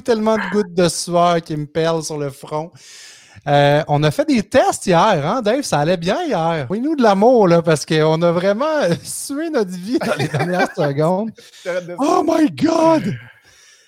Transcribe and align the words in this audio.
J'ai 0.00 0.04
tellement 0.04 0.36
de 0.36 0.50
gouttes 0.50 0.72
de 0.72 0.88
sueur 0.88 1.42
qui 1.42 1.54
me 1.54 1.66
perlent 1.66 2.02
sur 2.02 2.16
le 2.16 2.30
front. 2.30 2.70
Euh, 3.46 3.82
on 3.86 4.02
a 4.02 4.10
fait 4.10 4.24
des 4.24 4.42
tests 4.42 4.86
hier, 4.86 4.98
hein, 4.98 5.42
Dave? 5.42 5.60
Ça 5.60 5.80
allait 5.80 5.98
bien 5.98 6.24
hier. 6.24 6.66
Oui, 6.70 6.80
nous 6.80 6.96
de 6.96 7.02
l'amour, 7.02 7.46
là, 7.46 7.60
parce 7.60 7.84
qu'on 7.84 8.22
a 8.22 8.32
vraiment 8.32 8.80
sué 9.02 9.50
notre 9.50 9.72
vie 9.72 9.98
dans 9.98 10.14
les 10.14 10.28
dernières 10.28 10.72
secondes. 10.74 11.32
Oh 11.98 12.24
my 12.26 12.50
God! 12.50 13.14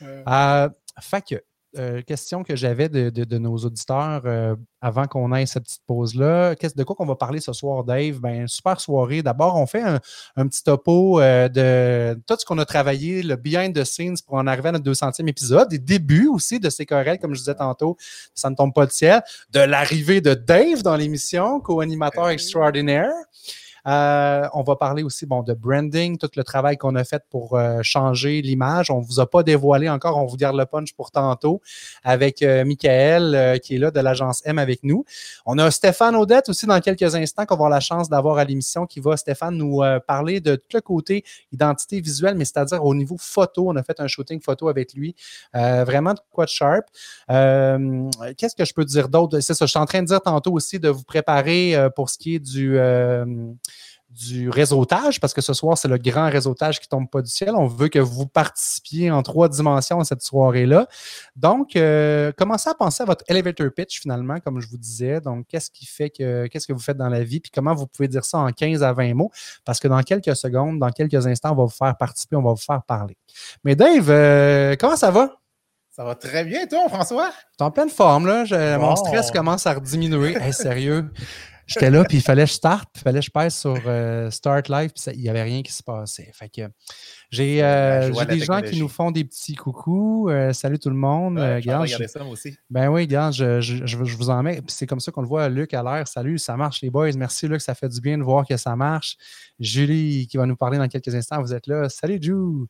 Euh, 0.03 0.69
fait 1.01 1.23
que 1.23 1.43
euh, 1.79 2.03
question 2.03 2.43
que 2.43 2.55
j'avais 2.55 2.89
de, 2.89 3.39
nos 3.39 3.57
auditeurs 3.57 4.23
euh, 4.27 4.55
avant 4.83 5.07
qu'on 5.07 5.33
ait 5.35 5.47
cette 5.47 5.65
petite 5.65 5.83
pause-là. 5.87 6.55
De 6.55 6.85
quoi 6.85 6.95
qu'on 6.95 7.07
va 7.07 7.17
parler 7.17 7.41
ce 7.41 7.53
soir, 7.53 7.85
Dave? 7.85 8.21
Ben, 8.21 8.47
super 8.47 8.79
soirée. 8.81 9.23
D'abord, 9.23 9.57
on 9.57 9.67
fait 9.67 9.83
un, 9.83 10.47
petit 10.47 10.63
topo 10.63 11.21
euh, 11.21 11.49
de 11.49 12.21
tout 12.27 12.37
ce 12.39 12.45
qu'on 12.45 12.59
a 12.59 12.67
travaillé, 12.67 13.23
le 13.23 13.37
behind 13.37 13.75
the 13.75 13.85
scenes 13.85 14.17
pour 14.27 14.35
en 14.35 14.47
arriver 14.47 14.69
à 14.69 14.73
notre 14.73 14.91
200e 14.91 15.27
épisode, 15.29 15.69
des 15.69 15.79
débuts 15.79 16.29
aussi 16.29 16.61
de 16.61 16.69
ces 16.69 16.85
corrects, 16.85 17.23
comme 17.23 17.35
je 17.35 17.41
disais 17.41 17.55
tantôt, 17.55 17.97
ça 18.35 18.51
ne 18.51 18.55
tombe 18.55 18.75
pas 18.75 18.85
de 18.85 18.93
ciel, 18.93 19.23
de 19.51 19.61
l'arrivée 19.61 20.21
de 20.21 20.35
Dave 20.35 20.83
dans 20.83 20.97
l'émission, 20.97 21.61
co-animateur 21.61 22.29
extraordinaire. 22.29 23.13
Euh, 23.87 24.49
on 24.53 24.63
va 24.63 24.77
parler 24.77 25.03
aussi 25.03 25.27
de 25.27 25.55
branding, 25.55 26.19
tout 26.19 26.31
le 26.37 26.45
travail 26.45 26.77
qu'on 26.77 26.95
a 26.95 27.05
fait 27.05 27.25
pour 27.31 27.57
euh, 27.57 27.81
changer 27.83 28.43
l'image. 28.43 28.91
On 28.91 29.01
ne 29.01 29.05
vous 29.05 29.21
a 29.21 29.29
pas 29.29 29.43
dévoilé 29.43 29.89
encore, 29.89 30.19
on 30.19 30.27
vous 30.27 30.37
garde 30.37 30.57
le 30.57 30.67
punch 30.67 30.93
pour 30.95 31.11
tantôt 31.11 31.61
avec 32.05 32.43
euh, 32.43 32.65
Michael 32.65 33.61
qui 33.61 33.77
est 33.77 33.79
là 33.79 33.91
de 33.91 34.01
l'agence 34.01 34.43
M 34.45 34.59
avec 34.59 34.85
nous. 34.85 35.05
On 35.47 35.59
a 35.59 35.71
Stéphane 35.71 36.15
Audette 36.15 36.49
aussi 36.49 36.67
dans 36.67 36.81
quelques 36.81 37.15
instants 37.15 37.45
qu'on 37.45 37.55
va 37.55 37.63
avoir 37.63 37.71
la 37.71 37.81
chance 37.81 38.09
d'avoir 38.09 38.39
à 38.39 38.45
l'émission 38.45 38.87
qui 38.87 39.01
va, 39.01 39.17
Stéphane, 39.17 39.57
nous 39.57 39.81
parler 40.07 40.41
de 40.41 40.57
tout 40.57 40.69
le 40.75 40.81
côté 40.81 41.25
identité 41.53 42.01
visuelle, 42.01 42.35
mais 42.35 42.45
c'est-à-dire 42.45 42.85
au 42.85 42.95
niveau 42.95 43.17
photo. 43.19 43.69
On 43.69 43.77
a 43.77 43.83
fait 43.83 44.01
un 44.01 44.07
shooting 44.07 44.41
photo 44.41 44.69
avec 44.69 44.95
lui. 44.95 45.15
vraiment 45.53 46.15
de 46.15 46.21
quoi 46.31 46.45
de 46.45 46.51
sharp. 46.51 46.87
Qu'est-ce 47.29 48.57
que 48.57 48.65
je 48.65 48.75
peux 48.75 48.85
dire 48.85 49.09
d'autre? 49.09 49.41
C'est 49.41 49.55
ça, 49.55 49.67
je 49.67 49.71
suis 49.71 49.79
en 49.79 49.87
train 49.87 50.03
de 50.03 50.07
dire 50.07 50.21
tantôt 50.21 50.53
aussi 50.53 50.79
de 50.79 50.89
vous 50.89 51.05
préparer 51.05 51.75
pour 51.95 52.11
ce 52.11 52.19
qui 52.19 52.37
est 52.37 52.41
du 52.41 52.79
du 54.13 54.51
réseautage, 54.51 55.21
parce 55.21 55.33
que 55.33 55.41
ce 55.41 55.55
soir, 55.55 55.79
c'est 55.79 55.89
le 55.89 55.97
grand 55.97 56.29
réseautage 56.29 56.81
qui 56.81 56.89
tombe 56.89 57.09
pas 57.09 57.23
du 57.23 57.31
ciel. 57.31 57.55
On 57.55 57.67
veut 57.67 57.89
que 57.89 57.99
vous 57.99 58.27
participiez 58.27 59.11
en 59.11 59.23
trois 59.23 59.49
dimensions 59.49 60.01
à 60.01 60.05
cette 60.05 60.23
soirée-là. 60.23 60.87
Donc, 61.35 61.77
euh, 61.77 62.31
commencez 62.37 62.69
à 62.69 62.75
penser 62.75 63.03
à 63.03 63.07
votre 63.07 63.25
elevator 63.29 63.69
pitch 63.75 64.01
finalement, 64.01 64.39
comme 64.41 64.61
je 64.61 64.69
vous 64.69 64.77
disais. 64.77 65.21
Donc, 65.21 65.47
qu'est-ce 65.49 65.71
qui 65.71 65.87
fait 65.87 66.11
que, 66.11 66.47
qu'est-ce 66.47 66.67
que 66.67 66.73
vous 66.73 66.81
faites 66.81 66.99
dans 66.99 67.09
la 67.09 67.25
vie, 67.25 67.41
puis 67.41 67.51
comment 67.51 67.75
vous 67.75 67.87
pouvez 67.87 68.09
dire 68.09 68.25
ça 68.25 68.39
en 68.39 68.51
15 68.51 68.83
à 68.83 68.93
20 68.93 69.15
mots, 69.15 69.31
parce 69.65 69.81
que 69.81 69.89
dans 69.89 70.03
quelques 70.03 70.37
secondes, 70.37 70.79
dans 70.79 70.91
quelques 70.91 71.27
instants, 71.27 71.53
on 71.53 71.57
va 71.57 71.65
vous 71.65 71.71
faire 71.71 71.97
participer, 71.97 72.37
on 72.37 72.43
va 72.43 72.51
vous 72.51 72.57
faire 72.57 72.83
parler. 72.83 73.17
Mais 73.65 73.77
Dave, 73.77 74.11
euh, 74.11 74.77
comment 74.79 74.97
ça 74.97 75.11
va? 75.11 75.37
Ça 75.91 76.05
va 76.05 76.15
très 76.15 76.45
bien, 76.45 76.67
toi, 76.67 76.89
François? 76.89 77.31
T'es 77.59 77.65
en 77.65 77.71
pleine 77.71 77.91
forme, 77.91 78.27
là. 78.27 78.79
Mon 78.79 78.97
stress 78.97 79.31
commence 79.31 79.67
à 79.67 79.79
diminuer. 79.79 80.53
sérieux? 80.53 81.11
J'étais 81.73 81.91
là, 81.91 82.05
puis 82.05 82.19
il 82.19 82.23
fallait 82.23 82.45
que 82.45 82.51
je 82.51 82.55
start, 82.55 82.89
puis 82.93 83.01
il 83.01 83.05
fallait 83.05 83.21
que 83.21 83.27
je 83.27 83.31
pèse 83.31 83.55
sur 83.55 83.79
euh, 83.87 84.31
Start 84.31 84.69
Live, 84.69 84.91
puis 84.95 85.15
il 85.15 85.23
n'y 85.23 85.29
avait 85.29 85.43
rien 85.43 85.63
qui 85.63 85.73
se 85.73 85.83
passait. 85.83 86.31
Fait 86.33 86.49
que 86.49 86.63
j'ai 87.31 87.63
euh, 87.63 88.11
des 88.27 88.41
gens 88.41 88.61
qui 88.61 88.79
nous 88.79 88.89
font 88.89 89.11
des 89.11 89.25
petits 89.25 89.55
coucous. 89.55 90.29
Euh, 90.29 90.53
salut 90.53 90.79
tout 90.79 90.91
le 90.91 90.97
monde. 90.97 91.39
Regarde, 91.39 91.87
ça, 91.89 92.23
moi 92.23 92.33
aussi. 92.33 92.57
Ben 92.71 92.89
oui, 92.89 93.03
regarde, 93.03 93.33
je, 93.35 93.61
je, 93.61 93.87
je, 93.87 93.97
vous 93.97 94.31
en 94.31 94.43
mets. 94.43 94.57
Puis 94.57 94.75
c'est 94.77 94.87
comme 94.87 95.01
ça 95.01 95.11
qu'on 95.13 95.23
le 95.23 95.29
voit, 95.29 95.49
Luc 95.49 95.73
à 95.75 95.83
l'air. 95.83 96.07
Salut, 96.07 96.39
ça 96.39 96.57
marche 96.57 96.83
les 96.83 96.91
boys. 96.91 97.13
Merci 97.17 97.49
Luc, 97.49 97.61
ça 97.61 97.75
fait 97.75 97.89
du 97.89 98.01
bien 98.01 98.19
de 98.19 98.23
voir 98.23 98.47
que 98.47 98.57
ça 98.57 98.77
marche. 98.77 99.17
Julie 99.59 100.27
qui 100.27 100.37
va 100.37 100.47
nous 100.47 100.57
parler 100.57 100.79
dans 100.79 100.89
quelques 100.89 101.15
instants, 101.15 101.41
vous 101.41 101.55
êtes 101.55 101.67
là. 101.67 101.89
Salut 101.89 102.19
Jou. 102.21 102.67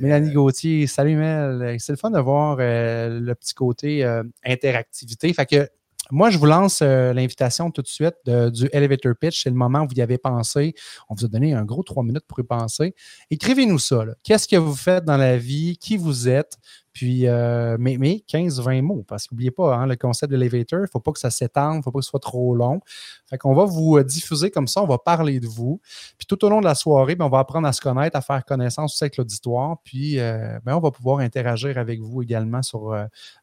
Mélanie 0.00 0.32
Gauthier, 0.32 0.86
salut 0.86 1.16
Mel. 1.16 1.76
C'est 1.78 1.92
le 1.92 1.98
fun 1.98 2.10
de 2.10 2.20
voir 2.20 2.56
le 2.58 3.34
petit 3.34 3.54
côté 3.54 4.04
interactivité. 4.44 5.32
Fait 5.32 5.46
que 5.46 5.68
moi, 6.10 6.30
je 6.30 6.38
vous 6.38 6.46
lance 6.46 6.80
euh, 6.82 7.12
l'invitation 7.12 7.70
tout 7.70 7.82
de 7.82 7.88
suite 7.88 8.14
du 8.26 8.68
elevator 8.72 9.14
pitch. 9.18 9.42
C'est 9.42 9.50
le 9.50 9.56
moment 9.56 9.82
où 9.82 9.88
vous 9.88 9.96
y 9.96 10.02
avez 10.02 10.18
pensé. 10.18 10.74
On 11.08 11.14
vous 11.14 11.24
a 11.24 11.28
donné 11.28 11.54
un 11.54 11.64
gros 11.64 11.82
trois 11.82 12.02
minutes 12.02 12.24
pour 12.26 12.40
y 12.40 12.42
penser. 12.44 12.94
Écrivez-nous 13.30 13.78
ça. 13.78 14.04
Qu'est-ce 14.22 14.46
que 14.48 14.56
vous 14.56 14.74
faites 14.74 15.04
dans 15.04 15.16
la 15.16 15.36
vie? 15.36 15.76
Qui 15.78 15.96
vous 15.96 16.28
êtes? 16.28 16.56
Puis, 16.96 17.28
euh, 17.28 17.76
mais, 17.78 17.98
15-20 18.26 18.80
mots, 18.80 19.04
parce 19.06 19.26
qu'oubliez 19.26 19.50
pas, 19.50 19.76
hein, 19.76 19.86
le 19.86 19.96
concept 19.96 20.32
de 20.32 20.38
l'elevator, 20.38 20.78
il 20.78 20.82
ne 20.84 20.88
faut 20.90 20.98
pas 20.98 21.12
que 21.12 21.18
ça 21.18 21.28
s'étende, 21.28 21.74
il 21.74 21.78
ne 21.78 21.82
faut 21.82 21.90
pas 21.90 21.98
que 21.98 22.04
ce 22.06 22.08
soit 22.08 22.20
trop 22.20 22.54
long. 22.54 22.80
Fait 23.28 23.36
qu'on 23.36 23.54
va 23.54 23.66
vous 23.66 23.98
euh, 23.98 24.02
diffuser 24.02 24.50
comme 24.50 24.66
ça, 24.66 24.82
on 24.82 24.86
va 24.86 24.96
parler 24.96 25.38
de 25.38 25.46
vous. 25.46 25.78
Puis 26.16 26.26
tout 26.26 26.42
au 26.42 26.48
long 26.48 26.60
de 26.60 26.64
la 26.64 26.74
soirée, 26.74 27.14
ben, 27.14 27.26
on 27.26 27.28
va 27.28 27.40
apprendre 27.40 27.68
à 27.68 27.74
se 27.74 27.82
connaître, 27.82 28.16
à 28.16 28.22
faire 28.22 28.42
connaissance 28.46 28.94
aussi 28.94 29.04
avec 29.04 29.18
l'auditoire. 29.18 29.76
Puis 29.84 30.18
euh, 30.18 30.58
ben, 30.64 30.74
on 30.74 30.80
va 30.80 30.90
pouvoir 30.90 31.18
interagir 31.18 31.76
avec 31.76 32.00
vous 32.00 32.22
également 32.22 32.62
sur 32.62 32.96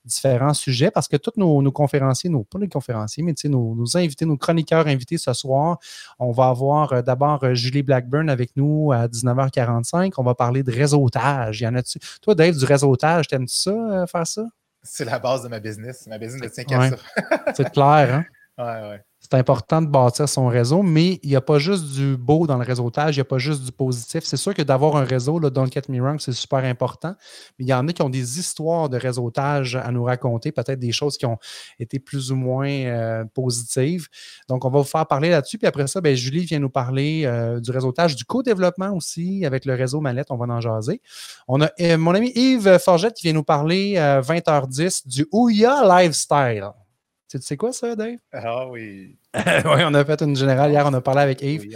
différents 0.04 0.56
sujets, 0.56 0.90
parce 0.90 1.08
que 1.08 1.18
tous 1.18 1.34
nos, 1.38 1.72
conférenciers, 1.72 2.32
nos, 2.32 2.44
pas 2.44 2.58
les 2.58 2.68
conférenciers, 2.68 3.22
mais 3.22 3.36
nos, 3.46 3.86
invités, 3.96 4.26
nos 4.26 4.38
chroniqueurs 4.38 4.88
invités 4.88 5.20
ce 5.20 5.34
soir, 5.34 5.78
on 6.18 6.32
va 6.32 6.48
avoir 6.48 7.04
d'abord 7.04 7.54
Julie 7.54 7.84
Blackburn 7.84 8.32
avec 8.32 8.58
nous 8.58 8.92
à 8.92 9.08
19h45. 9.08 10.14
On 10.18 10.24
va 10.24 10.34
parler 10.34 10.64
de 10.64 10.72
réseautage. 10.72 11.62
Il 11.62 11.66
y 11.66 11.68
en 11.68 11.76
a-tu? 11.76 12.00
Toi, 12.20 12.34
Dave, 12.34 12.58
du 12.58 12.66
réseautage, 12.66 13.28
ça, 13.48 13.72
euh, 13.72 14.06
faire 14.08 14.28
ça? 14.28 14.46
C'est 14.82 15.06
la 15.06 15.20
base 15.20 15.44
de 15.44 15.48
ma 15.48 15.60
business. 15.60 16.08
Ma 16.08 16.18
business 16.18 16.42
ne 16.42 16.48
tient 16.50 16.64
qu'à 16.64 16.90
ça. 16.90 16.98
C'est 17.56 17.72
clair, 17.72 18.14
hein? 18.14 18.26
Ouais, 18.56 18.90
ouais 18.90 19.02
c'est 19.34 19.40
important 19.40 19.82
de 19.82 19.88
bâtir 19.88 20.30
son 20.30 20.48
réseau, 20.48 20.84
mais 20.84 21.20
il 21.24 21.30
n'y 21.30 21.36
a 21.36 21.42
pas 21.42 21.58
juste 21.58 21.86
du 21.96 22.18
beau 22.18 22.46
dans 22.46 22.58
le 22.58 22.64
réseautage, 22.64 23.16
il 23.16 23.18
n'y 23.18 23.22
a 23.22 23.26
pas 23.26 23.40
juste 23.40 23.64
du 23.64 23.72
positif. 23.72 24.24
C'est 24.26 24.38
sûr 24.38 24.54
que 24.54 24.62
d'avoir 24.62 24.96
un 24.96 25.04
réseau, 25.04 25.40
là, 25.40 25.50
don't 25.50 25.72
get 25.72 25.82
me 25.90 26.00
wrong, 26.00 26.20
c'est 26.20 26.34
super 26.34 26.64
important, 26.64 27.16
mais 27.58 27.66
il 27.66 27.68
y 27.68 27.74
en 27.74 27.88
a 27.88 27.94
qui 27.94 28.04
ont 28.04 28.12
des 28.12 28.38
histoires 28.38 28.90
de 28.90 28.98
réseautage 28.98 29.76
à 29.76 29.92
nous 29.92 30.04
raconter, 30.04 30.52
peut-être 30.52 30.78
des 30.78 30.92
choses 30.92 31.18
qui 31.18 31.26
ont 31.26 31.40
été 31.80 31.98
plus 31.98 32.32
ou 32.32 32.36
moins 32.36 32.70
euh, 32.70 33.26
positives. 33.34 34.08
Donc, 34.50 34.66
on 34.66 34.70
va 34.70 34.78
vous 34.78 34.86
faire 34.86 35.08
parler 35.08 35.32
là-dessus. 35.32 35.58
Puis 35.58 35.66
après 35.66 35.88
ça, 35.88 36.00
bien, 36.00 36.14
Julie 36.14 36.46
vient 36.46 36.60
nous 36.60 36.70
parler 36.70 37.24
euh, 37.26 37.60
du 37.60 37.72
réseautage, 37.72 38.16
du 38.16 38.26
co-développement 38.26 38.92
aussi 38.92 39.48
avec 39.48 39.66
le 39.66 39.74
réseau 39.74 40.00
Mallette. 40.00 40.28
On 40.30 40.38
va 40.38 40.46
en 40.54 40.62
jaser. 40.62 41.02
On 41.48 41.60
a 41.60 41.72
euh, 41.82 41.98
mon 41.98 42.14
ami 42.14 42.32
Yves 42.36 42.78
Forgette 42.78 43.16
qui 43.16 43.24
vient 43.24 43.34
nous 43.34 43.44
parler 43.44 43.96
20h10 43.96 45.08
du 45.08 45.26
Ouya 45.32 46.04
Lifestyle. 46.04 46.70
Tu 47.30 47.42
sais 47.42 47.58
quoi 47.58 47.74
ça, 47.74 47.96
Dave? 47.96 48.18
Ah 48.32 48.68
oui. 48.70 49.18
oui, 49.66 49.82
on 49.86 49.94
a 49.96 50.06
fait 50.06 50.22
une 50.22 50.36
générale 50.36 50.72
hier, 50.72 50.86
on 50.86 50.94
a 50.94 51.02
parlé 51.02 51.22
avec 51.22 51.42
Yves. 51.42 51.76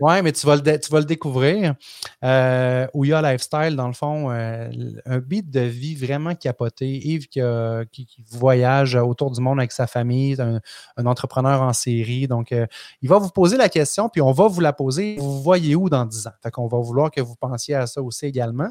Oui, 0.00 0.22
mais 0.22 0.32
tu 0.32 0.46
vas 0.46 0.56
le, 0.56 0.62
tu 0.78 0.90
vas 0.90 0.98
le 0.98 1.06
découvrir. 1.06 1.74
Euh, 2.22 2.86
Ouya 2.92 3.22
Lifestyle, 3.22 3.74
dans 3.74 3.86
le 3.86 3.94
fond, 3.94 4.30
euh, 4.30 4.68
un 5.06 5.18
beat 5.18 5.50
de 5.50 5.60
vie 5.60 5.94
vraiment 5.94 6.34
capoté. 6.34 6.86
Yves 6.86 7.28
qui, 7.28 7.40
voyage 8.30 8.96
autour 8.96 9.30
du 9.30 9.40
monde 9.40 9.58
avec 9.60 9.72
sa 9.72 9.86
famille, 9.86 10.38
un, 10.40 10.60
un 10.96 11.06
entrepreneur 11.06 11.62
en 11.62 11.72
série. 11.72 12.28
Donc, 12.28 12.52
euh, 12.52 12.66
il 13.00 13.08
va 13.08 13.18
vous 13.18 13.30
poser 13.30 13.56
la 13.56 13.68
question, 13.68 14.08
puis 14.08 14.20
on 14.20 14.32
va 14.32 14.48
vous 14.48 14.60
la 14.60 14.72
poser. 14.72 15.16
Vous 15.18 15.42
voyez 15.42 15.74
où 15.74 15.88
dans 15.88 16.04
10 16.04 16.26
ans? 16.26 16.32
Fait 16.42 16.50
qu'on 16.50 16.66
va 16.66 16.78
vouloir 16.78 17.10
que 17.10 17.20
vous 17.20 17.36
pensiez 17.36 17.74
à 17.74 17.86
ça 17.86 18.02
aussi 18.02 18.26
également. 18.26 18.68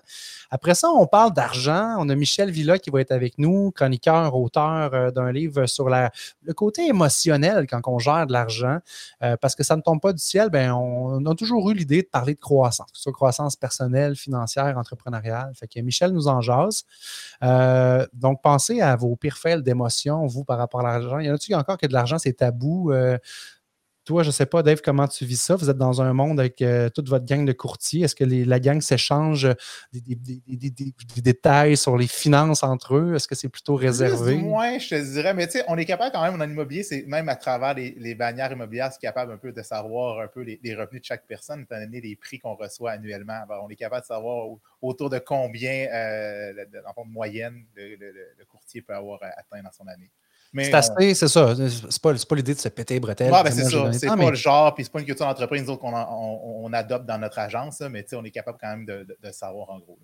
Après 0.51 0.75
ça, 0.75 0.89
on 0.89 1.07
parle 1.07 1.33
d'argent. 1.33 1.95
On 1.97 2.09
a 2.09 2.15
Michel 2.15 2.51
Villa 2.51 2.77
qui 2.77 2.89
va 2.89 3.01
être 3.01 3.11
avec 3.11 3.37
nous, 3.39 3.71
chroniqueur, 3.71 4.35
auteur 4.35 4.93
euh, 4.93 5.11
d'un 5.11 5.31
livre 5.31 5.65
sur 5.65 5.89
la, 5.89 6.11
le 6.43 6.53
côté 6.53 6.87
émotionnel 6.87 7.65
quand 7.67 7.81
on 7.87 7.99
gère 8.03 8.27
de 8.27 8.33
l'argent. 8.33 8.77
Euh, 9.23 9.37
parce 9.37 9.55
que 9.55 9.63
ça 9.63 9.75
ne 9.75 9.81
tombe 9.81 10.01
pas 10.01 10.13
du 10.13 10.21
ciel, 10.21 10.49
ben, 10.49 10.71
on, 10.73 11.25
a 11.25 11.35
toujours 11.35 11.69
eu 11.71 11.73
l'idée 11.73 12.01
de 12.01 12.07
parler 12.07 12.35
de 12.35 12.39
croissance, 12.39 12.91
que 12.91 12.97
ce 12.97 13.03
soit 13.03 13.13
croissance 13.13 13.55
personnelle, 13.55 14.15
financière, 14.15 14.77
entrepreneuriale. 14.77 15.51
Fait 15.55 15.67
que 15.67 15.79
Michel 15.79 16.11
nous 16.11 16.27
en 16.27 16.41
jase. 16.41 16.83
Euh, 17.43 18.05
donc, 18.13 18.41
pensez 18.41 18.81
à 18.81 18.95
vos 18.95 19.15
pires 19.15 19.37
fails 19.37 19.63
d'émotion, 19.63 20.25
vous, 20.27 20.43
par 20.43 20.57
rapport 20.57 20.81
à 20.81 20.83
l'argent. 20.83 21.19
Il 21.19 21.27
y 21.27 21.31
en 21.31 21.35
a-t-il 21.35 21.55
encore 21.55 21.77
que 21.77 21.87
de 21.87 21.93
l'argent, 21.93 22.17
c'est 22.17 22.33
tabou? 22.33 22.91
Toi, 24.05 24.23
je 24.23 24.27
ne 24.27 24.33
sais 24.33 24.45
pas, 24.45 24.63
Dave, 24.63 24.81
comment 24.83 25.07
tu 25.07 25.23
vis 25.23 25.41
ça? 25.41 25.55
Vous 25.55 25.69
êtes 25.69 25.77
dans 25.77 26.01
un 26.01 26.11
monde 26.11 26.37
avec 26.37 26.61
euh, 26.61 26.89
toute 26.89 27.07
votre 27.07 27.23
gang 27.23 27.45
de 27.45 27.53
courtiers. 27.53 28.03
Est-ce 28.03 28.15
que 28.15 28.25
la 28.25 28.59
gang 28.59 28.81
s'échange 28.81 29.47
des, 29.93 30.01
détails 31.21 31.77
sur 31.77 31.97
les 31.97 32.07
finances 32.07 32.63
entre 32.63 32.95
eux? 32.95 33.15
Est-ce 33.15 33.29
que 33.29 33.35
c'est 33.35 33.47
plutôt 33.47 33.75
réservé? 33.75 34.41
Oui, 34.43 34.79
je 34.81 34.89
te 34.89 35.13
dirais. 35.13 35.33
Mais 35.33 35.47
tu 35.47 35.53
sais, 35.53 35.63
on 35.69 35.77
est 35.77 35.85
capable 35.85 36.11
quand 36.11 36.21
même, 36.21 36.41
en 36.41 36.43
immobilier, 36.43 36.83
c'est 36.83 37.05
même 37.07 37.29
à 37.29 37.37
travers 37.37 37.75
les, 37.75 38.15
bannières 38.15 38.51
immobilières, 38.51 38.91
c'est 38.91 38.99
capable 38.99 39.31
un 39.31 39.37
peu 39.37 39.53
de 39.53 39.61
savoir 39.61 40.19
un 40.19 40.27
peu 40.27 40.41
les, 40.41 40.75
revenus 40.75 41.01
de 41.01 41.05
chaque 41.05 41.25
personne, 41.25 41.61
étant 41.61 41.79
donné 41.79 42.01
les 42.01 42.17
prix 42.17 42.39
qu'on 42.39 42.55
reçoit 42.55 42.91
annuellement. 42.91 43.39
on 43.63 43.69
est 43.69 43.75
capable 43.77 44.01
de 44.01 44.07
savoir 44.07 44.47
autour 44.81 45.09
de 45.09 45.19
combien, 45.19 45.87
euh, 45.93 46.65
en 46.97 47.05
moyenne, 47.05 47.63
le 47.77 48.45
courtier 48.49 48.81
peut 48.81 48.93
avoir 48.93 49.21
atteint 49.23 49.63
dans 49.63 49.71
son 49.71 49.87
année. 49.87 50.11
C'est 50.55 50.73
assez, 50.73 51.13
c'est 51.15 51.27
ça. 51.27 51.55
C'est 51.55 52.01
pas, 52.01 52.13
pas 52.13 52.35
l'idée 52.35 52.53
de 52.53 52.59
se 52.59 52.69
péter 52.69 52.95
les 52.95 52.99
bretelles. 52.99 53.31
ben 53.31 53.51
c'est 53.51 53.63
ça. 53.63 53.91
C'est 53.91 54.07
pas 54.07 54.29
le 54.29 54.35
genre, 54.35 54.73
puis 54.75 54.83
c'est 54.83 54.91
pas 54.91 54.99
une 54.99 55.05
culture 55.05 55.25
d'entreprise 55.25 55.65
qu'on 55.65 55.93
on, 55.93 56.73
adopte 56.73 57.05
dans 57.05 57.17
notre 57.17 57.39
agence, 57.39 57.81
mais 57.89 58.05
on 58.13 58.23
est 58.23 58.31
capable 58.31 58.57
quand 58.59 58.69
même 58.69 58.85
de, 58.85 59.05
de, 59.21 59.31
savoir 59.31 59.69
en 59.69 59.79
gros. 59.79 59.97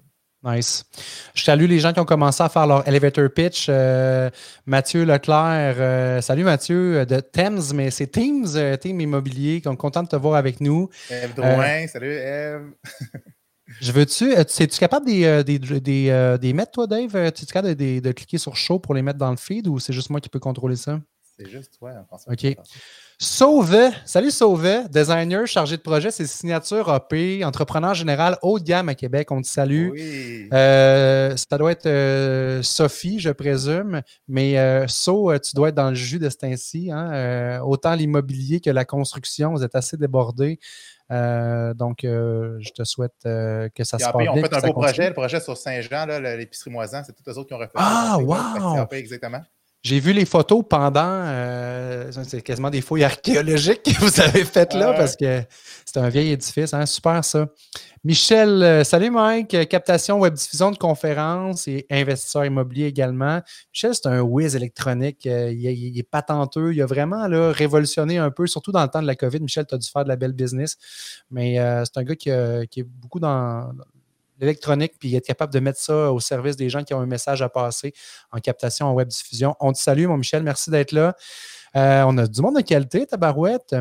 Nice. 0.43 0.85
Je 1.33 1.43
salue 1.43 1.65
les 1.65 1.79
gens 1.79 1.91
qui 1.91 1.99
ont 1.99 2.05
commencé 2.05 2.41
à 2.41 2.47
faire 2.47 2.65
leur 2.65 2.87
elevator 2.87 3.29
pitch. 3.29 3.67
Euh, 3.67 4.29
Mathieu 4.65 5.03
Leclerc, 5.03 5.75
euh, 5.79 6.21
salut 6.21 6.45
Mathieu 6.45 7.05
de 7.05 7.19
Thames, 7.19 7.61
mais 7.73 7.91
c'est 7.91 8.07
Teams, 8.07 8.47
euh, 8.55 8.77
Team 8.77 9.01
Immobilier, 9.01 9.59
qui 9.59 9.67
est 9.67 9.75
content 9.75 10.03
de 10.03 10.07
te 10.07 10.15
voir 10.15 10.35
avec 10.35 10.61
nous. 10.61 10.89
Eve 11.09 11.33
Drouin, 11.35 11.87
salut 11.87 12.13
Eve. 12.13 12.71
Je 13.81 13.91
veux-tu. 13.91 14.31
Es-tu 14.31 14.67
capable 14.79 15.05
des, 15.05 15.43
des, 15.43 15.59
des, 15.59 16.37
des, 16.39 16.53
mettre, 16.53 16.71
toi, 16.71 16.87
Dave? 16.87 17.15
Es-tu 17.15 17.45
capable 17.45 17.75
de, 17.75 17.99
de, 17.99 18.11
cliquer 18.11 18.37
sur 18.37 18.55
show 18.55 18.79
pour 18.79 18.93
les 18.93 19.01
mettre 19.01 19.19
dans 19.19 19.31
le 19.31 19.37
feed 19.37 19.67
ou 19.67 19.79
c'est 19.79 19.93
juste 19.93 20.09
moi 20.09 20.19
qui 20.19 20.29
peux 20.29 20.39
contrôler 20.39 20.75
ça? 20.75 20.99
C'est 21.39 21.49
juste 21.49 21.77
toi, 21.79 21.91
en 22.11 22.33
OK. 22.33 22.57
Sauvet, 23.21 23.91
salut 24.05 24.31
Sauvet, 24.31 24.87
designer 24.89 25.45
chargé 25.45 25.75
de 25.77 25.81
projet, 25.81 26.11
c'est 26.11 26.25
signature 26.25 26.89
AP, 26.89 27.13
entrepreneur 27.43 27.93
général 27.93 28.37
haut 28.41 28.59
de 28.59 28.63
gamme 28.63 28.87
à 28.87 28.95
Québec, 28.95 29.29
on 29.31 29.41
te 29.41 29.47
salue. 29.47 29.91
Oui. 29.91 30.49
Euh, 30.53 31.35
ça 31.35 31.57
doit 31.57 31.71
être 31.71 31.85
euh, 31.85 32.61
Sophie, 32.61 33.19
je 33.19 33.29
présume, 33.29 34.01
mais 34.29 34.57
euh, 34.57 34.85
So, 34.87 35.37
tu 35.39 35.55
dois 35.55 35.69
être 35.69 35.75
dans 35.75 35.89
le 35.89 35.95
jus 35.95 36.19
de 36.19 36.29
ce 36.29 36.37
temps-ci. 36.37 36.91
Hein? 36.91 37.61
autant 37.61 37.93
l'immobilier 37.93 38.61
que 38.61 38.69
la 38.69 38.85
construction, 38.85 39.53
vous 39.53 39.63
êtes 39.63 39.75
assez 39.75 39.97
débordés. 41.09 41.77
donc, 41.77 41.99
je 42.03 42.69
te 42.71 42.83
souhaite 42.83 43.13
que 43.23 43.83
ça 43.83 43.97
se 43.99 44.05
passe 44.05 44.15
bien. 44.17 44.31
On 44.31 44.35
fait 44.35 44.53
un 44.53 44.67
beau 44.67 44.73
projet, 44.73 45.07
le 45.07 45.13
projet 45.13 45.39
sur 45.39 45.57
Saint-Jean, 45.57 46.05
l'épicerie 46.37 46.71
Moisan, 46.71 47.01
c'est 47.05 47.13
tous 47.13 47.29
eux 47.29 47.37
autres 47.37 47.47
qui 47.47 47.53
ont 47.53 47.57
refait 47.57 47.71
Ah, 47.75 48.17
wow! 48.19 48.87
exactement? 48.91 49.41
J'ai 49.81 50.01
vu 50.01 50.11
les 50.11 50.25
photos 50.25 50.61
pendant, 50.69 51.01
euh, 51.05 52.11
c'est 52.11 52.41
quasiment 52.41 52.69
des 52.69 52.81
fouilles 52.81 53.05
archéologiques 53.05 53.83
que 53.83 53.97
vous 54.01 54.19
avez 54.19 54.43
faites 54.43 54.73
là 54.73 54.93
parce 54.93 55.15
que 55.15 55.41
c'est 55.85 55.97
un 55.97 56.09
vieil 56.09 56.33
édifice, 56.33 56.73
hein? 56.73 56.85
super 56.85 57.23
ça. 57.23 57.47
Michel, 58.03 58.63
euh, 58.63 58.83
salut 58.85 59.11
Mike, 59.11 59.53
euh, 59.53 59.65
captation 59.65 60.19
web 60.19 60.33
diffusion 60.33 60.71
de 60.71 60.77
conférences 60.77 61.67
et 61.67 61.85
investisseur 61.89 62.45
immobilier 62.45 62.85
également. 62.85 63.41
Michel, 63.73 63.93
c'est 63.93 64.07
un 64.07 64.21
whiz 64.21 64.55
électronique, 64.55 65.25
il, 65.25 65.99
est 65.99 66.09
patenteux, 66.09 66.73
il 66.73 66.81
a 66.81 66.85
vraiment 66.85 67.27
révolutionné 67.51 68.17
un 68.17 68.31
peu, 68.31 68.47
surtout 68.47 68.71
dans 68.71 68.83
le 68.83 68.87
temps 68.87 69.01
de 69.01 69.07
la 69.07 69.15
COVID. 69.15 69.41
Michel, 69.41 69.65
tu 69.67 69.75
as 69.75 69.77
dû 69.77 69.89
faire 69.89 70.03
de 70.05 70.09
la 70.09 70.15
belle 70.15 70.33
business, 70.33 70.77
mais 71.29 71.55
c'est 71.85 71.97
un 71.97 72.03
gars 72.03 72.15
qui, 72.15 72.29
est 72.29 72.83
beaucoup 72.83 73.19
dans, 73.19 73.73
l'électronique, 74.39 74.93
puis 74.97 75.13
être 75.15 75.25
capable 75.25 75.53
de 75.53 75.59
mettre 75.59 75.79
ça 75.79 76.11
au 76.11 76.19
service 76.19 76.55
des 76.55 76.69
gens 76.69 76.83
qui 76.83 76.93
ont 76.93 77.01
un 77.01 77.05
message 77.05 77.41
à 77.41 77.49
passer 77.49 77.93
en 78.31 78.39
captation 78.39 78.87
en 78.87 78.93
web 78.93 79.09
diffusion. 79.09 79.55
On 79.59 79.73
te 79.73 79.77
salue, 79.77 80.07
mon 80.07 80.17
Michel, 80.17 80.43
merci 80.43 80.69
d'être 80.69 80.91
là. 80.91 81.15
Euh, 81.75 82.03
on 82.07 82.17
a 82.17 82.27
du 82.27 82.41
monde 82.41 82.55
de 82.55 82.61
qualité, 82.61 83.05
Tabarouette. 83.05 83.75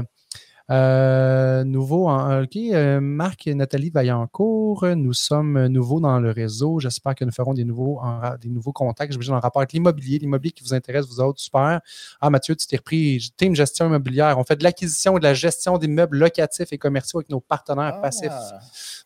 Euh, 0.70 1.64
nouveau, 1.64 2.08
en, 2.08 2.42
OK, 2.42 2.56
euh, 2.56 3.00
Marc 3.00 3.46
et 3.46 3.54
Nathalie 3.54 3.88
Vaillancourt, 3.88 4.84
nous 4.96 5.14
sommes 5.14 5.66
nouveaux 5.68 5.98
dans 5.98 6.20
le 6.20 6.30
réseau. 6.30 6.78
J'espère 6.78 7.14
que 7.14 7.24
nous 7.24 7.32
ferons 7.32 7.54
des 7.54 7.64
nouveaux, 7.64 8.00
des 8.40 8.50
nouveaux 8.50 8.72
contacts. 8.72 9.12
J'imagine 9.12 9.34
en 9.34 9.40
rapport 9.40 9.62
avec 9.62 9.72
l'immobilier, 9.72 10.18
l'immobilier 10.18 10.52
qui 10.52 10.62
vous 10.62 10.74
intéresse, 10.74 11.06
vous 11.06 11.20
autres, 11.20 11.40
super. 11.40 11.80
Ah, 12.20 12.30
Mathieu, 12.30 12.54
tu 12.54 12.66
t'es 12.66 12.76
repris 12.76 13.32
Team 13.36 13.54
Gestion 13.54 13.86
Immobilière. 13.86 14.38
On 14.38 14.44
fait 14.44 14.56
de 14.56 14.64
l'acquisition 14.64 15.16
et 15.16 15.20
de 15.20 15.24
la 15.24 15.34
gestion 15.34 15.78
d'immeubles 15.78 16.18
locatifs 16.18 16.72
et 16.72 16.78
commerciaux 16.78 17.20
avec 17.20 17.30
nos 17.30 17.40
partenaires 17.40 17.94
ah, 17.96 18.00
passifs. 18.00 18.32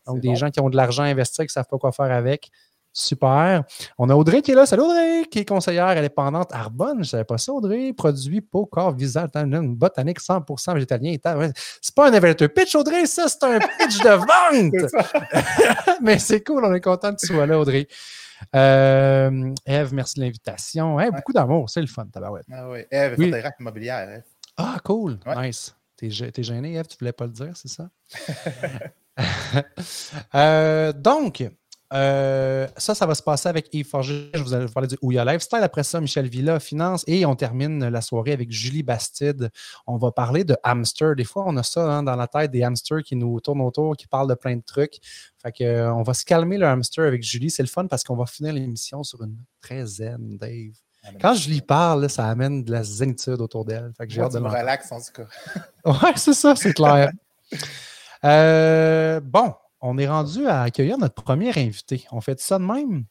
Donc, 0.07 0.21
des 0.21 0.35
gens 0.35 0.51
qui 0.51 0.61
ont 0.61 0.69
de 0.69 0.77
l'argent 0.77 1.05
à 1.05 1.07
investir, 1.07 1.45
qui 1.45 1.51
ne 1.51 1.53
savent 1.53 1.69
pas 1.69 1.79
quoi 1.79 1.93
faire 1.93 2.11
avec. 2.11 2.51
Super. 2.93 3.65
On 3.97 4.11
a 4.11 4.15
Audrey 4.15 4.43
qui 4.43 4.53
est 4.53 4.55
là. 4.55 4.67
Salut 4.67 4.83
Audrey, 4.83 5.25
qui 5.31 5.39
est 5.41 5.45
conseillère 5.45 5.87
indépendante 5.87 6.53
Arbonne. 6.53 6.97
Je 6.97 6.99
ne 6.99 7.05
savais 7.05 7.25
pas 7.25 7.39
ça, 7.39 7.53
Audrey. 7.53 7.93
Produit 7.93 8.41
peau, 8.43 8.67
corps, 8.67 8.95
visage, 8.95 9.31
une 9.35 9.75
botanique 9.75 10.21
100% 10.21 10.75
végétalien. 10.75 11.17
C'est 11.81 11.95
pas 11.95 12.09
un 12.09 12.13
elevator 12.13 12.49
pitch, 12.51 12.75
Audrey, 12.75 13.07
ça, 13.07 13.29
c'est 13.29 13.43
un 13.45 13.59
pitch 13.59 13.99
de 13.99 14.11
vente. 14.83 14.93
Mais 16.03 16.19
c'est 16.19 16.43
cool, 16.45 16.65
on 16.65 16.75
est 16.75 16.81
content 16.81 17.15
que 17.15 17.21
tu 17.21 17.29
sois 17.29 17.47
là, 17.47 17.59
Audrey. 17.59 17.89
Euh, 18.55 19.55
Eve, 19.65 19.95
merci 19.95 20.17
de 20.19 20.25
l'invitation. 20.25 20.97
Beaucoup 21.13 21.33
d'amour, 21.33 21.71
c'est 21.71 21.81
le 21.81 21.87
fun, 21.87 22.07
tabarouette. 22.07 22.47
Ah 22.53 22.69
oui, 22.69 22.81
Eve, 22.91 23.15
oui. 23.19 23.33
immobilière. 23.59 24.23
Ah, 24.57 24.77
cool. 24.85 25.19
Nice. 25.37 25.75
T'es 25.97 26.11
gêné, 26.11 26.75
Eve, 26.75 26.89
tu 26.89 26.97
voulais 26.99 27.13
pas 27.13 27.27
le 27.27 27.33
dire, 27.33 27.53
c'est 27.55 27.69
ça? 27.69 27.89
Euh, 30.35 30.95
donc, 30.95 31.45
euh, 31.93 32.67
ça, 32.77 32.95
ça 32.95 33.05
va 33.07 33.15
se 33.15 33.23
passer 33.23 33.49
avec 33.49 33.73
Yves 33.73 33.87
Forger. 33.87 34.31
Je 34.35 34.43
vous 34.43 34.55
allez 34.55 34.67
parler 34.67 34.89
du 34.89 34.97
Ouya 35.03 35.25
Lifestyle. 35.25 35.61
Après 35.63 35.83
ça, 35.83 36.01
Michel 36.01 36.27
Villa, 36.29 36.59
Finance. 36.59 37.05
Et 37.07 37.27
on 37.27 37.37
termine 37.37 37.89
la 37.89 38.01
soirée 38.01 38.33
avec 38.33 38.51
Julie 38.51 38.83
Bastide. 38.83 39.51
On 39.87 39.99
va 39.99 40.11
parler 40.11 40.45
de 40.45 40.57
hamster. 40.63 41.15
Des 41.15 41.25
fois, 41.25 41.45
on 41.47 41.57
a 41.57 41.63
ça 41.63 41.83
hein, 41.83 42.03
dans 42.03 42.17
la 42.17 42.27
tête, 42.27 42.51
des 42.51 42.63
hamsters 42.63 43.03
qui 43.03 43.17
nous 43.17 43.41
tournent 43.41 43.61
autour, 43.61 43.97
qui 43.97 44.07
parlent 44.07 44.29
de 44.29 44.35
plein 44.35 44.57
de 44.57 44.63
trucs. 44.63 44.99
Fait 45.43 45.53
que, 45.53 45.65
euh, 45.65 45.95
on 45.95 46.03
va 46.03 46.15
se 46.15 46.25
calmer 46.25 46.57
le 46.57 46.67
hamster 46.67 47.05
avec 47.07 47.23
Julie. 47.23 47.51
C'est 47.51 47.63
le 47.63 47.69
fun 47.69 47.87
parce 47.87 48.05
qu'on 48.05 48.17
va 48.17 48.27
finir 48.27 48.55
l'émission 48.55 49.03
sur 49.03 49.23
une 49.23 49.37
très 49.61 49.85
zen, 49.85 50.39
Dave. 50.39 50.73
Ah, 51.05 51.09
Quand 51.21 51.35
je 51.35 51.49
lui 51.51 51.61
parle, 51.61 52.09
ça 52.09 52.27
amène 52.29 52.65
de 52.65 52.73
la 52.73 52.85
zénitude 52.85 53.41
autour 53.41 53.65
d'elle. 53.65 53.93
Fait 53.99 54.07
que 54.07 54.13
j'ai 54.13 54.23
hâte 54.23 54.33
de 54.33 54.39
me 54.39 54.49
relax 54.49 54.91
en 54.93 55.01
tout 55.01 55.13
cas. 55.13 55.27
ouais, 55.85 56.13
c'est 56.17 56.35
ça, 56.35 56.55
c'est 56.57 56.73
clair. 56.73 57.11
Euh, 58.25 59.19
bon, 59.19 59.53
on 59.83 59.99
est 59.99 60.09
rendu 60.09 60.47
à 60.47 60.63
accueillir 60.63 60.97
notre 60.97 61.15
premier 61.23 61.51
invité. 61.59 62.07
On 62.13 62.21
fait 62.21 62.41
ça 62.41 62.59
de 62.59 62.65
même. 62.65 63.05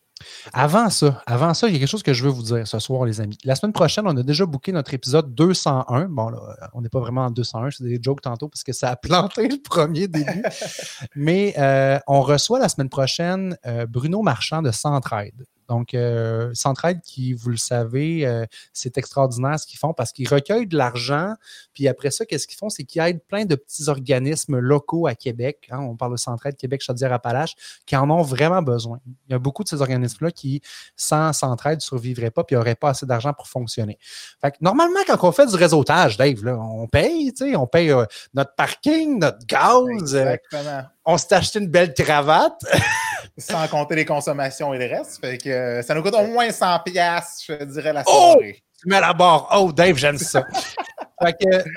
Avant 0.54 0.90
ça, 0.90 1.22
avant 1.26 1.54
ça, 1.54 1.68
il 1.68 1.74
y 1.74 1.76
a 1.76 1.80
quelque 1.80 1.90
chose 1.90 2.04
que 2.04 2.14
je 2.14 2.24
veux 2.24 2.30
vous 2.30 2.44
dire 2.44 2.68
ce 2.68 2.80
soir, 2.80 3.06
les 3.06 3.22
amis. 3.22 3.38
La 3.44 3.56
semaine 3.56 3.74
prochaine, 3.74 4.06
on 4.08 4.16
a 4.16 4.24
déjà 4.24 4.46
booké 4.46 4.72
notre 4.72 4.94
épisode 4.94 5.34
201. 5.34 6.06
Bon, 6.10 6.30
là, 6.30 6.40
on 6.74 6.82
n'est 6.82 6.90
pas 6.90 7.00
vraiment 7.00 7.26
en 7.26 7.32
201, 7.32 7.72
c'est 7.72 7.84
des 7.84 8.00
jokes 8.02 8.22
tantôt 8.22 8.48
parce 8.48 8.64
que 8.64 8.74
ça 8.74 8.90
a 8.90 8.96
planté 8.96 9.48
le 9.48 9.58
premier 9.62 10.08
début. 10.08 10.44
Mais 11.16 11.56
euh, 11.58 12.00
on 12.08 12.22
reçoit 12.22 12.60
la 12.60 12.70
semaine 12.70 12.90
prochaine 12.90 13.58
euh, 13.66 13.86
Bruno 13.88 14.22
Marchand 14.22 14.62
de 14.62 14.72
Centraide. 14.72 15.46
Donc, 15.72 15.94
euh, 15.94 16.52
Centraide, 16.54 17.00
qui, 17.02 17.32
vous 17.32 17.50
le 17.50 17.56
savez, 17.56 18.28
euh, 18.28 18.46
c'est 18.74 18.98
extraordinaire 18.98 19.58
ce 19.58 19.66
qu'ils 19.66 19.80
font 19.80 19.94
parce 19.94 20.12
qu'ils 20.12 20.28
recueillent 20.28 20.68
de 20.68 20.76
l'argent. 20.76 21.36
Puis 21.74 21.88
après 21.88 22.12
ça, 22.12 22.26
qu'est-ce 22.26 22.46
qu'ils 22.46 22.58
font? 22.58 22.68
C'est 22.68 22.84
qu'ils 22.84 23.02
aident 23.02 23.24
plein 23.26 23.46
de 23.46 23.56
petits 23.56 23.88
organismes 23.88 24.60
locaux 24.60 25.08
à 25.08 25.16
Québec. 25.16 25.70
Hein. 25.72 25.80
on 25.80 25.96
parle 25.96 26.12
de 26.12 26.18
Centraide, 26.18 26.58
Québec, 26.58 26.82
Chaudière-Appalaches, 26.84 27.56
qui 27.86 27.96
en 27.96 28.10
ont 28.10 28.22
vraiment 28.22 28.62
besoin. 28.62 29.00
Il 29.30 29.32
y 29.32 29.34
a 29.34 29.40
beaucoup 29.40 29.64
de 29.64 29.70
ces 29.70 29.80
organismes-là 29.80 30.32
qui, 30.32 30.62
sans 30.98 31.32
Centraide, 31.32 31.78
ne 31.78 31.82
survivraient 31.82 32.32
pas 32.32 32.44
puis 32.44 32.58
n'auraient 32.58 32.76
pas 32.76 32.90
assez 32.90 33.06
d'argent 33.06 33.32
pour 33.32 33.48
fonctionner. 33.48 33.98
Fait 34.42 34.52
que, 34.52 34.58
normalement, 34.60 35.00
quand 35.08 35.24
on 35.24 35.32
fait 35.32 35.48
du 35.48 35.56
réseautage, 35.56 36.18
Dave, 36.18 36.46
on 36.48 36.88
paye, 36.90 37.32
on 37.56 37.66
paye 37.66 37.92
euh, 37.92 38.04
notre 38.34 38.56
parking, 38.56 39.20
notre 39.20 39.46
gaz. 39.46 39.88
Exactement 39.90 40.84
on 41.06 41.18
s'est 41.18 41.36
acheté 41.36 41.60
une 41.60 41.68
belle 41.68 41.94
cravate. 41.94 42.60
Sans 43.38 43.68
compter 43.68 43.96
les 43.96 44.06
consommations 44.06 44.74
et 44.74 44.78
le 44.78 44.86
reste. 44.86 45.20
Fait 45.22 45.38
que 45.38 45.50
euh, 45.50 45.82
ça 45.82 45.96
nous 45.96 46.04
coûte 46.04 46.14
au 46.14 46.28
moins 46.28 46.52
100 46.52 46.80
pièces, 46.80 47.44
je 47.48 47.64
dirais, 47.64 47.94
la 47.94 48.04
oh! 48.06 48.34
soirée. 48.34 48.62
Tu 48.82 48.90
mets 48.90 49.00
la 49.00 49.14
barre. 49.14 49.48
Oh, 49.54 49.72
Dave, 49.72 49.96
j'aime 49.96 50.18
ça. 50.18 50.46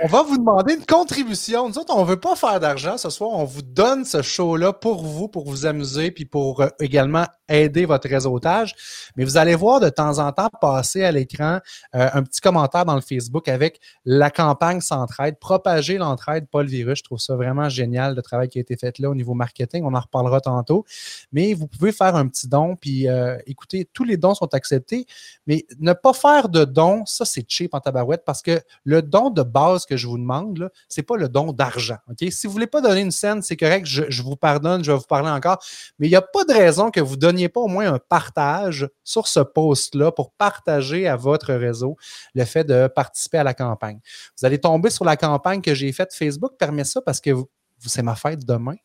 on 0.03 0.07
va 0.07 0.23
vous 0.23 0.39
demander 0.39 0.75
une 0.75 0.87
contribution. 0.87 1.69
Nous 1.69 1.79
autres, 1.79 1.95
on 1.95 2.03
ne 2.03 2.09
veut 2.09 2.21
pas 2.21 2.35
faire 2.35 2.61
d'argent 2.61 2.97
ce 2.97 3.11
soir. 3.11 3.31
On 3.33 3.45
vous 3.45 3.63
donne 3.63 4.05
ce 4.05 4.23
show-là 4.23 4.73
pour 4.73 5.05
vous, 5.05 5.29
pour 5.29 5.45
vous 5.45 5.67
amuser, 5.67 6.11
puis 6.11 6.25
pour 6.25 6.63
euh, 6.63 6.69
également 6.81 7.27
aider 7.49 7.85
votre 7.85 8.09
réseautage. 8.09 8.75
Mais 9.17 9.25
vous 9.25 9.37
allez 9.37 9.55
voir 9.55 9.81
de 9.81 9.91
temps 9.91 10.19
en 10.19 10.33
temps 10.33 10.49
passer 10.61 11.05
à 11.05 11.13
l'écran 11.13 11.59
euh, 11.95 12.09
un 12.13 12.23
petit 12.23 12.41
commentaire 12.41 12.87
dans 12.87 12.95
le 12.95 13.03
Facebook 13.03 13.49
avec 13.49 13.81
la 14.07 14.31
campagne 14.31 14.81
Centraide, 14.81 15.39
propager 15.39 15.99
l'entraide, 15.99 16.49
pas 16.49 16.63
le 16.63 16.69
virus. 16.69 17.01
Je 17.01 17.05
trouve 17.05 17.19
ça 17.19 17.37
vraiment 17.37 17.69
génial, 17.69 18.15
le 18.15 18.23
travail 18.23 18.49
qui 18.49 18.59
a 18.59 18.63
été 18.63 18.77
fait 18.77 18.99
là 18.99 19.11
au 19.11 19.15
niveau 19.15 19.35
marketing. 19.35 19.85
On 19.85 19.95
en 19.95 20.01
reparlera 20.01 20.41
tantôt. 20.41 20.85
Mais 21.33 21.53
vous 21.53 21.67
pouvez 21.67 21.93
faire 21.93 22.17
un 22.17 22.29
petit 22.29 22.49
don, 22.49 22.77
puis 22.77 23.09
euh, 23.09 23.37
écoutez, 23.47 23.87
tous 23.93 24.05
les 24.05 24.17
dons 24.17 24.35
sont 24.35 24.55
acceptés. 24.55 25.07
Mais 25.47 25.67
ne 25.81 25.93
pas 25.93 26.15
faire 26.15 26.49
de 26.49 26.65
dons, 26.65 27.05
ça, 27.05 27.27
c'est 27.27 27.45
cheap 27.47 27.75
en 27.75 27.81
tabarouette 27.81 28.25
parce 28.25 28.41
que 28.41 28.61
le 28.85 29.03
don 29.03 29.34
de 29.35 29.43
base 29.43 29.85
que 29.85 29.97
je 29.97 30.07
vous 30.07 30.17
demande, 30.17 30.71
ce 30.89 31.01
n'est 31.01 31.05
pas 31.05 31.17
le 31.17 31.29
don 31.29 31.53
d'argent. 31.53 31.99
Si 32.19 32.47
vous 32.47 32.51
ne 32.51 32.53
voulez 32.53 32.67
pas 32.67 32.81
donner 32.81 33.01
une 33.01 33.11
scène, 33.11 33.43
c'est 33.43 33.57
correct, 33.57 33.87
je, 33.87 34.23
vous 34.23 34.37
pardonne, 34.37 34.83
je 34.83 34.93
vais 34.93 34.97
vous 34.97 35.05
parler 35.05 35.29
encore. 35.29 35.59
Mais 35.99 36.07
il 36.07 36.11
n'y 36.11 36.17
a 36.17 36.23
pas 36.23 36.45
de 36.45 36.53
raison 36.53 36.91
que 36.91 37.01
vous 37.01 37.17
ne 37.17 37.21
donniez 37.21 37.49
pas 37.49 37.61
au 37.61 37.69
moins 37.69 37.93
un 37.93 37.99
partage 37.99 38.89
sur 39.03 39.29
ce 39.29 39.41
post-là 39.41 40.13
pour 40.13 40.33
partager 40.33 41.07
à 41.07 41.17
votre 41.17 41.53
réseau 41.53 41.97
le 42.35 42.45
fait 42.45 42.65
de 42.65 42.87
participer 42.87 43.39
à 43.39 43.45
la 43.45 43.55
campagne. 43.55 44.01
Vous 44.39 44.47
allez 44.47 44.59
tomber 44.59 44.91
sur 44.91 45.05
la 45.05 45.17
campagne 45.17 45.61
que 45.61 45.75
j'ai 45.75 45.93
faite. 45.93 46.15
Facebook 46.15 46.53
permet 46.59 46.85
ça 46.85 47.01
parce 47.03 47.21
que 47.21 47.31
c'est 47.79 48.03
ma 48.03 48.15
fête 48.15 48.45
demain. 48.47 48.77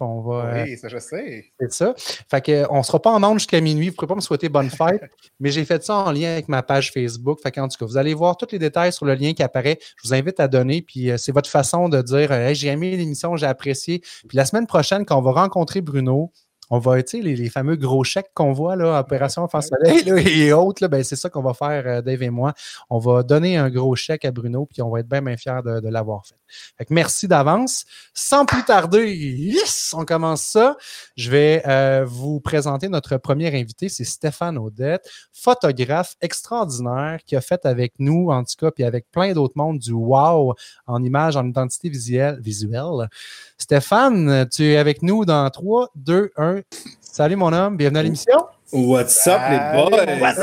On 0.00 0.20
va, 0.20 0.64
oui, 0.64 0.76
ça 0.76 0.88
je 0.88 0.98
sais. 0.98 1.52
C'est 1.60 1.72
ça. 1.72 1.94
Fait 1.96 2.40
que, 2.40 2.66
on 2.70 2.78
ne 2.78 2.82
sera 2.82 3.00
pas 3.00 3.10
en 3.10 3.22
onde 3.22 3.38
jusqu'à 3.38 3.60
minuit. 3.60 3.86
Vous 3.86 3.92
ne 3.92 3.96
pourrez 3.96 4.06
pas 4.06 4.14
me 4.14 4.20
souhaiter 4.20 4.48
bonne 4.48 4.70
fête, 4.70 5.02
mais 5.40 5.50
j'ai 5.50 5.64
fait 5.64 5.82
ça 5.82 5.96
en 5.96 6.12
lien 6.12 6.32
avec 6.32 6.48
ma 6.48 6.62
page 6.62 6.92
Facebook. 6.92 7.40
Fait 7.42 7.58
en 7.58 7.68
tout 7.68 7.78
cas, 7.78 7.86
vous 7.86 7.96
allez 7.96 8.14
voir 8.14 8.36
tous 8.36 8.52
les 8.52 8.58
détails 8.58 8.92
sur 8.92 9.06
le 9.06 9.14
lien 9.14 9.32
qui 9.32 9.42
apparaît. 9.42 9.78
Je 10.02 10.08
vous 10.08 10.14
invite 10.14 10.40
à 10.40 10.48
donner. 10.48 10.82
Puis 10.82 11.10
euh, 11.10 11.16
c'est 11.16 11.32
votre 11.32 11.50
façon 11.50 11.88
de 11.88 12.02
dire 12.02 12.54
j'ai 12.54 12.68
aimé 12.68 12.96
l'émission, 12.96 13.36
j'ai 13.36 13.46
apprécié. 13.46 14.00
Puis 14.28 14.36
la 14.36 14.44
semaine 14.44 14.66
prochaine, 14.66 15.04
quand 15.04 15.18
on 15.18 15.22
va 15.22 15.32
rencontrer 15.32 15.80
Bruno, 15.80 16.32
on 16.70 16.78
va, 16.78 17.02
tu 17.02 17.18
sais, 17.18 17.22
les, 17.22 17.48
fameux 17.48 17.76
gros 17.76 18.04
chèques 18.04 18.30
qu'on 18.34 18.52
voit, 18.52 18.76
là, 18.76 19.00
Opération 19.00 19.42
Enfant 19.42 19.60
Soleil 19.60 20.08
et 20.08 20.52
autres, 20.52 20.86
ben, 20.88 21.02
c'est 21.02 21.16
ça 21.16 21.30
qu'on 21.30 21.42
va 21.42 21.54
faire, 21.54 21.84
euh, 21.86 22.02
Dave 22.02 22.22
et 22.22 22.30
moi. 22.30 22.52
On 22.90 22.98
va 22.98 23.22
donner 23.22 23.56
un 23.56 23.70
gros 23.70 23.96
chèque 23.96 24.24
à 24.24 24.30
Bruno, 24.30 24.66
puis 24.66 24.82
on 24.82 24.90
va 24.90 25.00
être 25.00 25.08
bien, 25.08 25.22
bien 25.22 25.36
fiers 25.36 25.60
de, 25.64 25.88
l'avoir 25.88 26.26
fait. 26.26 26.34
fait 26.76 26.90
merci 26.90 27.28
d'avance. 27.28 27.84
Sans 28.12 28.44
plus 28.44 28.64
tarder, 28.64 29.14
yes, 29.14 29.94
on 29.96 30.04
commence 30.04 30.42
ça. 30.42 30.76
Je 31.16 31.30
vais 31.30 31.62
euh, 31.66 32.04
vous 32.06 32.40
présenter 32.40 32.88
notre 32.88 33.16
premier 33.16 33.48
invité, 33.58 33.88
c'est 33.88 34.04
Stéphane 34.04 34.58
Audette, 34.58 35.08
photographe 35.32 36.16
extraordinaire 36.20 37.20
qui 37.24 37.36
a 37.36 37.40
fait 37.40 37.64
avec 37.64 37.94
nous, 37.98 38.28
en 38.30 38.44
tout 38.44 38.54
cas, 38.58 38.70
puis 38.70 38.84
avec 38.84 39.10
plein 39.10 39.32
d'autres 39.32 39.54
mondes, 39.56 39.78
du 39.78 39.92
wow 39.92 40.54
en 40.86 41.02
image, 41.02 41.36
en 41.36 41.46
identité 41.46 41.88
visuelle. 41.88 42.38
visuelle. 42.40 43.08
Stéphane, 43.56 44.46
tu 44.50 44.64
es 44.64 44.76
avec 44.76 45.02
nous 45.02 45.24
dans 45.24 45.48
3, 45.48 45.90
2, 45.96 46.30
1 46.36 46.57
Salut 47.00 47.36
mon 47.36 47.52
homme, 47.52 47.76
bienvenue 47.76 47.98
à 47.98 48.02
l'émission. 48.02 48.38
What's 48.72 49.26
up 49.26 49.40
les 49.50 49.58
boys? 49.58 50.34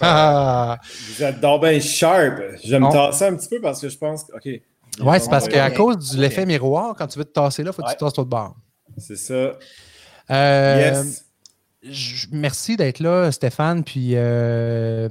Ah. 0.00 0.78
Vous 1.08 1.22
êtes 1.22 1.40
donc 1.40 1.62
bien 1.62 1.80
sharp. 1.80 2.40
Je 2.62 2.70
vais 2.70 2.80
me 2.80 2.90
tasser 2.92 3.26
un 3.26 3.36
petit 3.36 3.48
peu 3.48 3.60
parce 3.60 3.80
que 3.80 3.88
je 3.88 3.96
pense 3.98 4.24
que. 4.24 4.32
OK. 4.36 4.60
Ouais, 5.04 5.18
c'est 5.18 5.30
parce 5.30 5.48
qu'à 5.48 5.70
cause 5.70 6.12
de 6.12 6.20
l'effet 6.20 6.46
miroir, 6.46 6.94
quand 6.96 7.06
tu 7.06 7.18
veux 7.18 7.24
te 7.24 7.32
tasser 7.32 7.62
là, 7.62 7.70
il 7.70 7.74
faut 7.74 7.82
que 7.82 7.88
tu 7.88 7.92
Ouais. 7.92 7.96
tasses 7.98 8.16
l'autre 8.16 8.28
bord. 8.30 8.54
C'est 8.98 9.16
ça. 9.16 9.52
Euh, 10.30 10.92
yes. 11.04 11.23
Je- 11.88 12.26
merci 12.32 12.76
d'être 12.76 12.98
là, 13.00 13.30
Stéphane. 13.30 13.84
Puis 13.84 14.12
euh, 14.14 15.08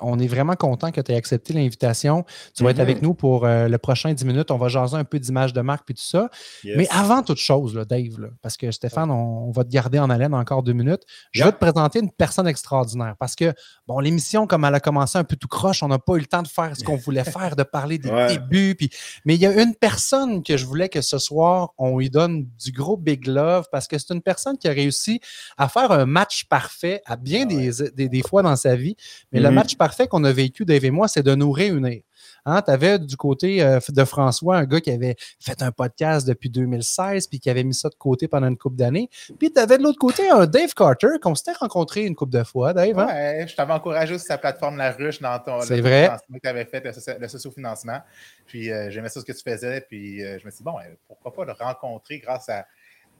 on 0.00 0.18
est 0.18 0.26
vraiment 0.26 0.54
content 0.56 0.90
que 0.90 1.00
tu 1.00 1.12
aies 1.12 1.16
accepté 1.16 1.52
l'invitation. 1.52 2.24
Tu 2.54 2.64
vas 2.64 2.70
être 2.70 2.76
Mhm. 2.78 2.82
avec 2.82 3.02
nous 3.02 3.14
pour 3.14 3.46
euh, 3.46 3.68
le 3.68 3.78
prochain 3.78 4.12
10 4.12 4.24
minutes. 4.24 4.50
On 4.50 4.56
va 4.58 4.68
jaser 4.68 4.96
un 4.96 5.04
peu 5.04 5.18
d'image 5.18 5.52
de 5.52 5.60
marque 5.60 5.84
puis 5.86 5.94
tout 5.94 6.02
ça. 6.04 6.28
yes. 6.64 6.76
Mais 6.76 6.88
avant 6.90 7.22
toute 7.22 7.38
chose, 7.38 7.74
là, 7.74 7.84
Dave, 7.84 8.18
là, 8.20 8.28
parce 8.42 8.56
que 8.56 8.70
Stéphane, 8.70 9.10
on, 9.10 9.48
on 9.48 9.50
va 9.52 9.64
te 9.64 9.70
garder 9.70 9.98
en 9.98 10.10
haleine 10.10 10.34
encore 10.34 10.62
deux 10.62 10.72
minutes. 10.72 11.02
Je 11.32 11.44
veux 11.44 11.52
te 11.52 11.58
présenter 11.58 12.00
une 12.00 12.10
personne 12.10 12.46
extraordinaire 12.48 13.14
parce 13.18 13.34
que, 13.36 13.52
bon, 13.86 14.00
l'émission, 14.00 14.46
comme 14.46 14.64
elle 14.64 14.74
a 14.74 14.80
commencé 14.80 15.18
un 15.18 15.24
peu 15.24 15.36
tout 15.36 15.48
croche, 15.48 15.82
on 15.82 15.88
n'a 15.88 15.98
pas 15.98 16.14
eu 16.16 16.20
le 16.20 16.26
temps 16.26 16.42
de 16.42 16.48
faire 16.48 16.76
ce 16.76 16.84
qu'on 16.84 16.96
voulait 16.96 17.24
faire, 17.24 17.56
de 17.56 17.62
parler 17.62 17.98
des 17.98 18.10
Ouais. 18.10 18.28
débuts. 18.28 18.74
Puis, 18.74 18.90
mais 19.24 19.34
il 19.36 19.40
y 19.40 19.46
a 19.46 19.62
une 19.62 19.74
personne 19.74 20.42
que 20.42 20.56
je 20.56 20.66
voulais 20.66 20.88
que 20.88 21.00
ce 21.00 21.18
soir, 21.18 21.70
on 21.78 21.98
lui 21.98 22.10
donne 22.10 22.46
du 22.62 22.72
gros 22.72 22.96
big 22.96 23.26
love 23.26 23.66
parce 23.70 23.86
que 23.86 23.98
c'est 23.98 24.12
une 24.12 24.22
personne 24.22 24.58
qui 24.58 24.66
a 24.68 24.72
réussi 24.72 25.20
à 25.56 25.68
faire 25.68 25.90
un 25.92 25.99
match 26.06 26.44
parfait 26.44 27.02
à 27.06 27.16
bien 27.16 27.46
Ah 27.50 27.54
ouais. 27.54 27.70
des, 27.70 27.90
des- 27.92 28.08
des 28.08 28.22
fois 28.22 28.42
dans 28.42 28.56
sa 28.56 28.76
vie. 28.76 28.96
Mais 29.32 29.40
le 29.40 29.48
Mhm. 29.48 29.54
match 29.54 29.76
parfait 29.76 30.06
qu'on 30.08 30.24
a 30.24 30.32
vécu, 30.32 30.64
Dave 30.64 30.84
et 30.84 30.90
moi, 30.90 31.08
c'est 31.08 31.22
de 31.22 31.34
nous 31.34 31.50
réunir. 31.52 32.02
Hein, 32.46 32.62
tu 32.62 32.70
avais 32.70 32.98
du 32.98 33.16
côté 33.16 33.62
euh, 33.62 33.80
de 33.88 34.04
François 34.04 34.56
un 34.58 34.64
gars 34.64 34.80
qui 34.80 34.90
avait 34.90 35.16
fait 35.40 35.62
un 35.62 35.72
podcast 35.72 36.26
depuis 36.26 36.48
2016 36.50 37.26
puis 37.26 37.38
qui 37.40 37.50
avait 37.50 37.64
mis 37.64 37.74
ça 37.74 37.88
de 37.88 37.94
côté 37.94 38.28
pendant 38.28 38.46
une 38.48 38.56
couple 38.56 38.76
d'années. 38.76 39.08
Puis 39.38 39.52
tu 39.52 39.60
avais 39.60 39.76
de 39.78 39.82
l'autre 39.82 39.98
côté 39.98 40.28
un 40.30 40.46
Dave 40.46 40.72
Carter 40.74 41.18
qu'on 41.22 41.34
s'était 41.34 41.52
rencontré 41.52 42.04
une 42.06 42.14
couple 42.14 42.32
de 42.32 42.42
fois, 42.44 42.72
Dave. 42.72 42.98
hein? 42.98 43.06
Ouais, 43.06 43.46
je 43.48 43.54
t'avais 43.56 43.72
encouragé 43.72 44.16
sur 44.18 44.26
sa 44.26 44.38
plateforme 44.38 44.76
La 44.78 44.92
Ruche 44.92 45.20
dans 45.20 45.38
ton 45.38 45.58
le 45.60 45.80
vrai. 45.80 46.04
financement 46.04 46.36
que 46.36 46.40
tu 46.42 46.48
avais 46.48 46.64
fait, 46.64 46.84
le, 46.84 47.18
le 47.20 47.28
sociofinancement. 47.28 48.00
Puis 48.46 48.70
euh, 48.70 48.90
j'aimais 48.90 49.08
ça 49.08 49.20
ce 49.20 49.24
que 49.26 49.32
tu 49.32 49.42
faisais. 49.46 49.80
Puis 49.88 50.22
euh, 50.22 50.38
je 50.38 50.44
me 50.46 50.50
suis 50.50 50.58
dit, 50.58 50.64
bon, 50.64 50.74
pourquoi 51.06 51.32
pas 51.32 51.44
le 51.44 51.52
rencontrer 51.52 52.18
grâce 52.20 52.48
à, 52.48 52.66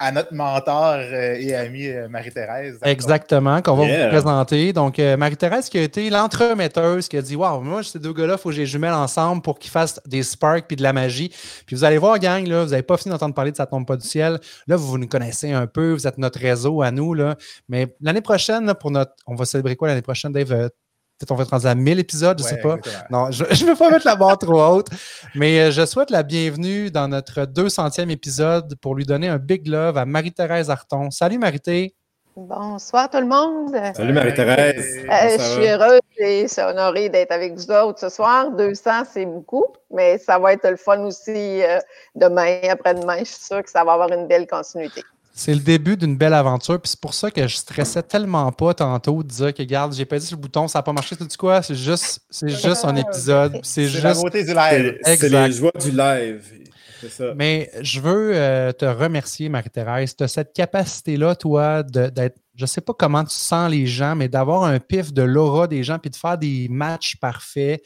à 0.00 0.11
notre 0.12 0.33
mentor 0.33 0.95
euh, 0.97 1.37
et 1.38 1.54
amie 1.54 1.87
euh, 1.87 2.09
Marie-Thérèse. 2.09 2.78
Exactement, 2.83 3.61
qu'on 3.61 3.76
va 3.76 3.85
Yeah. 3.85 4.04
vous 4.04 4.11
présenter. 4.11 4.73
Donc, 4.73 4.99
euh, 4.99 5.16
Marie-Thérèse 5.16 5.69
qui 5.69 5.78
a 5.78 5.83
été 5.83 6.09
l'entremetteuse, 6.11 7.07
qui 7.07 7.19
a 7.19 7.23
dit 7.23 7.37
Waouh, 7.37 7.61
moi, 7.61 7.83
ces 7.83 7.99
deux 7.99 8.12
gars-là, 8.14 8.35
il 8.38 8.40
faut 8.40 8.49
que 8.50 8.54
les 8.54 8.66
jumelle 8.66 8.95
ensemble 8.95 9.42
pour 9.42 9.59
qu'ils 9.59 9.71
fassent 9.71 10.00
des 10.07 10.23
sparks 10.23 10.66
puis 10.66 10.76
de 10.76 10.83
la 10.83 10.92
magie. 10.95 11.28
Puis 11.66 11.76
vous 11.76 11.85
allez 11.85 11.99
voir, 11.99 12.19
gang, 12.19 12.47
là, 12.47 12.64
vous 12.64 12.71
n'avez 12.71 12.83
pas 12.83 12.97
fini 12.97 13.12
d'entendre 13.12 13.35
parler 13.35 13.52
de 13.52 13.57
Ça 13.57 13.66
tombe 13.66 13.87
pas 13.87 13.97
du 13.97 14.07
ciel. 14.09 14.40
Là, 14.66 14.76
vous 14.76 14.97
nous 14.97 15.07
connaissez 15.07 15.52
un 15.52 15.66
peu, 15.66 15.92
vous 15.92 16.07
êtes 16.07 16.19
notre 16.19 16.40
réseau 16.40 16.80
à 16.83 16.90
nous. 16.90 17.12
Là. 17.14 17.37
Mais 17.69 17.95
l'année 18.00 18.23
prochaine, 18.23 18.64
là, 18.64 18.75
pour 18.75 18.90
notre. 18.90 19.12
On 19.26 19.35
va 19.35 19.45
célébrer 19.45 19.76
quoi 19.76 19.88
l'année 19.88 20.02
prochaine, 20.02 20.33
Dave? 20.33 20.71
Peut-être 21.21 21.33
on 21.33 21.35
va 21.35 21.43
être 21.43 21.50
rendu 21.50 21.67
à 21.67 21.75
1000 21.75 21.99
épisodes, 21.99 22.39
je 22.39 22.45
ne 22.45 22.49
sais 22.49 22.57
pas. 22.57 22.79
Non, 23.11 23.31
je 23.31 23.45
ne 23.65 23.71
veux 23.71 23.77
pas 23.77 23.91
mettre 23.91 24.07
la 24.07 24.17
barre 24.17 24.39
trop 24.39 24.59
haute, 24.59 24.89
mais 25.35 25.61
euh, 25.61 25.71
je 25.71 25.85
souhaite 25.85 26.09
la 26.09 26.23
bienvenue 26.23 26.91
dans 26.91 27.09
notre 27.09 27.43
200e 27.43 28.09
épisode 28.09 28.75
pour 28.77 28.95
lui 28.95 29.05
donner 29.05 29.29
un 29.29 29.37
big 29.37 29.69
love 29.69 29.99
à 29.99 30.07
Marie-Thérèse 30.07 30.71
Arton. 30.71 31.11
Salut 31.11 31.37
Marie-Thé. 31.37 31.95
Bonsoir 32.35 33.11
tout 33.11 33.21
le 33.21 33.27
monde. 33.27 33.77
Salut 33.95 34.15
Marie-Thérèse. 34.15 35.05
Euh, 35.11 35.37
je 35.37 35.43
suis 35.43 35.69
heureuse 35.69 36.00
et 36.17 36.49
c'est 36.49 36.65
honorée 36.65 37.11
d'être 37.11 37.33
avec 37.33 37.53
vous 37.53 37.71
autres 37.71 38.00
ce 38.00 38.09
soir. 38.09 38.50
200, 38.53 38.91
c'est 39.12 39.27
beaucoup, 39.27 39.67
mais 39.91 40.17
ça 40.17 40.39
va 40.39 40.55
être 40.55 40.71
le 40.71 40.77
fun 40.77 41.05
aussi 41.05 41.62
euh, 41.62 41.81
demain, 42.15 42.61
après-demain. 42.71 43.19
Je 43.19 43.25
suis 43.25 43.45
sûre 43.45 43.62
que 43.62 43.71
ça 43.71 43.85
va 43.85 43.93
avoir 43.93 44.11
une 44.11 44.27
belle 44.27 44.47
continuité. 44.47 45.03
C'est 45.42 45.54
le 45.54 45.61
début 45.61 45.97
d'une 45.97 46.18
belle 46.18 46.35
aventure, 46.35 46.78
puis 46.78 46.90
c'est 46.90 47.00
pour 47.00 47.14
ça 47.14 47.30
que 47.30 47.49
je 47.49 47.56
stressais 47.56 48.02
tellement 48.02 48.52
pas 48.52 48.75
tantôt 48.75 49.23
de 49.23 49.28
dire 49.28 49.54
que, 49.54 49.62
regarde, 49.62 49.94
j'ai 49.94 50.04
pesé 50.04 50.26
sur 50.26 50.37
le 50.37 50.42
bouton, 50.42 50.68
ça 50.68 50.80
n'a 50.80 50.82
pas 50.82 50.92
marché, 50.92 51.16
tu 51.16 51.25
dis 51.25 51.37
quoi? 51.38 51.62
C'est 51.62 51.75
juste, 51.75 52.20
c'est 52.28 52.50
juste 52.50 52.85
un 52.85 52.94
épisode, 52.94 53.52
puis 53.52 53.61
c'est 53.64 53.88
C'est 53.88 54.02
la 54.02 54.11
juste 54.11 54.23
beauté 54.23 54.44
du 54.44 54.52
live. 54.52 54.99
C'est 55.02 55.28
les 55.30 55.52
joies 55.52 55.73
du 55.80 55.90
live. 55.92 56.44
C'est 57.00 57.11
ça. 57.11 57.32
Mais 57.35 57.70
je 57.80 58.00
veux 58.00 58.32
euh, 58.35 58.73
te 58.73 58.85
remercier, 58.85 59.49
Marie-Thérèse. 59.49 60.14
Tu 60.14 60.25
as 60.25 60.28
cette 60.28 60.52
capacité-là, 60.52 61.35
toi, 61.35 61.82
de- 61.82 62.11
d'être. 62.11 62.37
Je 62.54 62.64
ne 62.64 62.66
sais 62.66 62.82
pas 62.82 62.92
comment 62.92 63.25
tu 63.25 63.35
sens 63.35 63.70
les 63.70 63.87
gens, 63.87 64.14
mais 64.14 64.28
d'avoir 64.28 64.64
un 64.64 64.78
pif 64.78 65.14
de 65.14 65.23
l'aura 65.23 65.66
des 65.66 65.82
gens 65.82 65.99
puis 65.99 66.11
de 66.11 66.16
faire 66.16 66.37
des 66.37 66.66
matchs 66.68 67.16
parfaits. 67.16 67.80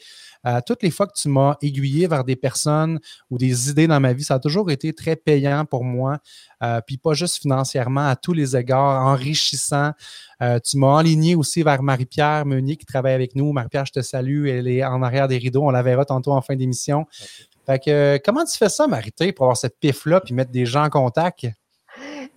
Euh, 0.45 0.59
toutes 0.65 0.83
les 0.83 0.91
fois 0.91 1.07
que 1.07 1.13
tu 1.15 1.29
m'as 1.29 1.55
aiguillé 1.61 2.07
vers 2.07 2.23
des 2.23 2.35
personnes 2.35 2.99
ou 3.29 3.37
des 3.37 3.69
idées 3.69 3.87
dans 3.87 3.99
ma 3.99 4.13
vie, 4.13 4.23
ça 4.23 4.35
a 4.35 4.39
toujours 4.39 4.71
été 4.71 4.93
très 4.93 5.15
payant 5.15 5.65
pour 5.65 5.83
moi. 5.83 6.19
Euh, 6.63 6.81
puis 6.85 6.97
pas 6.97 7.13
juste 7.13 7.37
financièrement, 7.37 8.07
à 8.07 8.15
tous 8.15 8.33
les 8.33 8.55
égards, 8.55 9.05
enrichissant. 9.05 9.91
Euh, 10.41 10.59
tu 10.59 10.77
m'as 10.77 10.87
enligné 10.87 11.35
aussi 11.35 11.63
vers 11.63 11.81
Marie-Pierre 11.81 12.45
Meunier 12.45 12.75
qui 12.75 12.85
travaille 12.85 13.13
avec 13.13 13.35
nous. 13.35 13.51
Marie-Pierre, 13.51 13.85
je 13.85 13.93
te 13.93 14.01
salue. 14.01 14.47
Elle 14.47 14.67
est 14.67 14.83
en 14.83 15.01
arrière 15.01 15.27
des 15.27 15.37
rideaux. 15.37 15.63
On 15.63 15.71
la 15.71 15.83
verra 15.83 16.05
tantôt 16.05 16.31
en 16.33 16.41
fin 16.41 16.55
d'émission. 16.55 17.05
Fait 17.65 17.79
que, 17.79 17.89
euh, 17.89 18.17
comment 18.23 18.45
tu 18.45 18.57
fais 18.57 18.69
ça, 18.69 18.87
Marité, 18.87 19.31
pour 19.31 19.45
avoir 19.45 19.57
cette 19.57 19.79
pif-là 19.79 20.21
puis 20.21 20.33
mettre 20.33 20.51
des 20.51 20.65
gens 20.65 20.85
en 20.85 20.89
contact? 20.89 21.47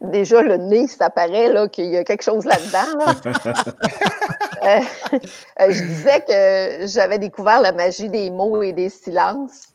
Déjà, 0.01 0.43
le 0.43 0.57
nez, 0.57 0.87
ça 0.87 1.11
paraît 1.11 1.53
là, 1.53 1.69
qu'il 1.69 1.87
y 1.87 1.97
a 1.97 2.05
quelque 2.05 2.23
chose 2.23 2.45
là-dedans. 2.45 2.99
là. 2.99 3.15
Euh, 4.69 4.81
je 5.71 5.85
disais 5.85 6.21
que 6.21 6.87
j'avais 6.87 7.19
découvert 7.19 7.61
la 7.61 7.73
magie 7.73 8.09
des 8.09 8.31
mots 8.31 8.63
et 8.63 8.73
des 8.73 8.89
silences. 8.89 9.69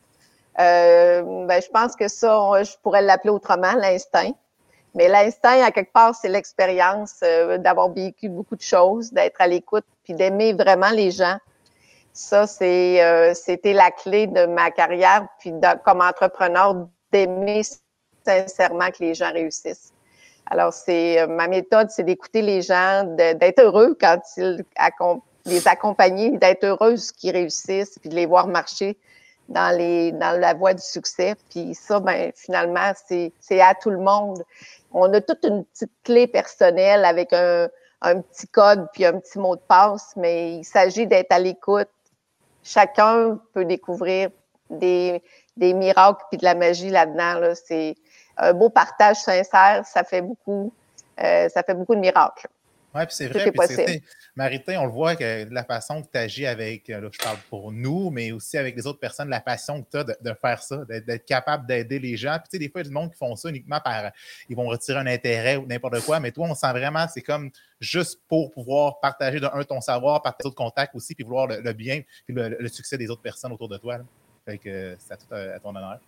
Euh, 0.58 1.46
ben, 1.46 1.60
je 1.60 1.68
pense 1.68 1.96
que 1.96 2.08
ça, 2.08 2.62
je 2.62 2.72
pourrais 2.82 3.02
l'appeler 3.02 3.30
autrement, 3.30 3.72
l'instinct. 3.74 4.32
Mais 4.94 5.08
l'instinct, 5.08 5.62
à 5.62 5.72
quelque 5.72 5.92
part, 5.92 6.14
c'est 6.14 6.28
l'expérience 6.28 7.16
euh, 7.24 7.58
d'avoir 7.58 7.90
vécu 7.90 8.28
beaucoup 8.28 8.54
de 8.54 8.62
choses, 8.62 9.12
d'être 9.12 9.40
à 9.40 9.48
l'écoute, 9.48 9.84
puis 10.04 10.14
d'aimer 10.14 10.52
vraiment 10.52 10.90
les 10.90 11.10
gens. 11.10 11.38
Ça, 12.12 12.46
c'était 12.46 13.72
la 13.72 13.90
clé 13.90 14.28
de 14.28 14.46
ma 14.46 14.70
carrière, 14.70 15.26
puis 15.40 15.52
comme 15.84 16.00
entrepreneur, 16.00 16.86
d'aimer 17.10 17.62
sincèrement 18.24 18.86
que 18.92 19.00
les 19.00 19.14
gens 19.14 19.32
réussissent. 19.32 19.93
Alors, 20.46 20.72
c'est 20.72 21.20
euh, 21.20 21.26
ma 21.26 21.48
méthode, 21.48 21.90
c'est 21.90 22.02
d'écouter 22.02 22.42
les 22.42 22.62
gens, 22.62 23.04
d'être 23.04 23.60
heureux 23.60 23.96
quand 23.98 24.20
ils 24.36 24.64
les 25.46 25.68
accompagner, 25.68 26.30
d'être 26.38 26.64
heureuse 26.64 27.12
qu'ils 27.12 27.32
réussissent, 27.32 27.98
puis 27.98 28.08
de 28.08 28.14
les 28.14 28.26
voir 28.26 28.46
marcher 28.46 28.96
dans 29.48 29.76
les 29.76 30.12
dans 30.12 30.38
la 30.38 30.54
voie 30.54 30.74
du 30.74 30.82
succès. 30.82 31.34
Puis 31.50 31.74
ça, 31.74 32.00
ben 32.00 32.32
finalement, 32.34 32.92
c'est 33.06 33.32
c'est 33.40 33.60
à 33.60 33.74
tout 33.74 33.90
le 33.90 33.98
monde. 33.98 34.42
On 34.92 35.12
a 35.12 35.20
toute 35.20 35.44
une 35.44 35.64
petite 35.64 35.92
clé 36.02 36.26
personnelle 36.26 37.04
avec 37.04 37.32
un, 37.32 37.68
un 38.00 38.20
petit 38.20 38.46
code 38.48 38.86
puis 38.92 39.04
un 39.04 39.18
petit 39.18 39.38
mot 39.38 39.56
de 39.56 39.60
passe, 39.66 40.14
mais 40.16 40.54
il 40.56 40.64
s'agit 40.64 41.06
d'être 41.06 41.32
à 41.32 41.38
l'écoute. 41.38 41.88
Chacun 42.62 43.38
peut 43.52 43.64
découvrir 43.64 44.30
des, 44.70 45.22
des 45.56 45.74
miracles 45.74 46.22
puis 46.30 46.38
de 46.38 46.44
la 46.44 46.54
magie 46.54 46.90
là-dedans. 46.90 47.40
Là. 47.40 47.54
C'est 47.54 47.96
un 48.36 48.52
beau 48.52 48.70
partage 48.70 49.16
sincère, 49.16 49.84
ça 49.86 50.04
fait 50.04 50.22
beaucoup, 50.22 50.72
euh, 51.20 51.48
ça 51.48 51.62
fait 51.62 51.74
beaucoup 51.74 51.94
de 51.94 52.00
miracles. 52.00 52.48
Oui, 52.96 53.04
puis 53.06 53.14
c'est 53.16 53.26
vrai. 53.26 53.50
Puis 53.50 53.50
c'est- 53.50 53.52
possible. 53.76 53.82
c'est- 53.88 54.02
Marité, 54.36 54.76
on 54.76 54.84
le 54.86 54.90
voit 54.92 55.16
que 55.16 55.48
la 55.52 55.64
façon 55.64 56.00
que 56.02 56.08
tu 56.12 56.16
agis 56.18 56.46
avec, 56.46 56.88
euh, 56.90 57.00
là, 57.00 57.08
je 57.10 57.18
parle 57.18 57.38
pour 57.50 57.72
nous, 57.72 58.10
mais 58.10 58.30
aussi 58.30 58.56
avec 58.56 58.76
les 58.76 58.86
autres 58.86 59.00
personnes, 59.00 59.28
la 59.28 59.40
passion 59.40 59.82
que 59.82 59.90
tu 59.90 59.96
as 59.96 60.04
de, 60.04 60.16
de 60.20 60.32
faire 60.34 60.62
ça, 60.62 60.84
d'être 60.88 61.24
capable 61.24 61.66
d'aider 61.66 61.98
les 61.98 62.16
gens. 62.16 62.34
Puis 62.38 62.44
tu 62.44 62.48
sais, 62.52 62.58
des 62.58 62.68
fois, 62.68 62.80
il 62.82 62.84
y 62.84 62.86
a 62.86 62.90
du 62.90 62.94
monde 62.94 63.10
qui 63.10 63.18
font 63.18 63.34
ça 63.34 63.48
uniquement 63.48 63.80
par. 63.80 64.12
Ils 64.48 64.54
vont 64.56 64.66
retirer 64.66 64.98
un 64.98 65.06
intérêt 65.08 65.56
ou 65.56 65.66
n'importe 65.66 66.00
quoi, 66.04 66.20
mais 66.20 66.30
toi, 66.30 66.46
on 66.48 66.54
sent 66.54 66.70
vraiment, 66.70 67.06
c'est 67.12 67.22
comme 67.22 67.50
juste 67.80 68.20
pour 68.28 68.52
pouvoir 68.52 69.00
partager 69.00 69.40
de 69.40 69.46
un 69.52 69.62
ton 69.64 69.80
savoir, 69.80 70.22
partager 70.22 70.44
d'autres 70.44 70.56
contacts 70.56 70.94
aussi, 70.94 71.14
puis 71.16 71.24
vouloir 71.24 71.48
le, 71.48 71.60
le 71.60 71.72
bien, 71.72 72.02
puis 72.26 72.34
le, 72.34 72.56
le 72.60 72.68
succès 72.68 72.96
des 72.96 73.10
autres 73.10 73.22
personnes 73.22 73.50
autour 73.52 73.68
de 73.68 73.76
toi. 73.76 73.98
là. 73.98 74.04
Fait 74.44 74.58
que 74.58 74.68
euh, 74.68 74.96
c'est 75.00 75.14
à, 75.14 75.16
tout 75.16 75.34
à, 75.34 75.54
à 75.56 75.58
ton 75.58 75.70
honneur. 75.70 75.98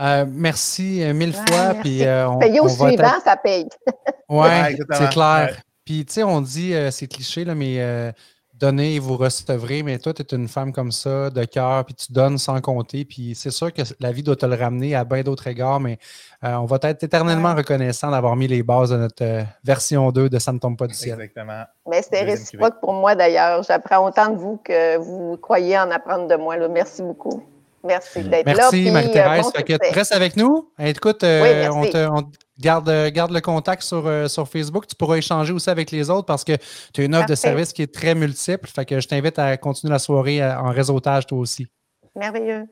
Euh, 0.00 0.24
merci 0.28 1.02
euh, 1.02 1.12
mille 1.12 1.32
fois. 1.34 1.44
merci. 1.50 1.80
Puis, 1.80 2.04
euh, 2.04 2.28
on, 2.28 2.38
Payer 2.38 2.60
au 2.60 2.64
on 2.64 2.68
suivant, 2.68 3.20
ça 3.24 3.36
paye. 3.36 3.68
Ouais, 4.28 4.70
exactement. 4.70 4.98
c'est 4.98 5.08
clair. 5.12 5.48
Ouais. 5.50 5.56
Puis, 5.84 6.04
tu 6.06 6.12
sais, 6.14 6.22
on 6.22 6.40
dit, 6.40 6.72
euh, 6.72 6.90
c'est 6.92 7.08
cliché, 7.08 7.44
là, 7.44 7.54
mais 7.56 7.76
euh, 7.80 8.12
donnez 8.54 8.94
et 8.94 8.98
vous 9.00 9.16
recevrez. 9.16 9.82
Mais 9.82 9.98
toi, 9.98 10.14
tu 10.14 10.22
es 10.22 10.36
une 10.36 10.46
femme 10.46 10.72
comme 10.72 10.92
ça, 10.92 11.30
de 11.30 11.44
cœur, 11.44 11.84
puis 11.84 11.94
tu 11.94 12.12
donnes 12.12 12.38
sans 12.38 12.60
compter. 12.60 13.04
Puis 13.04 13.34
c'est 13.34 13.50
sûr 13.50 13.72
que 13.72 13.82
la 13.98 14.12
vie 14.12 14.22
doit 14.22 14.36
te 14.36 14.46
le 14.46 14.54
ramener 14.54 14.94
à 14.94 15.02
bien 15.04 15.22
d'autres 15.22 15.46
égards, 15.48 15.80
mais 15.80 15.98
euh, 16.44 16.54
on 16.54 16.66
va 16.66 16.78
être 16.82 17.02
éternellement 17.02 17.48
Ouais. 17.50 17.56
reconnaissant 17.56 18.10
d'avoir 18.10 18.36
mis 18.36 18.46
les 18.46 18.62
bases 18.62 18.90
de 18.90 18.98
notre 18.98 19.24
euh, 19.24 19.42
version 19.64 20.12
2 20.12 20.28
de 20.28 20.38
Ça 20.38 20.52
ne 20.52 20.58
tombe 20.58 20.76
pas 20.76 20.86
du 20.86 20.94
ciel. 20.94 21.14
Exactement. 21.20 21.64
Mais 21.88 22.02
c'est 22.02 22.10
Deuxième 22.20 22.28
réciproque 22.30 22.80
pour 22.80 22.92
moi 22.92 23.14
d'ailleurs. 23.16 23.62
J'apprends 23.64 24.06
autant 24.06 24.30
de 24.30 24.36
vous 24.36 24.58
que 24.62 24.96
vous 24.98 25.36
croyez 25.38 25.76
en 25.78 25.90
apprendre 25.90 26.28
de 26.28 26.36
moi. 26.36 26.56
là. 26.56 26.68
Merci 26.68 27.02
beaucoup. 27.02 27.42
Merci 27.82 28.22
d'être 28.22 28.46
là. 28.46 28.54
Merci, 28.54 28.90
Marie-Thérèse. 28.90 29.46
euh, 29.56 29.62
bon 29.78 29.78
restes 29.92 30.12
avec 30.12 30.36
nous. 30.36 30.70
Écoute, 30.78 31.24
euh, 31.24 31.68
Oui, 31.70 31.76
on, 31.76 31.90
te, 31.90 32.08
on 32.10 32.22
te 32.22 32.36
garde, 32.58 32.88
euh, 32.88 33.10
garde 33.10 33.30
le 33.30 33.40
contact 33.40 33.82
sur, 33.82 34.06
euh, 34.06 34.28
sur 34.28 34.46
Facebook. 34.48 34.86
Tu 34.86 34.94
pourras 34.94 35.16
échanger 35.16 35.52
aussi 35.52 35.70
avec 35.70 35.90
les 35.90 36.10
autres 36.10 36.26
parce 36.26 36.44
que 36.44 36.52
tu 36.92 37.00
as 37.00 37.04
une 37.04 37.14
offre 37.14 37.26
de 37.26 37.34
service 37.34 37.72
qui 37.72 37.82
est 37.82 37.92
très 37.94 38.14
multiple. 38.14 38.68
Fait 38.68 38.84
que 38.84 39.00
je 39.00 39.08
t'invite 39.08 39.38
à 39.38 39.56
continuer 39.56 39.92
la 39.92 39.98
soirée 39.98 40.44
en 40.44 40.70
réseautage 40.70 41.26
toi 41.26 41.38
aussi. 41.38 41.66
Merveilleux. 42.14 42.64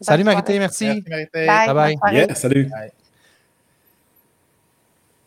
Salut 0.00 0.24
Marité, 0.24 0.58
merci. 0.58 0.86
Merci, 0.86 1.04
Marité. 1.08 1.46
Bye. 1.46 1.66
Bye 1.74 1.96
bye. 2.02 2.14
Yeah, 2.14 2.34
salut. 2.34 2.70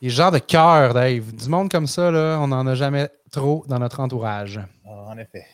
Les 0.01 0.09
genres 0.09 0.31
de 0.31 0.39
cœur, 0.39 0.93
Dave. 0.93 1.31
Du 1.33 1.47
monde 1.47 1.69
comme 1.69 1.87
ça, 1.87 2.09
là, 2.09 2.39
on 2.41 2.47
n'en 2.47 2.65
a 2.65 2.73
jamais 2.73 3.07
trop 3.31 3.63
dans 3.67 3.77
notre 3.79 3.99
entourage. 3.99 4.59
Ah, 4.85 5.09
en 5.09 5.17
effet. 5.17 5.45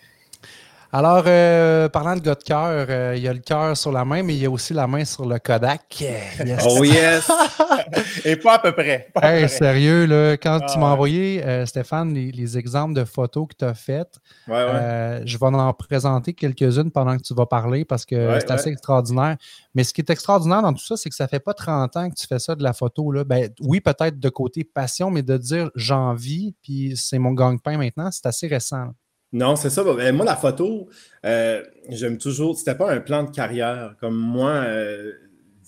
Alors, 0.93 1.23
euh, 1.27 1.89
parlant 1.89 2.15
de 2.15 2.21
gars 2.21 2.35
de 2.35 2.43
cœur, 2.43 2.85
euh, 2.89 3.13
il 3.17 3.21
y 3.21 3.27
a 3.27 3.33
le 3.33 3.39
cœur 3.39 3.75
sur 3.75 3.91
la 3.91 4.05
main, 4.05 4.23
mais 4.23 4.35
il 4.35 4.41
y 4.41 4.45
a 4.45 4.49
aussi 4.49 4.73
la 4.73 4.87
main 4.87 5.03
sur 5.03 5.25
le 5.25 5.37
Kodak. 5.37 5.83
Yes. 6.45 6.63
Oh 6.65 6.83
yes! 6.83 7.29
Et 8.25 8.37
pas 8.37 8.53
à 8.55 8.59
peu 8.59 8.71
près. 8.71 9.09
pas 9.13 9.19
à 9.19 9.23
peu 9.23 9.27
Hey, 9.27 9.45
près. 9.45 9.47
sérieux, 9.49 10.05
là, 10.05 10.37
quand 10.37 10.59
Ah 10.61 10.65
tu 10.71 10.79
m'as 10.79 10.85
ouais. 10.87 10.91
envoyé, 10.93 11.45
euh, 11.45 11.65
Stéphane, 11.65 12.13
les, 12.13 12.31
les 12.31 12.57
exemples 12.57 12.93
de 12.93 13.03
photos 13.03 13.47
que 13.49 13.55
tu 13.59 13.65
as 13.65 13.73
faites, 13.73 14.15
Ouais, 14.47 14.53
ouais. 14.55 14.59
euh, 14.73 15.21
je 15.25 15.37
vais 15.37 15.45
en 15.45 15.73
présenter 15.73 16.33
quelques-unes 16.33 16.91
pendant 16.91 17.17
que 17.17 17.21
tu 17.23 17.33
vas 17.33 17.45
parler 17.45 17.83
parce 17.83 18.05
que 18.05 18.15
Ouais, 18.15 18.39
c'est 18.39 18.51
assez 18.51 18.67
ouais. 18.67 18.73
extraordinaire. 18.73 19.35
Mais 19.75 19.83
ce 19.83 19.93
qui 19.93 19.99
est 19.99 20.09
extraordinaire 20.09 20.61
dans 20.61 20.71
tout 20.73 20.83
ça, 20.85 20.95
c'est 20.95 21.09
que 21.09 21.15
ça 21.15 21.27
fait 21.27 21.41
pas 21.41 21.53
30 21.53 21.97
ans 21.97 22.09
que 22.09 22.15
tu 22.15 22.25
fais 22.27 22.39
ça 22.39 22.55
de 22.55 22.63
la 22.63 22.71
photo. 22.73 23.11
Là. 23.11 23.25
Ben, 23.25 23.49
oui, 23.59 23.81
peut-être 23.81 24.19
de 24.19 24.29
côté 24.29 24.63
passion, 24.63 25.11
mais 25.11 25.21
de 25.21 25.35
dire 25.37 25.69
j'en 25.75 26.13
vis, 26.13 26.55
puis 26.63 26.93
c'est 26.95 27.19
mon 27.19 27.31
gang-pain 27.33 27.77
maintenant, 27.77 28.09
c'est 28.11 28.25
assez 28.25 28.47
récent. 28.47 28.77
là. 28.85 28.91
Non, 29.33 29.55
c'est 29.55 29.69
ça. 29.69 29.83
Ben, 29.83 30.15
moi, 30.15 30.25
la 30.25 30.35
photo, 30.35 30.87
euh, 31.25 31.63
j'aime 31.89 32.17
toujours. 32.17 32.57
C'était 32.57 32.75
pas 32.75 32.91
un 32.91 32.99
plan 32.99 33.23
de 33.23 33.31
carrière. 33.31 33.95
Comme 33.99 34.15
moi, 34.15 34.51
euh, 34.51 35.13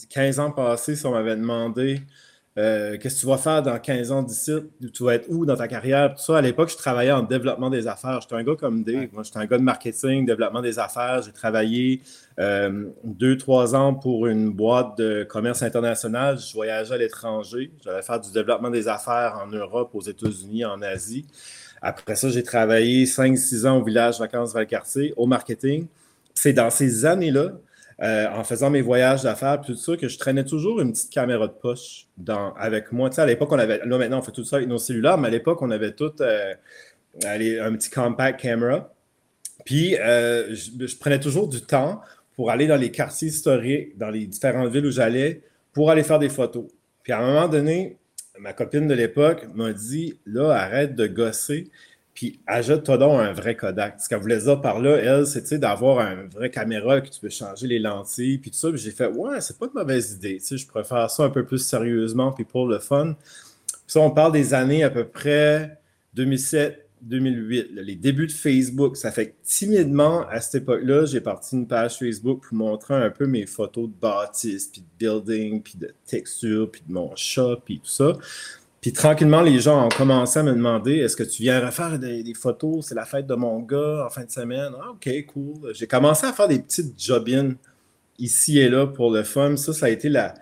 15 0.09 0.39
ans 0.39 0.51
passés, 0.51 0.95
si 0.95 1.05
on 1.05 1.11
m'avait 1.11 1.35
demandé 1.35 2.01
euh, 2.59 2.97
qu'est-ce 2.97 3.15
que 3.15 3.19
tu 3.21 3.25
vas 3.27 3.37
faire 3.37 3.63
dans 3.63 3.79
15 3.79 4.11
ans 4.11 4.23
d'ici, 4.23 4.51
tu 4.93 5.03
vas 5.03 5.15
être 5.15 5.27
où 5.29 5.45
dans 5.45 5.55
ta 5.55 5.67
carrière, 5.67 6.13
tout 6.13 6.21
ça. 6.21 6.39
À 6.39 6.41
l'époque, 6.41 6.69
je 6.69 6.75
travaillais 6.75 7.11
en 7.11 7.21
développement 7.21 7.69
des 7.69 7.87
affaires. 7.87 8.19
J'étais 8.21 8.35
un 8.35 8.43
gars 8.43 8.55
comme 8.55 8.83
Dave. 8.83 9.07
Moi, 9.13 9.23
j'étais 9.23 9.37
un 9.37 9.45
gars 9.45 9.57
de 9.57 9.63
marketing, 9.63 10.25
développement 10.25 10.61
des 10.61 10.77
affaires. 10.77 11.21
J'ai 11.21 11.31
travaillé 11.31 12.01
euh, 12.39 12.89
deux, 13.05 13.37
trois 13.37 13.75
ans 13.75 13.93
pour 13.93 14.27
une 14.27 14.51
boîte 14.51 14.97
de 14.97 15.23
commerce 15.23 15.61
international. 15.63 16.37
Je 16.37 16.53
voyageais 16.53 16.95
à 16.95 16.97
l'étranger. 16.97 17.71
J'allais 17.83 18.01
faire 18.01 18.19
du 18.19 18.31
développement 18.31 18.69
des 18.71 18.89
affaires 18.89 19.39
en 19.41 19.47
Europe, 19.47 19.91
aux 19.93 20.01
États-Unis, 20.01 20.65
en 20.65 20.81
Asie. 20.81 21.27
Après 21.81 22.15
ça, 22.15 22.29
j'ai 22.29 22.43
travaillé 22.43 23.05
5-6 23.05 23.67
ans 23.67 23.77
au 23.77 23.83
village 23.83 24.19
Vacances 24.19 24.53
Valcartier, 24.53 25.13
au 25.17 25.25
marketing. 25.25 25.87
C'est 26.33 26.53
dans 26.53 26.69
ces 26.69 27.05
années-là, 27.05 27.53
euh, 28.01 28.27
en 28.29 28.43
faisant 28.43 28.69
mes 28.69 28.81
voyages 28.81 29.23
d'affaires, 29.23 29.59
que 29.61 30.07
je 30.07 30.17
traînais 30.17 30.45
toujours 30.45 30.79
une 30.79 30.91
petite 30.91 31.11
caméra 31.11 31.47
de 31.47 31.53
poche 31.53 32.07
avec 32.57 32.91
moi. 32.91 33.09
À 33.19 33.25
l'époque, 33.25 33.51
on 33.51 33.59
avait, 33.59 33.81
là 33.85 33.97
maintenant, 33.97 34.19
on 34.19 34.21
fait 34.21 34.31
tout 34.31 34.45
ça 34.45 34.57
avec 34.57 34.69
nos 34.69 34.77
cellulaires, 34.77 35.17
mais 35.17 35.27
à 35.27 35.31
l'époque, 35.31 35.61
on 35.61 35.69
avait 35.69 35.91
tout 35.91 36.13
euh, 36.21 36.53
un 37.25 37.75
petit 37.75 37.89
compact 37.89 38.39
camera. 38.39 38.93
Puis, 39.65 39.97
euh, 39.97 40.55
je 40.55 40.97
prenais 40.97 41.19
toujours 41.19 41.47
du 41.47 41.61
temps 41.61 42.01
pour 42.35 42.51
aller 42.51 42.67
dans 42.67 42.77
les 42.77 42.91
quartiers 42.91 43.27
historiques, 43.27 43.97
dans 43.97 44.09
les 44.09 44.25
différentes 44.25 44.71
villes 44.71 44.85
où 44.85 44.91
j'allais, 44.91 45.41
pour 45.73 45.91
aller 45.91 46.03
faire 46.03 46.19
des 46.19 46.29
photos. 46.29 46.65
Puis, 47.03 47.11
à 47.11 47.19
un 47.19 47.25
moment 47.25 47.47
donné, 47.49 47.98
ma 48.39 48.53
copine 48.53 48.87
de 48.87 48.93
l'époque 48.93 49.47
m'a 49.53 49.73
dit 49.73 50.19
Là, 50.25 50.51
arrête 50.51 50.95
de 50.95 51.07
gosser, 51.07 51.69
puis 52.13 52.39
ajoute-toi 52.47 52.97
donc 52.97 53.19
un 53.19 53.31
vrai 53.31 53.55
Kodak. 53.55 53.99
Ce 54.01 54.09
qu'elle 54.09 54.19
voulait 54.19 54.39
dire 54.39 54.61
par 54.61 54.79
là, 54.79 54.97
elle, 54.97 55.27
c'est 55.27 55.57
d'avoir 55.57 55.99
un 55.99 56.27
vrai 56.27 56.49
caméra 56.49 57.01
que 57.01 57.09
tu 57.09 57.19
peux 57.19 57.29
changer 57.29 57.67
les 57.67 57.79
lentilles, 57.79 58.39
puis 58.39 58.51
tout 58.51 58.57
ça. 58.57 58.69
Puis 58.69 58.79
j'ai 58.79 58.91
fait 58.91 59.07
Ouais, 59.07 59.41
c'est 59.41 59.57
pas 59.57 59.67
une 59.67 59.79
mauvaise 59.79 60.13
idée. 60.13 60.37
Tu 60.39 60.45
sais, 60.45 60.57
je 60.57 60.67
préfère 60.67 61.09
ça 61.09 61.23
un 61.23 61.29
peu 61.29 61.45
plus 61.45 61.59
sérieusement, 61.59 62.31
puis 62.31 62.45
pour 62.45 62.67
le 62.67 62.79
fun. 62.79 63.15
Puis 63.67 63.77
ça, 63.87 63.99
on 64.01 64.11
parle 64.11 64.33
des 64.33 64.53
années 64.53 64.83
à 64.83 64.89
peu 64.89 65.07
près 65.07 65.79
2007. 66.13 66.88
2008, 67.01 67.75
là, 67.75 67.81
les 67.81 67.95
débuts 67.95 68.27
de 68.27 68.31
Facebook. 68.31 68.97
Ça 68.97 69.11
fait 69.11 69.29
que 69.29 69.35
timidement, 69.43 70.27
à 70.27 70.41
cette 70.41 70.63
époque-là, 70.63 71.05
j'ai 71.05 71.21
parti 71.21 71.55
une 71.55 71.67
page 71.67 71.97
Facebook 71.97 72.43
pour 72.47 72.57
montrer 72.57 72.95
un 72.95 73.09
peu 73.09 73.25
mes 73.25 73.45
photos 73.45 73.87
de 73.89 73.93
bâtisses, 73.93 74.67
puis 74.67 74.81
de 74.81 74.87
building, 74.97 75.61
puis 75.61 75.75
de 75.77 75.93
texture, 76.05 76.69
puis 76.71 76.81
de 76.87 76.93
mon 76.93 77.15
chat, 77.15 77.57
puis 77.63 77.79
tout 77.79 77.89
ça. 77.89 78.17
Puis 78.81 78.93
tranquillement, 78.93 79.41
les 79.41 79.59
gens 79.59 79.85
ont 79.85 79.89
commencé 79.89 80.39
à 80.39 80.43
me 80.43 80.53
demander 80.53 80.97
est-ce 80.97 81.17
que 81.17 81.23
tu 81.23 81.43
viens 81.43 81.65
refaire 81.65 81.99
des, 81.99 82.33
photos? 82.33 82.87
C'est 82.87 82.95
la 82.95 83.05
fête 83.05 83.27
de 83.27 83.35
mon 83.35 83.59
gars 83.59 84.05
en 84.05 84.09
fin 84.09 84.23
de 84.23 84.31
semaine. 84.31 84.71
Ah, 84.81 84.91
ok, 84.91 85.25
cool. 85.27 85.73
J'ai 85.73 85.87
commencé 85.87 86.25
à 86.25 86.33
faire 86.33 86.47
des 86.47 86.59
petites 86.59 86.93
job-ins 86.97 87.55
ici 88.17 88.59
et 88.59 88.69
là 88.69 88.87
pour 88.87 89.11
le 89.11 89.23
fun. 89.23 89.57
Ça, 89.57 89.73
ça 89.73 89.87
a 89.87 89.89
été 89.89 90.07
la, 90.07 90.33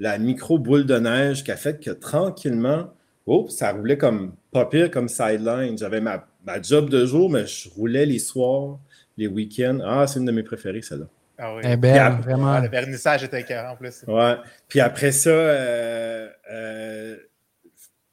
la 0.00 0.18
micro 0.18 0.58
boule 0.58 0.86
de 0.86 0.96
neige 0.98 1.44
qui 1.44 1.52
a 1.52 1.56
fait 1.56 1.80
que 1.80 1.90
tranquillement, 1.90 2.92
oh, 3.26 3.46
ça 3.48 3.72
roulait 3.72 3.98
comme 3.98 4.34
pas 4.50 4.66
pire 4.66 4.90
comme 4.90 5.08
sideline. 5.08 5.76
J'avais 5.78 6.00
ma, 6.00 6.26
ma 6.44 6.60
job 6.60 6.88
de 6.90 7.06
jour, 7.06 7.30
mais 7.30 7.46
je 7.46 7.68
roulais 7.70 8.06
les 8.06 8.18
soirs, 8.18 8.78
les 9.16 9.26
week-ends. 9.26 9.78
Ah, 9.84 10.06
c'est 10.06 10.18
une 10.18 10.26
de 10.26 10.32
mes 10.32 10.42
préférées, 10.42 10.82
celle-là. 10.82 11.06
Ah 11.36 11.56
oui. 11.56 11.62
Eh 11.64 11.76
belle, 11.76 12.14
Puis 12.14 12.22
vraiment. 12.22 12.52
Ah, 12.52 12.60
le 12.60 12.68
vernissage 12.68 13.24
était 13.24 13.40
écœurant 13.40 13.72
en 13.72 13.76
plus. 13.76 14.04
Ouais. 14.06 14.36
Puis 14.68 14.80
après 14.80 15.10
ça, 15.10 15.30
euh, 15.30 16.28
euh, 16.52 17.16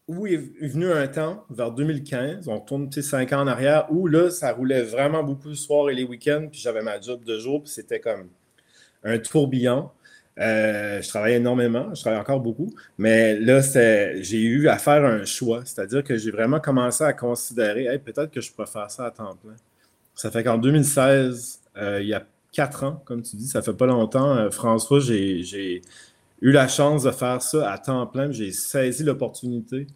où 0.08 0.26
est 0.26 0.38
venu 0.62 0.91
un 0.91 1.08
temps, 1.08 1.45
vers 1.50 1.71
2015, 1.71 2.47
on 2.47 2.60
tourne 2.60 2.91
cinq 2.91 3.32
ans 3.34 3.41
en 3.41 3.47
arrière, 3.47 3.88
où 3.91 4.08
là, 4.08 4.30
ça 4.30 4.52
roulait 4.52 4.82
vraiment 4.82 5.24
beaucoup 5.24 5.50
le 5.50 5.56
soir 5.56 5.89
et 5.89 5.93
les 5.93 6.04
week-ends, 6.04 6.47
puis 6.52 6.60
j'avais 6.60 6.82
ma 6.82 7.00
job 7.00 7.24
de 7.24 7.38
jour, 7.38 7.63
puis 7.63 7.71
c'était 7.71 8.00
comme 8.00 8.30
un 9.04 9.19
tourbillon. 9.19 9.89
Euh, 10.39 11.01
je 11.01 11.09
travaillais 11.09 11.37
énormément, 11.37 11.93
je 11.93 12.01
travaille 12.01 12.19
encore 12.19 12.39
beaucoup, 12.39 12.73
mais 12.97 13.37
là, 13.37 13.59
j'ai 14.21 14.41
eu 14.41 14.69
à 14.69 14.77
faire 14.77 15.03
un 15.03 15.25
choix, 15.25 15.63
c'est-à-dire 15.65 16.03
que 16.03 16.17
j'ai 16.17 16.31
vraiment 16.31 16.59
commencé 16.59 17.03
à 17.03 17.13
considérer, 17.13 17.99
peut-être 17.99 18.31
que 18.31 18.39
je 18.39 18.51
pourrais 18.51 18.67
faire 18.67 18.89
ça 18.89 19.05
à 19.05 19.11
temps 19.11 19.35
plein. 19.35 19.55
Ça 20.15 20.31
fait 20.31 20.43
qu'en 20.43 20.57
2016, 20.57 21.59
euh, 21.77 22.01
il 22.01 22.07
y 22.07 22.13
a 22.13 22.23
quatre 22.53 22.83
ans, 22.85 23.01
comme 23.05 23.21
tu 23.23 23.35
dis, 23.35 23.47
ça 23.47 23.61
fait 23.61 23.73
pas 23.73 23.85
longtemps, 23.85 24.35
euh, 24.37 24.49
François, 24.51 24.99
j'ai 25.01 25.81
eu 26.41 26.51
la 26.51 26.67
chance 26.67 27.03
de 27.03 27.11
faire 27.11 27.41
ça 27.41 27.69
à 27.71 27.77
temps 27.77 28.07
plein, 28.07 28.31
j'ai 28.31 28.51
saisi 28.51 29.03
l'opportunité. 29.03 29.87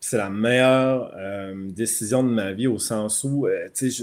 C'est 0.00 0.16
la 0.16 0.30
meilleure 0.30 1.12
décision 1.68 2.24
de 2.24 2.28
ma 2.28 2.52
vie 2.52 2.66
au 2.66 2.80
sens 2.80 3.22
où 3.22 3.46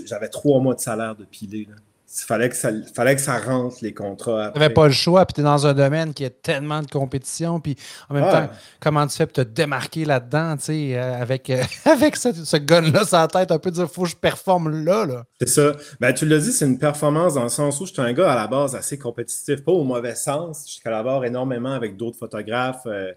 j'avais 0.05 0.29
trois 0.29 0.61
mois 0.61 0.73
de 0.73 0.79
salaire 0.79 1.13
de 1.13 1.25
pilé. 1.25 1.67
Il 2.11 2.25
fallait 2.25 2.49
que 2.49 2.55
ça, 2.55 2.71
fallait 2.95 3.15
que 3.15 3.21
ça 3.21 3.37
rentre 3.37 3.77
les 3.83 3.93
contrats. 3.93 4.49
Tu 4.51 4.59
n'avais 4.59 4.73
pas 4.73 4.87
le 4.87 4.93
choix, 4.93 5.25
puis 5.27 5.35
tu 5.35 5.41
es 5.41 5.43
dans 5.43 5.67
un 5.67 5.75
domaine 5.75 6.13
qui 6.15 6.25
a 6.25 6.31
tellement 6.31 6.81
de 6.81 6.89
compétition, 6.89 7.59
puis 7.59 7.75
en 8.09 8.15
même 8.15 8.23
temps, 8.23 8.49
comment 8.79 9.05
tu 9.05 9.15
fais 9.15 9.27
pour 9.27 9.33
te 9.33 9.41
démarquer 9.41 10.05
là-dedans, 10.05 10.57
tu 10.57 10.63
sais, 10.63 10.97
euh, 10.97 11.21
avec, 11.21 11.51
euh, 11.51 11.61
avec 11.85 12.15
ce, 12.15 12.33
ce 12.33 12.57
gun-là 12.57 13.05
sur 13.05 13.17
la 13.17 13.27
tête, 13.27 13.51
un 13.51 13.59
peu 13.59 13.69
dire, 13.69 13.87
faut 13.91 14.03
que 14.03 14.09
je 14.09 14.15
performe 14.15 14.83
là, 14.83 15.05
là. 15.05 15.23
C'est 15.39 15.49
ça. 15.49 15.73
Ben, 15.99 16.11
tu 16.11 16.25
l'as 16.25 16.39
dit, 16.39 16.51
c'est 16.51 16.65
une 16.65 16.79
performance 16.79 17.35
dans 17.35 17.43
le 17.43 17.49
sens 17.49 17.79
où 17.79 17.85
je 17.85 17.93
suis 17.93 18.01
un 18.01 18.13
gars 18.13 18.31
à 18.31 18.35
la 18.35 18.47
base 18.47 18.75
assez 18.75 18.97
compétitif, 18.97 19.63
pas 19.63 19.71
au 19.71 19.83
mauvais 19.83 20.15
sens. 20.15 20.65
Je 20.67 20.81
collabore 20.81 21.25
énormément 21.25 21.73
avec 21.73 21.95
d'autres 21.95 22.17
photographes. 22.17 22.87
Euh, 22.87 23.13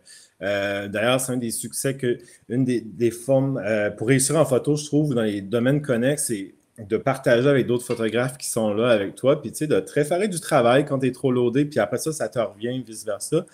D'ailleurs, 0.88 1.20
c'est 1.20 1.32
un 1.32 1.36
des 1.36 1.52
succès 1.52 1.96
que, 1.96 2.18
une 2.48 2.64
des, 2.64 2.80
des 2.80 3.12
formes 3.12 3.62
pour 3.96 4.08
réussir 4.08 4.36
en 4.36 4.44
photo, 4.44 4.74
je 4.74 4.84
trouve, 4.84 5.14
dans 5.14 5.22
les 5.22 5.40
domaines 5.40 5.80
connexes, 5.80 6.24
c'est 6.26 6.52
de 6.78 6.96
partager 6.96 7.48
avec 7.48 7.66
d'autres 7.66 7.84
photographes 7.84 8.38
qui 8.38 8.48
sont 8.48 8.72
là 8.72 8.90
avec 8.90 9.14
toi, 9.14 9.40
puis 9.40 9.52
tu 9.52 9.58
sais, 9.58 9.66
de 9.66 9.78
te 9.80 9.92
référer 9.92 10.28
du 10.28 10.40
travail 10.40 10.84
quand 10.86 10.98
tu 10.98 11.06
es 11.06 11.12
trop 11.12 11.30
loadé, 11.30 11.64
puis 11.66 11.78
après 11.78 11.98
ça, 11.98 12.12
ça 12.12 12.28
te 12.28 12.38
revient, 12.38 12.82
vice-versa. 12.82 13.44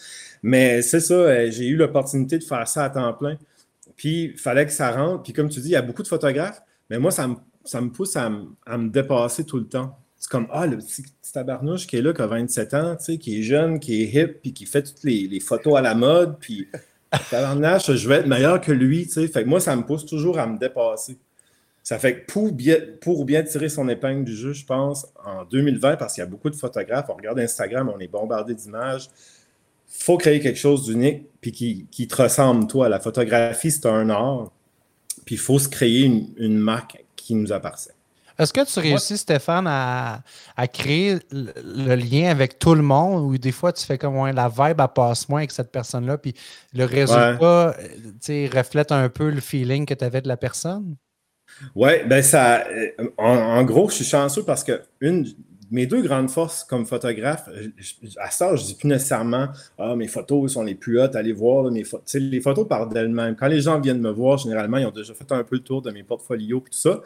Mais 0.43 0.83
c'est 0.83 1.01
ça, 1.01 1.15
euh, 1.15 1.51
j'ai 1.51 1.67
eu 1.67 1.77
l'opportunité 1.77 2.39
de 2.39 2.45
faire 2.45 2.67
ça 2.69 2.85
à 2.85 2.91
temps 2.91 3.13
plein. 3.15 3.37
Puis 3.97 4.33
il 4.35 4.39
fallait 4.39 4.67
que 4.67 4.73
ça 4.73 4.93
rentre. 4.93 5.25
Puis 5.25 5.33
comme 5.33 5.49
tu 5.49 5.61
dis, 5.61 5.69
il 5.69 5.73
y 5.73 5.77
a 5.77 5.83
beaucoup 5.83 6.03
de 6.03 6.09
photographes, 6.09 6.63
mais 6.91 6.99
moi, 6.99 7.11
ça 7.11 7.27
me, 7.29 7.35
ça 7.65 7.81
me 7.81 7.91
pousse 7.91 8.17
à, 8.17 8.31
me- 8.31 8.89
dépasser 8.89 9.45
tout 9.45 9.59
le 9.59 9.67
temps. 9.67 9.99
C'est 10.17 10.31
comme, 10.31 10.47
ah, 10.51 10.67
le 10.67 10.79
petit, 10.79 11.03
petit 11.03 11.33
tabarnouche 11.33 11.87
qui 11.87 11.97
est 11.97 12.03
là, 12.03 12.13
qui 12.13 12.23
a 12.23 12.27
27 12.27 12.75
ans, 12.75 12.97
tu 12.97 13.05
sais, 13.05 13.19
qui 13.19 13.41
est 13.41 13.43
jeune, 13.43 13.79
qui 13.81 14.03
est 14.03 14.07
hip, 14.15 14.41
puis 14.43 14.53
qui 14.53 14.67
fait 14.67 14.83
toutes 14.83 15.05
les, 15.05 15.29
les 15.29 15.41
photos 15.41 15.77
à 15.77 15.81
la 15.83 15.95
mode, 15.95 16.39
puis 16.41 16.69
tabarnache, 17.31 17.93
je 17.93 18.09
vais 18.09 18.17
être 18.17 18.27
meilleur 18.27 18.61
que 18.61 18.73
lui, 18.73 19.07
tu 19.07 19.13
sais. 19.15 19.29
Fait 19.29 19.45
que 19.45 19.49
moi, 19.49 19.61
ça 19.61 19.75
me 19.77 19.83
pousse 19.85 20.07
toujours 20.07 20.39
à 20.39 20.47
me 20.47 20.59
dépasser. 20.59 21.19
Ça 21.83 21.99
fait 21.99 22.21
que 22.21 22.33
pour 22.33 22.53
bien, 22.53 22.77
pour 23.01 23.25
bien 23.25 23.43
tirer 23.43 23.69
son 23.69 23.89
épingle 23.89 24.25
du 24.25 24.37
jeu, 24.37 24.53
je 24.53 24.65
pense, 24.65 25.07
en 25.25 25.45
2020, 25.45 25.97
parce 25.97 26.15
qu'il 26.15 26.23
y 26.23 26.27
a 26.27 26.29
beaucoup 26.29 26.51
de 26.51 26.57
photographes, 26.57 27.07
on 27.09 27.15
regarde 27.15 27.39
Instagram, 27.39 27.91
on 27.95 27.99
est 27.99 28.09
bombardé 28.09 28.55
d'images, 28.55 29.09
faut 29.87 30.19
créer 30.19 30.41
quelque 30.41 30.59
chose 30.59 30.85
d'unique 30.85 31.27
puis 31.41 31.51
qui, 31.53 31.87
qui 31.91 32.07
te 32.07 32.23
ressemble, 32.23 32.67
toi. 32.67 32.89
La 32.89 33.01
photographie, 33.01 33.71
c'est 33.71 33.87
un 33.87 34.11
art, 34.11 34.53
puis 35.25 35.37
il 35.37 35.41
faut 35.41 35.59
se 35.59 35.69
créer 35.69 36.03
une, 36.05 36.29
une 36.37 36.59
marque 36.59 37.03
qui 37.17 37.35
nous 37.35 37.53
appartient. 37.53 37.91
Est-ce 38.39 38.53
que 38.53 38.65
tu 38.65 38.79
réussis, 38.79 39.19
Stéphane, 39.19 39.67
à, 39.67 40.23
à 40.57 40.69
créer 40.69 41.19
le, 41.33 41.53
le 41.65 41.95
lien 41.97 42.31
avec 42.31 42.61
tout 42.61 42.75
le 42.75 42.83
monde 42.83 43.25
ou 43.25 43.37
des 43.37 43.51
fois 43.51 43.73
tu 43.73 43.85
fais 43.85 43.99
comme 43.99 44.17
ouais, 44.17 44.33
la 44.33 44.49
vibe 44.49 44.81
elle 44.81 44.89
passe 44.95 45.29
moins 45.29 45.41
avec 45.41 45.51
cette 45.51 45.73
personne-là, 45.73 46.19
puis 46.19 46.35
le 46.73 46.85
résultat 46.85 47.75
tu 47.79 48.15
sais, 48.21 48.49
reflète 48.55 48.93
un 48.93 49.09
peu 49.09 49.31
le 49.31 49.41
feeling 49.41 49.87
que 49.87 49.95
tu 49.95 50.05
avais 50.05 50.21
de 50.21 50.29
la 50.29 50.37
personne? 50.37 50.95
Oui, 51.75 51.91
ben 52.07 52.23
ça. 52.23 52.67
euh, 52.69 52.91
En, 53.17 53.25
en 53.37 53.65
gros, 53.65 53.89
je 53.91 53.97
suis 53.97 54.05
chanceux 54.05 54.43
parce 54.45 54.65
que 54.65 54.81
une, 55.01 55.27
mes 55.71 55.87
deux 55.87 56.03
grandes 56.03 56.31
forces 56.31 56.65
comme 56.65 56.87
photographe, 56.87 57.49
je- 57.77 57.93
je- 58.03 58.19
à 58.19 58.31
ça, 58.31 58.55
je 58.57 58.65
dis 58.65 58.75
plus 58.75 58.89
nécessairement 58.89 59.49
Ah, 59.79 59.95
mes 59.97 60.09
photos 60.09 60.53
sont 60.53 60.63
les 60.63 60.75
plus 60.75 61.01
hautes, 61.01 61.17
allez 61.17 61.33
voir 61.33 61.65
là, 61.65 61.71
mes 61.71 61.85
les 62.15 62.41
photos 62.41 62.67
parlent 62.69 62.93
d'elles-mêmes. 62.93 63.37
Quand 63.37 63.49
les 63.49 63.61
gens 63.61 63.81
viennent 63.81 64.01
me 64.01 64.11
voir, 64.11 64.39
généralement, 64.39 64.79
ils 64.79 64.87
ont 64.87 64.91
déjà 64.91 65.15
fait 65.15 65.31
un 65.33 65.43
peu 65.45 65.57
le 65.57 65.63
tour 65.63 65.83
de 65.83 65.91
mes 65.91 66.03
portfolios 66.03 66.59
et 66.67 66.71
tout 66.71 66.79
ça. 66.79 67.01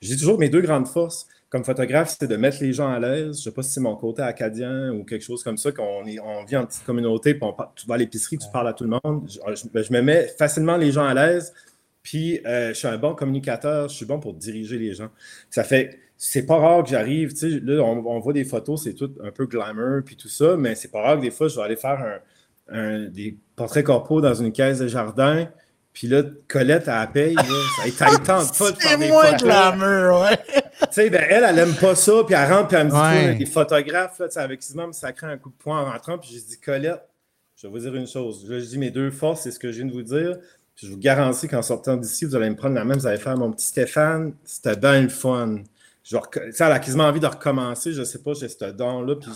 Je 0.00 0.08
dis 0.08 0.16
toujours 0.18 0.38
mes 0.38 0.48
deux 0.48 0.60
grandes 0.60 0.88
forces, 0.88 1.26
comme 1.48 1.64
photographe, 1.64 2.16
c'est 2.18 2.26
de 2.28 2.36
mettre 2.36 2.58
les 2.60 2.72
gens 2.72 2.88
à 2.88 2.98
l'aise. 2.98 3.24
Je 3.24 3.28
ne 3.28 3.32
sais 3.44 3.50
pas 3.52 3.62
si 3.62 3.70
c'est 3.72 3.80
mon 3.80 3.96
côté 3.96 4.22
acadien 4.22 4.92
ou 4.92 5.04
quelque 5.04 5.22
chose 5.24 5.42
comme 5.44 5.56
ça, 5.56 5.72
qu'on 5.72 6.04
on 6.24 6.44
vit 6.44 6.56
en 6.56 6.66
petite 6.66 6.84
communauté, 6.84 7.34
puis 7.34 7.44
on, 7.44 7.54
tu 7.74 7.86
vas 7.86 7.94
à 7.94 7.98
l'épicerie, 7.98 8.38
tu 8.38 8.46
parles 8.52 8.68
à 8.68 8.72
tout 8.72 8.84
le 8.84 8.90
monde. 8.90 9.28
Ben, 9.72 9.82
je, 9.82 9.92
me 9.92 10.00
mets 10.02 10.26
facilement 10.38 10.76
les 10.76 10.90
gens 10.92 11.04
à 11.06 11.14
l'aise, 11.14 11.52
puis 12.06 12.40
euh, 12.46 12.68
je 12.68 12.74
suis 12.74 12.86
un 12.86 12.98
bon 12.98 13.16
communicateur, 13.16 13.88
je 13.88 13.96
suis 13.96 14.06
bon 14.06 14.20
pour 14.20 14.32
diriger 14.32 14.78
les 14.78 14.94
gens. 14.94 15.08
Ça 15.50 15.64
fait, 15.64 15.98
c'est 16.16 16.46
pas 16.46 16.56
rare 16.56 16.84
que 16.84 16.90
j'arrive, 16.90 17.32
tu 17.32 17.38
sais, 17.38 17.60
là, 17.60 17.82
on, 17.82 18.20
voit 18.20 18.32
des 18.32 18.44
photos, 18.44 18.84
c'est 18.84 18.94
tout 18.94 19.12
un 19.24 19.32
peu 19.32 19.46
glamour, 19.46 20.02
puis 20.06 20.14
tout 20.14 20.28
ça, 20.28 20.56
mais 20.56 20.76
c'est 20.76 20.92
pas 20.92 21.02
rare 21.02 21.16
que 21.16 21.22
des 21.22 21.32
fois, 21.32 21.48
je 21.48 21.56
vais 21.56 21.62
aller 21.62 21.74
faire 21.74 22.20
un, 22.68 23.06
des 23.06 23.36
portraits 23.56 23.84
corporels 23.84 24.22
dans 24.22 24.40
une 24.40 24.52
caisse 24.52 24.78
de 24.78 24.86
jardin, 24.86 25.48
puis 25.92 26.06
là, 26.06 26.22
Colette, 26.46 26.86
elle 26.86 27.10
paye, 27.10 27.34
là, 27.34 27.42
ça 27.90 28.06
tente 28.18 28.56
pas 28.56 28.70
de 28.70 28.76
faire 28.76 28.98
des 28.98 29.08
moins 29.08 29.32
glamour, 29.32 30.20
ouais. 30.20 30.36
tu 30.46 30.86
sais, 30.92 31.10
ben, 31.10 31.24
elle, 31.28 31.42
elle 31.42 31.58
aime 31.58 31.74
pas 31.74 31.96
ça, 31.96 32.22
puis 32.24 32.36
elle 32.36 32.52
rentre, 32.52 32.68
puis 32.68 32.76
elle 32.76 32.86
me 32.86 32.90
dit, 32.90 33.26
ouais. 33.26 33.34
des 33.34 33.46
photographes, 33.46 34.20
là, 34.20 34.28
avec 34.36 34.62
Simon, 34.62 34.92
ça 34.92 35.12
crée 35.12 35.26
un 35.26 35.38
coup 35.38 35.50
de 35.50 35.56
poing 35.56 35.80
en 35.80 35.90
rentrant, 35.90 36.18
puis 36.18 36.30
j'ai 36.32 36.40
dit, 36.40 36.60
Colette, 36.60 37.02
je 37.56 37.66
vais 37.66 37.72
vous 37.72 37.78
dire 37.80 37.94
une 37.96 38.06
chose. 38.06 38.48
Là, 38.48 38.60
je 38.60 38.66
dis 38.66 38.78
mes 38.78 38.90
deux 38.90 39.10
forces, 39.10 39.42
c'est 39.42 39.50
ce 39.50 39.58
que 39.58 39.72
je 39.72 39.78
viens 39.78 39.86
de 39.86 39.92
vous 39.92 40.02
dire. 40.02 40.36
Puis 40.76 40.86
je 40.86 40.92
vous 40.92 40.98
garantis 40.98 41.48
qu'en 41.48 41.62
sortant 41.62 41.96
d'ici, 41.96 42.26
vous 42.26 42.36
allez 42.36 42.50
me 42.50 42.56
prendre 42.56 42.74
la 42.74 42.84
même, 42.84 42.98
vous 42.98 43.06
allez 43.06 43.18
faire 43.18 43.36
mon 43.36 43.50
petit 43.50 43.66
Stéphane, 43.66 44.34
c'était 44.44 44.76
bien 44.76 45.02
le 45.02 45.08
fun. 45.08 45.56
Genre, 46.04 46.30
elle 46.34 46.72
a 46.72 46.78
quasiment 46.78 47.04
envie 47.04 47.20
de 47.20 47.26
recommencer, 47.26 47.92
je 47.92 48.04
sais 48.04 48.18
pas, 48.18 48.34
j'ai 48.34 48.48
ce 48.48 48.64
don-là, 48.66 49.16
puis 49.16 49.30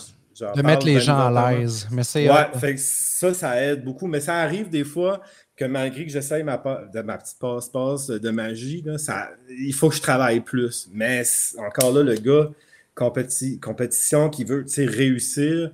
de 0.54 0.62
mettre 0.62 0.86
les 0.86 1.00
gens 1.00 1.18
à 1.18 1.52
l'aise. 1.52 1.88
Mais 1.90 2.04
c'est. 2.04 2.30
Ouais, 2.30 2.48
fait 2.58 2.78
ça, 2.78 3.34
ça 3.34 3.62
aide 3.62 3.84
beaucoup. 3.84 4.06
Mais 4.06 4.20
ça 4.20 4.36
arrive 4.36 4.68
des 4.68 4.84
fois 4.84 5.20
que 5.56 5.64
malgré 5.64 6.06
que 6.06 6.12
j'essaye 6.12 6.42
ma, 6.42 6.56
de 6.92 7.00
ma 7.02 7.18
petite 7.18 7.38
passe-passe 7.38 8.06
de 8.08 8.30
magie, 8.30 8.84
ça, 8.96 9.30
il 9.48 9.74
faut 9.74 9.88
que 9.88 9.96
je 9.96 10.02
travaille 10.02 10.40
plus. 10.40 10.88
Mais 10.92 11.22
encore 11.58 11.92
là, 11.92 12.02
le 12.02 12.14
gars, 12.14 12.50
compétition 12.94 14.30
qui 14.30 14.44
veut 14.44 14.64
réussir, 14.78 15.70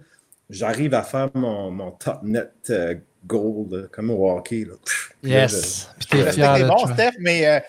j'arrive 0.51 0.95
à 0.95 1.03
faire 1.03 1.31
mon, 1.35 1.71
mon 1.71 1.91
top 1.93 2.23
net 2.23 2.53
euh, 2.71 2.95
goal 3.27 3.89
comme 3.93 4.11
au 4.11 4.31
hockey. 4.31 4.65
Là. 4.65 4.75
yes. 5.23 5.91
Puis 5.99 6.09
t'es 6.09 6.33
fier. 6.33 6.67
bon, 6.67 6.87
Steph, 6.87 7.13
mais 7.21 7.47
euh, 7.47 7.61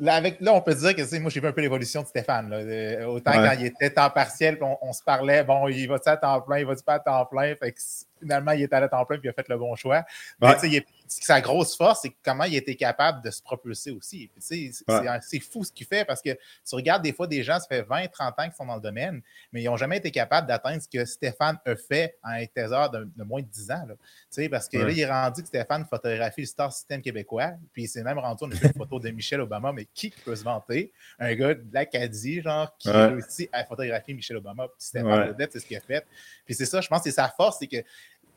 Là, 0.00 0.16
avec, 0.16 0.40
là, 0.40 0.52
on 0.52 0.60
peut 0.60 0.74
dire 0.74 0.94
que 0.94 1.18
moi, 1.20 1.30
j'ai 1.30 1.40
vu 1.40 1.46
un 1.46 1.52
peu 1.52 1.60
l'évolution 1.60 2.02
de 2.02 2.08
Stéphane. 2.08 2.50
Là. 2.50 3.08
autant 3.08 3.32
quand 3.32 3.54
il 3.58 3.66
était 3.66 3.90
temps 3.90 4.10
partiel, 4.10 4.58
on, 4.60 4.76
on, 4.82 4.92
se 4.92 5.02
parlait, 5.02 5.44
bon, 5.44 5.68
il 5.68 5.86
va-tu 5.86 6.08
à 6.08 6.16
temps 6.16 6.40
plein, 6.40 6.58
il 6.58 6.66
va-tu 6.66 6.82
pas 6.82 6.94
à 6.94 6.98
temps 6.98 7.24
plein. 7.26 7.54
Fait 7.54 7.70
que 7.70 7.78
finalement, 8.20 8.52
il 8.52 8.62
est 8.62 8.72
allé 8.72 8.86
à 8.86 8.88
temps 8.88 9.04
plein 9.04 9.18
et 9.18 9.20
il 9.22 9.28
a 9.28 9.32
fait 9.32 9.48
le 9.48 9.56
bon 9.56 9.76
choix. 9.76 10.04
Mais 10.40 10.48
il 10.64 10.76
est, 10.76 10.86
sa 11.06 11.40
grosse 11.40 11.76
force, 11.76 12.00
c'est 12.02 12.14
comment 12.24 12.44
il 12.44 12.56
était 12.56 12.74
capable 12.74 13.22
de 13.22 13.30
se 13.30 13.42
propulser 13.42 13.90
aussi. 13.90 14.30
C'est 14.38 15.40
fou 15.40 15.64
ce 15.64 15.72
qu'il 15.72 15.86
fait 15.86 16.04
parce 16.04 16.22
que 16.22 16.30
tu 16.30 16.74
regardes 16.74 17.02
des 17.02 17.12
fois 17.12 17.26
des 17.26 17.42
gens, 17.42 17.58
ça 17.58 17.66
fait 17.66 17.82
20, 17.82 18.08
30 18.08 18.34
ans 18.38 18.44
qu'ils 18.44 18.54
sont 18.54 18.66
dans 18.66 18.76
le 18.76 18.80
domaine, 18.80 19.22
mais 19.52 19.62
ils 19.62 19.66
n'ont 19.66 19.76
jamais 19.76 19.98
été 19.98 20.10
capables 20.10 20.46
d'atteindre 20.46 20.82
ce 20.82 20.88
que 20.88 21.04
Stéphane 21.04 21.58
a 21.64 21.76
fait 21.76 22.18
en 22.22 22.30
un 22.30 22.46
thésard 22.46 22.90
de, 22.90 23.08
moins 23.24 23.42
de 23.42 23.46
10 23.46 23.70
ans. 23.70 23.86
Là. 23.88 24.48
Parce 24.48 24.68
que 24.68 24.78
là, 24.78 24.90
il 24.90 25.00
est 25.00 25.10
rendu 25.10 25.42
que 25.42 25.48
Stéphane 25.48 25.84
photographie 25.84 26.42
le 26.42 26.46
Star 26.46 26.72
System 26.72 27.02
québécois, 27.02 27.52
puis 27.72 27.84
il 27.84 27.88
s'est 27.88 28.02
même 28.02 28.18
rendu, 28.18 28.44
on 28.44 28.50
a 28.50 28.54
vu 28.54 28.66
une 28.66 28.72
photo 28.72 28.98
de 28.98 29.10
Michel 29.10 29.40
Obama, 29.40 29.72
mais 29.72 29.86
qui 29.92 30.10
peut 30.10 30.36
se 30.36 30.44
vanter? 30.44 30.92
Un 31.18 31.34
gars 31.34 31.54
de 31.54 31.64
l'Acadie, 31.72 32.40
genre, 32.40 32.76
qui 32.78 32.88
a 32.88 33.08
réussi 33.08 33.48
à 33.52 33.64
photographier 33.64 34.14
Michel 34.14 34.36
Obama, 34.36 34.68
puis 34.68 34.76
Stéphane 34.78 35.34
c'est 35.50 35.60
ce 35.60 35.66
qu'il 35.66 35.76
a 35.76 35.80
fait. 35.80 36.06
Puis 36.44 36.54
c'est 36.54 36.66
ça, 36.66 36.80
je 36.80 36.88
pense 36.88 37.00
que 37.02 37.10
c'est 37.10 37.16
sa 37.16 37.28
force, 37.28 37.58
c'est 37.60 37.66
que 37.66 37.84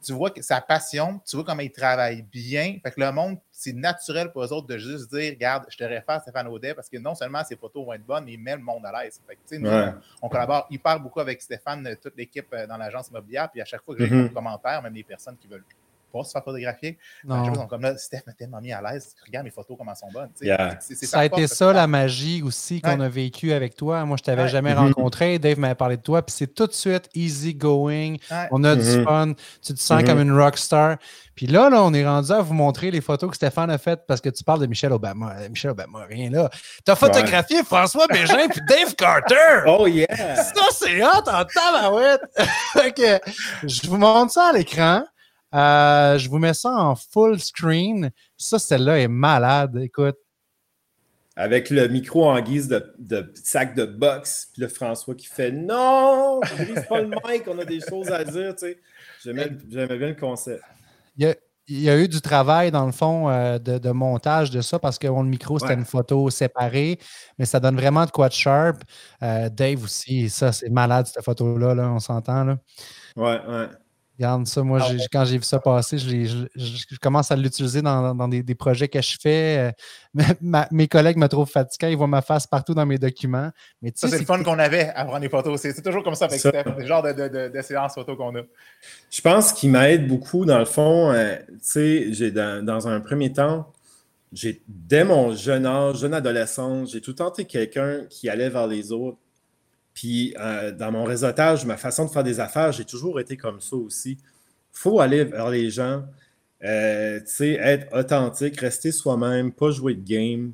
tu 0.04 0.14
vois 0.14 0.30
que 0.30 0.42
sa 0.42 0.62
passion, 0.62 1.20
tu 1.26 1.36
vois 1.36 1.46
comment 1.46 1.62
il 1.62 1.72
travaille 1.72 2.22
bien. 2.22 2.78
Fait 2.84 2.92
que 2.92 3.00
le 3.00 3.12
monde, 3.12 3.38
c'est 3.52 3.74
naturel 3.74 4.32
pour 4.32 4.44
eux 4.44 4.54
autres 4.54 4.68
de 4.68 4.78
juste 4.78 5.14
dire 5.14 5.32
Regarde, 5.32 5.66
je 5.70 5.78
te 5.78 5.84
réfère 5.84 6.22
Stéphane 6.22 6.48
Audet 6.48 6.74
parce 6.74 6.90
que 6.90 6.98
non 6.98 7.16
seulement 7.16 7.44
ses 7.44 7.56
photos 7.56 7.86
vont 7.86 7.94
être 7.94 8.06
bonnes, 8.06 8.26
mais 8.26 8.34
il 8.34 8.40
met 8.40 8.56
le 8.56 8.62
monde 8.62 8.86
à 8.86 9.04
l'aise. 9.04 9.20
Fait 9.28 9.36
que, 9.36 9.56
nous, 9.56 9.94
on, 10.22 10.30
collabore 10.30 10.68
hyper 10.70 11.00
beaucoup 11.00 11.20
avec 11.20 11.42
Stéphane, 11.42 11.96
toute 12.02 12.16
l'équipe 12.16 12.48
euh, 12.54 12.68
dans 12.68 12.78
l'agence 12.78 13.10
immobilière. 13.10 13.50
Puis 13.50 13.62
à 13.62 13.66
chaque 13.66 13.84
fois 13.84 13.96
que 13.96 14.06
j'ai 14.06 14.14
mm-hmm. 14.14 14.28
des 14.28 14.34
commentaires, 14.34 14.82
même 14.82 14.94
les 14.94 15.04
personnes 15.04 15.38
qui 15.38 15.48
veulent 15.48 15.66
pas 16.18 16.24
se 16.24 16.32
faire 16.32 16.44
photographier. 16.44 16.98
Non. 17.24 17.68
comme 17.68 17.82
là, 17.82 17.98
Steph 17.98 18.22
m'a 18.28 18.34
tellement 18.34 18.62
mis 18.62 18.72
à 18.72 18.82
l'aise. 18.82 19.16
Regarde 19.26 19.46
mes 19.46 19.52
photos, 19.52 19.78
comment 19.78 19.92
elles 19.92 19.98
sont 19.98 20.12
bonnes. 20.12 20.32
ça 20.38 21.20
a 21.20 21.26
été 21.26 21.48
ça 21.48 21.74
la 21.74 21.88
magie 21.88 22.42
aussi 22.42 22.82
qu'on 22.82 23.00
a 23.00 23.10
vécu 23.10 23.54
avec 23.54 23.76
toi. 23.76 24.06
Moi, 24.06 24.18
je 24.18 24.24
t'avais 24.24 24.48
jamais 24.48 24.74
mm-hmm. 24.74 24.94
rencontré. 24.94 25.40
Dave 25.40 25.60
m'avait 25.60 25.76
parlé 25.76 25.98
de 25.98 26.02
toi. 26.02 26.22
Puis 26.22 26.36
c'est 26.38 26.54
tout 26.54 26.68
de 26.68 26.74
suite 26.74 27.10
easy 27.14 27.54
going. 27.54 28.16
On 28.52 28.64
a 28.64 28.76
du 28.76 28.82
mm-hmm. 28.82 29.04
fun. 29.04 29.34
Tu 29.62 29.74
te 29.74 29.80
sens 29.80 30.04
comme 30.04 30.20
mm-hmm. 30.20 30.22
une 30.22 30.40
rockstar. 30.40 30.98
Puis 31.38 31.46
là, 31.46 31.70
là, 31.70 31.84
on 31.84 31.94
est 31.94 32.06
rendu 32.06 32.32
à 32.32 32.42
vous 32.42 32.56
montrer 32.56 32.90
les 32.90 33.00
photos 33.00 33.30
que 33.30 33.36
Stéphane 33.36 33.70
a 33.70 33.78
faites 33.78 34.08
parce 34.08 34.20
que 34.22 34.30
tu 34.30 34.44
parles 34.44 34.60
de 34.60 34.66
Michel 34.66 34.92
Obama. 34.92 35.36
Euh, 35.38 35.50
Michel 35.50 35.70
Obama, 35.70 36.04
rien 36.10 36.32
là. 36.32 36.50
Tu 36.84 36.92
as 36.92 36.96
photographié 36.96 37.64
François 37.64 38.08
Bégin 38.08 38.48
puis 38.50 38.60
Dave 38.68 38.96
Carter. 38.96 39.36
Oh 39.68 39.86
yeah! 39.86 40.08
Ça, 40.36 40.64
c'est 40.72 41.04
hot 41.04 41.28
en 41.28 41.44
tabarouette. 41.46 42.22
ok. 42.76 43.22
Je 43.64 43.88
vous 43.88 43.98
montre 43.98 44.32
ça 44.32 44.48
à 44.48 44.54
l'écran. 44.54 45.04
Euh, 45.54 46.18
je 46.18 46.30
vous 46.30 46.40
mets 46.40 46.54
ça 46.54 46.72
en 46.72 46.96
full 46.96 47.40
screen. 47.40 48.12
Ça, 48.38 48.60
celle-là 48.60 49.00
est 49.00 49.08
malade. 49.08 49.78
Écoute. 49.82 50.18
Avec 51.36 51.70
le 51.70 51.88
micro 51.88 52.28
en 52.28 52.42
guise 52.42 52.68
de, 52.68 53.34
sac 53.36 53.76
de 53.76 53.86
boxe, 53.86 54.50
puis 54.54 54.64
le 54.64 54.68
François 54.68 55.14
qui 55.14 55.28
fait 55.28 55.52
Non, 55.52 56.40
brise 56.40 56.84
pas 56.90 57.02
le 57.02 57.10
mic, 57.10 57.44
on 57.48 57.60
a 57.60 57.66
des 57.66 57.80
choses 57.80 58.10
à 58.10 58.24
dire. 58.24 58.56
Tu 58.56 58.66
sais. 58.66 58.80
J'aimais 59.24 59.50
bien 59.50 60.08
le 60.08 60.16
concept. 60.16 60.64
Il 61.70 61.82
y, 61.82 61.90
a, 61.90 62.00
eu 62.00 62.08
du 62.08 62.22
travail, 62.22 62.72
dans 62.72 62.86
le 62.86 62.92
fond, 62.92 63.30
euh, 63.30 63.60
de, 63.60 63.92
montage 63.92 64.52
de 64.52 64.62
ça 64.62 64.80
parce 64.80 64.98
que 64.98 65.06
le 65.06 65.24
micro, 65.24 65.60
c'était 65.60 65.74
une 65.74 65.86
photo 65.86 66.30
séparée, 66.30 66.98
mais 67.38 67.46
ça 67.46 67.60
donne 67.60 67.76
vraiment 67.76 68.06
de 68.06 68.12
quoi 68.12 68.30
de 68.30 68.34
sharp. 68.34 68.82
Euh, 69.22 69.50
Dave 69.50 69.84
aussi, 69.84 70.30
ça, 70.30 70.52
c'est 70.52 70.70
malade, 70.70 71.08
cette 71.08 71.24
photo-là, 71.24 71.76
là, 71.76 71.92
on 71.92 72.00
s'entend. 72.00 72.46
Là. 72.46 72.58
Ouais, 73.16 73.40
ouais. 73.48 73.68
Regarde 74.18 74.48
ça, 74.48 74.64
moi, 74.64 74.80
ah 74.82 74.92
quand 75.12 75.26
j'ai 75.26 75.38
vu 75.38 75.44
ça 75.44 75.60
passer, 75.60 76.00
je, 76.00 76.98
commence 77.00 77.32
à 77.32 77.36
l'utiliser 77.36 77.84
dans, 77.84 78.28
des, 78.28 78.56
projets 78.56 78.88
que 78.88 79.00
je 79.00 79.16
fais. 79.22 79.74
Euh, 80.18 80.24
mes 80.72 80.88
collègues 80.88 81.18
me 81.18 81.28
trouvent 81.28 81.50
fatigué, 81.50 81.92
ils 81.92 81.98
voient 81.98 82.08
ma 82.08 82.24
face 82.24 82.48
partout 82.48 82.74
dans 82.74 82.86
mes 82.86 82.98
documents. 82.98 83.52
Mais, 83.82 83.92
ça, 83.94 84.08
c'est 84.08 84.18
le 84.18 84.26
fun 84.26 84.42
qu'on 84.42 84.58
avait 84.58 84.90
à 84.96 85.06
prendre 85.06 85.20
des 85.20 85.30
photos. 85.30 85.62
C'est 85.62 85.84
toujours 85.84 86.04
comme 86.04 86.16
ça 86.16 86.26
avec 86.26 86.40
Steph, 86.40 86.64
le 86.78 86.86
genre 86.86 87.04
de, 87.04 87.14
de, 87.14 87.52
de, 87.54 87.62
séances 87.62 87.94
photos 87.94 88.18
qu'on 88.18 88.36
a. 88.36 88.42
Je 89.12 89.22
pense 89.22 89.54
qu'il 89.54 89.70
m'aide 89.70 90.08
beaucoup, 90.08 90.46
dans 90.46 90.60
le 90.60 90.66
fond. 90.66 91.12
Euh, 91.12 91.36
tu 91.72 92.16
sais, 92.16 92.32
dans, 92.32 92.66
dans 92.66 92.88
un 92.88 93.00
premier 93.00 93.32
temps, 93.32 93.72
dès 94.68 95.04
mon 95.04 95.36
jeune 95.36 95.68
âge, 95.68 96.00
jeune 96.00 96.16
adolescence, 96.16 96.92
j'ai 96.92 97.02
tout 97.02 97.14
tenté 97.14 97.46
quelqu'un 97.46 98.06
qui 98.10 98.30
allait 98.30 98.50
vers 98.50 98.66
les 98.66 98.92
autres 98.92 99.20
puis 99.98 100.36
euh, 100.40 100.72
dans 100.72 100.92
mon 100.92 101.06
réseautage, 101.06 101.66
ma 101.66 101.76
façon 101.76 102.06
de 102.06 102.12
faire 102.12 102.24
des 102.24 102.40
affaires, 102.40 102.72
j'ai 102.72 102.86
toujours 102.86 103.20
été 103.20 103.36
comme 103.36 103.60
ça 103.60 103.76
aussi. 103.76 104.20
Faut 104.72 105.00
aller 105.00 105.24
vers 105.24 105.50
les 105.50 105.72
gens, 105.72 106.04
euh, 106.64 107.20
être 107.40 107.98
authentique, 107.98 108.60
rester 108.60 108.92
soi-même, 108.92 109.52
pas 109.52 109.72
jouer 109.72 109.96
de 109.96 110.08
game. 110.08 110.54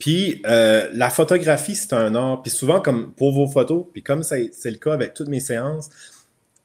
Puis 0.00 0.42
euh, 0.44 0.90
la 0.92 1.08
photographie, 1.08 1.76
c'est 1.76 1.92
un 1.92 2.16
art. 2.16 2.42
Puis 2.42 2.50
souvent, 2.50 2.80
comme 2.80 3.12
pour 3.12 3.32
vos 3.32 3.46
photos, 3.46 3.86
puis 3.92 4.02
comme 4.02 4.24
c'est 4.24 4.50
le 4.64 4.76
cas 4.76 4.92
avec 4.92 5.14
toutes 5.14 5.28
mes 5.28 5.38
séances, 5.38 5.88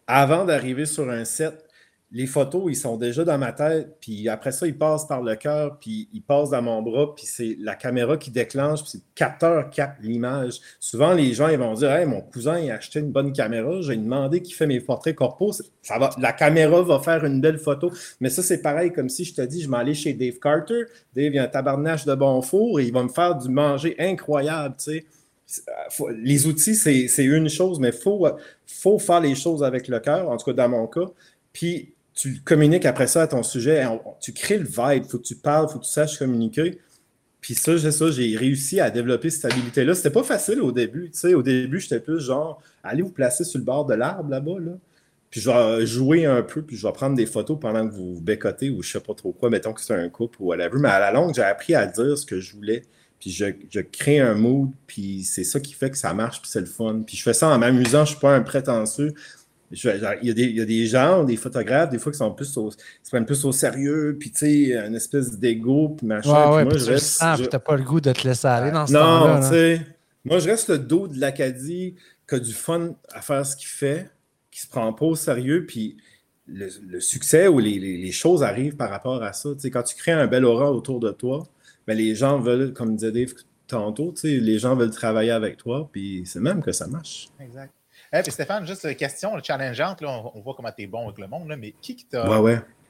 avant 0.07 0.45
d'arriver 0.45 0.87
sur 0.87 1.07
un 1.11 1.25
set, 1.25 1.63
les 2.12 2.26
photos, 2.26 2.63
ils 2.70 2.76
sont 2.76 2.96
déjà 2.96 3.26
dans 3.26 3.38
ma 3.38 3.52
tête, 3.52 3.98
puis 4.00 4.30
après 4.30 4.54
ça, 4.54 4.65
ils 4.65 4.78
passent 4.78 5.06
par 5.08 5.22
le 5.22 5.36
cœur, 5.36 5.78
puis 5.78 6.08
ils 6.13 6.22
passent 6.22 6.52
dans 6.52 6.62
mon 6.62 6.82
bras, 6.82 7.13
puis 7.13 7.26
c'est 7.26 7.58
la 7.60 7.76
caméra 7.76 8.15
qui 8.15 8.32
déclenche, 8.32 8.82
puis 8.82 8.91
c'est 8.91 8.98
le 9.00 9.04
capteur 9.13 9.70
capte 9.70 10.02
l'image. 10.02 10.60
Souvent, 10.80 11.13
les 11.13 11.34
gens, 11.34 11.50
ils 11.50 11.58
vont 11.58 11.74
dire 11.74 11.91
Hey, 11.91 12.06
mon 12.06 12.22
cousin, 12.22 12.65
a 12.70 12.76
acheté 12.76 13.00
une 13.00 13.12
bonne 13.12 13.34
caméra, 13.34 13.82
j'ai 13.82 13.98
demandé 13.98 14.41
qui 14.41 14.54
fait 14.54 14.67
mes 14.67 14.80
portraits 14.80 15.17
va, 15.20 16.10
la 16.17 16.32
caméra 16.32 16.82
va 16.82 17.00
faire 17.00 17.26
une 17.26 17.41
belle 17.41 17.60
photo. 17.60 17.91
Mais 18.22 18.30
ça, 18.30 18.41
c'est 18.41 18.62
pareil, 18.62 18.93
comme 18.93 19.10
si 19.10 19.26
je 19.26 19.34
te 19.34 19.41
dis, 19.41 19.62
je 19.62 19.70
m'allais 19.70 19.93
chez 19.93 20.13
Dave 20.13 20.39
Carter, 20.39 20.84
Dave, 21.13 21.34
il 21.34 21.39
a 21.39 21.43
un 21.43 21.48
tabarnache 21.48 22.06
de 22.06 22.15
bon 22.15 22.41
four, 22.41 22.80
et 22.80 22.86
il 22.86 22.93
va 22.93 23.04
me 23.04 23.10
faire 23.10 23.36
du 23.36 23.50
manger 23.50 23.96
incroyable, 24.00 24.76
tu 24.78 24.91
sais 24.91 25.06
les 26.17 26.46
outils, 26.46 26.76
c'est 26.76 27.24
une 27.24 27.50
chose, 27.50 27.80
mais 27.80 27.89
il 27.89 27.93
faut, 27.93 29.00
faire 29.00 29.22
les 29.22 29.36
choses 29.36 29.63
avec 29.63 29.88
le 29.88 30.00
cœur, 30.00 30.30
en 30.30 30.38
tout 30.38 30.46
cas 30.46 30.54
dans 30.54 30.70
mon 30.70 30.88
cas. 30.88 31.06
Tu 32.17 32.41
communiques 32.43 32.86
après 32.86 33.06
ça 33.06 33.21
à 33.21 33.27
ton 33.27 33.43
sujet, 33.43 33.86
tu 34.19 34.34
crées 34.34 34.58
le 34.58 34.65
vibe, 34.65 35.03
il 35.06 35.10
faut 35.10 35.19
que 35.19 35.23
tu 35.23 35.36
parles, 35.36 35.67
il 35.69 35.73
faut 35.73 35.80
que 35.80 35.86
tu 35.86 35.91
saches 35.91 36.17
communiquer. 36.17 36.80
Puis 37.39 37.53
ça, 37.53 37.77
j'ai 37.77 37.91
ça, 37.91 38.10
j'ai 38.10 38.36
réussi 38.36 38.80
à 38.80 38.89
développer 38.89 39.30
cette 39.30 39.45
habilité-là. 39.45 39.93
C'était 39.93 40.10
pas 40.10 40.23
facile 40.23 40.60
au 40.62 40.71
début. 40.71 41.12
Tu 41.12 41.19
sais, 41.19 41.34
au 41.36 41.43
début, 41.43 41.80
j'étais 41.80 41.99
plus 41.99 42.19
genre, 42.19 42.60
allez 42.84 43.03
vous 43.03 43.12
placer 43.12 43.43
sur 43.43 43.60
le 43.60 43.65
bord 43.65 43.86
de 43.86 43.93
l'arbre 43.93 44.30
là-bas, 44.32 44.60
là. 44.60 44.71
Puis 45.30 45.41
je 45.41 45.51
vais 45.51 45.86
jouer 45.86 46.25
un 46.25 46.41
peu, 46.41 46.63
puis 46.63 46.75
je 46.75 46.88
vais 46.88 46.93
prendre 46.93 47.15
des 47.15 47.25
photos 47.25 47.60
pendant 47.60 47.88
que 47.88 47.93
vous 47.93 48.15
vous 48.15 48.21
bécotez 48.21 48.69
ou 48.71 48.82
je 48.82 48.93
sais 48.93 48.99
pas 48.99 49.13
trop 49.13 49.34
quoi, 49.34 49.49
mettons 49.49 49.73
que 49.73 49.82
c'est 49.82 49.93
un 49.93 50.10
couple 50.10 50.41
ou 50.41 50.47
whatever. 50.47 50.80
Mais 50.80 50.89
à 50.89 50.99
la 50.99 51.12
longue, 51.12 51.36
j'ai 51.36 51.43
appris 51.43 51.75
à 51.75 51.86
dire 51.86 52.17
ce 52.17 52.25
que 52.25 52.39
je 52.39 52.56
voulais. 52.56 52.84
Puis 53.19 53.32
je, 53.32 53.45
je 53.69 53.82
crée 53.82 54.19
un 54.19 54.36
mood, 54.36 54.71
puis 54.88 55.23
c'est 55.23 55.43
ça 55.43 55.60
qui 55.60 55.73
fait 55.73 55.91
que 55.91 55.97
ça 55.97 56.13
marche, 56.13 56.41
puis 56.41 56.49
c'est 56.49 56.62
le 56.62 56.65
fun. 56.65 57.03
Puis 57.06 57.17
je 57.17 57.23
fais 57.23 57.34
ça 57.34 57.49
en 57.49 57.60
m'amusant, 57.60 58.06
je 58.06 58.12
suis 58.12 58.19
pas 58.19 58.34
un 58.34 58.41
prétentieux 58.41 59.13
il, 59.71 59.77
y 60.23 60.30
a 60.30 60.34
des, 60.34 60.43
il 60.43 60.58
y, 60.58 60.62
a 60.62 60.65
des, 60.65 60.86
gens, 60.86 61.23
des 61.23 61.36
photographes, 61.36 61.89
des 61.89 61.99
fois, 61.99 62.12
qui 62.12 62.17
sont 62.17 62.32
plus 62.32 62.56
au, 62.58 62.71
se 62.71 62.77
prennent 63.10 63.25
plus 63.25 63.43
au 63.43 63.51
sérieux, 63.51 64.15
puis 64.19 64.32
tu 64.32 64.38
sais, 64.39 64.77
une 64.77 64.95
espèce 64.95 65.38
d'ego, 65.38 65.95
puis 65.97 66.08
machin. 66.08 66.32
Ouais, 66.32 66.56
ouais, 66.56 66.65
puis 66.65 66.77
moi, 66.77 66.86
je 66.86 66.91
reste. 66.91 67.19
Tu 67.38 67.43
n'as 67.51 67.60
pas 67.60 67.75
le 67.75 67.84
goût 67.84 67.99
de 67.99 68.12
te 68.12 68.27
laisser 68.27 68.47
aller 68.47 68.71
dans 68.71 68.88
ce 68.88 68.93
Non, 68.93 69.39
tu 69.41 69.47
sais. 69.47 69.82
Moi, 70.23 70.39
je 70.39 70.49
reste 70.49 70.69
le 70.69 70.80
dos 70.80 71.08
de 71.08 71.19
l'Acadie 71.19 71.95
qui 72.27 72.36
a 72.36 72.39
du 72.39 72.53
fun 72.53 72.95
à 73.12 73.21
faire 73.21 73.45
ce 73.45 73.56
qu'il 73.56 73.67
fait, 73.67 74.10
qui 74.51 74.62
se 74.62 74.67
prend 74.67 74.91
pas 74.93 75.06
au 75.06 75.15
sérieux, 75.15 75.65
puis 75.65 75.97
le, 76.47 76.99
succès 76.99 77.47
ou 77.47 77.60
les, 77.60 78.12
choses 78.12 78.43
arrivent 78.43 78.75
par 78.75 78.89
rapport 78.89 79.21
à 79.23 79.34
ça. 79.34 79.49
quand 79.63 79.84
tu 79.84 79.95
crées 79.95 80.13
un 80.13 80.27
bel 80.27 80.45
aura 80.45 80.71
autour 80.71 80.99
de 80.99 81.12
toi, 81.12 81.47
ben, 81.86 81.97
les 81.97 82.15
gens 82.15 82.39
veulent, 82.39 82.73
comme 82.73 82.95
disait 82.95 83.12
Dave 83.12 83.34
tantôt, 83.67 84.13
les 84.23 84.60
gens 84.60 84.75
veulent 84.75 84.91
travailler 84.91 85.32
avec 85.32 85.58
toi, 85.58 85.89
puis 85.91 86.23
c'est 86.25 86.39
même 86.39 86.62
que 86.62 86.71
ça 86.71 86.88
marche. 86.88 87.30
Exact. 87.39 87.71
Et 88.13 88.22
puis 88.22 88.32
Stéphane, 88.32 88.65
juste 88.65 88.86
une 88.86 88.96
question 88.96 89.32
challengeante, 89.43 90.02
là, 90.02 90.22
on, 90.34 90.41
voit 90.41 90.54
comment 90.56 90.72
tu 90.72 90.84
es 90.84 90.88
bon 90.88 91.06
avec 91.06 91.17
le 91.17 91.28
monde, 91.28 91.50
là, 91.50 91.58
mais 91.58 91.74
qui 91.82 91.96
t'a 92.06 92.26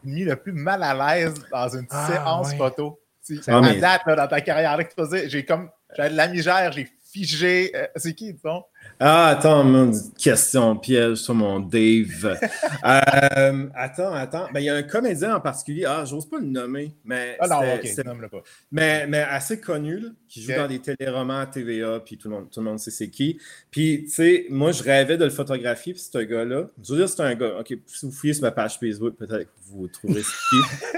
mis 0.03 0.23
le 0.23 0.35
plus 0.35 0.53
mal 0.53 0.83
à 0.83 1.15
l'aise 1.15 1.33
dans 1.51 1.69
une 1.69 1.87
ah, 1.89 2.07
séance 2.07 2.53
photo? 2.53 2.99
C'est 3.21 3.41
ah, 3.47 3.61
date 3.61 4.03
dans 4.07 4.27
ta 4.27 4.41
carrière 4.41 4.77
que 4.77 4.83
tu 4.83 4.95
faisais. 4.95 5.27
J'ai 5.27 5.43
comme 5.43 5.69
j'avais 5.95 6.11
de 6.11 6.15
la 6.15 6.27
misère, 6.27 6.71
j'ai 6.71 6.89
figé. 7.11 7.71
Euh, 7.75 7.87
c'est 7.95 8.13
qui, 8.13 8.33
disons? 8.33 8.63
Ah, 8.99 9.27
attends, 9.27 9.63
une 9.63 9.93
question 10.17 10.75
piège 10.75 11.17
sur 11.17 11.35
mon 11.35 11.59
Dave. 11.59 12.39
Euh, 12.85 13.67
attends, 13.75 14.13
attends. 14.13 14.47
Ben, 14.53 14.59
il 14.59 14.65
y 14.65 14.69
a 14.69 14.75
un 14.75 14.83
comédien 14.83 15.35
en 15.35 15.41
particulier, 15.41 15.85
ah, 15.85 16.05
j'ose 16.05 16.29
pas 16.29 16.37
le 16.39 16.45
nommer, 16.45 16.93
mais. 17.03 17.35
Ah 17.39 17.47
non, 17.47 17.59
ok, 17.59 18.05
nomme-le 18.05 18.29
pas. 18.29 18.43
Mais, 18.71 19.07
mais 19.07 19.19
assez 19.19 19.59
connu, 19.59 19.99
qui 20.27 20.41
joue 20.41 20.53
dans 20.53 20.67
des 20.67 20.79
téléromans 20.79 21.39
à 21.39 21.45
TVA, 21.47 21.99
puis 21.99 22.17
tout 22.17 22.29
le 22.29 22.35
monde, 22.35 22.49
tout 22.49 22.59
le 22.59 22.65
monde 22.65 22.79
sait 22.79 22.91
c'est 22.91 23.09
qui. 23.09 23.39
Puis, 23.71 24.05
tu 24.05 24.11
sais, 24.11 24.45
moi, 24.49 24.71
je 24.71 24.83
rêvais 24.83 25.17
de 25.17 25.25
le 25.25 25.31
photographier, 25.31 25.93
puis 25.93 26.01
ce 26.01 26.17
gars-là. 26.17 26.69
Je 26.83 26.93
veux 26.93 26.99
dire, 26.99 27.09
c'est 27.09 27.21
un 27.21 27.35
gars. 27.35 27.59
Ok, 27.59 27.75
si 27.87 28.05
vous 28.05 28.11
fouillez 28.11 28.33
sur 28.33 28.43
ma 28.43 28.51
page 28.51 28.77
Facebook, 28.79 29.15
peut-être 29.15 29.43
que 29.43 29.49
vous 29.65 29.87
trouverez 29.87 30.21
ce 30.21 30.29
qui. 30.49 30.97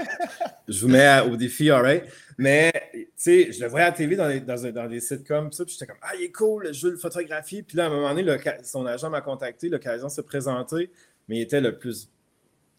je 0.68 0.80
vous 0.80 0.88
mets 0.88 1.20
au 1.20 1.36
défi, 1.36 1.70
alright. 1.70 2.04
Mais, 2.40 2.72
tu 2.94 3.06
sais, 3.16 3.52
je 3.52 3.60
le 3.60 3.68
voyais 3.68 3.84
à 3.84 3.90
la 3.90 3.94
TV 3.94 4.16
dans, 4.16 4.26
des, 4.26 4.40
dans, 4.40 4.72
dans 4.72 4.88
des 4.88 5.00
sitcoms, 5.00 5.52
ça, 5.52 5.62
puis 5.62 5.74
j'étais 5.74 5.84
comme, 5.84 6.00
ah, 6.00 6.12
il 6.18 6.24
est 6.24 6.32
cool, 6.32 6.72
je 6.72 6.86
veux 6.86 6.92
le 6.92 6.98
photographier. 6.98 7.62
Puis 7.62 7.76
là, 7.76 7.84
à 7.84 7.86
un 7.88 7.90
moment 7.90 8.14
donné, 8.14 8.34
son 8.62 8.86
agent 8.86 9.10
m'a 9.10 9.20
contacté, 9.20 9.68
l'occasion 9.68 10.06
de 10.06 10.12
se 10.12 10.22
présenter, 10.22 10.90
mais 11.28 11.36
il 11.36 11.40
était 11.42 11.60
le 11.60 11.76
plus 11.76 12.08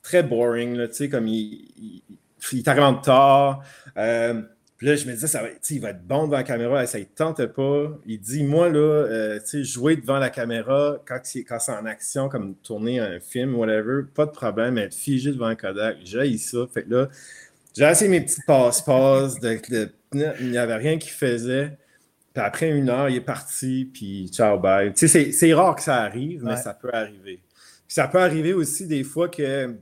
très 0.02 0.24
boring, 0.24 0.88
tu 0.88 0.94
sais, 0.96 1.10
comme 1.10 1.28
il, 1.28 1.72
il, 1.78 2.02
il 2.54 2.58
est 2.58 2.68
arrivé 2.68 2.86
en 2.86 2.96
tard. 2.96 3.64
Euh, 3.98 4.42
puis 4.78 4.88
là, 4.88 4.96
je 4.96 5.06
me 5.06 5.14
disais, 5.14 5.28
ça 5.28 5.44
va, 5.44 5.50
il 5.70 5.80
va 5.80 5.92
être 5.92 6.08
bon 6.08 6.26
devant 6.26 6.38
la 6.38 6.44
caméra, 6.44 6.84
ça 6.88 6.98
ne 6.98 7.04
tente 7.04 7.46
pas. 7.46 8.00
Il 8.08 8.20
dit, 8.20 8.44
moi, 8.44 8.68
là, 8.68 8.80
euh, 8.80 9.40
sais, 9.46 9.64
jouer 9.64 9.96
devant 9.96 10.18
la 10.18 10.32
caméra 10.32 10.98
quand 11.06 11.20
c'est, 11.22 11.44
quand 11.44 11.60
c'est 11.60 11.74
en 11.74 11.86
action, 11.86 12.30
comme 12.30 12.56
tourner 12.56 13.00
un 13.00 13.20
film, 13.20 13.54
whatever, 13.54 14.06
pas 14.12 14.26
de 14.26 14.32
problème, 14.32 14.80
être 14.80 14.96
figé 14.96 15.34
devant 15.34 15.46
un 15.46 15.56
Kodak, 15.56 15.98
j'ai 16.04 16.36
ça. 16.40 16.66
Fait 16.74 16.82
que 16.82 16.90
là, 16.96 17.10
j'ai 17.76 17.86
essayé 17.86 18.10
mes 18.10 18.22
petits 18.22 18.42
passe-passe, 18.46 19.36
il 19.42 20.52
n'y 20.52 20.58
avait 20.58 20.76
rien 20.76 20.98
qui 20.98 21.10
faisait. 21.10 21.78
Puis 22.34 22.44
après 22.44 22.70
une 22.70 22.90
heure, 22.90 23.10
il 23.10 23.18
est 23.18 23.22
parti, 23.22 23.90
puis 23.92 24.30
ciao, 24.32 24.58
bye. 24.58 24.94
Tu 24.94 25.08
sais, 25.08 25.32
c'est 25.32 25.54
rare 25.54 25.76
que 25.76 25.82
ça 25.82 25.98
arrive, 25.98 26.44
mais 26.44 26.58
ça 26.58 26.74
peut 26.74 26.90
arriver. 26.94 27.42
Puis 27.88 27.96
ça 27.96 28.08
peut 28.08 28.20
arriver 28.20 28.54
aussi 28.54 28.88
des 28.88 29.04
fois 29.04 29.28
que 29.28 29.76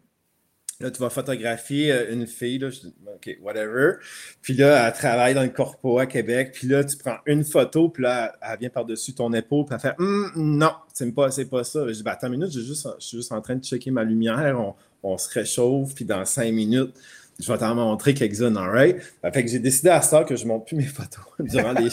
là, 0.79 0.91
tu 0.91 0.99
vas 0.99 1.09
photographier 1.09 1.91
euh, 1.91 2.13
une 2.13 2.25
fille, 2.25 2.57
là, 2.57 2.69
je 2.69 2.79
dis, 2.79 2.93
OK, 3.05 3.37
whatever. 3.41 3.95
Puis 4.41 4.53
là, 4.53 4.87
elle 4.87 4.93
travaille 4.93 5.33
dans 5.33 5.43
le 5.43 5.49
corpo 5.49 5.99
à 5.99 6.05
Québec, 6.05 6.51
puis 6.53 6.67
là, 6.67 6.83
tu 6.83 6.97
prends 6.97 7.17
une 7.25 7.43
photo, 7.43 7.89
puis 7.89 8.03
là, 8.03 8.33
elle 8.41 8.59
vient 8.59 8.69
par-dessus 8.69 9.13
ton 9.13 9.31
épaule, 9.33 9.65
puis 9.65 9.75
elle 9.75 9.81
fait 9.81 9.95
hum, 9.99 10.31
non, 10.35 10.71
c'est 10.93 11.11
pas, 11.13 11.29
pas 11.51 11.63
ça. 11.63 11.87
Je 11.87 11.93
dis, 11.93 12.03
ben, 12.03 12.11
attends 12.11 12.27
une 12.27 12.39
minute, 12.39 12.51
juste, 12.51 12.87
je 12.99 13.05
suis 13.05 13.17
juste 13.17 13.31
en 13.31 13.41
train 13.41 13.55
de 13.55 13.63
checker 13.63 13.91
ma 13.91 14.03
lumière, 14.03 14.57
on, 14.57 14.75
on 15.03 15.17
se 15.17 15.29
réchauffe, 15.29 15.93
puis 15.93 16.05
dans 16.05 16.23
cinq 16.25 16.51
minutes, 16.53 16.95
je 17.39 17.51
vais 17.51 17.57
t'en 17.57 17.73
montrer 17.73 18.13
quelques-unes, 18.13 18.57
alright? 18.57 18.97
Fait 19.33 19.43
que 19.43 19.49
j'ai 19.49 19.59
décidé 19.59 19.89
à 19.89 20.01
ça 20.01 20.23
que 20.23 20.35
je 20.35 20.43
ne 20.43 20.49
monte 20.49 20.67
plus 20.67 20.75
mes 20.75 20.83
photos 20.83 21.23
durant 21.39 21.71
les, 21.71 21.89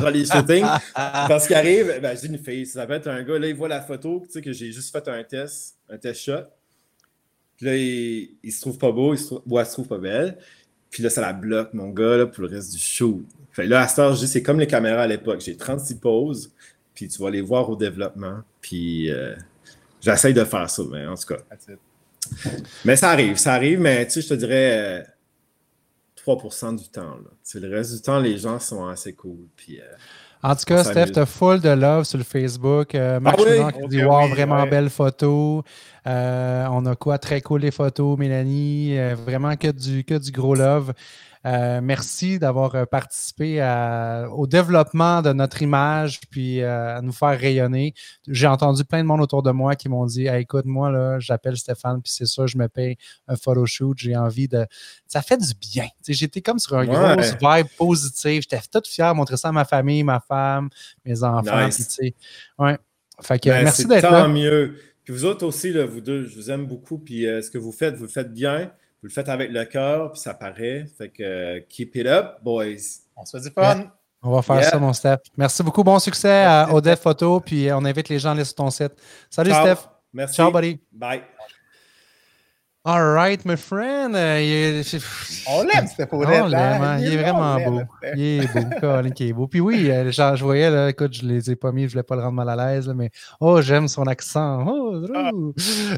dans 0.00 0.10
les 0.10 0.26
shootings. 0.26 0.66
parce 0.94 1.48
qu'arrive, 1.48 2.00
ben, 2.02 2.16
j'ai 2.20 2.28
une 2.28 2.38
fille, 2.38 2.66
ça 2.66 2.84
va 2.84 2.96
être 2.96 3.08
un 3.08 3.22
gars, 3.22 3.38
là, 3.38 3.48
il 3.48 3.54
voit 3.54 3.68
la 3.68 3.80
photo, 3.80 4.22
tu 4.26 4.32
sais, 4.32 4.42
que 4.42 4.52
j'ai 4.52 4.72
juste 4.72 4.92
fait 4.92 5.08
un 5.08 5.24
test, 5.24 5.76
un 5.88 5.96
test 5.96 6.20
shot. 6.20 6.44
Puis 7.56 7.66
là, 7.66 7.76
il, 7.76 8.36
il 8.42 8.52
se 8.52 8.60
trouve 8.60 8.78
pas 8.78 8.92
beau, 8.92 9.14
il 9.14 9.18
se 9.18 9.34
trouve, 9.34 9.64
se 9.64 9.72
trouve 9.72 9.88
pas 9.88 9.98
belle. 9.98 10.36
Puis 10.90 11.02
là, 11.02 11.08
ça 11.08 11.20
la 11.20 11.32
bloque, 11.32 11.72
mon 11.72 11.88
gars, 11.90 12.26
pour 12.26 12.44
le 12.44 12.50
reste 12.50 12.72
du 12.72 12.78
shoot. 12.78 13.24
Fait 13.52 13.66
là, 13.66 13.82
à 13.82 14.12
dis, 14.12 14.28
c'est 14.28 14.42
comme 14.42 14.60
les 14.60 14.66
caméras 14.66 15.02
à 15.02 15.06
l'époque. 15.06 15.40
J'ai 15.40 15.56
36 15.56 15.96
poses, 15.96 16.52
puis 16.94 17.08
tu 17.08 17.22
vas 17.22 17.30
les 17.30 17.40
voir 17.40 17.70
au 17.70 17.76
développement. 17.76 18.40
Puis 18.60 19.10
euh, 19.10 19.34
j'essaye 20.00 20.34
de 20.34 20.44
faire 20.44 20.68
ça, 20.68 20.82
mais 20.90 21.06
en 21.06 21.14
tout 21.14 21.34
cas. 21.34 21.40
Mais 22.84 22.96
ça 22.96 23.10
arrive, 23.10 23.36
ça 23.36 23.54
arrive, 23.54 23.80
mais 23.80 24.06
tu 24.06 24.12
sais, 24.12 24.22
je 24.22 24.28
te 24.28 24.34
dirais 24.34 25.06
3% 26.26 26.66
euh, 26.66 26.76
du 26.76 26.88
temps. 26.88 27.02
Là. 27.02 27.60
le 27.60 27.76
reste 27.76 27.94
du 27.94 28.02
temps, 28.02 28.18
les 28.18 28.38
gens 28.38 28.58
sont 28.58 28.86
assez 28.86 29.12
cool. 29.12 29.46
Puis, 29.56 29.80
euh, 29.80 29.84
en 30.42 30.54
tout 30.54 30.64
cas, 30.64 30.84
Steph, 30.84 31.12
t'as 31.12 31.26
full 31.26 31.60
de 31.60 31.68
love 31.68 32.04
sur 32.04 32.18
le 32.18 32.24
Facebook. 32.24 32.94
Euh, 32.94 33.20
Max 33.20 33.42
ah 33.46 33.72
qui 33.72 33.88
dit 33.88 34.02
Wow, 34.02 34.28
vraiment 34.28 34.66
belle 34.66 34.90
photo. 34.90 35.62
on 36.06 36.86
a 36.86 36.96
quoi? 36.98 37.18
Très 37.18 37.40
cool 37.40 37.60
les 37.60 37.70
photos, 37.70 38.18
Mélanie. 38.18 38.96
vraiment 39.26 39.56
que 39.56 39.70
du, 39.70 40.04
que 40.04 40.14
du 40.14 40.30
gros 40.32 40.54
love. 40.54 40.92
Euh, 41.46 41.80
merci 41.82 42.38
d'avoir 42.38 42.74
euh, 42.74 42.84
participé 42.84 43.60
au 44.32 44.46
développement 44.46 45.22
de 45.22 45.32
notre 45.32 45.62
image 45.62 46.20
puis 46.30 46.60
euh, 46.60 46.98
à 46.98 47.02
nous 47.02 47.12
faire 47.12 47.38
rayonner. 47.38 47.94
J'ai 48.28 48.46
entendu 48.46 48.84
plein 48.84 49.02
de 49.02 49.06
monde 49.06 49.22
autour 49.22 49.42
de 49.42 49.50
moi 49.50 49.74
qui 49.74 49.88
m'ont 49.88 50.04
dit 50.04 50.26
écoute, 50.28 50.66
moi, 50.66 50.90
là, 50.90 51.18
j'appelle 51.18 51.56
Stéphane, 51.56 52.02
puis 52.02 52.12
c'est 52.12 52.26
ça, 52.26 52.46
je 52.46 52.58
me 52.58 52.68
paye 52.68 52.96
un 53.26 53.36
photoshoot. 53.36 53.96
J'ai 53.96 54.16
envie 54.16 54.48
de. 54.48 54.66
Ça 55.06 55.22
fait 55.22 55.38
du 55.38 55.54
bien. 55.58 55.86
J'étais 56.06 56.42
comme 56.42 56.58
sur 56.58 56.76
un 56.76 56.84
gros 56.84 57.22
vibe 57.40 57.66
positif. 57.78 58.42
J'étais 58.42 58.60
tout 58.70 58.82
fier 58.84 59.12
de 59.12 59.16
montrer 59.16 59.36
ça 59.36 59.48
à 59.48 59.52
ma 59.52 59.64
famille, 59.64 60.02
ma 60.04 60.20
femme, 60.20 60.68
mes 61.04 61.22
enfants. 61.22 61.68
ouais. 62.58 62.78
Fait 63.22 63.38
que, 63.38 63.50
ben, 63.50 63.64
merci 63.64 63.86
d'être 63.86 64.10
là. 64.10 64.28
mieux. 64.28 64.76
Puis 65.04 65.12
vous 65.12 65.24
autres 65.26 65.44
aussi, 65.46 65.72
là, 65.72 65.84
vous 65.84 66.00
deux, 66.00 66.26
je 66.26 66.34
vous 66.34 66.50
aime 66.50 66.66
beaucoup. 66.66 66.98
Puis 66.98 67.22
ce 67.22 67.50
que 67.50 67.58
vous 67.58 67.72
faites, 67.72 67.96
vous 67.96 68.04
le 68.04 68.10
faites 68.10 68.32
bien. 68.32 68.70
Vous 69.02 69.08
le 69.08 69.12
faites 69.12 69.28
avec 69.30 69.50
le 69.50 69.64
cœur, 69.64 70.12
puis 70.12 70.20
ça 70.20 70.34
paraît. 70.34 70.86
Fait 70.98 71.08
que 71.08 71.60
keep 71.60 71.96
it 71.96 72.06
up, 72.06 72.36
boys. 72.42 72.64
On 73.16 73.24
se 73.24 73.38
fait 73.38 73.48
du 73.48 73.54
fun. 73.54 73.90
On 74.22 74.30
va 74.32 74.42
faire 74.42 74.62
ça, 74.62 74.78
mon 74.78 74.92
Steph. 74.92 75.20
Merci 75.38 75.62
beaucoup. 75.62 75.82
Bon 75.82 75.98
succès 75.98 76.44
à 76.44 76.68
Odette 76.74 77.00
Photo. 77.00 77.40
Puis 77.40 77.72
on 77.72 77.84
invite 77.86 78.10
les 78.10 78.18
gens 78.18 78.30
à 78.30 78.32
aller 78.32 78.44
sur 78.44 78.56
ton 78.56 78.70
site. 78.70 78.92
Salut, 79.30 79.52
Steph. 79.52 79.88
Merci. 80.12 80.36
Ciao, 80.36 80.50
buddy. 80.50 80.78
Bye. 80.92 81.22
All 82.82 83.12
right, 83.12 83.44
my 83.44 83.56
friend. 83.56 84.16
Euh, 84.16 84.82
on 85.48 85.62
l'aime, 85.64 85.86
Steph 85.86 86.08
l'aime. 86.12 86.54
Hein. 86.54 86.98
Il, 86.98 87.12
est 87.12 87.16
vraiment 87.18 87.60
beau. 87.60 87.82
Il 88.16 88.22
est 88.22 88.54
beau. 88.54 88.70
Colin 88.80 89.10
qui 89.10 89.28
est 89.28 89.32
beau. 89.34 89.46
Puis 89.46 89.60
oui, 89.60 89.90
euh, 89.90 90.10
genre, 90.10 90.34
je 90.34 90.42
voyais, 90.42 90.70
là, 90.70 90.88
écoute, 90.88 91.12
je 91.12 91.26
ne 91.26 91.32
les 91.32 91.50
ai 91.50 91.56
pas 91.56 91.72
mis, 91.72 91.82
je 91.82 91.86
ne 91.88 91.90
voulais 91.90 92.02
pas 92.02 92.16
le 92.16 92.22
rendre 92.22 92.34
mal 92.34 92.48
à 92.48 92.56
l'aise, 92.56 92.88
mais 92.88 93.10
oh, 93.38 93.60
j'aime 93.60 93.86
son 93.86 94.04
accent. 94.04 94.64
Oh, 94.66 95.04
ah. 95.14 95.30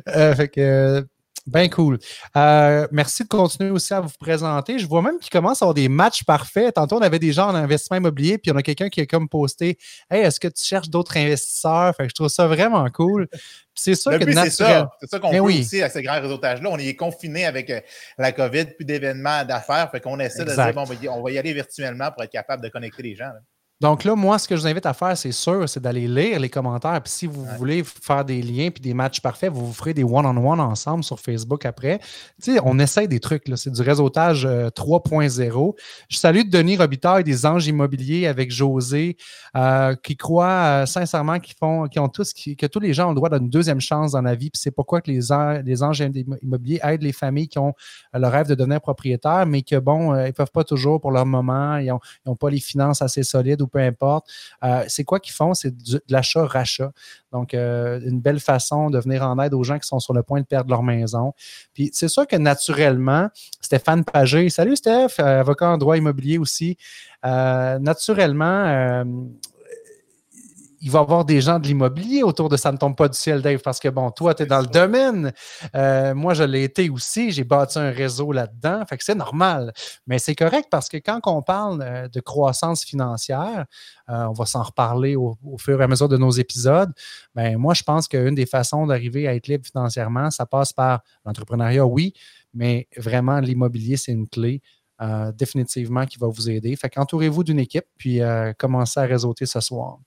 euh, 0.09 0.35
fait 0.35 0.49
que 0.49 1.07
Bien 1.47 1.69
cool. 1.69 1.99
Euh, 2.37 2.87
merci 2.93 3.25
de 3.25 3.29
continuer 3.29 3.71
aussi 3.71 3.93
à 3.93 4.01
vous 4.01 4.13
présenter. 4.21 4.79
Je 4.79 4.87
vois 4.87 5.03
même 5.03 5.19
qu'il 5.19 5.31
commence 5.31 5.61
à 5.61 5.65
avoir 5.65 5.75
des 5.75 5.89
matchs 5.89 6.23
parfaits. 6.23 6.75
Tantôt, 6.75 6.99
on 6.99 7.03
avait 7.03 7.19
des 7.19 7.33
gens 7.33 7.49
en 7.49 7.55
investissement 7.55 7.97
immobilier, 7.97 8.39
puis 8.39 8.53
on 8.53 8.57
a 8.57 8.63
quelqu'un 8.63 8.89
qui 8.89 9.01
a 9.01 9.07
comme 9.07 9.29
posté 9.29 9.77
Hey, 10.09 10.23
est-ce 10.23 10.39
que 10.39 10.47
tu 10.47 10.63
cherches 10.63 10.89
d'autres 10.89 11.17
investisseurs? 11.17 11.97
Fait 11.97 12.05
que 12.05 12.11
je 12.11 12.15
trouve 12.15 12.29
ça 12.29 12.47
vraiment 12.47 12.89
cool. 12.91 13.27
C'est 13.75 13.97
sûr 13.97 14.17
que 14.19 14.33
C'est 14.33 14.51
ça, 14.51 14.91
ça 15.11 15.19
qu'on 15.19 15.31
ben 15.31 15.41
oui. 15.41 15.61
aussi 15.61 15.83
à 15.83 15.89
ce 15.89 15.99
grand 15.99 16.21
réseautage-là. 16.21 16.69
On 16.71 16.79
est 16.79 16.95
confiné 16.95 17.47
avec 17.47 17.71
euh, 17.71 17.81
la 18.19 18.31
COVID, 18.31 18.67
plus 18.77 18.85
d'événements 18.85 19.45
d'affaires. 19.45 19.91
Fait 19.91 20.01
qu'on 20.01 20.21
essaie 20.21 20.45
de 20.45 20.55
dire 20.55 20.73
bon, 20.75 20.85
on 21.11 21.23
va 21.23 21.31
y 21.31 21.39
aller 21.39 21.53
virtuellement 21.53 22.13
pour 22.13 22.23
être 22.23 22.31
capable 22.31 22.63
de 22.63 22.69
connecter 22.69 23.03
les 23.03 23.17
gens. 23.17 23.31
Donc 23.83 24.05
là, 24.05 24.15
moi, 24.15 24.39
ce 24.39 24.47
que 24.47 24.55
je 24.55 24.61
vous 24.61 24.69
invite 24.69 24.87
à 24.87 24.95
faire, 24.95 25.19
c'est 25.19 25.33
sûr, 25.33 25.69
c'est 25.69 25.81
d'aller 25.81 26.07
lire 26.07 26.39
les 26.39 26.49
commentaires. 26.49 27.03
Puis 27.03 27.13
si 27.13 27.27
vous 27.27 27.45
voulez 27.59 27.83
faire 27.83 28.25
des 28.25 28.41
liens 28.41 28.71
puis 28.71 28.81
des 28.81 28.95
matchs 28.95 29.21
parfaits, 29.21 29.53
vous 29.53 29.67
vous 29.67 29.73
ferez 29.73 29.93
des 29.93 30.05
one-on-one 30.05 30.61
ensemble 30.61 31.03
sur 31.03 31.19
Facebook 31.19 31.67
après. 31.67 31.99
Tu 32.41 32.53
sais, 32.53 32.61
on 32.65 32.79
essaye 32.79 33.09
des 33.09 33.19
trucs. 33.19 33.49
Là. 33.49 33.57
C'est 33.57 33.73
du 33.73 33.83
réseautage 33.83 34.47
3.0. 34.47 35.69
Euh, 35.69 35.73
je 36.09 36.17
salue 36.17 36.43
Denis 36.49 36.77
Robitaille 36.77 37.25
des 37.25 37.45
Anges 37.45 37.67
Immobiliers 37.67 38.29
avec 38.29 38.53
José, 38.53 39.17
euh, 39.57 39.97
qui 39.97 40.17
croient 40.17 40.47
euh, 40.83 40.87
sincèrement 40.87 41.41
qu'ils 41.41 41.57
font, 41.57 41.89
qu'ils 41.89 42.01
ont 42.01 42.09
tous, 42.09 42.33
que 42.35 42.67
tous 42.67 42.79
les 42.79 42.95
gens 42.95 43.07
ont 43.07 43.11
le 43.11 43.17
droit 43.17 43.31
d'une 43.37 43.51
deuxième 43.51 43.81
chance 43.81 44.13
dans 44.13 44.23
la 44.23 44.37
vie. 44.37 44.51
Puis 44.51 44.61
c'est 44.63 44.71
pourquoi 44.71 45.01
que 45.01 45.11
les, 45.11 45.23
les 45.65 45.83
Anges 45.83 46.05
Immobiliers 46.41 46.79
aident 46.85 47.03
les 47.03 47.13
familles 47.13 47.49
qui 47.49 47.59
ont 47.59 47.75
le 48.15 48.29
rêve 48.29 48.47
de 48.47 48.55
devenir 48.55 48.81
propriétaires, 48.81 49.45
mais 49.45 49.63
que 49.63 49.75
bon, 49.81 50.15
ils 50.15 50.27
ne 50.27 50.31
peuvent 50.31 50.53
pas 50.53 50.63
toujours 50.63 51.01
pour 51.01 51.11
leur 51.11 51.27
moment, 51.27 51.79
ils 51.79 51.93
n'ont 52.25 52.37
pas 52.37 52.49
les 52.49 52.61
finances 52.61 53.03
assez 53.03 53.25
solides 53.25 53.61
ou 53.61 53.72
peu 53.73 53.81
importe. 53.81 54.29
Euh, 54.63 54.85
c'est 54.89 55.05
quoi 55.05 55.19
qu'ils 55.19 55.35
font? 55.35 55.55
C'est 55.55 55.77
de 55.77 56.03
l'achat-rachat. 56.09 56.93
Donc, 57.33 57.55
euh, 57.55 58.01
une 58.05 58.21
belle 58.21 58.41
façon 58.41 58.91
de 58.91 58.99
venir 59.01 59.23
en 59.23 59.39
aide 59.41 59.55
aux 59.55 59.65
gens 59.65 59.79
qui 59.79 59.89
sont 59.89 59.99
sur 59.99 60.13
le 60.13 60.23
point 60.23 60.41
de 60.41 60.47
perdre 60.47 60.71
leur 60.71 60.83
maison. 60.83 61.33
Puis, 61.75 61.91
c'est 61.93 62.09
sûr 62.09 62.27
que 62.27 62.37
naturellement, 62.37 63.29
Stéphane 63.61 64.05
Pagé, 64.05 64.49
salut 64.51 64.77
Steph, 64.77 65.19
euh, 65.19 65.41
avocat 65.41 65.71
en 65.71 65.79
droit 65.79 65.97
immobilier 65.97 66.39
aussi, 66.39 66.77
naturellement, 67.25 69.05
il 70.83 70.91
va 70.91 70.99
y 70.99 71.03
avoir 71.03 71.25
des 71.25 71.41
gens 71.41 71.61
de 71.61 71.67
l'immobilier 71.67 72.25
autour 72.25 72.49
de 72.49 72.57
ça 72.57 72.73
ne 72.73 72.77
tombe 72.77 72.97
pas 72.97 73.09
du 73.09 73.17
ciel, 73.17 73.41
Dave, 73.41 73.61
parce 73.61 73.79
que 73.79 73.89
bon, 73.89 74.11
toi, 74.11 74.35
tu 74.35 74.43
es 74.43 74.47
dans 74.47 74.61
le 74.61 74.67
domaine. 74.67 75.33
Euh, 75.77 76.13
moi, 76.13 76.35
je 76.35 76.43
l'ai 76.43 76.65
été 76.65 76.91
aussi. 76.91 77.31
J'ai 77.31 77.45
bâti 77.45 77.79
un 77.79 77.93
réseau 77.93 78.33
là-dedans. 78.33 78.85
Fait 78.89 78.99
que 78.99 79.05
c'est 79.05 79.15
normal. 79.15 79.73
Mais 80.09 80.19
c'est 80.19 80.35
correct 80.35 80.67
parce 80.73 80.89
que 80.89 80.97
quand 80.97 81.21
on 81.27 81.41
parle 81.41 81.83
euh, 81.83 82.09
de 82.09 82.19
croissance 82.19 82.85
financière, 82.85 83.67
euh, 84.11 84.25
on 84.25 84.33
va 84.33 84.45
s'en 84.45 84.65
reparler 84.65 85.15
au, 85.15 85.37
fur 85.57 85.81
et 85.81 85.85
à 85.85 85.89
mesure 85.89 86.09
de 86.09 86.17
nos 86.17 86.33
épisodes. 86.33 86.91
Ben, 87.37 87.57
moi, 87.57 87.75
je 87.75 87.85
pense 87.85 88.09
qu'une 88.09 88.35
des 88.35 88.47
façons 88.47 88.85
d'arriver 88.85 89.29
à 89.29 89.37
être 89.37 89.47
libre 89.47 89.65
financièrement, 89.65 90.33
ça 90.33 90.47
passe 90.47 90.73
par 90.73 91.03
l'entrepreneuriat, 91.25 91.87
oui, 91.87 92.13
mais 92.53 92.89
vraiment, 92.97 93.39
l'immobilier, 93.39 93.97
c'est 93.97 94.13
une 94.13 94.29
clé. 94.29 94.61
définitivement 95.35 96.07
qui 96.07 96.17
va 96.19 96.29
vous 96.29 96.49
aider. 96.49 96.77
Fait 96.77 96.89
qu'entourez-vous 96.89 97.43
d'une 97.43 97.59
équipe, 97.59 97.87
puis 97.97 98.21
commencez 98.57 99.01
à 99.01 99.05
réseauter 99.05 99.47
ce 99.47 99.59
soir. 99.61 99.99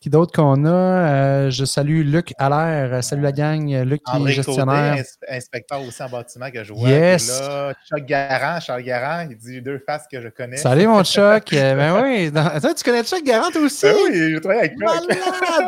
Qui 0.00 0.10
d'autre 0.10 0.30
qu'on 0.32 0.64
a? 0.64 0.68
Euh, 0.70 1.50
je 1.50 1.64
salue 1.64 2.02
Luc 2.04 2.32
Allaire. 2.38 3.02
Salut 3.02 3.22
la 3.22 3.32
gang. 3.32 3.82
Luc 3.82 4.00
qui 4.04 4.28
est 4.28 4.32
gestionnaire. 4.32 4.94
Côté, 4.94 5.36
inspecteur 5.36 5.82
aussi 5.82 6.00
en 6.00 6.08
bâtiment 6.08 6.52
que 6.52 6.62
je 6.62 6.72
vois. 6.72 6.88
Yes. 6.88 7.40
Là, 7.40 7.74
Chuck 7.84 8.06
Garant, 8.06 8.60
Charles 8.60 8.84
Garant, 8.84 9.26
il 9.28 9.36
dit 9.36 9.60
deux 9.60 9.80
faces 9.84 10.06
que 10.10 10.20
je 10.20 10.28
connais. 10.28 10.56
Salut 10.56 10.86
mon 10.86 11.02
Chuck. 11.02 11.52
Euh, 11.52 11.74
ben 11.74 12.00
oui. 12.00 12.30
Attends, 12.32 12.74
tu 12.74 12.84
connais 12.84 13.02
Chuck 13.02 13.24
Garant 13.24 13.50
toi 13.50 13.60
aussi? 13.62 13.86
Ben 13.86 13.96
oui, 14.08 14.34
je 14.34 14.38
travaille 14.38 14.58
avec. 14.60 14.74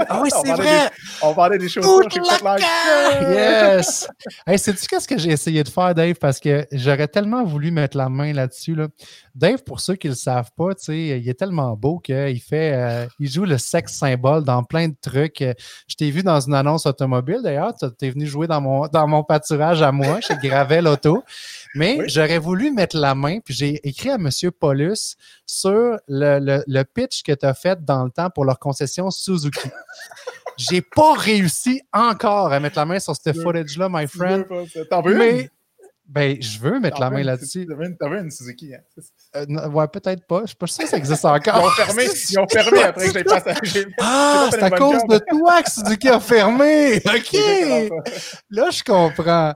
Ah 0.09 0.21
oui, 0.23 0.29
c'est 0.45 0.53
vrai. 0.53 0.91
on 1.23 1.35
parlait 1.35 1.59
des 1.59 1.69
choses. 1.69 1.85
Yes. 2.61 4.09
hey, 4.47 4.61
sais-tu 4.61 4.87
qu'est-ce 4.87 5.09
que 5.09 5.19
j'ai 5.19 5.33
essayé 5.33 5.65
de 5.65 5.69
faire, 5.69 5.93
Dave? 5.93 6.15
Parce 6.15 6.39
que 6.39 6.65
j'aurais 6.71 7.09
tellement 7.09 7.43
voulu 7.43 7.73
mettre 7.73 7.97
la 7.97 8.09
main 8.09 8.33
là-dessus. 8.33 8.77
Là. 8.77 8.87
Dave, 9.35 9.65
pour 9.65 9.81
ceux 9.81 9.97
qui 9.97 10.07
ne 10.07 10.13
le 10.13 10.17
savent 10.17 10.51
pas, 10.57 10.71
il 10.87 11.29
est 11.29 11.39
tellement 11.39 11.77
beau 11.77 11.99
qu'il 11.99 12.41
fait, 12.41 12.75
euh, 12.75 13.07
il 13.19 13.29
joue 13.29 13.45
le 13.45 13.59
sexe 13.59 13.95
symbole 13.95 14.20
dans 14.21 14.63
plein 14.63 14.89
de 14.89 14.95
trucs. 15.01 15.45
Je 15.89 15.95
t'ai 15.97 16.11
vu 16.11 16.23
dans 16.23 16.41
une 16.41 16.55
annonce 16.55 16.87
automobile, 16.87 17.41
d'ailleurs. 17.43 17.75
Tu 17.75 17.87
es 18.07 18.11
venu 18.11 18.27
jouer 18.27 18.47
dans 18.47 18.61
mon, 18.61 18.87
dans 18.87 19.07
mon 19.09 19.25
pâturage 19.25 19.83
à 19.83 19.93
moi, 19.93 20.21
chez 20.21 20.35
Gravel 20.43 20.87
Auto. 20.87 21.25
Mais 21.75 21.99
j'aurais 22.07 22.39
voulu 22.39 22.71
mettre 22.71 22.97
la 22.97 23.15
main, 23.15 23.39
puis 23.41 23.55
j'ai 23.55 23.81
écrit 23.89 24.11
à 24.11 24.17
M. 24.17 24.29
Paulus 24.59 25.17
sur 25.47 25.99
le, 26.09 26.63
le 26.67 26.83
pitch 26.83 27.23
que 27.23 27.33
tu 27.33 27.47
as 27.47 27.55
fait 27.55 27.85
dans 27.85 28.05
le 28.05 28.11
temps 28.11 28.31
pour 28.31 28.45
leur 28.45 28.59
concession 28.59 29.11
Suzuki. 29.11 29.71
J'ai 30.57 30.83
pas 30.83 31.15
réussi 31.15 31.81
encore 31.93 32.53
à 32.53 32.61
mettre 32.61 32.79
la 32.79 32.85
main 32.85 32.99
sur 32.99 33.15
ce 33.17 33.33
footage-là, 33.33 33.89
my 33.91 34.07
friend. 34.07 34.45
Mais 35.07 35.51
ben, 36.11 36.37
je 36.43 36.59
veux 36.59 36.81
mettre 36.81 37.01
la 37.01 37.09
main 37.09 37.23
là-dessus. 37.23 37.69
T'avais 38.01 38.19
une, 38.21 38.31
Suzuki, 38.33 38.75
hein? 38.75 38.81
Euh, 39.37 39.69
ouais, 39.69 39.87
peut-être 39.87 40.27
pas. 40.27 40.41
Je 40.41 40.49
suis 40.49 40.57
pas 40.57 40.67
sûr 40.67 40.83
que 40.83 40.91
ça 40.91 40.97
existe 40.97 41.25
encore. 41.25 41.55
Ils 41.55 41.67
ont 41.67 41.71
fermé, 41.71 42.05
ils 42.31 42.39
ont 42.41 42.49
fermé 42.49 42.83
après 42.83 43.07
que 43.07 43.13
j'ai 43.13 43.23
passé. 43.23 43.87
Ah, 44.01 44.49
c'est 44.51 44.61
à 44.61 44.71
cause 44.71 45.05
de 45.09 45.19
toi 45.19 45.63
que 45.63 45.71
Suzuki 45.71 46.09
a 46.09 46.19
fermé. 46.19 46.97
OK. 47.07 47.39
Là, 48.51 48.71
je 48.71 48.83
comprends. 48.83 49.55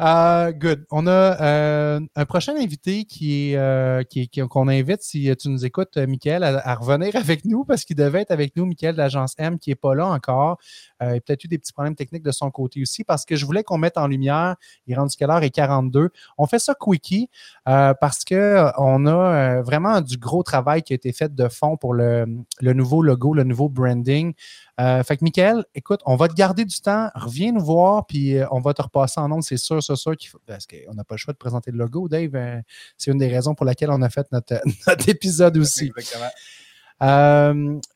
Uh, 0.00 0.52
good. 0.58 0.84
On 0.90 1.06
a 1.06 1.40
euh, 1.40 2.00
un 2.16 2.24
prochain 2.24 2.56
invité 2.56 3.04
qui 3.04 3.52
est, 3.52 3.56
euh, 3.56 4.02
qui, 4.02 4.28
qu'on 4.28 4.66
invite, 4.66 5.02
si 5.02 5.32
tu 5.36 5.50
nous 5.50 5.64
écoutes, 5.64 5.96
Michael, 5.96 6.42
à, 6.42 6.74
revenir 6.74 7.14
avec 7.14 7.44
nous 7.44 7.64
parce 7.64 7.84
qu'il 7.84 7.94
devait 7.94 8.22
être 8.22 8.32
avec 8.32 8.56
nous, 8.56 8.66
Michael 8.66 8.94
de 8.94 8.98
l'agence 8.98 9.34
M, 9.38 9.56
qui 9.60 9.70
n'est 9.70 9.76
pas 9.76 9.94
là 9.94 10.06
encore. 10.06 10.58
Il 11.02 11.16
a 11.16 11.20
peut-être 11.20 11.44
eu 11.44 11.48
des 11.48 11.58
petits 11.58 11.72
problèmes 11.72 11.94
techniques 11.94 12.22
de 12.22 12.30
son 12.30 12.50
côté 12.50 12.82
aussi 12.82 13.04
parce 13.04 13.24
que 13.24 13.36
je 13.36 13.44
voulais 13.44 13.62
qu'on 13.62 13.78
mette 13.78 13.98
en 13.98 14.06
lumière, 14.06 14.56
il 14.86 14.92
est 14.92 14.96
rendu 14.96 15.16
quelle 15.16 15.30
heure? 15.30 15.42
Et 15.42 15.50
42. 15.50 16.10
On 16.38 16.46
fait 16.46 16.58
ça 16.58 16.74
quickie 16.74 17.28
parce 17.64 18.24
qu'on 18.24 19.06
a 19.06 19.32
euh, 19.32 19.62
vraiment 19.62 20.00
du 20.00 20.16
gros 20.16 20.42
travail 20.42 20.82
qui 20.82 20.92
a 20.92 20.96
été 20.96 21.12
fait 21.12 21.34
de 21.34 21.48
fond 21.48 21.76
pour 21.76 21.94
le, 21.94 22.26
nouveau 22.60 23.02
logo, 23.02 23.34
le 23.34 23.44
nouveau 23.44 23.68
branding. 23.68 24.34
Euh, 24.80 25.02
fait 25.02 25.16
que, 25.16 25.24
Michael, 25.24 25.64
écoute, 25.74 26.00
on 26.06 26.16
va 26.16 26.28
te 26.28 26.34
garder 26.34 26.64
du 26.64 26.80
temps. 26.80 27.10
Reviens 27.14 27.52
nous 27.52 27.64
voir, 27.64 28.06
puis 28.06 28.36
euh, 28.36 28.46
on 28.50 28.60
va 28.60 28.74
te 28.74 28.82
repasser 28.82 29.20
en 29.20 29.28
nom. 29.28 29.40
C'est 29.40 29.56
sûr, 29.56 29.82
c'est 29.82 29.96
sûr 29.96 30.16
qu'il 30.16 30.30
faut. 30.30 30.40
Parce 30.46 30.66
qu'on 30.66 30.94
n'a 30.94 31.04
pas 31.04 31.14
le 31.14 31.18
choix 31.18 31.32
de 31.32 31.38
présenter 31.38 31.70
le 31.70 31.78
logo, 31.78 32.08
Dave. 32.08 32.62
c'est 32.96 33.10
une 33.10 33.18
des 33.18 33.28
raisons 33.28 33.54
pour 33.54 33.66
laquelle 33.66 33.90
on 33.90 34.02
a 34.02 34.10
fait 34.10 34.26
notre, 34.32 34.60
épisode 35.08 35.56
aussi. 35.58 35.92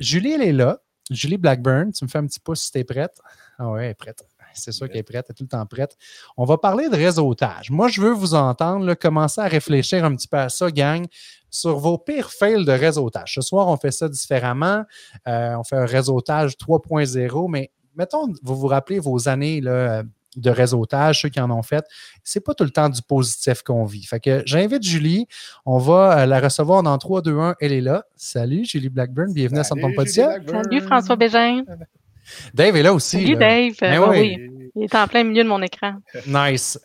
Julie, 0.00 0.32
elle 0.32 0.42
est 0.42 0.52
là. 0.52 0.80
Julie 1.10 1.38
Blackburn, 1.38 1.92
tu 1.92 2.04
me 2.04 2.08
fais 2.08 2.18
un 2.18 2.26
petit 2.26 2.40
pouce 2.40 2.62
si 2.62 2.72
tu 2.72 2.78
es 2.78 2.84
prête. 2.84 3.20
Ah 3.58 3.70
ouais, 3.70 3.84
elle 3.84 3.90
est 3.90 3.94
prête 3.94 4.24
c'est 4.58 4.72
sûr 4.72 4.88
qu'elle 4.88 4.98
est 4.98 5.02
prête, 5.02 5.26
elle 5.28 5.32
est 5.32 5.34
tout 5.34 5.44
le 5.44 5.48
temps 5.48 5.66
prête. 5.66 5.96
On 6.36 6.44
va 6.44 6.58
parler 6.58 6.88
de 6.88 6.96
réseautage. 6.96 7.70
Moi, 7.70 7.88
je 7.88 8.00
veux 8.00 8.12
vous 8.12 8.34
entendre 8.34 8.94
commencer 8.94 9.40
à 9.40 9.46
réfléchir 9.46 10.04
un 10.04 10.14
petit 10.14 10.28
peu 10.28 10.38
à 10.38 10.48
ça, 10.48 10.70
gang, 10.70 11.06
sur 11.50 11.78
vos 11.78 11.98
pires 11.98 12.30
fails 12.30 12.64
de 12.64 12.72
réseautage. 12.72 13.34
Ce 13.34 13.40
soir, 13.40 13.68
on 13.68 13.76
fait 13.76 13.90
ça 13.90 14.08
différemment. 14.08 14.84
Euh, 15.28 15.56
on 15.56 15.64
fait 15.64 15.76
un 15.76 15.86
réseautage 15.86 16.56
3.0, 16.56 17.50
mais 17.50 17.70
mettons, 17.94 18.32
vous 18.42 18.56
vous 18.56 18.66
rappelez 18.66 18.98
vos 18.98 19.28
années 19.28 19.60
là, 19.60 20.02
de 20.36 20.50
réseautage, 20.50 21.22
ceux 21.22 21.28
qui 21.28 21.40
en 21.40 21.50
ont 21.50 21.62
fait, 21.62 21.84
c'est 22.22 22.40
pas 22.40 22.54
tout 22.54 22.64
le 22.64 22.70
temps 22.70 22.88
du 22.88 23.02
positif 23.02 23.62
qu'on 23.62 23.84
vit. 23.84 24.04
Fait 24.04 24.20
que 24.20 24.42
j'invite 24.46 24.82
Julie, 24.82 25.26
on 25.64 25.78
va 25.78 26.20
euh, 26.20 26.26
la 26.26 26.40
recevoir 26.40 26.82
dans 26.82 26.96
3, 26.96 27.22
2, 27.22 27.38
1, 27.38 27.56
elle 27.60 27.72
est 27.72 27.80
là. 27.80 28.04
Salut 28.16 28.64
Julie 28.64 28.88
Blackburn, 28.88 29.32
bienvenue 29.32 29.60
à 29.60 29.64
Santon 29.64 29.92
Podia. 29.94 30.38
Salut 30.46 30.80
François 30.82 31.16
Bégin. 31.16 31.62
Dave 32.54 32.76
est 32.76 32.82
là 32.82 32.92
aussi. 32.92 33.22
Salut 33.22 33.36
Dave. 33.36 33.74
Ben 33.80 34.00
oui. 34.08 34.50
Il 34.78 34.84
est 34.84 34.94
en 34.94 35.08
plein 35.08 35.24
milieu 35.24 35.42
de 35.42 35.48
mon 35.48 35.62
écran. 35.62 35.94
Nice. 36.26 36.78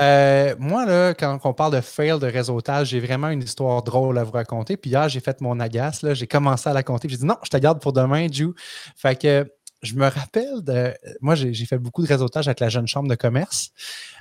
Euh, 0.00 0.54
moi, 0.58 0.84
là, 0.84 1.14
quand 1.14 1.38
on 1.44 1.54
parle 1.54 1.72
de 1.72 1.80
fail 1.80 2.18
de 2.18 2.26
réseautage, 2.26 2.88
j'ai 2.88 3.00
vraiment 3.00 3.30
une 3.30 3.42
histoire 3.42 3.82
drôle 3.82 4.18
à 4.18 4.24
vous 4.24 4.32
raconter. 4.32 4.76
Puis 4.76 4.90
hier, 4.90 5.08
j'ai 5.08 5.20
fait 5.20 5.40
mon 5.40 5.58
agace. 5.58 6.04
J'ai 6.12 6.26
commencé 6.26 6.68
à 6.68 6.74
la 6.74 6.82
compter. 6.82 7.08
J'ai 7.08 7.16
dit 7.16 7.24
non, 7.24 7.36
je 7.42 7.48
te 7.48 7.56
garde 7.56 7.80
pour 7.80 7.94
demain, 7.94 8.26
Ju. 8.30 8.48
Fait 8.96 9.18
que 9.18 9.50
je 9.82 9.94
me 9.94 10.08
rappelle 10.08 10.62
de. 10.62 10.94
Moi, 11.20 11.34
j'ai 11.34 11.66
fait 11.66 11.78
beaucoup 11.78 12.02
de 12.02 12.08
réseautage 12.08 12.48
avec 12.48 12.60
la 12.60 12.68
jeune 12.68 12.86
chambre 12.86 13.08
de 13.08 13.14
commerce. 13.14 13.70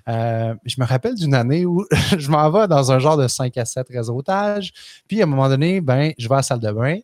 Euh, 0.08 0.54
je 0.66 0.76
me 0.80 0.86
rappelle 0.86 1.16
d'une 1.16 1.34
année 1.34 1.66
où 1.66 1.86
je 2.18 2.30
m'en 2.30 2.50
vais 2.50 2.68
dans 2.68 2.92
un 2.92 3.00
genre 3.00 3.18
de 3.18 3.28
5 3.28 3.58
à 3.58 3.66
7 3.66 3.88
réseautage. 3.90 4.72
Puis 5.08 5.22
à 5.22 5.24
un 5.24 5.28
moment 5.28 5.50
donné, 5.50 5.82
ben, 5.82 6.14
je 6.18 6.28
vais 6.28 6.36
à 6.36 6.38
la 6.38 6.44
salle 6.44 6.60
de 6.60 6.72
bain. 6.72 7.00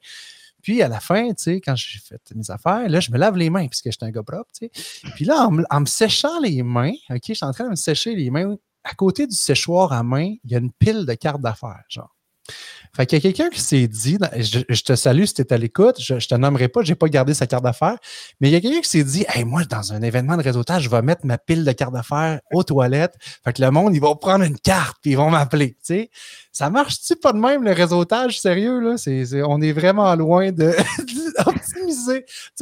Puis 0.62 0.82
à 0.82 0.88
la 0.88 1.00
fin, 1.00 1.28
tu 1.30 1.44
sais, 1.44 1.62
quand 1.62 1.76
j'ai 1.76 2.00
fait 2.00 2.22
mes 2.36 2.50
affaires, 2.50 2.88
là, 2.88 3.00
je 3.00 3.12
me 3.12 3.18
lave 3.18 3.36
les 3.36 3.50
mains 3.50 3.68
puisque 3.68 3.92
j'étais 3.92 4.06
un 4.06 4.12
gars 4.12 4.24
propre, 4.24 4.50
tu 4.58 4.70
sais. 4.74 5.12
Puis 5.16 5.26
là, 5.26 5.50
en, 5.70 5.80
me 5.80 5.86
séchant 5.86 6.40
les 6.40 6.64
mains, 6.64 6.94
OK, 7.10 7.22
je 7.28 7.34
suis 7.34 7.46
en 7.46 7.52
train 7.52 7.66
de 7.66 7.72
me 7.72 7.76
sécher 7.76 8.16
les 8.16 8.30
mains. 8.30 8.56
À 8.86 8.94
côté 8.94 9.28
du 9.28 9.36
séchoir 9.36 9.92
à 9.92 10.04
main, 10.04 10.36
il 10.44 10.52
y 10.52 10.56
a 10.56 10.60
une 10.60 10.72
pile 10.72 11.06
de 11.06 11.14
cartes 11.16 11.42
d'affaires, 11.42 11.84
genre. 11.90 12.14
Fait 12.96 13.08
qu'il 13.08 13.18
y 13.18 13.20
a 13.20 13.32
quelqu'un 13.32 13.50
qui 13.50 13.60
s'est 13.60 13.88
dit, 13.88 14.20
je, 14.38 14.84
te 14.84 14.96
salue 14.96 15.24
si 15.24 15.34
tu 15.34 15.42
es 15.42 15.52
à 15.52 15.58
l'écoute, 15.58 16.00
je, 16.00 16.14
ne 16.14 16.20
te 16.20 16.36
nommerai 16.36 16.68
pas, 16.68 16.84
je 16.84 16.92
n'ai 16.92 16.96
pas 16.96 17.08
gardé 17.08 17.34
sa 17.34 17.48
carte 17.48 17.64
d'affaires, 17.64 17.98
mais 18.40 18.50
il 18.50 18.52
y 18.52 18.56
a 18.56 18.62
quelqu'un 18.62 18.82
qui 18.82 18.90
s'est 18.90 19.04
dit, 19.04 19.26
hey, 19.30 19.44
moi, 19.46 19.64
dans 19.64 19.94
un 19.94 20.02
événement 20.04 20.38
de 20.38 20.44
réseautage, 20.44 20.84
je 20.84 20.90
vais 20.90 21.02
mettre 21.02 21.26
ma 21.26 21.40
pile 21.40 21.66
de 21.66 21.72
cartes 21.72 21.94
d'affaires 21.94 22.40
aux 22.52 22.64
toilettes. 22.64 23.16
Fait 23.44 23.52
que 23.52 23.64
le 23.64 23.72
monde, 23.72 23.96
ils 23.96 24.02
vont 24.02 24.16
prendre 24.16 24.44
une 24.44 24.60
carte 24.60 24.98
puis 25.02 25.12
ils 25.12 25.18
vont 25.18 25.32
m'appeler. 25.32 25.76
Tu 25.84 26.08
ça 26.52 26.70
marche-tu 26.70 27.16
pas 27.16 27.34
de 27.34 27.40
même 27.40 27.64
le 27.64 27.72
réseautage 27.72 28.40
sérieux 28.40 28.80
là? 28.80 28.96
On 29.48 29.60
est 29.60 29.72
vraiment 29.72 30.14
loin 30.16 30.52
de 30.52 30.76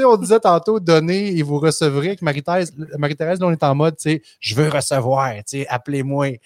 on 0.05 0.17
disait 0.17 0.39
tantôt, 0.39 0.79
donnez 0.79 1.37
et 1.37 1.43
vous 1.43 1.59
recevrez. 1.59 2.07
Avec 2.07 2.21
Marie-Thérèse, 2.21 2.73
Marie-Thérèse, 2.97 3.39
on 3.41 3.51
est 3.51 3.63
en 3.63 3.75
mode, 3.75 3.95
je 4.39 4.55
veux 4.55 4.69
recevoir. 4.69 5.33
Appelez-moi. 5.69 6.37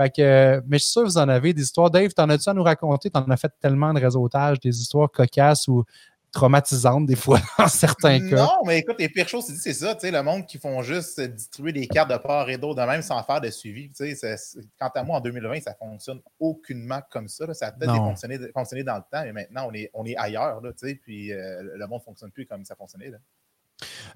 Fait 0.00 0.10
que, 0.10 0.62
mais 0.66 0.78
je 0.78 0.84
suis 0.84 0.92
sûr 0.92 1.02
que 1.02 1.08
vous 1.08 1.18
en 1.18 1.28
avez 1.28 1.52
des 1.52 1.60
histoires. 1.60 1.90
Dave, 1.90 2.14
t'en 2.14 2.30
as-tu 2.30 2.48
à 2.48 2.54
nous 2.54 2.62
raconter? 2.62 3.10
T'en 3.10 3.28
as 3.28 3.36
fait 3.36 3.52
tellement 3.60 3.92
de 3.92 4.00
réseautage, 4.00 4.58
des 4.58 4.80
histoires 4.80 5.10
cocasses 5.10 5.68
ou 5.68 5.84
traumatisantes 6.32 7.04
des 7.04 7.16
fois 7.16 7.38
dans 7.58 7.68
certains 7.68 8.30
cas. 8.30 8.46
Non, 8.46 8.62
mais 8.64 8.78
écoute, 8.78 8.96
les 8.98 9.10
pires 9.10 9.28
choses, 9.28 9.44
c'est 9.44 9.74
ça, 9.74 9.94
tu 9.94 10.02
sais, 10.02 10.10
le 10.10 10.22
monde 10.22 10.46
qui 10.46 10.56
font 10.56 10.80
juste 10.80 11.20
distribuer 11.20 11.72
des 11.72 11.86
cartes 11.86 12.10
de 12.10 12.16
part 12.16 12.48
et 12.48 12.56
d'autre 12.56 12.80
de 12.80 12.86
même 12.86 13.02
sans 13.02 13.22
faire 13.24 13.42
de 13.42 13.50
suivi. 13.50 13.90
Tu 13.90 14.16
sais, 14.16 14.36
quant 14.78 14.88
à 14.94 15.02
moi, 15.02 15.18
en 15.18 15.20
2020, 15.20 15.60
ça 15.60 15.74
fonctionne 15.74 16.20
aucunement 16.38 17.00
comme 17.10 17.28
ça. 17.28 17.52
Ça 17.52 17.66
a 17.66 17.72
peut-être 17.72 17.94
fonctionné, 18.54 18.84
dans 18.84 18.96
le 18.96 19.02
temps, 19.02 19.22
mais 19.24 19.32
maintenant, 19.34 19.68
on 19.68 19.74
est, 19.74 19.90
on 19.92 20.06
est 20.06 20.16
ailleurs, 20.16 20.62
là, 20.62 20.72
tu 20.72 20.88
sais, 20.88 20.94
puis 20.94 21.30
euh, 21.30 21.62
le 21.76 21.86
monde 21.86 22.00
ne 22.00 22.04
fonctionne 22.04 22.30
plus 22.30 22.46
comme 22.46 22.64
ça 22.64 22.74
fonctionnait. 22.74 23.10
Là. 23.10 23.18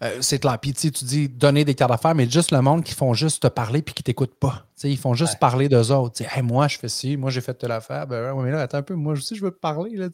Euh, 0.02 0.18
c'est 0.20 0.38
clair. 0.38 0.58
Puis 0.58 0.72
tu 0.72 0.90
dis 0.90 1.28
donner 1.28 1.64
des 1.64 1.74
cartes 1.74 1.90
d'affaires, 1.90 2.14
mais 2.14 2.28
juste 2.28 2.50
le 2.50 2.60
monde 2.60 2.82
qui 2.84 2.94
font 2.94 3.14
juste 3.14 3.42
te 3.42 3.48
parler 3.48 3.82
puis 3.82 3.94
qui 3.94 4.02
ne 4.02 4.04
t'écoutent 4.04 4.38
pas. 4.38 4.66
ils 4.82 4.98
font 4.98 5.14
juste 5.14 5.38
parler 5.38 5.68
d'eux 5.68 5.92
autres. 5.92 6.22
moi, 6.42 6.68
je 6.68 6.78
fais 6.78 6.88
ci, 6.88 7.16
moi, 7.16 7.30
j'ai 7.30 7.40
fait 7.40 7.54
telle 7.54 7.72
affaire. 7.72 8.06
Ben 8.06 8.32
ouais, 8.32 8.44
mais 8.44 8.50
là, 8.50 8.62
attends 8.62 8.78
un 8.78 8.82
peu, 8.82 8.94
moi 8.94 9.14
aussi, 9.14 9.36
je 9.36 9.42
veux 9.42 9.50
te 9.50 9.58
parler. 9.58 9.96
Là, 9.96 10.08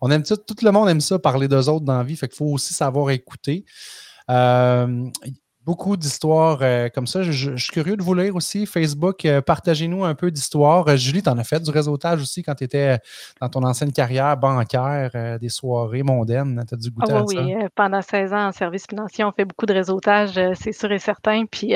On 0.00 0.10
aime 0.10 0.24
ça, 0.24 0.36
tout 0.36 0.56
le 0.62 0.70
monde 0.70 0.88
aime 0.88 1.00
ça, 1.00 1.18
parler 1.18 1.48
d'eux 1.48 1.68
autres 1.68 1.84
dans 1.84 1.98
la 1.98 2.04
vie. 2.04 2.16
Fait 2.16 2.28
qu'il 2.28 2.36
faut 2.36 2.46
aussi 2.52 2.74
savoir 2.74 3.10
écouter. 3.10 3.64
Euh, 4.30 5.06
beaucoup 5.68 5.98
d'histoires 5.98 6.60
euh, 6.62 6.88
comme 6.88 7.06
ça. 7.06 7.22
Je, 7.22 7.54
suis 7.56 7.70
curieux 7.70 7.98
de 7.98 8.02
vous 8.02 8.14
lire 8.14 8.34
aussi. 8.34 8.64
Facebook, 8.64 9.26
euh, 9.26 9.42
partagez-nous 9.42 10.02
un 10.02 10.14
peu 10.14 10.30
d'histoires. 10.30 10.88
Euh, 10.88 10.96
Julie, 10.96 11.22
tu 11.22 11.28
en 11.28 11.36
as 11.36 11.44
fait 11.44 11.62
du 11.62 11.70
réseautage 11.70 12.22
aussi 12.22 12.42
quand 12.42 12.54
tu 12.54 12.64
étais 12.64 12.98
dans 13.38 13.50
ton 13.50 13.62
ancienne 13.64 13.92
carrière 13.92 14.34
bancaire, 14.38 15.38
des 15.38 15.50
soirées 15.50 16.02
mondaines. 16.02 16.64
Tu 16.66 16.74
as 16.74 16.78
dû 16.78 16.90
goûter 16.90 17.12
ah 17.12 17.18
à 17.18 17.22
oui, 17.22 17.34
ça. 17.34 17.42
Oui, 17.42 17.54
pendant 17.74 18.00
16 18.00 18.32
ans 18.32 18.46
en 18.46 18.52
service 18.52 18.86
financier, 18.88 19.24
on 19.24 19.32
fait 19.32 19.44
beaucoup 19.44 19.66
de 19.66 19.74
réseautage, 19.74 20.40
c'est 20.54 20.72
sûr 20.72 20.90
et 20.90 20.98
certain. 20.98 21.44
Puis 21.44 21.74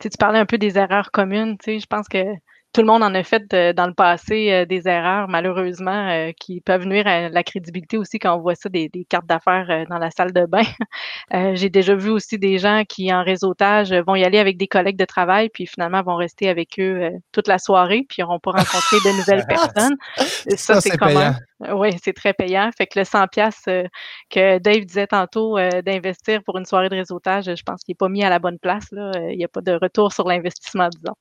tu 0.00 0.08
parlais 0.18 0.40
un 0.40 0.46
peu 0.46 0.58
des 0.58 0.76
erreurs 0.76 1.12
communes. 1.12 1.56
Je 1.64 1.86
pense 1.86 2.08
que 2.08 2.24
tout 2.72 2.82
le 2.82 2.86
monde 2.86 3.02
en 3.02 3.14
a 3.14 3.22
fait 3.24 3.52
dans 3.74 3.86
le 3.86 3.94
passé 3.94 4.52
euh, 4.52 4.64
des 4.64 4.86
erreurs, 4.86 5.26
malheureusement, 5.28 6.08
euh, 6.08 6.30
qui 6.38 6.60
peuvent 6.60 6.86
nuire 6.86 7.06
à 7.06 7.28
la 7.28 7.42
crédibilité 7.42 7.96
aussi 7.96 8.20
quand 8.20 8.36
on 8.36 8.40
voit 8.40 8.54
ça 8.54 8.68
des, 8.68 8.88
cartes 9.08 9.26
d'affaires 9.26 9.66
euh, 9.70 9.84
dans 9.90 9.98
la 9.98 10.10
salle 10.10 10.32
de 10.32 10.46
bain. 10.46 10.62
J'ai 11.54 11.68
déjà 11.68 11.94
vu 11.96 12.10
aussi 12.10 12.38
des 12.38 12.58
gens 12.58 12.84
qui, 12.88 13.12
en 13.12 13.24
réseautage, 13.24 13.92
vont 13.92 14.14
y 14.14 14.24
aller 14.24 14.38
avec 14.38 14.56
des 14.56 14.68
collègues 14.68 14.96
de 14.96 15.04
travail, 15.04 15.48
puis 15.48 15.66
finalement 15.66 16.02
vont 16.02 16.14
rester 16.14 16.48
avec 16.48 16.78
eux 16.78 17.10
toute 17.32 17.48
la 17.48 17.58
soirée, 17.58 18.06
puis 18.08 18.22
n'auront 18.22 18.38
pas 18.38 18.52
rencontré 18.52 18.96
de 19.04 19.16
nouvelles 19.16 19.46
personnes. 19.48 19.96
Ça, 20.56 20.80
c'est 20.80 20.98
payant. 20.98 21.34
Oui, 21.72 21.90
c'est 22.02 22.12
très 22.12 22.32
payant. 22.32 22.70
Fait 22.76 22.86
que 22.86 22.98
le 22.98 23.04
100 23.04 23.26
pièces 23.28 23.64
que 24.30 24.58
Dave 24.58 24.84
disait 24.84 25.06
tantôt 25.06 25.58
d'investir 25.84 26.42
pour 26.42 26.56
une 26.58 26.64
soirée 26.64 26.88
de 26.88 26.96
réseautage, 26.96 27.54
je 27.54 27.62
pense 27.62 27.82
qu'il 27.82 27.92
n'est 27.92 27.98
pas 27.98 28.08
mis 28.08 28.24
à 28.24 28.30
la 28.30 28.38
bonne 28.38 28.58
place. 28.58 28.86
Là. 28.92 29.12
Il 29.30 29.36
n'y 29.36 29.44
a 29.44 29.48
pas 29.48 29.60
de 29.60 29.72
retour 29.72 30.12
sur 30.12 30.26
l'investissement, 30.26 30.88
disons. 30.88 31.14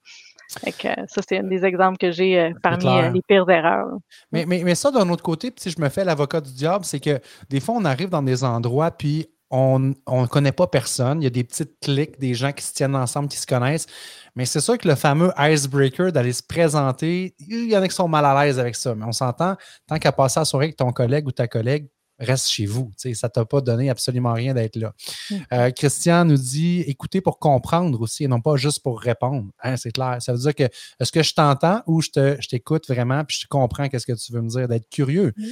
Que, 0.66 0.88
ça, 1.08 1.22
c'est 1.28 1.38
un 1.38 1.44
des 1.44 1.64
exemples 1.64 1.98
que 1.98 2.12
j'ai 2.12 2.40
euh, 2.40 2.54
parmi 2.64 2.88
euh, 2.88 3.12
les 3.12 3.22
pires 3.22 3.48
erreurs. 3.50 3.88
Mais, 4.32 4.46
mais, 4.48 4.64
mais, 4.64 4.74
ça, 4.74 4.90
d'un 4.90 5.08
autre 5.10 5.22
côté, 5.22 5.54
si 5.56 5.70
je 5.70 5.80
me 5.80 5.90
fais 5.90 6.04
l'avocat 6.04 6.42
du 6.42 6.52
diable, 6.52 6.86
c'est 6.86 7.00
que 7.00 7.20
des 7.50 7.60
fois, 7.60 7.76
on 7.78 7.86
arrive 7.86 8.10
dans 8.10 8.24
des 8.24 8.44
endroits, 8.44 8.90
puis 8.90 9.30
on 9.52 9.80
ne 9.80 10.26
connaît 10.28 10.52
pas 10.52 10.68
personne. 10.68 11.22
Il 11.22 11.24
y 11.24 11.28
a 11.28 11.32
des 11.32 11.44
petites 11.44 11.80
clics, 11.80 12.20
des 12.20 12.34
gens 12.34 12.52
qui 12.52 12.64
se 12.64 12.74
tiennent 12.74 12.96
ensemble, 12.96 13.30
qui 13.30 13.38
se 13.38 13.48
connaissent. 13.48 13.88
Mais 14.36 14.46
c'est 14.46 14.60
sûr 14.60 14.78
que 14.78 14.88
le 14.88 14.96
fameux 14.96 15.32
icebreaker 15.38 16.12
d'aller 16.12 16.34
se 16.34 16.44
présenter, 16.44 17.36
il 17.40 17.70
y 17.70 17.78
en 17.78 17.82
a 17.82 17.88
qui 17.88 17.96
sont 17.96 18.08
mal 18.08 18.26
à 18.26 18.44
l'aise 18.44 18.60
avec 18.60 18.76
ça. 18.76 18.94
Mais 18.96 19.06
on 19.06 19.12
s'entend, 19.12 19.56
tant 19.88 19.98
qu'à 19.98 20.12
passer 20.12 20.40
à 20.40 20.42
la 20.42 20.46
soirée 20.46 20.66
avec 20.66 20.78
ton 20.78 20.92
collègue 20.92 21.28
ou 21.28 21.32
ta 21.32 21.48
collègue, 21.48 21.88
reste 22.20 22.50
chez 22.50 22.66
vous. 22.66 22.92
Ça 22.98 23.10
ne 23.10 23.28
t'a 23.28 23.46
pas 23.46 23.62
donné 23.62 23.90
absolument 23.90 24.34
rien 24.34 24.54
d'être 24.54 24.76
là. 24.76 24.94
Mm. 25.30 25.36
Euh, 25.54 25.72
Christian 25.72 26.26
nous 26.26 26.38
dit 26.38 26.82
écoutez 26.82 27.22
pour 27.22 27.40
comprendre 27.40 28.00
aussi 28.02 28.26
et 28.26 28.28
non 28.28 28.42
pas 28.42 28.56
juste 28.58 28.82
pour 28.82 29.00
répondre. 29.00 29.50
Hein, 29.64 29.78
c'est 29.78 29.92
clair. 29.92 30.18
Ça 30.22 30.34
veut 30.34 30.40
dire 30.40 30.56
que 30.56 30.64
est-ce 30.64 31.12
que 31.12 31.24
je 31.24 31.34
t'entends 31.34 31.82
ou 31.88 32.02
je, 32.02 32.10
te, 32.10 32.48
t'écoute 32.48 32.88
vraiment 32.88 33.24
puis 33.24 33.38
je 33.42 33.48
comprends 33.48 33.90
qu'est-ce 33.90 34.06
que 34.06 34.14
tu 34.14 34.32
veux 34.34 34.42
me 34.42 34.50
dire, 34.50 34.68
d'être 34.68 34.90
curieux. 34.90 35.34
Mm. 35.38 35.46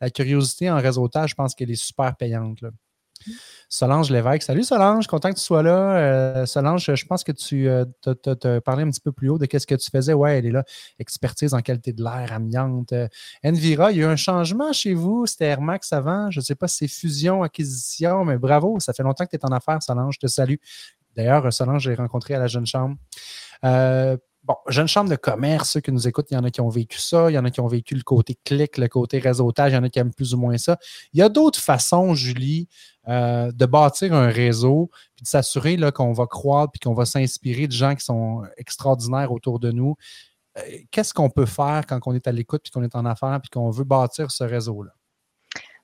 La 0.00 0.10
curiosité 0.10 0.70
en 0.70 0.78
réseautage, 0.78 1.30
je 1.30 1.34
pense 1.34 1.54
qu'elle 1.54 1.70
est 1.70 1.76
super 1.76 2.16
payante. 2.16 2.60
Là. 2.60 2.70
Solange 3.68 4.10
Lévesque. 4.10 4.42
Salut 4.42 4.64
Solange, 4.64 5.06
content 5.06 5.30
que 5.30 5.38
tu 5.38 5.42
sois 5.42 5.62
là. 5.62 5.96
Euh, 5.96 6.46
Solange, 6.46 6.94
je 6.94 7.06
pense 7.06 7.24
que 7.24 7.32
tu 7.32 7.68
euh, 7.68 7.86
as 8.06 8.60
parlé 8.60 8.82
un 8.82 8.90
petit 8.90 9.00
peu 9.00 9.12
plus 9.12 9.30
haut 9.30 9.38
de 9.38 9.46
qu'est-ce 9.46 9.66
que 9.66 9.74
tu 9.74 9.88
faisais. 9.90 10.12
Ouais, 10.12 10.38
elle 10.38 10.44
est 10.44 10.50
là. 10.50 10.62
Expertise 10.98 11.54
en 11.54 11.60
qualité 11.60 11.94
de 11.94 12.02
l'air, 12.02 12.34
amiante. 12.34 12.92
Euh, 12.92 13.08
Envira, 13.42 13.90
il 13.90 13.96
y 13.96 14.00
a 14.00 14.06
eu 14.06 14.08
un 14.08 14.16
changement 14.16 14.74
chez 14.74 14.92
vous. 14.92 15.24
C'était 15.24 15.46
Air 15.46 15.62
Max 15.62 15.90
avant. 15.94 16.30
Je 16.30 16.40
ne 16.40 16.44
sais 16.44 16.54
pas 16.54 16.68
si 16.68 16.76
c'est 16.80 16.88
fusion, 16.88 17.42
acquisition, 17.42 18.26
mais 18.26 18.36
bravo. 18.36 18.78
Ça 18.78 18.92
fait 18.92 19.02
longtemps 19.02 19.24
que 19.24 19.30
tu 19.30 19.36
es 19.36 19.44
en 19.46 19.52
affaires, 19.52 19.82
Solange. 19.82 20.16
Je 20.16 20.20
te 20.20 20.26
salue. 20.26 20.56
D'ailleurs, 21.16 21.50
Solange, 21.50 21.82
j'ai 21.82 21.94
rencontré 21.94 22.34
à 22.34 22.38
la 22.38 22.48
Jeune 22.48 22.66
Chambre. 22.66 22.96
Bon, 24.44 24.56
jeune 24.66 24.88
chambre 24.88 25.08
de 25.08 25.14
commerce, 25.14 25.70
ceux 25.70 25.80
qui 25.80 25.92
nous 25.92 26.08
écoutent, 26.08 26.32
il 26.32 26.34
y 26.34 26.36
en 26.36 26.42
a 26.42 26.50
qui 26.50 26.60
ont 26.60 26.68
vécu 26.68 26.98
ça, 26.98 27.30
il 27.30 27.34
y 27.34 27.38
en 27.38 27.44
a 27.44 27.50
qui 27.52 27.60
ont 27.60 27.68
vécu 27.68 27.94
le 27.94 28.02
côté 28.02 28.36
clic, 28.44 28.76
le 28.76 28.88
côté 28.88 29.20
réseautage, 29.20 29.70
il 29.70 29.76
y 29.76 29.78
en 29.78 29.84
a 29.84 29.88
qui 29.88 30.00
aiment 30.00 30.12
plus 30.12 30.34
ou 30.34 30.36
moins 30.36 30.58
ça. 30.58 30.78
Il 31.12 31.20
y 31.20 31.22
a 31.22 31.28
d'autres 31.28 31.60
façons, 31.60 32.14
Julie, 32.14 32.68
euh, 33.08 33.50
de 33.50 33.66
bâtir 33.66 34.14
un 34.14 34.28
réseau, 34.28 34.88
puis 35.16 35.24
de 35.24 35.28
s'assurer 35.28 35.76
qu'on 35.92 36.12
va 36.12 36.26
croître, 36.26 36.70
puis 36.70 36.78
qu'on 36.78 36.94
va 36.94 37.04
s'inspirer 37.04 37.66
de 37.66 37.72
gens 37.72 37.96
qui 37.96 38.04
sont 38.04 38.42
extraordinaires 38.56 39.32
autour 39.32 39.58
de 39.58 39.72
nous. 39.72 39.96
Euh, 40.56 40.60
qu'est-ce 40.92 41.12
qu'on 41.12 41.28
peut 41.28 41.46
faire 41.46 41.82
quand 41.88 41.98
on 42.06 42.14
est 42.14 42.28
à 42.28 42.32
l'écoute, 42.32 42.62
puis 42.62 42.70
qu'on 42.70 42.84
est 42.84 42.94
en 42.94 43.04
affaires, 43.04 43.40
puis 43.40 43.50
qu'on 43.50 43.70
veut 43.70 43.82
bâtir 43.82 44.30
ce 44.30 44.44
réseau-là? 44.44 44.92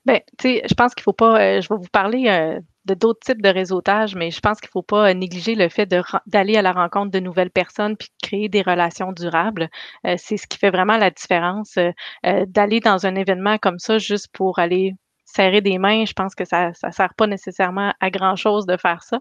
Bien, 0.05 0.19
tu 0.37 0.43
sais, 0.43 0.61
je 0.69 0.73
pense 0.75 0.95
qu'il 0.95 1.01
ne 1.01 1.03
faut 1.03 1.13
pas. 1.13 1.41
Euh, 1.41 1.61
je 1.61 1.67
vais 1.67 1.75
vous 1.75 1.89
parler 1.91 2.59
de 2.85 2.93
d'autres 2.93 3.19
types 3.19 3.41
de 3.41 3.49
réseautage, 3.49 4.15
mais 4.15 4.31
je 4.31 4.39
pense 4.39 4.61
qu'il 4.61 4.69
ne 4.69 4.71
faut 4.71 4.81
pas 4.81 5.13
négliger 5.13 5.55
le 5.55 5.67
fait 5.67 5.93
d'aller 6.25 6.55
à 6.55 6.61
la 6.61 6.71
rencontre 6.71 7.11
de 7.11 7.19
nouvelles 7.19 7.51
personnes 7.51 7.97
puis 7.97 8.07
créer 8.23 8.47
des 8.47 8.61
relations 8.61 9.11
durables. 9.11 9.69
C'est 10.15 10.37
ce 10.37 10.47
qui 10.47 10.57
fait 10.57 10.71
vraiment 10.71 10.97
la 10.97 11.11
différence. 11.11 11.77
D'aller 12.23 12.79
dans 12.79 13.05
un 13.05 13.15
événement 13.15 13.57
comme 13.57 13.77
ça 13.77 13.97
juste 13.97 14.29
pour 14.31 14.57
aller 14.59 14.95
serrer 15.33 15.61
des 15.61 15.77
mains, 15.77 16.05
je 16.05 16.13
pense 16.13 16.35
que 16.35 16.45
ça 16.45 16.69
ne 16.69 16.91
sert 16.91 17.13
pas 17.15 17.27
nécessairement 17.27 17.93
à 17.99 18.09
grand-chose 18.09 18.65
de 18.65 18.77
faire 18.77 19.03
ça. 19.03 19.19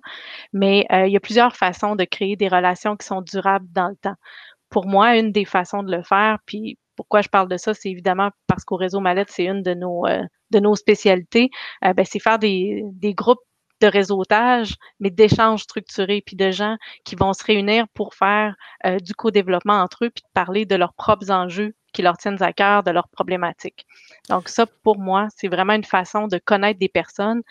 Mais 0.52 0.86
il 0.90 1.10
y 1.10 1.16
a 1.16 1.20
plusieurs 1.20 1.56
façons 1.56 1.96
de 1.96 2.04
créer 2.04 2.36
des 2.36 2.48
relations 2.48 2.96
qui 2.96 3.06
sont 3.06 3.22
durables 3.22 3.66
dans 3.72 3.88
le 3.88 3.96
temps. 3.96 4.16
Pour 4.70 4.86
moi, 4.86 5.16
une 5.16 5.32
des 5.32 5.44
façons 5.44 5.82
de 5.82 5.94
le 5.94 6.02
faire, 6.02 6.38
puis 6.46 6.78
pourquoi 6.96 7.22
je 7.22 7.28
parle 7.28 7.48
de 7.48 7.56
ça, 7.56 7.74
c'est 7.74 7.90
évidemment 7.90 8.30
parce 8.46 8.64
qu'au 8.64 8.76
réseau 8.76 9.00
Mallette, 9.00 9.30
c'est 9.30 9.46
une 9.46 9.62
de 9.62 9.74
nos, 9.74 10.04
de 10.50 10.58
nos 10.58 10.74
spécialités, 10.74 11.50
ben, 11.82 12.04
c'est 12.04 12.18
faire 12.18 12.38
des, 12.38 12.82
des 12.92 13.14
groupes 13.14 13.40
de 13.80 13.86
réseautage, 13.86 14.74
mais 15.00 15.10
d'échanges 15.10 15.62
structurés, 15.62 16.22
puis 16.24 16.36
de 16.36 16.50
gens 16.50 16.76
qui 17.04 17.14
vont 17.16 17.32
se 17.32 17.44
réunir 17.44 17.86
pour 17.94 18.14
faire 18.14 18.54
euh, 18.86 18.98
du 18.98 19.14
co-développement 19.14 19.80
entre 19.80 20.06
eux, 20.06 20.10
puis 20.10 20.22
de 20.22 20.32
parler 20.34 20.64
de 20.66 20.74
leurs 20.74 20.94
propres 20.94 21.30
enjeux 21.30 21.74
qui 21.92 22.02
leur 22.02 22.16
tiennent 22.16 22.42
à 22.42 22.52
cœur, 22.52 22.82
de 22.82 22.90
leurs 22.90 23.08
problématiques. 23.08 23.86
Donc 24.28 24.48
ça, 24.48 24.66
pour 24.66 24.98
moi, 24.98 25.28
c'est 25.36 25.48
vraiment 25.48 25.74
une 25.74 25.84
façon 25.84 26.28
de 26.28 26.38
connaître 26.38 26.78
des 26.78 26.88
personnes 26.88 27.42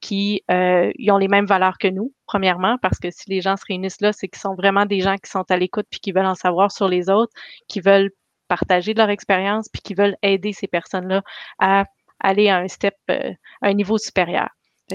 qui 0.00 0.42
euh, 0.50 0.92
ont 1.08 1.16
les 1.16 1.28
mêmes 1.28 1.46
valeurs 1.46 1.78
que 1.78 1.88
nous, 1.88 2.12
premièrement, 2.26 2.76
parce 2.82 2.98
que 2.98 3.10
si 3.10 3.30
les 3.30 3.40
gens 3.40 3.56
se 3.56 3.64
réunissent 3.66 4.00
là, 4.00 4.12
c'est 4.12 4.28
qu'ils 4.28 4.40
sont 4.40 4.54
vraiment 4.54 4.84
des 4.84 5.00
gens 5.00 5.16
qui 5.16 5.30
sont 5.30 5.44
à 5.48 5.56
l'écoute 5.56 5.86
puis 5.90 6.00
qui 6.00 6.12
veulent 6.12 6.26
en 6.26 6.34
savoir 6.34 6.72
sur 6.72 6.88
les 6.88 7.08
autres, 7.08 7.32
qui 7.68 7.80
veulent 7.80 8.10
partager 8.48 8.92
de 8.92 8.98
leur 8.98 9.08
expérience 9.08 9.68
puis 9.72 9.80
qui 9.80 9.94
veulent 9.94 10.16
aider 10.22 10.52
ces 10.52 10.66
personnes-là 10.66 11.22
à 11.58 11.86
aller 12.20 12.50
à 12.50 12.58
un 12.58 12.68
step, 12.68 12.94
euh, 13.10 13.32
à 13.62 13.68
un 13.68 13.74
niveau 13.74 13.96
supérieur 13.96 14.50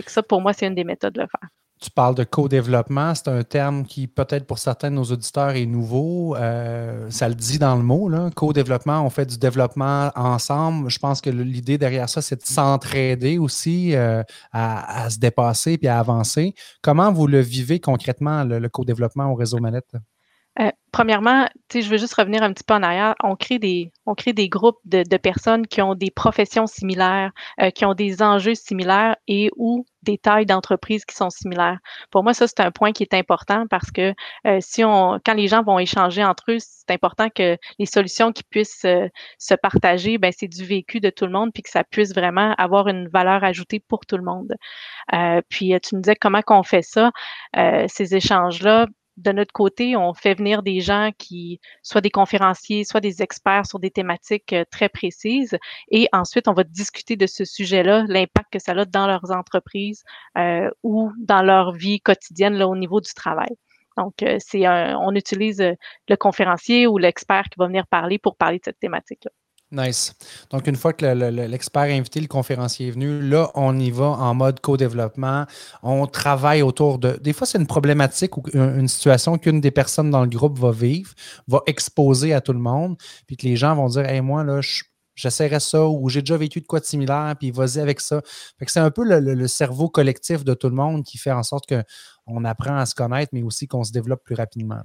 ça, 0.08 0.24
pour 0.24 0.42
moi, 0.42 0.54
c'est 0.54 0.68
une 0.68 0.76
des 0.76 0.84
méthodes 0.84 1.14
de 1.14 1.22
le 1.22 1.28
faire. 1.28 1.50
Tu 1.82 1.90
parles 1.92 2.16
de 2.16 2.26
co-développement, 2.26 3.16
c'est 3.16 3.30
un 3.30 3.44
terme 3.44 3.86
qui 3.86 4.08
peut-être 4.08 4.46
pour 4.46 4.60
certains 4.60 4.92
de 4.92 4.96
nos 4.96 5.06
auditeurs 5.06 5.52
est 5.52 5.66
nouveau. 5.66 6.36
Euh, 6.36 7.10
ça 7.10 7.30
le 7.30 7.36
dit 7.36 7.58
dans 7.58 7.78
le 7.78 7.84
mot, 7.84 8.12
co-développement, 8.36 9.02
on 9.06 9.10
fait 9.10 9.26
du 9.26 9.38
développement 9.38 10.12
ensemble. 10.14 10.90
Je 10.90 11.00
pense 11.00 11.22
que 11.22 11.30
l'idée 11.30 11.78
derrière 11.78 12.10
ça, 12.10 12.22
c'est 12.22 12.36
de 12.36 12.46
s'entraider 12.46 13.38
aussi 13.38 13.96
euh, 13.96 14.24
à, 14.52 15.10
se 15.10 15.20
dépasser 15.20 15.78
puis 15.78 15.88
à 15.88 16.00
avancer. 16.00 16.54
Comment 16.82 17.14
vous 17.14 17.28
le 17.28 17.40
vivez 17.40 17.80
concrètement, 17.80 18.44
le, 18.44 18.68
co-développement 18.68 19.32
au 19.32 19.36
réseau 19.36 19.60
Manette? 19.60 19.94
Euh, 20.60 20.72
premièrement, 20.92 21.48
je 21.74 21.88
veux 21.88 21.98
juste 21.98 22.16
revenir 22.16 22.44
un 22.44 22.52
petit 22.52 22.64
peu 22.66 22.74
en 22.74 22.84
arrière. 22.84 23.16
On 23.24 23.36
crée 23.36 23.60
des, 23.60 23.92
on 24.06 24.14
crée 24.14 24.34
des 24.34 24.50
groupes 24.50 24.80
de, 24.86 25.18
personnes 25.18 25.66
qui 25.68 25.82
ont 25.82 25.96
des 25.96 26.12
professions 26.12 26.68
similaires, 26.68 27.32
euh, 27.62 27.70
qui 27.70 27.86
ont 27.86 27.94
des 27.94 28.22
enjeux 28.22 28.56
similaires 28.56 29.16
et 29.28 29.52
ou 29.56 29.86
des 30.02 30.18
tailles 30.18 30.46
d'entreprise 30.46 31.06
qui 31.06 31.16
sont 31.16 31.30
similaires. 31.30 31.78
Pour 32.12 32.24
moi, 32.24 32.34
ça, 32.34 32.48
c'est 32.48 32.60
un 32.60 32.72
point 32.72 32.92
qui 32.92 33.04
est 33.04 33.14
important 33.14 33.68
parce 33.70 33.92
que 33.92 34.14
euh, 34.48 34.58
si 34.60 34.84
on, 34.84 35.20
quand 35.26 35.34
les 35.34 35.48
gens 35.48 35.64
vont 35.64 35.80
échanger 35.80 36.24
entre 36.24 36.52
eux, 36.52 36.58
c'est 36.60 36.92
important 36.92 37.30
que 37.30 37.58
les 37.78 37.86
solutions 37.86 38.32
qui 38.34 38.44
puissent 38.44 38.86
se 39.38 39.54
partager, 39.56 40.18
ben, 40.18 40.34
c'est 40.36 40.48
du 40.48 40.66
vécu 40.66 41.00
de 41.00 41.10
tout 41.10 41.26
le 41.26 41.32
monde 41.32 41.52
puis 41.54 41.64
que 41.64 41.70
ça 41.70 41.84
puisse 41.84 42.14
vraiment 42.14 42.54
avoir 42.58 42.88
une 42.88 43.08
valeur 43.08 43.44
ajoutée 43.44 43.80
pour 43.80 44.06
tout 44.06 44.18
le 44.18 44.24
monde. 44.24 44.56
puis, 45.50 45.74
tu 45.82 45.96
nous 45.96 46.02
disais 46.02 46.16
comment 46.16 46.42
qu'on 46.42 46.64
fait 46.64 46.82
ça, 46.82 47.12
ces 47.88 48.16
échanges-là 48.16 48.88
de 49.20 49.32
notre 49.32 49.52
côté, 49.52 49.96
on 49.96 50.14
fait 50.14 50.34
venir 50.34 50.64
des 50.64 50.80
gens 50.80 51.12
qui, 51.18 51.60
soient 51.84 52.02
des 52.02 52.10
conférenciers, 52.10 52.84
soit 52.84 53.02
des 53.02 53.22
experts 53.22 53.66
sur 53.66 53.80
des 53.80 53.92
thématiques 53.92 54.54
euh, 54.54 54.64
très 54.72 54.90
précises. 54.90 55.58
Et 55.92 56.08
ensuite, 56.14 56.48
on 56.48 56.54
va 56.54 56.64
discuter 56.64 57.16
de 57.16 57.28
ce 57.28 57.46
sujet-là, 57.46 58.06
l'impact 58.08 58.54
que 58.54 58.60
ça 58.60 58.72
a 58.72 58.86
dans 58.86 59.08
leurs 59.08 59.32
entreprises 59.32 60.04
euh, 60.38 60.70
ou 60.84 61.12
dans 61.20 61.42
leur 61.42 61.74
vie 61.74 62.00
quotidienne 62.00 62.54
là, 62.54 62.68
au 62.68 62.76
niveau 62.76 63.02
du 63.02 63.14
travail. 63.14 63.50
Donc, 63.98 64.24
euh, 64.24 64.38
c'est 64.40 64.68
on 64.68 65.14
utilise 65.14 65.62
le 66.08 66.16
conférencier 66.16 66.88
ou 66.88 66.98
l'expert 66.98 67.44
qui 67.44 67.58
va 67.58 67.68
venir 67.68 67.86
parler 67.88 68.18
pour 68.18 68.38
parler 68.38 68.60
de 68.60 68.64
cette 68.66 68.80
thématique-là. 68.80 69.32
Nice. 69.72 70.16
Donc, 70.50 70.66
une 70.66 70.76
fois 70.76 70.94
que 70.94 71.06
l'expert 71.06 71.84
invité, 71.84 72.20
le 72.20 72.28
conférencier 72.28 72.88
est 72.88 72.92
venu, 72.92 73.22
là, 73.22 73.52
on 73.54 73.78
y 73.78 73.92
va 73.92 74.06
en 74.06 74.34
mode 74.34 74.62
co-développement. 74.62 75.46
On 75.84 76.08
travaille 76.08 76.64
autour 76.64 76.98
de. 76.98 77.20
Des 77.22 77.34
fois, 77.34 77.46
c'est 77.46 77.60
une 77.60 77.68
problématique 77.68 78.36
ou 78.38 78.44
une 78.56 78.88
situation 78.88 79.38
qu'une 79.38 79.62
des 79.62 79.70
personnes 79.70 80.10
dans 80.10 80.22
le 80.22 80.30
groupe 80.30 80.58
va 80.58 80.72
vivre, 80.72 81.14
va 81.48 81.62
exposer 81.68 82.34
à 82.34 82.42
tout 82.42 82.54
le 82.54 82.60
monde, 82.60 82.98
puis 83.28 83.38
que 83.38 83.46
les 83.46 83.56
gens 83.56 83.76
vont 83.76 83.90
dire 83.90 84.06
Hey, 84.08 84.22
moi, 84.22 84.44
là, 84.44 84.60
j'essaierai 85.14 85.60
ça 85.60 85.88
ou 85.88 86.10
j'ai 86.10 86.22
déjà 86.22 86.38
vécu 86.38 86.62
de 86.62 86.66
quoi 86.66 86.80
de 86.80 86.86
similaire, 86.86 87.36
puis 87.38 87.52
vas-y 87.52 87.80
avec 87.80 88.00
ça. 88.00 88.24
C'est 88.66 88.80
un 88.80 88.90
peu 88.90 89.04
le, 89.04 89.20
le, 89.20 89.48
cerveau 89.48 89.88
collectif 89.88 90.44
de 90.44 90.56
tout 90.56 90.70
le 90.70 90.76
monde 90.76 91.04
qui 91.04 91.20
fait 91.20 91.32
en 91.32 91.44
sorte 91.44 91.66
qu'on 91.68 92.44
apprend 92.44 92.78
à 92.78 92.88
se 92.88 92.96
connaître, 92.96 93.30
mais 93.34 93.44
aussi 93.44 93.68
qu'on 93.68 93.84
se 93.84 93.92
développe 93.92 94.24
plus 94.24 94.36
rapidement. 94.36 94.82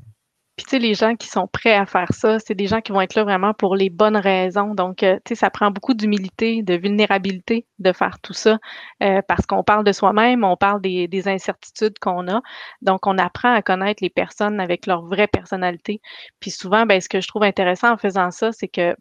Puis, 0.57 0.64
tu 0.66 0.70
sais, 0.70 0.78
les 0.78 0.94
gens 0.94 1.16
qui 1.16 1.26
sont 1.28 1.48
prêts 1.48 1.74
à 1.74 1.84
faire 1.84 2.12
ça, 2.12 2.38
c'est 2.38 2.55
des 2.55 2.68
gens 2.68 2.80
qui 2.80 2.92
vont 2.92 3.00
être 3.00 3.16
là 3.16 3.24
vraiment 3.24 3.55
pour 3.55 3.74
les 3.74 3.90
bonnes 3.90 4.16
raisons. 4.16 4.74
Donc, 4.74 5.02
euh, 5.02 5.16
tu 5.24 5.30
sais, 5.30 5.34
ça 5.34 5.50
prend 5.50 5.70
beaucoup 5.72 5.94
d'humilité, 5.94 6.62
de 6.62 6.74
vulnérabilité 6.74 7.66
de 7.80 7.92
faire 7.92 8.20
tout 8.20 8.34
ça 8.34 8.59
euh, 9.02 9.20
parce 9.26 9.46
qu'on 9.46 9.64
parle 9.64 9.84
de 9.84 9.92
soi-même, 9.92 10.44
on 10.44 10.57
parle 10.57 10.80
des, 10.80 11.09
des 11.09 11.26
incertitudes 11.28 11.98
qu'on 12.00 12.28
a. 12.28 12.40
Donc, 12.82 13.07
on 13.07 13.18
apprend 13.18 13.52
à 13.52 13.62
connaître 13.62 14.02
les 14.02 14.11
personnes 14.11 14.61
avec 14.61 14.86
leur 14.86 15.05
vraie 15.05 15.26
personnalité. 15.26 16.00
Puis 16.38 16.52
souvent, 16.52 16.86
ben, 16.86 17.00
ce 17.00 17.09
que 17.09 17.20
je 17.20 17.26
trouve 17.26 17.42
intéressant 17.42 17.92
en 17.92 17.98
faisant 17.98 18.30
ça, 18.30 18.52
c'est 18.52 18.68
que 18.68 18.94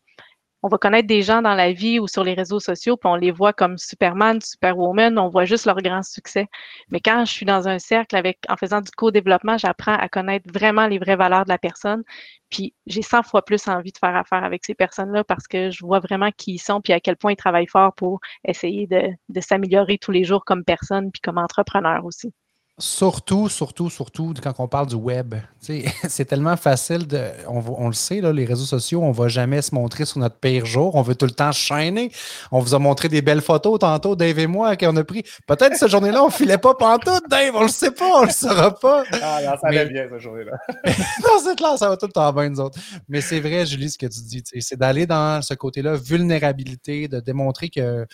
on 0.64 0.70
va 0.70 0.78
connaître 0.78 1.08
des 1.08 1.22
gens 1.22 1.42
dans 1.42 1.56
la 1.56 1.74
vie 1.74 2.00
ou 2.00 2.08
sur 2.08 2.24
les 2.24 2.34
réseaux 2.34 2.60
sociaux, 2.62 2.96
puis 2.98 3.10
on 3.10 3.16
les 3.16 3.32
voit 3.32 3.54
comme 3.54 3.78
Superman, 3.78 4.40
Superwoman, 4.42 5.20
on 5.20 5.30
voit 5.30 5.46
juste 5.46 5.66
leur 5.66 5.78
grand 5.78 6.04
succès. 6.04 6.48
Mais 6.90 7.02
quand 7.02 7.26
je 7.26 7.32
suis 7.34 7.46
dans 7.46 7.68
un 7.68 7.80
cercle 7.80 8.16
avec, 8.16 8.40
en 8.50 8.56
faisant 8.56 8.82
du 8.82 8.90
co-développement, 8.92 9.58
j'apprends 9.58 9.96
à 9.96 10.08
connaître 10.10 10.50
vraiment 10.54 10.88
les 10.88 11.00
vraies 11.00 11.18
valeurs 11.18 11.44
de 11.44 11.50
la 11.50 11.58
personne. 11.58 12.04
Puis 12.50 12.74
j'ai 12.88 13.02
100 13.02 13.24
fois 13.24 13.44
plus 13.44 13.68
envie 13.68 13.92
de 13.92 13.98
faire 13.98 14.16
affaire 14.16 14.44
avec 14.44 14.64
ces 14.66 14.74
personnes-là 14.76 15.24
parce 15.26 15.48
que 15.48 15.70
je 15.70 15.86
vois 15.86 16.00
vraiment 16.00 16.32
qui 16.32 16.54
ils 16.54 16.60
sont, 16.60 16.82
puis 16.82 16.94
à 16.94 17.00
quel 17.02 17.18
point 17.18 17.34
ils 17.34 17.36
travaillent 17.36 17.68
fort 17.68 17.94
pour 17.94 18.20
essayer 18.46 18.88
de, 18.88 19.10
de 19.30 19.42
s'améliorer 19.42 19.98
tous 19.98 20.12
les 20.12 20.24
jours 20.24 20.46
comme 20.46 20.64
personne, 20.64 21.12
puis 21.12 21.22
comme 21.22 21.38
entrepreneur 21.38 22.06
aussi. 22.06 22.34
Surtout, 22.80 23.50
surtout, 23.50 23.92
surtout 23.92 24.34
quand 24.42 24.56
on 24.58 24.68
parle 24.68 24.88
du 24.88 24.96
web. 24.96 25.36
C'est 25.62 26.26
tellement 26.26 26.58
facile 26.58 27.06
de. 27.06 27.22
On, 27.48 27.88
le 27.88 27.94
sait, 27.94 28.20
là, 28.20 28.34
les 28.34 28.46
réseaux 28.46 28.66
sociaux, 28.66 29.04
on 29.04 29.10
ne 29.10 29.14
va 29.14 29.28
jamais 29.28 29.62
se 29.62 29.76
montrer 29.76 30.06
sur 30.06 30.18
notre 30.18 30.38
pire 30.38 30.66
jour. 30.66 30.96
On 30.96 31.04
veut 31.04 31.14
tout 31.14 31.28
le 31.28 31.34
temps 31.34 31.52
chaîner. 31.52 32.12
On 32.52 32.60
vous 32.60 32.74
a 32.74 32.80
montré 32.80 33.10
des 33.10 33.22
belles 33.22 33.42
photos 33.42 33.78
tantôt, 33.78 34.16
Dave 34.16 34.40
et 34.40 34.48
moi, 34.48 34.76
qu'on 34.76 34.96
a 34.98 35.04
pris. 35.04 35.22
Peut-être 35.46 35.76
cette 35.76 35.90
journée-là, 35.90 36.24
on 36.24 36.28
ne 36.28 36.32
filait 36.32 36.58
pas 36.58 36.74
pantoute, 36.74 37.30
Dave. 37.30 37.54
On 37.54 37.60
ne 37.60 37.66
le 37.66 37.70
sait 37.70 37.92
pas, 37.92 38.10
on 38.18 38.22
ne 38.22 38.28
le 38.28 38.32
saura 38.34 38.74
pas. 38.74 39.04
Ah 39.22 39.40
non, 39.44 39.52
ça 39.62 39.68
allait 39.68 39.86
bien 39.86 40.08
cette 40.10 40.22
journée-là. 40.22 40.58
non, 40.88 41.44
c'est 41.44 41.56
clair, 41.56 41.78
ça 41.78 41.90
va 41.90 41.96
tout 41.96 42.08
le 42.08 42.12
temps 42.12 42.34
bien, 42.34 42.50
nous 42.50 42.60
autres. 42.60 42.80
Mais 43.08 43.22
c'est 43.22 43.40
vrai, 43.40 43.68
Julie, 43.68 43.92
ce 43.92 44.00
que 44.00 44.08
tu 44.08 44.20
dis. 44.24 44.44
C'est 44.62 44.80
d'aller 44.80 45.06
dans 45.06 45.44
ce 45.44 45.54
côté-là, 45.54 45.96
vulnérabilité, 45.96 47.08
de 47.08 47.20
démontrer 47.20 47.70
que. 47.70 48.08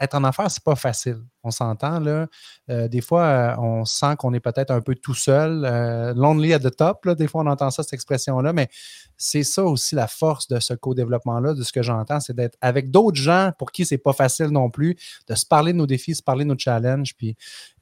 Être 0.00 0.14
en 0.14 0.24
affaires, 0.24 0.50
c'est 0.50 0.62
pas 0.62 0.74
facile. 0.74 1.20
On 1.42 1.50
s'entend, 1.50 2.00
là. 2.00 2.26
Euh, 2.70 2.88
des 2.88 3.00
fois, 3.00 3.22
euh, 3.22 3.56
on 3.58 3.84
sent 3.84 4.16
qu'on 4.18 4.32
est 4.34 4.40
peut-être 4.40 4.70
un 4.70 4.80
peu 4.80 4.94
tout 4.94 5.14
seul. 5.14 5.64
Euh, 5.64 6.12
lonely 6.14 6.52
at 6.52 6.60
the 6.60 6.74
top, 6.74 7.04
là, 7.04 7.14
des 7.14 7.28
fois, 7.28 7.42
on 7.42 7.46
entend 7.46 7.70
ça, 7.70 7.82
cette 7.82 7.92
expression-là, 7.92 8.52
mais 8.52 8.68
c'est 9.16 9.44
ça 9.44 9.62
aussi 9.62 9.94
la 9.94 10.08
force 10.08 10.48
de 10.48 10.58
ce 10.58 10.74
co-développement-là, 10.74 11.54
de 11.54 11.62
ce 11.62 11.72
que 11.72 11.82
j'entends, 11.82 12.20
c'est 12.20 12.34
d'être 12.34 12.56
avec 12.60 12.90
d'autres 12.90 13.20
gens 13.20 13.52
pour 13.58 13.70
qui 13.70 13.86
c'est 13.86 13.98
pas 13.98 14.12
facile 14.12 14.48
non 14.48 14.70
plus, 14.70 14.96
de 15.28 15.34
se 15.34 15.46
parler 15.46 15.72
de 15.72 15.78
nos 15.78 15.86
défis, 15.86 16.14
se 16.14 16.22
parler 16.22 16.44
de 16.44 16.50
nos 16.50 16.58
challenges, 16.58 17.14
puis 17.16 17.36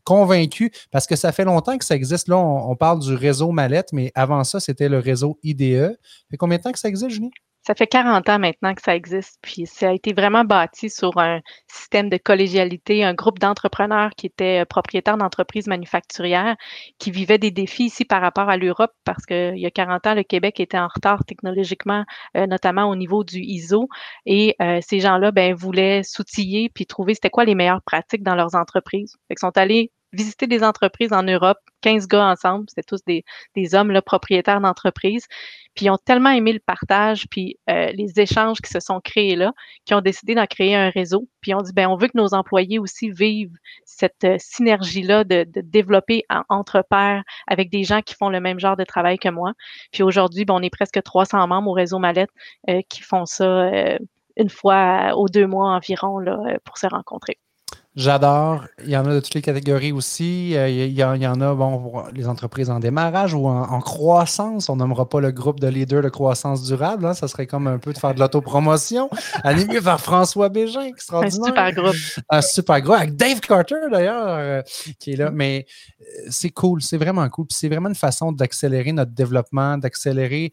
convaincu, 0.05 0.73
parce 0.91 1.07
que 1.07 1.17
ça 1.17 1.33
fait 1.33 1.45
longtemps 1.45 1.79
que 1.79 1.85
ça 1.85 1.95
existe. 1.95 2.29
Là, 2.29 2.37
on, 2.37 2.71
on 2.71 2.77
parle 2.77 2.99
du 2.99 3.15
réseau 3.15 3.53
Mallette, 3.53 3.93
mais 3.93 4.13
avant 4.15 4.45
ça, 4.45 4.61
c'était 4.61 4.89
le 4.89 4.99
réseau 4.99 5.39
IDE. 5.43 5.97
Ça 6.03 6.27
fait 6.31 6.37
combien 6.37 6.59
de 6.59 6.63
temps 6.63 6.73
que 6.73 6.79
ça 6.79 6.89
existe, 6.89 7.11
Julie? 7.11 7.31
Ça 7.65 7.77
fait 7.77 7.87
40 7.87 8.29
ans 8.29 8.39
maintenant 8.41 8.75
que 8.75 8.83
ça 8.83 8.97
existe, 8.97 9.39
puis 9.41 9.67
ça 9.67 9.91
a 9.91 9.93
été 9.93 10.13
vraiment 10.13 10.45
bâti 10.45 10.91
sur 10.91 11.17
un 11.19 11.41
système 11.69 12.09
de 12.09 12.17
collégialité, 12.17 13.05
un 13.05 13.15
groupe 13.15 13.39
d'entrepreneurs 13.39 14.11
qui 14.17 14.27
étaient 14.27 14.63
euh, 14.63 14.65
propriétaires 14.65 15.17
d'entreprises 15.17 15.69
manufacturières, 15.69 16.57
qui 16.99 17.13
vivaient 17.13 17.39
des 17.39 17.53
défis 17.53 17.85
ici 17.85 18.05
par 18.05 18.21
rapport 18.21 18.49
à 18.49 18.57
l'Europe, 18.57 18.91
parce 19.05 19.25
qu'il 19.27 19.59
y 19.59 19.67
a 19.67 19.71
40 19.71 20.07
ans, 20.09 20.15
le 20.15 20.25
Québec 20.25 20.59
était 20.59 20.79
en 20.79 20.89
retard 20.89 21.25
technologiquement, 21.25 22.05
euh, 22.37 22.49
notamment 22.49 22.91
au 22.91 22.97
niveau 22.97 23.23
du 23.23 23.39
ISO, 23.39 23.89
et 24.27 24.57
euh, 24.61 24.81
ces 24.83 24.99
gens-là 24.99 25.31
ben, 25.31 25.55
voulaient 25.55 26.03
s'outiller 26.03 26.69
puis 26.75 26.87
trouver 26.87 27.15
c'était 27.15 27.31
quoi 27.31 27.45
les 27.45 27.55
meilleures 27.55 27.83
pratiques 27.83 28.25
dans 28.25 28.35
leurs 28.35 28.57
entreprises. 28.57 29.17
Ils 29.31 29.39
sont 29.39 29.57
allés 29.57 29.93
visiter 30.13 30.47
des 30.47 30.63
entreprises 30.63 31.13
en 31.13 31.23
Europe, 31.23 31.59
15 31.83 32.07
gars 32.07 32.27
ensemble, 32.27 32.67
c'était 32.69 32.83
tous 32.83 33.01
des, 33.07 33.75
hommes 33.75 33.91
là, 33.91 34.03
propriétaires 34.03 34.61
d'entreprises, 34.61 35.27
puis 35.75 35.87
ils 35.87 35.91
ont 35.91 35.99
tellement 35.99 36.31
aimé 36.31 36.53
le 36.53 36.61
partage, 36.61 37.27
puis 37.31 37.59
euh, 37.71 37.91
les 37.93 38.21
échanges 38.21 38.61
qui 38.61 38.71
se 38.71 38.81
sont 38.81 39.01
créés 39.01 39.37
là, 39.37 39.53
qu'ils 39.85 39.97
ont 39.97 40.01
décidé 40.01 40.35
d'en 40.35 40.47
créer 40.47 40.75
un 40.75 40.91
réseau, 40.91 41.29
puis 41.41 41.55
on 41.55 41.63
dit, 41.63 41.73
ben 41.73 41.89
on 41.89 41.97
veut 41.97 42.09
que 42.09 42.17
nos 42.17 42.35
employés 42.35 42.79
aussi 42.79 43.11
vivent 43.11 43.57
cette 43.85 44.25
euh, 44.25 44.37
synergie-là 44.39 45.25
de, 45.25 45.45
de, 45.45 45.61
développer 45.61 46.25
entre 46.49 46.85
pairs 46.89 47.23
avec 47.47 47.71
des 47.71 47.85
gens 47.85 48.03
qui 48.03 48.15
font 48.15 48.29
le 48.29 48.41
même 48.41 48.59
genre 48.61 48.77
de 48.77 48.85
travail 48.85 49.19
que 49.19 49.29
moi. 49.29 49.53
Puis 49.93 50.03
aujourd'hui, 50.03 50.45
ben, 50.45 50.55
on 50.55 50.63
est 50.63 50.71
presque 50.71 51.03
300 51.03 51.47
membres 51.49 51.71
au 51.71 51.75
réseau 51.75 51.99
Mallette 51.99 52.31
euh, 52.69 52.81
qui 52.89 53.03
font 53.03 53.27
ça 53.27 53.71
une 54.37 54.49
fois 54.49 55.15
aux 55.17 55.29
deux 55.29 55.47
mois 55.47 55.71
environ 55.71 56.19
là, 56.19 56.39
pour 56.65 56.79
se 56.79 56.87
rencontrer. 56.87 57.39
J'adore. 57.95 58.65
Il 58.85 58.91
y 58.91 58.97
en 58.97 59.05
a 59.05 59.13
de 59.13 59.21
toutes 59.21 59.35
les 59.35 59.43
catégories 59.43 59.93
aussi. 59.93 60.57
Euh, 60.57 60.67
il 60.67 60.93
y, 60.93 61.05
en 61.05 61.41
a, 61.43 61.55
bon, 61.55 62.03
les 62.15 62.27
entreprises 62.27 62.71
en 62.71 62.81
démarrage 62.81 63.35
ou 63.35 63.47
en, 63.47 63.81
croissance. 63.81 64.71
On 64.71 64.77
nommera 64.77 65.07
pas 65.07 65.21
le 65.21 65.31
groupe 65.31 65.61
de 65.61 65.69
leaders 65.69 66.03
de 66.03 66.09
croissance 66.09 66.63
durable. 66.63 67.05
Hein. 67.05 67.13
Ça 67.13 67.29
serait 67.29 67.47
comme 67.47 67.67
un 67.67 67.77
peu 67.77 67.93
de 67.93 67.99
faire 67.99 68.15
de 68.15 68.21
l'autopromotion. 68.21 69.11
Animé 69.45 69.83
par 69.83 70.01
François 70.01 70.49
Bégin, 70.49 70.85
extraordinaire. 70.87 71.53
Un 71.55 71.69
super 71.69 71.73
groupe. 71.73 71.97
Un 72.31 72.41
super 72.41 72.81
groupe. 72.81 72.97
Avec 72.97 73.17
Dave 73.17 73.41
Carter, 73.41 73.77
d'ailleurs, 73.91 74.27
euh, 74.27 74.63
qui 74.99 75.13
est 75.13 75.17
là. 75.17 75.31
Mais 75.31 75.67
euh, 76.01 76.05
c'est 76.31 76.51
cool. 76.51 76.81
C'est 76.81 76.97
vraiment 76.97 77.29
cool. 77.29 77.47
c'est 77.51 77.69
vraiment 77.69 77.91
une 77.91 77.95
façon 77.95 78.33
d'accélérer 78.33 78.93
notre 78.93 79.13
développement, 79.13 79.77
d'accélérer. 79.77 80.51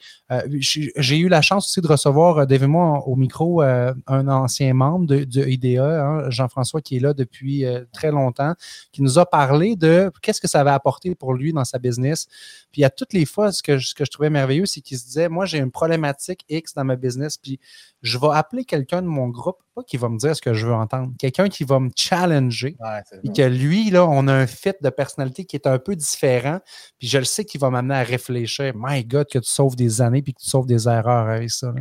J'ai 0.60 1.18
eu 1.18 1.30
la 1.30 1.42
chance 1.42 1.68
aussi 1.68 1.80
de 1.80 1.88
recevoir, 1.88 2.46
Dave 2.46 2.64
et 2.64 2.68
moi, 2.68 3.02
au 3.08 3.16
micro, 3.16 3.62
un 3.62 4.28
ancien 4.28 4.74
membre 4.74 5.08
de, 5.08 5.24
de 5.24 5.48
IDE, 5.48 5.80
hein, 5.80 6.30
Jean-François, 6.30 6.82
qui 6.82 6.98
est 6.98 7.00
là 7.00 7.14
depuis 7.14 7.29
depuis 7.32 7.66
euh, 7.66 7.86
très 7.94 8.12
longtemps, 8.12 8.54
qui 8.92 9.02
nous 9.02 9.20
a 9.20 9.26
parlé 9.26 9.76
de 9.76 10.12
qu'est-ce 10.22 10.42
que 10.42 10.48
ça 10.48 10.64
va 10.64 10.74
apporter 10.74 11.16
pour 11.16 11.34
lui 11.34 11.54
dans 11.54 11.66
sa 11.66 11.80
business. 11.80 12.28
Puis 12.72 12.84
à 12.84 12.90
toutes 12.90 13.14
les 13.14 13.26
fois, 13.26 13.52
ce 13.52 13.64
que, 13.64 13.78
je, 13.78 13.88
ce 13.90 13.96
que 13.96 14.06
je 14.06 14.12
trouvais 14.12 14.30
merveilleux, 14.30 14.66
c'est 14.66 14.82
qu'il 14.82 14.98
se 14.98 15.06
disait, 15.06 15.30
moi, 15.30 15.46
j'ai 15.46 15.60
une 15.60 15.72
problématique 15.72 16.46
X 16.50 16.74
dans 16.74 16.84
ma 16.84 16.96
business, 16.96 17.38
puis 17.38 17.60
je 18.02 18.18
vais 18.18 18.30
appeler 18.32 18.66
quelqu'un 18.66 19.02
de 19.02 19.08
mon 19.08 19.28
groupe, 19.28 19.58
pas 19.76 19.84
qui 19.84 19.98
va 19.98 20.10
me 20.10 20.18
dire 20.18 20.36
ce 20.36 20.42
que 20.42 20.54
je 20.54 20.68
veux 20.68 20.74
entendre, 20.74 21.14
quelqu'un 21.18 21.50
qui 21.50 21.64
va 21.64 21.80
me 21.80 21.90
challenger, 21.96 22.76
et 23.24 23.32
que 23.32 23.42
lui, 23.42 23.90
là, 23.90 24.06
on 24.08 24.28
a 24.28 24.34
un 24.34 24.48
fit 24.48 24.74
de 24.82 24.90
personnalité 24.90 25.46
qui 25.46 25.56
est 25.56 25.68
un 25.68 25.80
peu 25.80 25.96
différent, 25.96 26.60
puis 26.98 27.08
je 27.08 27.18
le 27.18 27.26
sais 27.26 27.46
qu'il 27.46 27.60
va 27.60 27.70
m'amener 27.70 27.96
à 27.96 28.04
réfléchir. 28.04 28.74
My 28.76 29.04
God, 29.04 29.28
que 29.32 29.40
tu 29.40 29.50
sauves 29.50 29.76
des 29.76 30.02
années, 30.02 30.22
puis 30.22 30.34
que 30.34 30.42
tu 30.42 30.50
sauves 30.50 30.68
des 30.68 30.88
erreurs 30.88 31.28
avec 31.30 31.50
ça. 31.50 31.74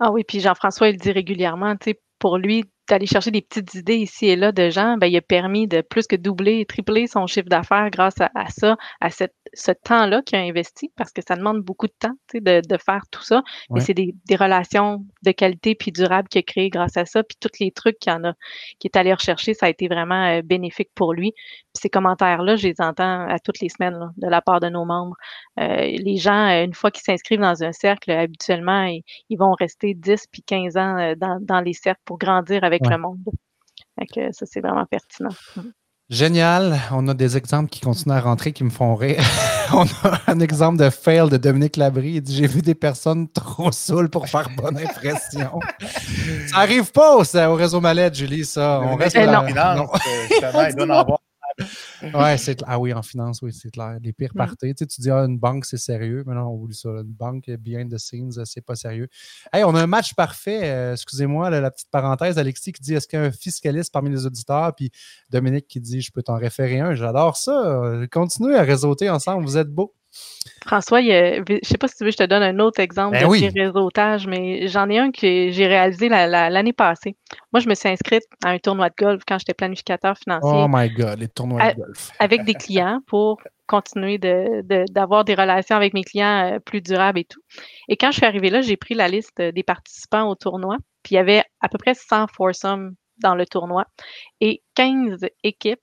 Ah 0.00 0.10
oui, 0.10 0.24
puis 0.26 0.40
Jean-François, 0.40 0.88
il 0.88 0.92
le 0.92 0.98
dit 0.98 1.12
régulièrement, 1.12 1.76
tu 1.76 1.90
sais, 1.90 2.00
pour 2.18 2.38
lui, 2.38 2.64
d'aller 2.88 3.06
chercher 3.06 3.30
des 3.30 3.40
petites 3.40 3.74
idées 3.74 3.96
ici 3.96 4.26
et 4.26 4.36
là 4.36 4.52
de 4.52 4.68
gens, 4.68 4.96
ben, 4.98 5.06
il 5.06 5.16
a 5.16 5.22
permis 5.22 5.66
de 5.66 5.80
plus 5.80 6.06
que 6.06 6.16
doubler, 6.16 6.66
tripler 6.66 7.06
son 7.06 7.26
chiffre 7.26 7.48
d'affaires 7.48 7.90
grâce 7.90 8.20
à, 8.20 8.30
ça, 8.48 8.76
à 9.00 9.10
cette, 9.10 9.34
ce 9.54 9.72
temps-là 9.72 10.22
qu'il 10.22 10.38
a 10.38 10.42
investi, 10.42 10.90
parce 10.96 11.10
que 11.10 11.22
ça 11.26 11.36
demande 11.36 11.62
beaucoup 11.62 11.86
de 11.86 11.94
temps 11.98 12.14
de, 12.34 12.60
de 12.66 12.78
faire 12.78 13.02
tout 13.10 13.22
ça. 13.22 13.42
Mais 13.70 13.80
c'est 13.80 13.94
des, 13.94 14.14
des, 14.26 14.36
relations 14.36 15.04
de 15.22 15.30
qualité 15.30 15.74
puis 15.74 15.92
durables 15.92 16.28
qu'il 16.28 16.40
a 16.40 16.42
créées 16.42 16.70
grâce 16.70 16.96
à 16.96 17.04
ça. 17.04 17.22
Puis 17.22 17.36
tous 17.40 17.58
les 17.60 17.70
trucs 17.70 17.98
qu'il 17.98 18.12
en 18.12 18.24
a, 18.24 18.32
qu'il 18.78 18.90
est 18.92 18.98
allé 18.98 19.12
rechercher, 19.12 19.54
ça 19.54 19.66
a 19.66 19.68
été 19.68 19.88
vraiment 19.88 20.26
euh, 20.26 20.42
bénéfique 20.42 20.90
pour 20.94 21.14
lui. 21.14 21.32
Puis 21.32 21.80
ces 21.82 21.90
commentaires-là, 21.90 22.56
je 22.56 22.68
les 22.68 22.74
entends 22.80 23.26
à 23.28 23.38
toutes 23.38 23.60
les 23.60 23.68
semaines 23.68 23.98
là, 23.98 24.10
de 24.16 24.28
la 24.28 24.42
part 24.42 24.60
de 24.60 24.68
nos 24.68 24.84
membres. 24.84 25.16
Euh, 25.58 25.76
les 25.76 26.16
gens, 26.16 26.48
euh, 26.48 26.64
une 26.64 26.74
fois 26.74 26.90
qu'ils 26.90 27.04
s'inscrivent 27.04 27.40
dans 27.40 27.62
un 27.62 27.72
cercle, 27.72 28.10
habituellement, 28.10 28.84
ils, 28.84 29.02
ils, 29.30 29.38
vont 29.38 29.52
rester 29.52 29.94
10 29.94 30.26
puis 30.30 30.42
15 30.42 30.76
ans 30.76 31.14
dans, 31.16 31.38
dans 31.40 31.60
les 31.60 31.72
cercles 31.72 32.00
pour 32.04 32.18
grandir 32.18 32.64
avec 32.64 32.73
avec 32.74 32.90
le 32.90 32.98
monde. 32.98 33.18
que 34.14 34.32
ça, 34.32 34.46
c'est 34.46 34.60
vraiment 34.60 34.86
pertinent. 34.86 35.30
Génial. 36.10 36.78
On 36.92 37.08
a 37.08 37.14
des 37.14 37.36
exemples 37.38 37.70
qui 37.70 37.80
continuent 37.80 38.12
à 38.12 38.20
rentrer 38.20 38.52
qui 38.52 38.62
me 38.62 38.70
font 38.70 38.94
rire. 38.94 39.22
On 39.72 39.84
a 40.06 40.20
un 40.26 40.38
exemple 40.40 40.78
de 40.78 40.90
fail 40.90 41.30
de 41.30 41.38
Dominique 41.38 41.76
Labrie. 41.76 42.16
Il 42.16 42.20
dit 42.20 42.36
J'ai 42.36 42.46
vu 42.46 42.60
des 42.60 42.74
personnes 42.74 43.26
trop 43.28 43.72
saoules 43.72 44.10
pour 44.10 44.28
faire 44.28 44.50
bonne 44.54 44.76
impression. 44.76 45.60
ça 46.46 46.58
n'arrive 46.58 46.92
pas 46.92 47.16
au, 47.16 47.54
réseau 47.54 47.80
Mallette, 47.80 48.14
Julie, 48.14 48.44
ça. 48.44 48.82
On 48.84 48.96
reste 48.96 49.16
là. 49.16 49.74
Non. 49.76 49.84
non. 49.84 49.88
Justement, 50.28 50.66
il 50.66 50.74
doit 50.74 50.86
en 50.86 50.90
avoir 50.90 51.18
ouais, 52.14 52.36
c'est 52.38 52.62
ah 52.66 52.78
oui, 52.78 52.92
en 52.92 53.02
finance, 53.02 53.40
oui, 53.42 53.52
c'est 53.52 53.70
clair. 53.70 53.98
Les 54.02 54.12
pires 54.12 54.32
mm. 54.34 54.38
parties. 54.38 54.74
Tu, 54.74 54.74
sais, 54.78 54.86
tu 54.86 55.00
dis, 55.00 55.10
ah, 55.10 55.24
une 55.24 55.38
banque, 55.38 55.64
c'est 55.64 55.76
sérieux. 55.76 56.24
Mais 56.26 56.34
non, 56.34 56.48
on 56.48 56.56
voulait 56.56 56.74
ça. 56.74 56.88
Une 56.88 57.02
banque, 57.04 57.50
behind 57.58 57.92
the 57.92 57.98
scenes, 57.98 58.44
c'est 58.44 58.64
pas 58.64 58.74
sérieux. 58.74 59.08
Hey, 59.52 59.64
on 59.64 59.74
a 59.74 59.82
un 59.82 59.86
match 59.86 60.14
parfait. 60.14 60.60
Euh, 60.64 60.92
excusez-moi, 60.92 61.50
la 61.50 61.70
petite 61.70 61.90
parenthèse. 61.90 62.38
Alexis 62.38 62.72
qui 62.72 62.82
dit, 62.82 62.94
est-ce 62.94 63.08
qu'il 63.08 63.18
y 63.18 63.22
a 63.22 63.24
un 63.26 63.32
fiscaliste 63.32 63.92
parmi 63.92 64.10
les 64.10 64.26
auditeurs? 64.26 64.74
Puis 64.74 64.90
Dominique 65.30 65.66
qui 65.66 65.80
dit, 65.80 66.00
je 66.00 66.10
peux 66.12 66.22
t'en 66.22 66.36
référer 66.36 66.80
un. 66.80 66.94
J'adore 66.94 67.36
ça. 67.36 67.92
Continuez 68.10 68.56
à 68.56 68.62
réseauter 68.62 69.10
ensemble. 69.10 69.44
Vous 69.44 69.56
êtes 69.56 69.70
beaux. 69.70 69.94
François, 70.66 71.02
je 71.02 71.40
ne 71.40 71.58
sais 71.62 71.78
pas 71.78 71.88
si 71.88 71.96
tu 71.96 72.04
veux, 72.04 72.10
je 72.10 72.16
te 72.16 72.24
donne 72.24 72.42
un 72.42 72.58
autre 72.58 72.80
exemple 72.80 73.18
ben 73.18 73.28
de 73.28 73.60
réseautage, 73.60 74.26
mais 74.26 74.66
j'en 74.68 74.88
ai 74.88 74.98
un 74.98 75.10
que 75.10 75.20
j'ai 75.20 75.66
réalisé 75.66 76.08
l'année 76.08 76.72
passée. 76.72 77.16
Moi, 77.52 77.60
je 77.60 77.68
me 77.68 77.74
suis 77.74 77.88
inscrite 77.88 78.24
à 78.44 78.50
un 78.50 78.58
tournoi 78.58 78.88
de 78.88 78.94
golf 78.98 79.22
quand 79.26 79.38
j'étais 79.38 79.54
planificateur 79.54 80.16
financier. 80.16 80.50
Oh 80.52 80.66
my 80.68 80.88
God, 80.90 81.18
les 81.18 81.28
tournois 81.28 81.72
de 81.72 81.76
golf. 81.76 82.10
Avec 82.18 82.44
des 82.44 82.54
clients 82.54 83.00
pour 83.06 83.40
continuer 83.66 84.18
d'avoir 84.18 85.24
des 85.24 85.34
relations 85.34 85.76
avec 85.76 85.94
mes 85.94 86.04
clients 86.04 86.54
euh, 86.54 86.58
plus 86.58 86.80
durables 86.80 87.18
et 87.18 87.24
tout. 87.24 87.40
Et 87.88 87.96
quand 87.96 88.10
je 88.10 88.18
suis 88.18 88.26
arrivée 88.26 88.50
là, 88.50 88.60
j'ai 88.60 88.76
pris 88.76 88.94
la 88.94 89.08
liste 89.08 89.40
des 89.40 89.62
participants 89.62 90.28
au 90.28 90.34
tournoi, 90.34 90.76
puis 91.02 91.14
il 91.14 91.16
y 91.16 91.18
avait 91.18 91.42
à 91.60 91.68
peu 91.68 91.78
près 91.78 91.94
100 91.94 92.26
foursomes 92.28 92.94
dans 93.18 93.34
le 93.34 93.46
tournoi 93.46 93.86
et 94.40 94.62
15 94.74 95.26
équipes 95.42 95.80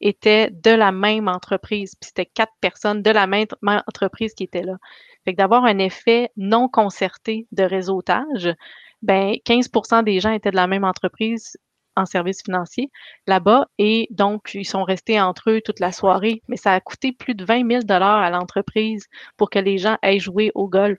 étaient 0.00 0.50
de 0.50 0.70
la 0.70 0.92
même 0.92 1.28
entreprise. 1.28 1.94
Puis 1.94 2.08
c'était 2.08 2.26
quatre 2.26 2.52
personnes 2.60 3.02
de 3.02 3.10
la 3.10 3.26
même 3.26 3.46
entreprise 3.62 4.34
qui 4.34 4.44
étaient 4.44 4.62
là. 4.62 4.76
Fait 5.24 5.32
que 5.32 5.36
d'avoir 5.38 5.64
un 5.64 5.78
effet 5.78 6.30
non 6.36 6.68
concerté 6.68 7.46
de 7.52 7.62
réseautage, 7.62 8.54
ben 9.02 9.34
15% 9.44 10.04
des 10.04 10.20
gens 10.20 10.32
étaient 10.32 10.50
de 10.50 10.56
la 10.56 10.66
même 10.66 10.84
entreprise 10.84 11.56
en 11.96 12.06
service 12.06 12.42
financier 12.42 12.90
là-bas 13.26 13.66
et 13.78 14.08
donc 14.10 14.52
ils 14.54 14.64
sont 14.64 14.84
restés 14.84 15.20
entre 15.20 15.50
eux 15.50 15.60
toute 15.64 15.80
la 15.80 15.92
soirée. 15.92 16.42
Mais 16.48 16.56
ça 16.56 16.72
a 16.74 16.80
coûté 16.80 17.12
plus 17.12 17.34
de 17.34 17.44
20 17.44 17.68
000 17.68 17.82
dollars 17.84 18.22
à 18.22 18.30
l'entreprise 18.30 19.06
pour 19.36 19.50
que 19.50 19.58
les 19.58 19.78
gens 19.78 19.96
aient 20.02 20.18
joué 20.20 20.52
au 20.54 20.68
golf. 20.68 20.98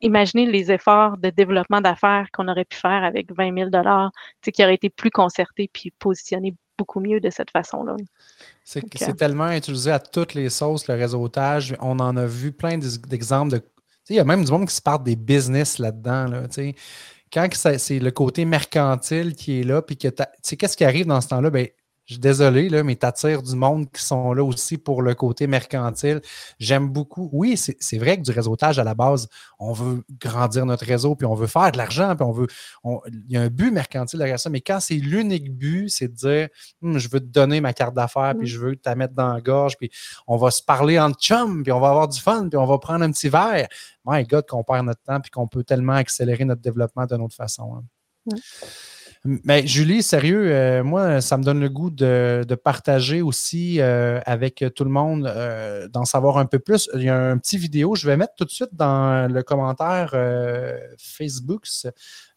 imaginez 0.00 0.46
les 0.46 0.72
efforts 0.72 1.18
de 1.18 1.30
développement 1.30 1.80
d'affaires 1.80 2.28
qu'on 2.32 2.48
aurait 2.48 2.64
pu 2.66 2.76
faire 2.76 3.04
avec 3.04 3.32
20 3.32 3.70
000 3.70 3.70
qui 4.52 4.62
auraient 4.62 4.74
été 4.74 4.90
plus 4.90 5.10
concertés 5.10 5.70
puis 5.72 5.90
positionnés 5.98 6.54
beaucoup 6.76 7.00
mieux 7.00 7.20
de 7.20 7.30
cette 7.30 7.50
façon-là. 7.50 7.96
C'est 8.64 8.84
euh, 9.02 9.12
tellement 9.12 9.50
utilisé 9.50 9.90
à 9.90 9.98
toutes 9.98 10.34
les 10.34 10.50
sauces, 10.50 10.88
le 10.88 10.94
réseautage. 10.94 11.76
On 11.80 11.98
en 12.00 12.16
a 12.16 12.26
vu 12.26 12.52
plein 12.52 12.78
d'exemples 12.78 13.52
de. 13.52 13.62
Il 14.08 14.16
y 14.16 14.20
a 14.20 14.24
même 14.24 14.44
du 14.44 14.50
monde 14.50 14.66
qui 14.68 14.74
se 14.74 14.82
parle 14.82 15.02
des 15.02 15.16
business 15.16 15.78
là-dedans. 15.78 16.28
Là, 16.28 16.42
quand 17.32 17.48
c'est 17.52 17.98
le 17.98 18.10
côté 18.10 18.44
mercantile 18.44 19.34
qui 19.34 19.60
est 19.60 19.64
là, 19.64 19.82
puis 19.82 19.96
que 19.96 20.08
qu'est-ce 20.08 20.76
qui 20.76 20.84
arrive 20.84 21.06
dans 21.06 21.20
ce 21.20 21.28
temps-là? 21.28 21.50
Je 22.06 22.14
suis 22.14 22.20
désolé, 22.20 22.68
là, 22.68 22.84
mais 22.84 22.94
tu 22.94 23.04
attires 23.04 23.42
du 23.42 23.56
monde 23.56 23.90
qui 23.90 24.00
sont 24.00 24.32
là 24.32 24.44
aussi 24.44 24.78
pour 24.78 25.02
le 25.02 25.16
côté 25.16 25.48
mercantile. 25.48 26.20
J'aime 26.60 26.88
beaucoup. 26.88 27.28
Oui, 27.32 27.56
c'est 27.56 27.98
vrai 27.98 28.16
que 28.16 28.22
du 28.22 28.30
réseautage 28.30 28.78
à 28.78 28.84
la 28.84 28.94
base, 28.94 29.28
on 29.58 29.72
veut 29.72 30.04
grandir 30.20 30.66
notre 30.66 30.86
réseau, 30.86 31.16
puis 31.16 31.26
on 31.26 31.34
veut 31.34 31.48
faire 31.48 31.72
de 31.72 31.78
l'argent, 31.78 32.14
puis 32.14 32.24
on 32.24 32.30
veut. 32.30 32.46
il 32.84 33.32
y 33.32 33.36
a 33.36 33.42
un 33.42 33.48
but 33.48 33.72
mercantile 33.72 34.20
derrière 34.20 34.38
ça, 34.38 34.50
mais 34.50 34.60
quand 34.60 34.78
c'est 34.78 34.94
l'unique 34.94 35.52
but, 35.52 35.88
c'est 35.88 36.06
de 36.06 36.14
dire 36.14 36.48
hum, 36.80 36.96
je 36.96 37.08
veux 37.08 37.18
te 37.18 37.24
donner 37.24 37.60
ma 37.60 37.72
carte 37.72 37.94
d'affaires, 37.94 38.34
puis 38.38 38.46
mmh. 38.46 38.50
je 38.50 38.58
veux 38.60 38.76
te 38.76 38.90
mettre 38.90 39.14
dans 39.14 39.32
la 39.32 39.40
gorge, 39.40 39.76
puis 39.76 39.90
on 40.28 40.36
va 40.36 40.52
se 40.52 40.62
parler 40.62 41.00
en 41.00 41.12
chum, 41.12 41.64
puis 41.64 41.72
on 41.72 41.80
va 41.80 41.88
avoir 41.88 42.06
du 42.06 42.20
fun, 42.20 42.48
puis 42.48 42.56
on 42.56 42.66
va 42.66 42.78
prendre 42.78 43.04
un 43.04 43.10
petit 43.10 43.28
verre. 43.28 43.66
My 44.04 44.22
God, 44.22 44.46
qu'on 44.46 44.62
perd 44.62 44.86
notre 44.86 45.02
temps, 45.02 45.20
puis 45.20 45.32
qu'on 45.32 45.48
peut 45.48 45.64
tellement 45.64 45.94
accélérer 45.94 46.44
notre 46.44 46.62
développement 46.62 47.04
d'une 47.04 47.22
autre 47.22 47.34
façon. 47.34 47.82
Hein. 48.30 48.36
Mais 49.44 49.66
Julie, 49.66 50.02
sérieux, 50.02 50.52
euh, 50.52 50.84
moi, 50.84 51.20
ça 51.20 51.36
me 51.36 51.42
donne 51.42 51.58
le 51.58 51.68
goût 51.68 51.90
de, 51.90 52.46
partager 52.62 53.22
aussi 53.22 53.80
euh, 53.80 54.20
avec 54.24 54.64
tout 54.74 54.84
le 54.84 54.90
monde, 54.90 55.26
euh, 55.26 55.88
d'en 55.88 56.04
savoir 56.04 56.38
un 56.38 56.46
peu 56.46 56.58
plus. 56.58 56.88
Il 56.94 57.02
y 57.02 57.08
a 57.08 57.18
un 57.18 57.38
petit 57.38 57.58
vidéo, 57.58 57.96
je 57.96 58.06
vais 58.06 58.16
mettre 58.16 58.34
tout 58.36 58.44
de 58.44 58.50
suite 58.50 58.70
dans 58.72 59.30
le 59.30 59.42
commentaire 59.42 60.14
Facebook 60.98 61.66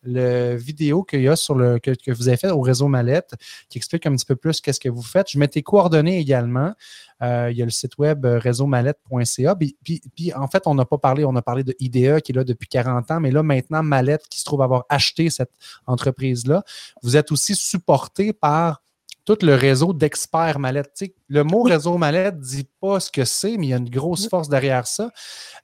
le 0.04 0.56
vidéo 0.56 1.04
qu'il 1.04 1.22
y 1.22 1.28
a 1.28 1.36
sur 1.36 1.56
le 1.56 1.80
que, 1.80 2.12
vous 2.12 2.28
avez 2.28 2.38
fait 2.38 2.52
au 2.52 2.62
réseau 2.62 2.88
Mallette 2.88 3.34
qui 3.70 3.78
explique 3.78 4.06
un 4.06 4.16
petit 4.16 4.26
peu 4.26 4.36
plus 4.36 4.62
qu'est-ce 4.62 4.80
que 4.80 4.89
vous 4.89 5.02
faites. 5.02 5.30
Je 5.30 5.39
mets 5.39 5.47
tes 5.47 5.62
coordonnées 5.62 6.20
également. 6.20 6.74
Euh, 7.22 7.50
il 7.52 7.58
y 7.58 7.62
a 7.62 7.66
le 7.66 7.72
site 7.72 7.97
web 7.97 8.26
euh, 8.26 8.39
réseaumallette.ca. 8.39 9.56
Puis, 9.56 9.76
puis, 9.84 10.34
en 10.34 10.47
fait, 10.47 10.64
on 10.68 10.76
n'a 10.76 10.86
pas 10.86 10.97
parlé, 10.97 11.26
on 11.26 11.36
a 11.36 11.41
parlé 11.41 11.64
de 11.64 11.76
IDE 11.80 12.22
qui 12.22 12.32
est 12.32 12.36
là 12.36 12.43
depuis 12.43 12.68
40 12.70 13.12
ans, 13.12 13.20
mais 13.20 13.32
là, 13.32 13.43
maintenant, 13.43 13.84
Mallette 13.84 14.28
qui 14.30 14.39
se 14.39 14.45
trouve 14.45 14.62
avoir 14.62 14.86
acheté 14.89 15.30
cette 15.30 15.52
entreprise-là. 15.86 16.64
Vous 17.04 17.18
êtes 17.18 17.32
aussi 17.32 17.56
supporté 17.56 18.32
par 18.32 18.82
tout 19.30 19.45
le 19.45 19.53
réseau 19.53 19.93
d'experts 19.93 20.57
mallettes. 20.57 21.03
le 21.27 21.43
mot 21.43 21.61
réseau 21.61 21.99
mallette 21.99 22.38
ne 22.38 22.41
dit 22.41 22.67
pas 22.82 22.99
ce 22.99 23.11
que 23.11 23.25
c'est, 23.25 23.57
mais 23.57 23.67
il 23.67 23.69
y 23.69 23.73
a 23.75 23.77
une 23.77 23.88
grosse 23.88 24.27
force 24.27 24.49
derrière 24.49 24.88
ça. 24.88 25.11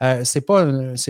Euh, 0.03 0.23
ce 0.23 0.37
n'est 0.37 0.43
pas, 0.43 0.67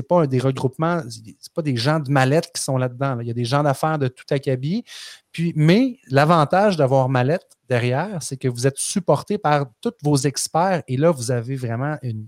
pas 0.08 0.26
des 0.26 0.39
regroupements, 0.39 1.01
ce 1.10 1.49
pas 1.53 1.62
des 1.62 1.76
gens 1.76 1.99
de 1.99 2.10
mallette 2.10 2.49
qui 2.56 2.62
sont 2.62 2.78
là-dedans. 2.78 3.20
Il 3.20 3.28
y 3.28 3.32
a 3.32 3.34
des 3.34 3.43
gens 3.43 3.62
d'affaires 3.62 3.99
de 3.99 4.08
tout 4.08 4.24
acabit. 4.30 4.86
Puis, 5.34 5.51
mais 5.58 5.99
l'avantage 6.08 6.78
d'avoir 6.78 7.10
mallette 7.10 7.58
derrière, 7.68 8.24
c'est 8.24 8.38
que 8.38 8.47
vous 8.47 8.66
êtes 8.66 8.78
supporté 8.78 9.38
par 9.38 9.66
tous 9.82 9.91
vos 10.01 10.16
experts 10.16 10.82
et 10.88 10.95
là, 10.95 11.12
vous 11.12 11.32
avez 11.32 11.58
vraiment 11.58 11.97
une 12.03 12.28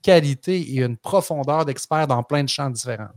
qualité 0.00 0.58
et 0.58 0.78
une 0.78 0.96
profondeur 0.96 1.66
d'experts 1.66 2.06
dans 2.06 2.22
plein 2.22 2.44
de 2.44 2.48
champs 2.48 2.70
différents. 2.70 3.12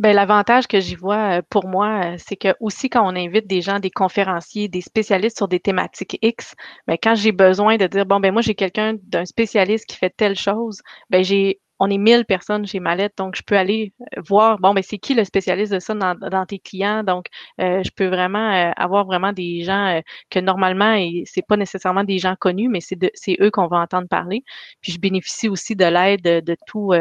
Ben, 0.00 0.14
l'avantage 0.16 0.66
que 0.66 0.80
j'y 0.80 0.94
vois 0.94 1.40
euh, 1.40 1.42
pour 1.50 1.68
moi, 1.68 2.14
euh, 2.14 2.16
c'est 2.18 2.36
que 2.36 2.54
aussi 2.58 2.88
quand 2.88 3.06
on 3.06 3.14
invite 3.14 3.46
des 3.46 3.60
gens, 3.60 3.78
des 3.80 3.90
conférenciers, 3.90 4.66
des 4.66 4.80
spécialistes 4.80 5.36
sur 5.36 5.46
des 5.46 5.60
thématiques 5.60 6.18
X, 6.22 6.54
ben, 6.86 6.96
quand 7.02 7.14
j'ai 7.14 7.32
besoin 7.32 7.76
de 7.76 7.86
dire, 7.86 8.06
bon, 8.06 8.18
ben, 8.18 8.32
moi, 8.32 8.40
j'ai 8.40 8.54
quelqu'un 8.54 8.94
d'un 9.02 9.26
spécialiste 9.26 9.84
qui 9.86 9.96
fait 9.96 10.08
telle 10.16 10.36
chose, 10.36 10.80
ben, 11.10 11.22
j'ai 11.22 11.60
on 11.80 11.88
est 11.88 11.98
1000 11.98 12.26
personnes 12.26 12.66
chez 12.66 12.78
Mallette, 12.78 13.14
donc 13.16 13.34
je 13.36 13.42
peux 13.42 13.56
aller 13.56 13.94
euh, 14.16 14.20
voir, 14.28 14.58
bon, 14.58 14.74
ben 14.74 14.82
c'est 14.82 14.98
qui 14.98 15.14
le 15.14 15.24
spécialiste 15.24 15.72
de 15.72 15.78
ça 15.78 15.94
dans, 15.94 16.46
tes 16.46 16.58
clients? 16.58 17.02
Donc, 17.02 17.26
euh, 17.60 17.82
je 17.82 17.90
peux 17.90 18.06
vraiment 18.06 18.52
euh, 18.52 18.70
avoir 18.76 19.06
vraiment 19.06 19.32
des 19.32 19.62
gens 19.64 20.00
que 20.28 20.38
normalement, 20.38 20.92
et 20.94 21.24
c'est 21.26 21.44
pas 21.44 21.56
nécessairement 21.56 22.04
des 22.04 22.18
gens 22.18 22.36
connus, 22.38 22.68
mais 22.68 22.80
c'est 22.80 23.36
eux 23.40 23.50
qu'on 23.50 23.66
va 23.66 23.78
entendre 23.78 24.08
parler. 24.08 24.44
Puis, 24.82 24.92
je 24.92 25.00
bénéficie 25.00 25.48
aussi 25.48 25.74
de 25.74 25.86
l'aide 25.86 26.44
de, 26.44 26.56
tous 26.66 26.92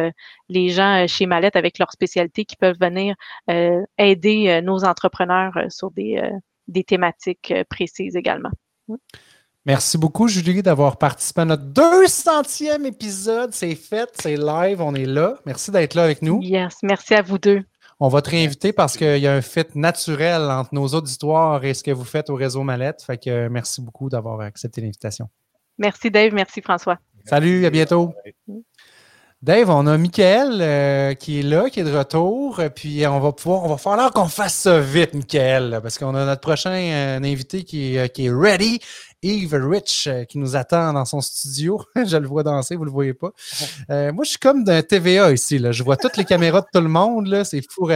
les 0.47 0.69
gens 0.69 1.05
chez 1.07 1.25
Mallette 1.25 1.57
avec 1.57 1.77
leur 1.79 1.91
spécialité 1.91 2.45
qui 2.45 2.55
peuvent 2.55 2.77
venir 2.79 3.15
aider 3.97 4.61
nos 4.63 4.85
entrepreneurs 4.85 5.53
sur 5.69 5.91
des 5.91 6.83
thématiques 6.85 7.53
précises 7.69 8.15
également. 8.15 8.51
Merci 9.65 9.97
beaucoup, 9.97 10.27
Julie, 10.27 10.63
d'avoir 10.63 10.97
participé 10.97 11.41
à 11.41 11.45
notre 11.45 11.65
200e 11.65 12.85
épisode. 12.85 13.53
C'est 13.53 13.75
fait, 13.75 14.09
c'est 14.13 14.37
live, 14.37 14.81
on 14.81 14.95
est 14.95 15.05
là. 15.05 15.35
Merci 15.45 15.71
d'être 15.71 15.95
là 15.95 16.03
avec 16.03 16.21
nous. 16.21 16.39
Yes, 16.41 16.77
merci 16.81 17.13
à 17.13 17.21
vous 17.21 17.37
deux. 17.37 17.63
On 17.99 18.07
va 18.07 18.21
te 18.21 18.29
réinviter 18.29 18.71
parce 18.71 18.95
qu'il 18.95 19.17
y 19.17 19.27
a 19.27 19.33
un 19.33 19.41
fit 19.41 19.65
naturel 19.75 20.43
entre 20.43 20.73
nos 20.73 20.87
auditoires 20.87 21.65
et 21.65 21.73
ce 21.73 21.83
que 21.83 21.91
vous 21.91 22.05
faites 22.05 22.29
au 22.29 22.35
réseau 22.35 22.63
Mallette. 22.63 23.03
Fait 23.03 23.17
que 23.17 23.29
euh, 23.29 23.49
merci 23.51 23.81
beaucoup 23.81 24.07
d'avoir 24.07 24.39
accepté 24.39 24.79
l'invitation. 24.79 25.27
Merci 25.77 26.09
Dave, 26.09 26.33
merci 26.33 26.61
François. 26.61 26.97
Salut, 27.25 27.65
à 27.65 27.69
bientôt. 27.69 28.13
Dave, 29.41 29.69
on 29.69 29.85
a 29.87 29.97
Michael 29.97 30.59
euh, 30.61 31.13
qui 31.13 31.39
est 31.39 31.43
là, 31.43 31.69
qui 31.69 31.81
est 31.81 31.83
de 31.83 31.91
retour. 31.91 32.61
Puis 32.73 33.05
on 33.05 33.19
va 33.19 33.33
pouvoir, 33.33 33.65
on 33.65 33.69
va 33.69 33.77
falloir 33.77 34.11
qu'on 34.11 34.27
fasse 34.27 34.55
ça 34.55 34.79
vite, 34.79 35.13
Michael, 35.13 35.79
parce 35.81 35.97
qu'on 35.97 36.15
a 36.15 36.25
notre 36.25 36.41
prochain 36.41 36.71
euh, 36.71 37.19
invité 37.21 37.63
qui 37.63 37.97
qui 38.13 38.25
est 38.25 38.31
ready. 38.31 38.79
Yves 39.21 39.55
Rich 39.55 40.07
euh, 40.07 40.23
qui 40.23 40.37
nous 40.37 40.55
attend 40.55 40.93
dans 40.93 41.05
son 41.05 41.21
studio. 41.21 41.81
je 41.95 42.17
le 42.17 42.27
vois 42.27 42.43
danser, 42.43 42.75
vous 42.75 42.83
ne 42.83 42.85
le 42.85 42.91
voyez 42.91 43.13
pas. 43.13 43.31
Euh, 43.89 44.11
moi, 44.11 44.23
je 44.23 44.31
suis 44.31 44.39
comme 44.39 44.63
d'un 44.63 44.81
TVA 44.81 45.31
ici. 45.31 45.59
Là. 45.59 45.71
Je 45.71 45.83
vois 45.83 45.97
toutes 45.97 46.17
les 46.17 46.25
caméras 46.25 46.61
de 46.61 46.67
tout 46.73 46.81
le 46.81 46.89
monde. 46.89 47.27
Là. 47.27 47.43
C'est 47.43 47.61
fou 47.69 47.89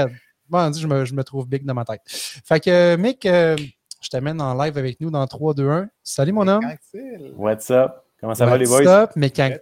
Bon, 0.50 0.72
je 0.74 0.86
me, 0.88 1.06
je 1.06 1.14
me 1.14 1.24
trouve 1.24 1.48
big 1.48 1.66
dans 1.66 1.74
ma 1.74 1.86
tête. 1.86 2.02
Fait 2.06 2.60
que, 2.60 2.96
Mick, 2.98 3.26
euh, 3.26 3.56
je 4.02 4.10
t'amène 4.10 4.42
en 4.42 4.54
live 4.62 4.78
avec 4.78 5.00
nous 5.00 5.10
dans 5.10 5.26
3, 5.26 5.54
2, 5.54 5.70
1. 5.70 5.90
Salut, 6.04 6.34
mon 6.34 6.48
homme. 6.48 6.64
What's 7.38 7.72
up? 7.72 7.92
Comment 8.20 8.36
ça 8.36 8.46
va, 8.46 8.58
les 8.58 8.66
boys? 8.66 8.84
What's 8.84 8.88
up, 8.88 9.16
Mécanique 9.16 9.62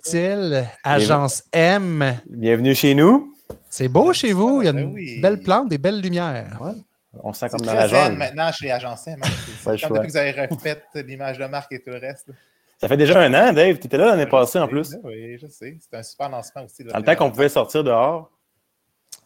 Agence 0.83 1.43
M. 1.51 2.19
Bienvenue 2.27 2.75
chez 2.75 2.95
nous. 2.95 3.33
C'est 3.69 3.87
beau 3.87 4.11
chez 4.13 4.33
vous. 4.33 4.61
Il 4.61 4.65
y 4.65 4.67
a 4.67 4.71
une 4.71 4.93
ben 4.93 5.21
belle 5.21 5.39
plante, 5.39 5.69
des 5.69 5.77
belles 5.77 6.01
lumières. 6.01 6.57
Ouais. 6.61 6.73
On 7.13 7.33
sent 7.33 7.49
comme 7.49 7.61
dans 7.61 7.73
la 7.73 7.87
jungle. 7.87 8.17
maintenant 8.17 8.51
chez 8.51 8.71
Agence 8.71 9.07
M. 9.07 9.19
Hein. 9.21 9.27
C'est 9.63 9.81
comme 9.81 9.97
depuis 9.97 10.07
que 10.07 10.11
vous 10.13 10.17
avez 10.17 10.31
refait 10.31 10.83
l'image 10.95 11.37
de 11.37 11.45
marque 11.45 11.71
et 11.73 11.81
tout 11.81 11.89
le 11.89 11.97
reste. 11.97 12.29
Ça 12.77 12.87
fait 12.87 12.97
déjà 12.97 13.19
un 13.19 13.33
an, 13.33 13.53
Dave. 13.53 13.77
Tu 13.77 13.87
étais 13.87 13.97
là 13.97 14.07
l'année 14.07 14.25
passée 14.25 14.59
en 14.59 14.67
plus. 14.67 14.97
Oui, 15.03 15.37
je 15.37 15.47
sais. 15.47 15.77
C'était 15.79 15.97
un 15.97 16.03
super 16.03 16.29
lancement 16.29 16.63
aussi. 16.63 16.83
Dans 16.83 16.97
le 16.97 17.03
temps 17.03 17.15
qu'on 17.15 17.29
pouvait 17.29 17.49
sortir 17.49 17.83
dehors. 17.83 18.31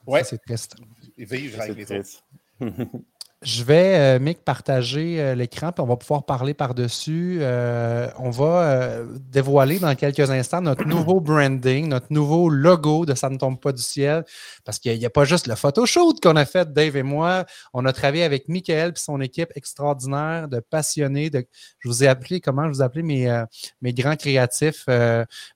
Oui. 0.06 0.20
C'est 0.24 0.42
triste. 0.42 0.76
Et 1.18 1.26
vivre 1.26 1.62
avec 1.62 1.78
les 1.78 2.00
autres. 2.00 2.26
Je 3.46 3.64
vais, 3.64 4.18
euh, 4.18 4.20
Mick, 4.20 4.44
partager 4.44 5.22
euh, 5.22 5.36
l'écran, 5.36 5.72
puis 5.72 5.84
on 5.84 5.86
va 5.86 5.98
pouvoir 5.98 6.26
parler 6.26 6.56
par-dessus. 6.56 7.38
Euh, 7.42 8.10
on 8.18 8.32
va 8.32 9.02
dévoiler 9.32 9.78
dans 9.78 9.94
quelques 9.94 10.32
instants 10.32 10.62
notre 10.62 10.84
nouveau 10.88 11.22
branding, 11.22 11.88
notre 11.88 12.08
nouveau 12.10 12.50
logo 12.50 13.06
de 13.06 13.14
Ça 13.14 13.30
ne 13.30 13.38
tombe 13.38 13.60
pas 13.60 13.72
du 13.72 13.84
ciel, 13.84 14.26
parce 14.64 14.80
qu'il 14.80 14.98
n'y 14.98 15.06
a, 15.06 15.12
pas 15.12 15.26
juste 15.26 15.46
le 15.46 15.54
photoshoot 15.54 16.20
qu'on 16.24 16.36
a 16.38 16.46
fait, 16.46 16.74
Dave 16.74 16.98
et 16.98 17.04
moi. 17.04 17.46
On 17.76 17.86
a 17.86 17.94
travaillé 17.94 18.24
avec 18.24 18.50
Michael 18.50 18.94
et 18.96 19.00
son 19.00 19.22
équipe 19.22 19.52
extraordinaire 19.54 20.48
de 20.48 20.60
passionnés. 20.60 21.30
De, 21.30 21.46
je 21.78 21.88
vous 21.88 22.04
ai 22.04 22.08
appelé, 22.08 22.42
comment 22.42 22.64
je 22.64 22.70
vous 22.70 22.82
ai 22.82 22.86
appelé 22.86 23.04
mes, 23.04 23.44
mes 23.80 23.94
grands 23.94 24.16
créatifs. 24.16 24.86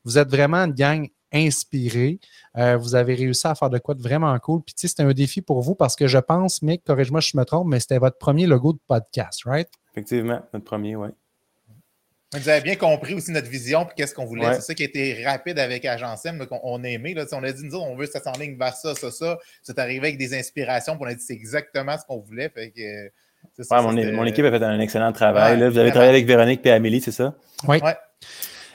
vous 0.04 0.18
êtes 0.20 0.30
vraiment 0.30 0.58
une 0.58 0.74
gang 0.74 1.08
inspiré. 1.34 2.20
Euh, 2.58 2.78
vous 2.78 2.96
avez 2.96 3.16
réussi 3.16 3.48
à 3.48 3.56
faire 3.56 3.70
de 3.70 3.78
quoi 3.78 3.96
de 3.96 4.02
vraiment 4.02 4.38
cool. 4.40 4.62
Puis, 4.62 4.74
tu 4.74 4.82
sais, 4.82 4.88
c'était 4.88 5.04
un 5.04 5.14
défi 5.14 5.42
pour 5.42 5.62
vous 5.62 5.76
parce 5.76 5.96
que 5.96 6.08
je 6.08 6.18
pense, 6.18 6.62
Mick, 6.62 6.84
corrige-moi 6.84 7.22
si 7.22 7.32
je 7.34 7.38
me 7.38 7.46
trompe, 7.46 7.68
mais 7.68 7.80
c'était 7.80 7.98
votre 8.00 8.18
premier 8.18 8.46
logo 8.46 8.74
de 8.74 8.80
podcast, 8.88 9.44
right? 9.46 9.70
Effectivement, 9.92 10.42
notre 10.54 10.66
premier, 10.66 10.96
oui. 10.96 11.10
Vous 12.32 12.48
avez 12.48 12.62
bien 12.62 12.76
compris 12.76 13.16
aussi 13.16 13.32
notre 13.32 13.50
vision 13.50 13.88
et 13.90 13.94
qu'est-ce 13.96 14.14
qu'on 14.14 14.26
voulait. 14.26 14.54
C'est 14.54 14.62
ça 14.62 14.74
qui 14.76 14.84
a 14.84 14.86
été 14.86 15.26
rapide 15.26 15.58
avec 15.58 15.84
Agence 15.86 16.24
M, 16.26 16.46
qu'on 16.46 16.60
on 16.62 16.84
a 16.84 16.88
aimé. 16.88 17.16
Là. 17.16 17.26
On 17.32 17.44
a 17.44 17.52
dit, 17.52 17.64
nous 17.64 17.78
on 17.78 17.96
veut 17.96 18.06
ça 18.06 18.20
ligne 18.40 18.56
vers 18.56 18.76
ça, 18.76 18.94
ça, 18.94 19.10
ça. 19.10 19.40
C'est 19.64 19.80
arrivé 19.80 20.10
avec 20.10 20.20
des 20.20 20.38
inspirations, 20.38 20.96
puis 20.96 21.06
on 21.06 21.08
a 21.08 21.16
dit, 21.16 21.24
c'est 21.26 21.34
exactement 21.34 21.98
ce 21.98 22.06
qu'on 22.06 22.20
voulait. 22.20 22.50
Fait 22.50 22.70
que, 22.70 23.64
ça, 23.64 23.82
mon, 23.82 23.94
mon, 23.94 24.26
équipe 24.26 24.46
a 24.46 24.52
fait 24.52 24.64
un 24.64 24.80
excellent 24.80 25.12
travail. 25.12 25.58
Vous 25.58 25.78
avez 25.80 25.90
travaillé 25.90 26.12
avec 26.12 26.28
Véronique 26.28 26.64
et 26.66 26.72
Amélie, 26.72 27.02
c'est 27.02 27.12
ça? 27.12 27.34
Oui. 27.68 27.80
Ouais. 27.82 27.96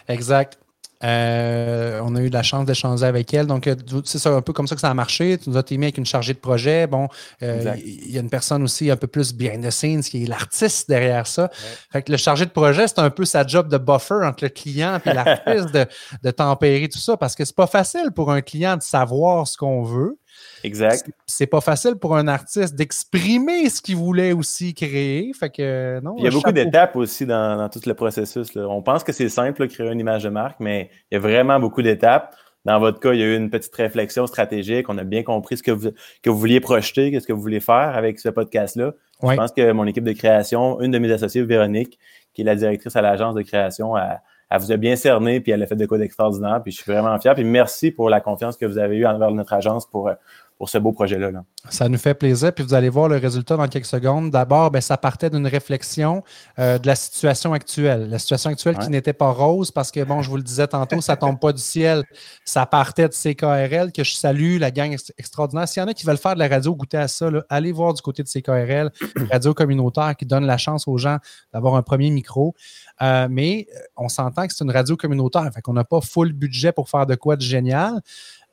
Exact. 0.08 0.58
Euh, 1.04 2.00
on 2.02 2.16
a 2.16 2.20
eu 2.20 2.28
la 2.28 2.42
chance 2.42 2.64
d'échanger 2.64 3.04
avec 3.04 3.32
elle. 3.34 3.46
Donc, 3.46 3.66
euh, 3.66 3.74
c'est 4.04 4.26
un 4.26 4.40
peu 4.40 4.52
comme 4.52 4.66
ça 4.66 4.74
que 4.74 4.80
ça 4.80 4.90
a 4.90 4.94
marché. 4.94 5.38
Tu 5.38 5.50
nous 5.50 5.56
as 5.56 5.64
aimé 5.70 5.86
avec 5.86 5.98
une 5.98 6.06
chargée 6.06 6.32
de 6.32 6.38
projet. 6.38 6.86
Bon, 6.86 7.08
euh, 7.42 7.74
il 7.84 8.10
y 8.10 8.16
a 8.16 8.20
une 8.20 8.30
personne 8.30 8.62
aussi 8.62 8.90
un 8.90 8.96
peu 8.96 9.06
plus 9.06 9.34
behind 9.34 9.64
the 9.64 9.70
scenes 9.70 10.02
qui 10.02 10.24
est 10.24 10.26
l'artiste 10.26 10.88
derrière 10.88 11.26
ça. 11.26 11.50
Fait 11.92 12.02
que 12.02 12.10
le 12.10 12.18
chargé 12.18 12.46
de 12.46 12.50
projet, 12.50 12.88
c'est 12.88 13.00
un 13.00 13.10
peu 13.10 13.24
sa 13.24 13.46
job 13.46 13.68
de 13.68 13.78
buffer 13.78 14.24
entre 14.24 14.44
le 14.44 14.48
client 14.48 14.98
et 15.04 15.12
l'artiste 15.12 15.72
de, 15.72 15.86
de, 16.22 16.30
tempérer 16.30 16.88
tout 16.88 16.98
ça 16.98 17.16
parce 17.16 17.34
que 17.34 17.44
c'est 17.44 17.56
pas 17.56 17.66
facile 17.66 18.10
pour 18.14 18.32
un 18.32 18.40
client 18.40 18.76
de 18.76 18.82
savoir 18.82 19.46
ce 19.46 19.56
qu'on 19.56 19.82
veut. 19.82 20.16
Exact. 20.64 21.10
C'est 21.26 21.46
pas 21.46 21.60
facile 21.60 21.96
pour 21.96 22.16
un 22.16 22.26
artiste 22.26 22.74
d'exprimer 22.74 23.68
ce 23.68 23.82
qu'il 23.82 23.96
voulait 23.96 24.32
aussi 24.32 24.72
créer. 24.72 25.30
Fait 25.38 25.50
que, 25.50 26.00
non, 26.00 26.14
il 26.16 26.24
y 26.24 26.26
a 26.26 26.30
beaucoup 26.30 26.52
d'étapes 26.52 26.96
aussi 26.96 27.26
dans, 27.26 27.68
tout 27.68 27.80
le 27.84 27.92
processus. 27.92 28.56
On 28.56 28.82
pense 28.82 29.04
que 29.04 29.12
c'est 29.12 29.28
simple, 29.28 29.68
créer 29.68 29.90
une 29.90 30.00
image 30.00 30.24
de 30.24 30.30
marque, 30.30 30.58
mais 30.60 30.90
il 31.10 31.14
y 31.14 31.16
a 31.18 31.20
vraiment 31.20 31.60
beaucoup 31.60 31.82
d'étapes. 31.82 32.34
dans 32.64 32.80
votre 32.80 32.98
cas, 32.98 33.12
il 33.12 33.20
y 33.20 33.22
a 33.22 33.26
eu 33.26 33.36
une 33.36 33.50
petite 33.50 33.74
réflexion 33.74 34.26
stratégique. 34.26 34.88
On 34.88 34.96
a 34.96 35.04
bien 35.04 35.22
compris 35.22 35.58
ce 35.58 35.62
que 35.62 35.70
vous, 35.70 35.90
que 36.22 36.30
vous 36.30 36.38
vouliez 36.38 36.60
projeter, 36.60 37.10
qu'est-ce 37.10 37.26
que 37.26 37.34
vous 37.34 37.42
voulez 37.42 37.60
faire 37.60 37.94
avec 37.94 38.18
ce 38.18 38.30
podcast-là. 38.30 38.94
Je 39.22 39.36
pense 39.36 39.52
que 39.52 39.70
mon 39.72 39.86
équipe 39.86 40.04
de 40.04 40.12
création, 40.12 40.80
une 40.80 40.90
de 40.90 40.98
mes 40.98 41.12
associées, 41.12 41.42
Véronique, 41.42 41.98
qui 42.32 42.40
est 42.40 42.44
la 42.44 42.56
directrice 42.56 42.96
à 42.96 43.02
l'agence 43.02 43.34
de 43.34 43.42
création, 43.42 43.96
elle, 43.96 44.18
vous 44.58 44.72
a 44.72 44.76
bien 44.76 44.96
cerné, 44.96 45.40
puis 45.40 45.52
elle 45.52 45.62
a 45.62 45.66
fait 45.66 45.76
de 45.76 45.86
quoi 45.86 45.98
d'extraordinaire, 45.98 46.60
puis 46.62 46.72
je 46.72 46.80
suis 46.80 46.90
vraiment 46.90 47.18
fier. 47.18 47.34
Puis 47.34 47.44
merci 47.44 47.90
pour 47.90 48.08
la 48.08 48.20
confiance 48.20 48.56
que 48.56 48.66
vous 48.66 48.78
avez 48.78 48.96
eue 48.96 49.06
envers 49.06 49.30
notre 49.30 49.52
agence 49.52 49.86
pour, 49.86 50.10
pour 50.58 50.68
ce 50.68 50.78
beau 50.78 50.92
projet-là. 50.92 51.30
Ça 51.68 51.88
nous 51.88 51.98
fait 51.98 52.14
plaisir, 52.14 52.52
puis 52.52 52.62
vous 52.62 52.74
allez 52.74 52.88
voir 52.88 53.08
le 53.08 53.16
résultat 53.16 53.56
dans 53.56 53.66
quelques 53.66 53.86
secondes. 53.86 54.30
D'abord, 54.30 54.70
ben, 54.70 54.80
ça 54.80 54.96
partait 54.96 55.28
d'une 55.28 55.46
réflexion 55.46 56.22
euh, 56.58 56.78
de 56.78 56.86
la 56.86 56.94
situation 56.94 57.52
actuelle. 57.52 58.08
La 58.08 58.18
situation 58.18 58.50
actuelle 58.50 58.78
qui 58.78 58.90
n'était 58.90 59.12
pas 59.12 59.30
rose 59.30 59.70
parce 59.70 59.90
que, 59.90 60.04
bon, 60.04 60.22
je 60.22 60.30
vous 60.30 60.36
le 60.36 60.42
disais 60.42 60.68
tantôt, 60.68 61.00
ça 61.00 61.14
ne 61.14 61.20
tombe 61.20 61.40
pas 61.40 61.52
du 61.52 61.60
ciel. 61.60 62.04
Ça 62.44 62.66
partait 62.66 63.08
de 63.08 63.14
CKRL, 63.14 63.90
que 63.92 64.04
je 64.04 64.14
salue, 64.14 64.58
la 64.58 64.70
gang 64.70 64.96
extraordinaire. 65.18 65.66
S'il 65.66 65.82
y 65.82 65.84
en 65.84 65.88
a 65.88 65.94
qui 65.94 66.06
veulent 66.06 66.18
faire 66.18 66.34
de 66.34 66.38
la 66.38 66.48
radio, 66.48 66.74
goûter 66.74 66.98
à 66.98 67.08
ça, 67.08 67.28
allez 67.48 67.72
voir 67.72 67.94
du 67.94 68.02
côté 68.02 68.22
de 68.22 68.28
CKRL, 68.28 68.90
radio 69.30 69.54
communautaire 69.54 70.14
qui 70.16 70.26
donne 70.26 70.46
la 70.46 70.58
chance 70.58 70.86
aux 70.86 70.98
gens 70.98 71.18
d'avoir 71.52 71.74
un 71.74 71.82
premier 71.82 72.10
micro. 72.10 72.54
Euh, 73.02 73.26
mais 73.30 73.66
euh, 73.74 73.78
on 73.96 74.08
s'entend 74.08 74.46
que 74.46 74.52
c'est 74.54 74.64
une 74.64 74.70
radio 74.70 74.96
communautaire, 74.96 75.50
fait 75.52 75.62
qu'on 75.62 75.72
n'a 75.72 75.84
pas 75.84 76.00
full 76.00 76.32
budget 76.32 76.72
pour 76.72 76.88
faire 76.88 77.06
de 77.06 77.14
quoi 77.14 77.36
de 77.36 77.42
génial. 77.42 78.00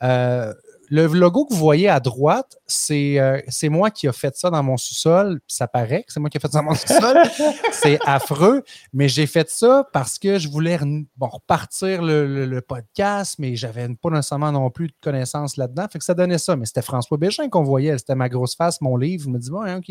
Euh, 0.03 0.53
le 0.91 1.07
logo 1.07 1.45
que 1.45 1.53
vous 1.53 1.59
voyez 1.59 1.87
à 1.87 2.01
droite, 2.01 2.57
euh, 2.91 3.41
c'est 3.47 3.69
moi 3.69 3.91
qui 3.91 4.07
ai 4.07 4.11
fait 4.11 4.35
ça 4.35 4.49
dans 4.49 4.61
mon 4.61 4.75
sous-sol. 4.75 5.39
Ça 5.47 5.65
paraît 5.65 6.03
que 6.03 6.11
c'est 6.11 6.19
moi 6.19 6.29
qui 6.29 6.35
ai 6.35 6.41
fait 6.41 6.51
ça 6.51 6.59
dans 6.59 6.65
mon 6.65 6.75
sous-sol. 6.75 7.17
c'est 7.71 7.97
affreux, 8.05 8.61
mais 8.91 9.07
j'ai 9.07 9.25
fait 9.25 9.49
ça 9.49 9.87
parce 9.93 10.19
que 10.19 10.37
je 10.37 10.49
voulais 10.49 10.77
bon, 11.15 11.27
repartir 11.27 12.01
le, 12.01 12.59
podcast, 12.59 13.37
mais 13.39 13.55
j'avais 13.55 13.87
pas 13.95 14.09
nécessairement 14.09 14.51
non 14.51 14.69
plus 14.69 14.87
de 14.87 14.93
connaissances 15.01 15.55
là-dedans. 15.55 15.85
Fait 15.89 15.97
que 15.97 16.03
ça 16.03 16.13
donnait 16.13 16.37
ça. 16.37 16.57
Mais 16.57 16.65
c'était 16.65 16.81
François 16.81 17.17
Bégin 17.17 17.47
qu'on 17.47 17.63
voyait. 17.63 17.97
C'était 17.97 18.15
ma 18.15 18.27
grosse 18.27 18.57
face, 18.57 18.81
mon 18.81 18.97
livre. 18.97 19.23
Je 19.23 19.29
me 19.29 19.39
dis, 19.39 19.49
bon, 19.49 19.63
OK, 19.63 19.89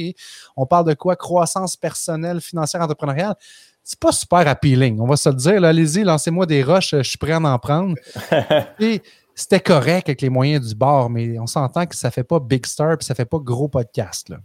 on 0.55 0.67
parle 0.67 0.87
de 0.87 0.95
quoi? 0.95 1.17
Croissance 1.17 1.79
personnelle, 1.79 2.43
financière, 2.43 2.83
entrepreneuriale 2.83 3.37
c'est 3.83 3.99
pas 3.99 4.13
super 4.13 4.47
appealing, 4.47 5.01
on 5.01 5.07
va 5.07 5.17
se 5.17 5.31
le 5.31 5.35
dire. 5.35 5.65
Allez-y, 5.65 6.05
lancez-moi 6.05 6.45
des 6.45 6.63
roches, 6.63 6.91
je 6.91 7.03
suis 7.03 7.19
prêt 7.19 7.33
à 7.33 7.41
en 7.41 7.59
prendre. 7.59 7.95
Et 8.79 9.03
c'était 9.41 9.61
correct 9.61 10.09
avec 10.09 10.21
les 10.21 10.29
moyens 10.29 10.69
du 10.69 10.75
bord, 10.75 11.11
mais 11.11 11.39
on 11.39 11.47
s'entend 11.47 11.87
que 11.87 11.97
ça 11.97 12.11
fait 12.11 12.25
pas 12.25 12.41
big 12.41 12.67
star 12.67 12.93
et 12.93 12.97
ça 13.05 13.15
fait 13.15 13.25
pas 13.25 13.39
gros 13.39 13.69
podcast. 13.69 14.29
Là. 14.29 14.39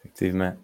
Effectivement. 0.00 0.54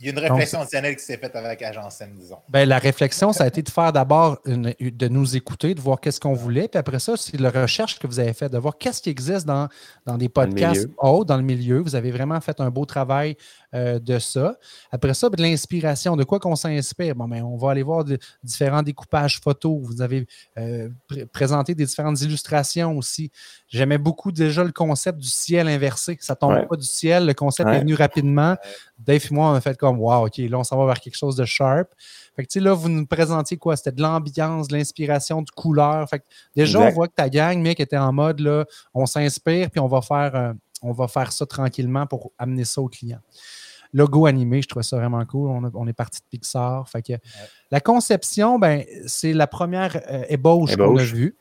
Il 0.00 0.06
y 0.06 0.08
a 0.08 0.12
une 0.12 0.18
réflexion 0.18 0.60
additionnelle 0.60 0.96
qui 0.96 1.04
s'est 1.04 1.18
faite 1.18 1.36
avec 1.36 1.60
Agence 1.60 2.02
disons. 2.16 2.38
Ben, 2.48 2.66
la 2.66 2.78
réflexion, 2.78 3.34
ça 3.34 3.44
a 3.44 3.46
été 3.48 3.60
de 3.60 3.68
faire 3.68 3.92
d'abord 3.92 4.38
de 4.46 5.08
nous 5.08 5.36
écouter, 5.36 5.74
de 5.74 5.80
voir 5.80 6.00
qu'est-ce 6.00 6.18
qu'on 6.18 6.32
voulait. 6.32 6.68
Puis 6.68 6.78
après 6.78 6.98
ça, 6.98 7.18
c'est 7.18 7.38
la 7.38 7.50
recherche 7.50 7.98
que 7.98 8.06
vous 8.06 8.18
avez 8.18 8.32
faite, 8.32 8.50
de 8.50 8.56
voir 8.56 8.78
qu'est-ce 8.78 9.02
qui 9.02 9.10
existe 9.10 9.44
dans, 9.44 9.68
dans 10.06 10.16
des 10.16 10.30
podcasts 10.30 10.88
hauts, 10.96 11.26
dans 11.26 11.36
le 11.36 11.42
milieu. 11.42 11.80
Vous 11.80 11.96
avez 11.96 12.10
vraiment 12.12 12.40
fait 12.40 12.60
un 12.60 12.70
beau 12.70 12.86
travail 12.86 13.36
euh, 13.72 14.00
de 14.00 14.18
ça. 14.18 14.56
Après 14.90 15.14
ça, 15.14 15.28
de 15.28 15.40
l'inspiration, 15.40 16.16
de 16.16 16.24
quoi 16.24 16.40
qu'on 16.40 16.56
s'inspire? 16.56 17.14
Bon, 17.14 17.28
ben, 17.28 17.44
on 17.44 17.56
va 17.56 17.70
aller 17.70 17.84
voir 17.84 18.04
de, 18.04 18.18
différents 18.42 18.82
découpages 18.82 19.38
photos. 19.40 19.78
Vous 19.80 20.02
avez 20.02 20.26
euh, 20.58 20.88
présenté 21.32 21.76
des 21.76 21.86
différentes 21.86 22.20
illustrations 22.20 22.98
aussi. 22.98 23.30
J'aimais 23.68 23.98
beaucoup 23.98 24.32
déjà 24.32 24.64
le 24.64 24.72
concept 24.72 25.18
du 25.18 25.28
ciel 25.28 25.68
inversé. 25.68 26.18
Ça 26.20 26.34
tombe 26.34 26.66
pas 26.66 26.74
du 26.74 26.86
ciel. 26.86 27.26
Le 27.26 27.34
concept 27.34 27.68
est 27.68 27.78
venu 27.78 27.94
rapidement. 27.94 28.56
Dave 28.98 29.24
et 29.30 29.34
moi, 29.34 29.50
on 29.50 29.54
a 29.54 29.60
fait 29.60 29.76
comme 29.76 30.00
Wow, 30.00 30.26
OK, 30.26 30.38
là, 30.38 30.58
on 30.58 30.64
s'en 30.64 30.76
va 30.76 30.86
vers 30.86 30.98
quelque 30.98 31.16
chose 31.16 31.36
de 31.36 31.44
sharp. 31.44 31.88
Fait 32.34 32.44
que, 32.44 32.58
là, 32.58 32.74
vous 32.74 32.88
nous 32.88 33.06
présentiez 33.06 33.56
quoi? 33.56 33.76
C'était 33.76 33.92
de 33.92 34.02
l'ambiance, 34.02 34.66
de 34.66 34.76
l'inspiration, 34.76 35.42
de 35.42 35.50
couleur. 35.50 36.08
Fait 36.08 36.18
que, 36.18 36.24
déjà, 36.56 36.80
on 36.80 36.90
voit 36.90 37.06
que 37.06 37.14
ta 37.14 37.28
gang, 37.28 37.56
mec, 37.60 37.78
était 37.78 37.96
en 37.96 38.12
mode 38.12 38.40
là, 38.40 38.64
on 38.94 39.06
s'inspire, 39.06 39.70
puis 39.70 39.78
on 39.78 39.86
va 39.86 40.02
faire. 40.02 40.34
Euh, 40.34 40.52
on 40.82 40.92
va 40.92 41.08
faire 41.08 41.30
ça 41.30 41.44
tranquillement 41.44 42.06
pour 42.06 42.32
amener 42.38 42.64
ça 42.64 42.80
au 42.80 42.88
client 42.88 43.20
logo 43.92 44.26
animé, 44.26 44.62
je 44.62 44.68
trouvais 44.68 44.82
ça 44.82 44.96
vraiment 44.96 45.24
cool. 45.24 45.50
On, 45.74 45.86
est 45.86 45.92
parti 45.92 46.20
de 46.20 46.26
Pixar. 46.30 46.88
Fait 46.88 47.02
que, 47.02 47.12
La 47.70 47.80
conception, 47.80 48.58
ben, 48.58 48.84
c'est 49.06 49.32
la 49.32 49.46
première 49.46 50.00
euh, 50.10 50.24
ébauche, 50.28 50.76
qu'on 50.76 50.96
a 50.96 51.02
vue. 51.02 51.36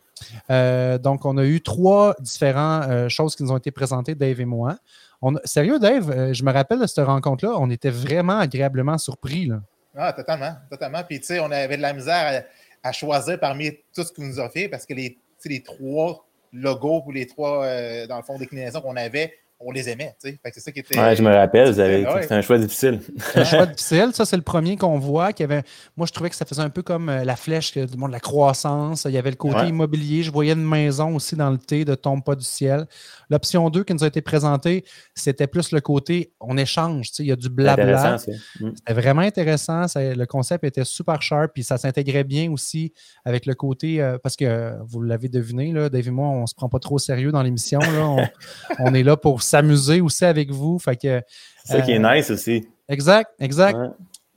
Euh, 0.49 0.97
donc, 0.97 1.25
on 1.25 1.37
a 1.37 1.45
eu 1.45 1.61
trois 1.61 2.15
différentes 2.19 2.89
euh, 2.89 3.09
choses 3.09 3.35
qui 3.35 3.43
nous 3.43 3.51
ont 3.51 3.57
été 3.57 3.71
présentées, 3.71 4.15
Dave 4.15 4.41
et 4.41 4.45
moi. 4.45 4.77
On 5.21 5.35
sérieux, 5.43 5.79
Dave, 5.79 6.33
je 6.33 6.43
me 6.43 6.51
rappelle 6.51 6.79
de 6.79 6.87
cette 6.87 7.05
rencontre-là, 7.05 7.53
on 7.57 7.69
était 7.69 7.89
vraiment 7.89 8.39
agréablement 8.39 8.97
surpris. 8.97 9.45
Là. 9.45 9.61
Ah, 9.95 10.13
totalement, 10.13 10.55
totalement. 10.69 11.03
Puis, 11.03 11.19
tu 11.19 11.27
sais, 11.27 11.39
on 11.39 11.51
avait 11.51 11.77
de 11.77 11.81
la 11.81 11.93
misère 11.93 12.45
à, 12.83 12.91
choisir 12.93 13.37
parmi 13.39 13.71
tout 13.93 14.03
ce 14.03 14.13
qu'on 14.13 14.23
nous 14.23 14.39
a 14.39 14.49
fait 14.49 14.69
parce 14.69 14.85
que 14.85 14.93
les, 14.93 15.17
les 15.45 15.61
trois 15.61 16.25
logos 16.53 17.03
ou 17.05 17.11
les 17.11 17.27
trois, 17.27 17.65
dans 18.07 18.15
le 18.17 18.23
fond, 18.23 18.37
déclinaisons 18.37 18.79
qu'on 18.79 18.95
avait, 18.95 19.33
on 19.61 19.71
les 19.71 19.89
aimait. 19.89 20.15
Tu 20.23 20.29
sais. 20.29 20.39
c'est 20.53 20.59
ça 20.61 20.71
qui 20.71 20.79
était. 20.79 20.97
Ouais, 20.97 21.15
je 21.15 21.21
me 21.21 21.33
rappelle, 21.33 21.73
c'était 21.73 22.33
un 22.33 22.41
choix 22.41 22.57
difficile. 22.57 23.01
un 23.35 23.43
choix 23.43 23.65
difficile. 23.65 24.11
Ça, 24.13 24.23
c'est 24.25 24.37
le 24.37 24.41
premier 24.41 24.77
qu'on 24.77 24.97
voit. 24.97 25.33
Qui 25.33 25.43
avait... 25.43 25.63
Moi, 25.97 26.07
je 26.07 26.13
trouvais 26.13 26.29
que 26.29 26.35
ça 26.35 26.45
faisait 26.45 26.61
un 26.61 26.69
peu 26.69 26.81
comme 26.81 27.09
euh, 27.09 27.25
la 27.25 27.35
flèche 27.35 27.77
du 27.77 27.97
monde 27.97 28.09
de 28.09 28.13
la 28.13 28.21
croissance. 28.21 29.05
Il 29.05 29.11
y 29.11 29.17
avait 29.17 29.31
le 29.31 29.35
côté 29.35 29.67
immobilier. 29.67 30.23
Je 30.23 30.31
voyais 30.31 30.53
une 30.53 30.67
maison 30.67 31.15
aussi 31.15 31.35
dans 31.35 31.49
le 31.49 31.57
thé 31.57 31.83
de 31.83 31.93
Tombe 31.95 32.23
pas 32.23 32.35
du 32.35 32.45
ciel. 32.45 32.85
L'option 33.29 33.69
2 33.69 33.83
qui 33.83 33.93
nous 33.93 34.03
a 34.03 34.07
été 34.07 34.21
présentée, 34.21 34.85
c'était 35.13 35.47
plus 35.47 35.71
le 35.71 35.81
côté 35.81 36.31
on 36.39 36.57
échange. 36.57 37.09
Tu 37.09 37.15
sais, 37.15 37.23
il 37.23 37.27
y 37.27 37.31
a 37.31 37.35
du 37.35 37.49
blabla. 37.49 38.15
Mm. 38.15 38.71
C'était 38.75 38.93
vraiment 38.93 39.21
intéressant. 39.21 39.85
le 39.95 40.25
concept 40.25 40.63
était 40.63 40.85
super 40.85 41.21
sharp. 41.21 41.51
Puis 41.53 41.63
ça 41.63 41.77
s'intégrait 41.77 42.23
bien 42.23 42.49
aussi 42.49 42.93
avec 43.25 43.45
le 43.45 43.55
côté. 43.55 44.01
Euh, 44.01 44.17
parce 44.23 44.37
que 44.37 44.73
vous 44.85 45.01
l'avez 45.01 45.27
deviné, 45.27 45.73
là, 45.73 45.89
Dave 45.89 46.07
et 46.07 46.11
moi, 46.11 46.29
on 46.29 46.41
ne 46.43 46.47
se 46.47 46.55
prend 46.55 46.69
pas 46.69 46.79
trop 46.79 46.95
au 46.95 46.99
sérieux 46.99 47.31
dans 47.33 47.43
l'émission. 47.43 47.79
On, 47.81 48.25
on 48.79 48.93
est 48.93 49.03
là 49.03 49.17
pour 49.17 49.41
s'amuser 49.49 50.01
aussi 50.01 50.25
avec 50.25 50.51
vous. 50.51 50.79
Fait 50.79 50.95
que, 50.95 51.21
c'est 51.63 51.77
ça 51.77 51.81
qui 51.81 51.91
est 51.91 52.03
euh, 52.03 52.15
nice 52.15 52.29
aussi. 52.29 52.67
Exact, 52.87 53.31
exact. 53.39 53.77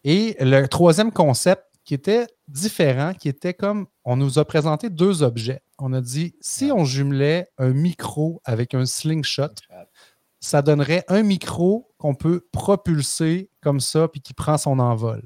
Et 0.04 0.36
le 0.40 0.66
troisième 0.66 1.12
concept 1.12 1.62
qui 1.84 1.94
était 1.94 2.26
différent, 2.48 3.12
qui 3.14 3.28
était 3.28 3.54
comme 3.54 3.86
on 4.04 4.16
nous 4.16 4.38
a 4.38 4.44
présenté 4.44 4.90
deux 4.90 5.22
objets. 5.22 5.60
On 5.78 5.92
a 5.92 6.00
dit 6.00 6.34
si 6.40 6.70
on 6.72 6.84
jumelait 6.84 7.48
un 7.58 7.70
micro 7.70 8.40
avec 8.44 8.74
un 8.74 8.86
slingshot, 8.86 9.54
ça 10.40 10.62
donnerait 10.62 11.04
un 11.08 11.22
micro 11.22 11.88
qu'on 11.98 12.14
peut 12.14 12.46
propulser 12.52 13.48
comme 13.62 13.80
ça 13.80 14.08
puis 14.08 14.20
qui 14.20 14.34
prend 14.34 14.58
son 14.58 14.78
envol. 14.78 15.22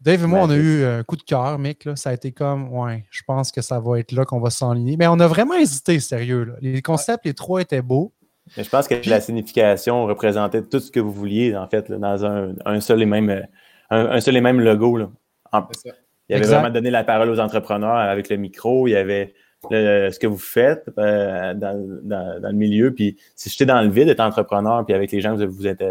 Dave 0.00 0.24
et 0.24 0.26
moi, 0.26 0.40
on 0.42 0.50
a 0.50 0.56
eu 0.56 0.84
un 0.84 1.02
coup 1.02 1.16
de 1.16 1.22
cœur, 1.22 1.58
Mick. 1.58 1.88
Ça 1.96 2.10
a 2.10 2.12
été 2.12 2.30
comme, 2.30 2.72
ouais, 2.72 3.04
je 3.10 3.22
pense 3.26 3.50
que 3.50 3.62
ça 3.62 3.80
va 3.80 3.98
être 3.98 4.12
là 4.12 4.24
qu'on 4.24 4.40
va 4.40 4.50
s'enligner. 4.50 4.96
Mais 4.96 5.06
on 5.06 5.18
a 5.18 5.26
vraiment 5.26 5.54
hésité, 5.54 5.98
sérieux. 6.00 6.54
Les 6.60 6.82
concepts, 6.82 7.24
les 7.24 7.34
trois 7.34 7.62
étaient 7.62 7.82
beaux. 7.82 8.12
Mais 8.56 8.64
je 8.64 8.70
pense 8.70 8.88
que 8.88 8.94
la 9.08 9.20
signification 9.20 10.06
représentait 10.06 10.62
tout 10.62 10.80
ce 10.80 10.90
que 10.90 11.00
vous 11.00 11.12
vouliez, 11.12 11.56
en 11.56 11.66
fait, 11.68 11.90
dans 11.90 12.24
un, 12.24 12.80
seul 12.80 13.02
et 13.02 13.06
même, 13.06 13.46
un, 13.90 14.20
seul 14.20 14.36
et 14.36 14.40
même 14.40 14.60
logo. 14.60 14.96
Là. 14.96 15.10
il 15.52 15.92
y 16.30 16.34
avait 16.34 16.46
vraiment 16.46 16.70
donné 16.70 16.90
la 16.90 17.04
parole 17.04 17.30
aux 17.30 17.40
entrepreneurs 17.40 17.96
avec 17.96 18.28
le 18.28 18.36
micro, 18.36 18.86
il 18.86 18.92
y 18.92 18.96
avait 18.96 19.34
ce 19.70 20.18
que 20.18 20.26
vous 20.26 20.38
faites 20.38 20.88
euh, 20.98 21.54
dans, 21.54 22.40
le 22.42 22.52
milieu. 22.52 22.94
Puis 22.94 23.16
si 23.34 23.50
j'étais 23.50 23.66
dans 23.66 23.82
le 23.82 23.88
vide, 23.88 24.08
être 24.08 24.20
entrepreneur, 24.20 24.84
puis 24.84 24.94
avec 24.94 25.10
les 25.10 25.20
gens 25.20 25.36
que 25.36 25.44
vous 25.44 25.66
êtes 25.66 25.82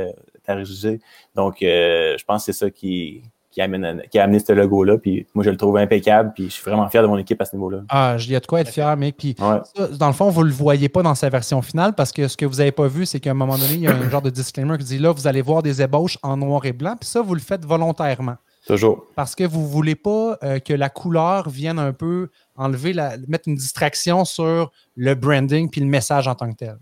interagissez. 0.47 0.99
Donc, 1.35 1.61
euh, 1.61 2.15
je 2.17 2.25
pense 2.25 2.45
que 2.45 2.51
c'est 2.51 2.65
ça 2.65 2.69
qui, 2.69 3.23
qui, 3.55 3.61
amène, 3.61 4.01
qui 4.11 4.19
a 4.19 4.25
amené 4.25 4.39
ce 4.39 4.51
logo-là. 4.51 4.97
Puis 4.97 5.25
moi, 5.33 5.43
je 5.45 5.49
le 5.49 5.55
trouve 5.55 5.77
impeccable. 5.77 6.33
Puis 6.35 6.45
je 6.45 6.49
suis 6.49 6.63
vraiment 6.63 6.89
fier 6.89 7.01
de 7.01 7.07
mon 7.07 7.17
équipe 7.17 7.41
à 7.41 7.45
ce 7.45 7.55
niveau-là. 7.55 7.83
Ah, 7.87 8.17
il 8.19 8.29
y 8.29 8.35
a 8.35 8.41
de 8.41 8.45
quoi 8.45 8.59
être 8.59 8.69
fier, 8.69 8.95
mec. 8.97 9.15
Puis 9.17 9.33
dans 9.33 10.07
le 10.07 10.13
fond, 10.13 10.29
vous 10.29 10.43
ne 10.43 10.49
le 10.49 10.53
voyez 10.53 10.89
pas 10.89 11.01
dans 11.01 11.15
sa 11.15 11.29
version 11.29 11.61
finale 11.61 11.93
parce 11.93 12.11
que 12.11 12.27
ce 12.27 12.35
que 12.35 12.45
vous 12.45 12.57
n'avez 12.57 12.73
pas 12.73 12.87
vu, 12.87 13.05
c'est 13.05 13.21
qu'à 13.21 13.31
un 13.31 13.35
moment 13.35 13.57
donné, 13.57 13.73
il 13.75 13.79
y 13.79 13.87
a 13.87 13.95
un 13.95 14.09
genre 14.11 14.21
de 14.21 14.29
disclaimer 14.29 14.77
qui 14.77 14.83
dit 14.83 14.99
là, 14.99 15.11
vous 15.11 15.25
allez 15.25 15.41
voir 15.41 15.63
des 15.63 15.81
ébauches 15.81 16.17
en 16.21 16.35
noir 16.35 16.65
et 16.65 16.73
blanc. 16.73 16.97
Puis 16.99 17.09
ça, 17.09 17.21
vous 17.21 17.33
le 17.33 17.39
faites 17.39 17.65
volontairement. 17.65 18.35
Toujours. 18.67 19.05
Parce 19.15 19.35
que 19.35 19.45
vous 19.45 19.61
ne 19.61 19.67
voulez 19.67 19.95
pas 19.95 20.37
euh, 20.43 20.59
que 20.59 20.73
la 20.73 20.89
couleur 20.89 21.49
vienne 21.49 21.79
un 21.79 21.93
peu 21.93 22.29
enlever, 22.57 22.93
la, 22.93 23.15
mettre 23.27 23.47
une 23.47 23.55
distraction 23.55 24.25
sur 24.25 24.71
le 24.95 25.15
branding 25.15 25.69
puis 25.69 25.79
le 25.79 25.87
message 25.87 26.27
en 26.27 26.35
tant 26.35 26.51
que 26.51 26.57
tel. 26.57 26.77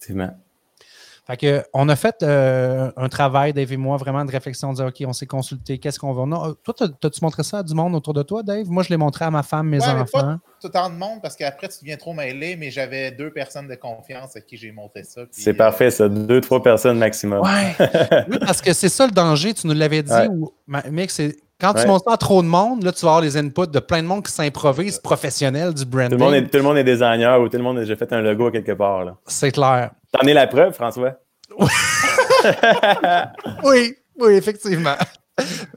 Effectivement. 0.00 0.30
Fait 1.28 1.36
que, 1.36 1.62
on 1.74 1.90
a 1.90 1.96
fait 1.96 2.22
euh, 2.22 2.90
un 2.96 3.08
travail, 3.10 3.52
Dave 3.52 3.70
et 3.70 3.76
moi, 3.76 3.98
vraiment 3.98 4.24
de 4.24 4.30
réflexion, 4.30 4.70
de 4.70 4.76
dire 4.76 4.86
OK, 4.86 4.96
on 5.06 5.12
s'est 5.12 5.26
consulté, 5.26 5.76
qu'est-ce 5.76 5.98
qu'on 5.98 6.14
va. 6.14 6.24
Non, 6.24 6.54
toi, 6.64 6.74
t'as-tu 6.98 7.20
montré 7.22 7.42
ça 7.42 7.58
à 7.58 7.62
du 7.62 7.74
monde 7.74 7.94
autour 7.94 8.14
de 8.14 8.22
toi, 8.22 8.42
Dave? 8.42 8.70
Moi, 8.70 8.82
je 8.82 8.88
l'ai 8.88 8.96
montré 8.96 9.26
à 9.26 9.30
ma 9.30 9.42
femme, 9.42 9.68
mes 9.68 9.82
enfants. 9.82 10.06
Pas 10.12 10.38
tout 10.58 10.70
tant 10.70 10.88
de 10.88 10.94
monde 10.94 11.20
parce 11.20 11.36
qu'après, 11.36 11.68
tu 11.68 11.80
deviens 11.80 11.98
trop 11.98 12.14
mêlé, 12.14 12.56
mais 12.56 12.70
j'avais 12.70 13.10
deux 13.10 13.30
personnes 13.30 13.68
de 13.68 13.74
confiance 13.74 14.36
à 14.36 14.40
qui 14.40 14.56
j'ai 14.56 14.72
montré 14.72 15.04
ça. 15.04 15.22
C'est 15.30 15.52
parfait, 15.52 15.90
ça. 15.90 16.08
Deux, 16.08 16.40
trois 16.40 16.62
personnes 16.62 16.98
maximum. 16.98 17.42
Ouais. 17.42 17.74
oui, 18.30 18.38
parce 18.40 18.62
que 18.62 18.72
c'est 18.72 18.88
ça 18.88 19.06
le 19.06 19.12
danger, 19.12 19.52
tu 19.52 19.66
nous 19.66 19.74
l'avais 19.74 20.02
dit. 20.02 20.12
mec, 20.66 21.10
c'est 21.10 21.36
quand 21.60 21.74
tu 21.74 21.86
montres 21.86 22.04
ça 22.06 22.14
à 22.14 22.16
trop 22.16 22.40
de 22.40 22.46
monde, 22.46 22.84
là, 22.84 22.92
tu 22.92 23.04
vas 23.04 23.12
avoir 23.12 23.20
les 23.20 23.36
inputs 23.36 23.66
de 23.66 23.80
plein 23.80 24.00
de 24.00 24.06
monde 24.06 24.24
qui 24.24 24.32
s'improvisent 24.32 24.98
professionnels 24.98 25.74
du 25.74 25.84
branding. 25.84 26.16
Tout 26.16 26.18
le 26.18 26.24
monde 26.24 26.34
est, 26.34 26.46
tout 26.46 26.56
le 26.56 26.62
monde 26.62 26.76
est 26.78 26.84
designer 26.84 27.40
ou 27.40 27.48
tout 27.48 27.56
le 27.56 27.62
monde 27.62 27.78
a 27.78 27.80
déjà 27.80 27.96
fait 27.96 28.12
un 28.12 28.22
logo 28.22 28.50
quelque 28.50 28.72
part. 28.72 29.16
C'est 29.26 29.50
clair. 29.50 29.90
T'en 30.12 30.26
es 30.26 30.32
la 30.34 30.46
preuve, 30.46 30.72
François? 30.72 31.20
oui, 33.64 33.94
oui, 34.18 34.32
effectivement. 34.34 34.96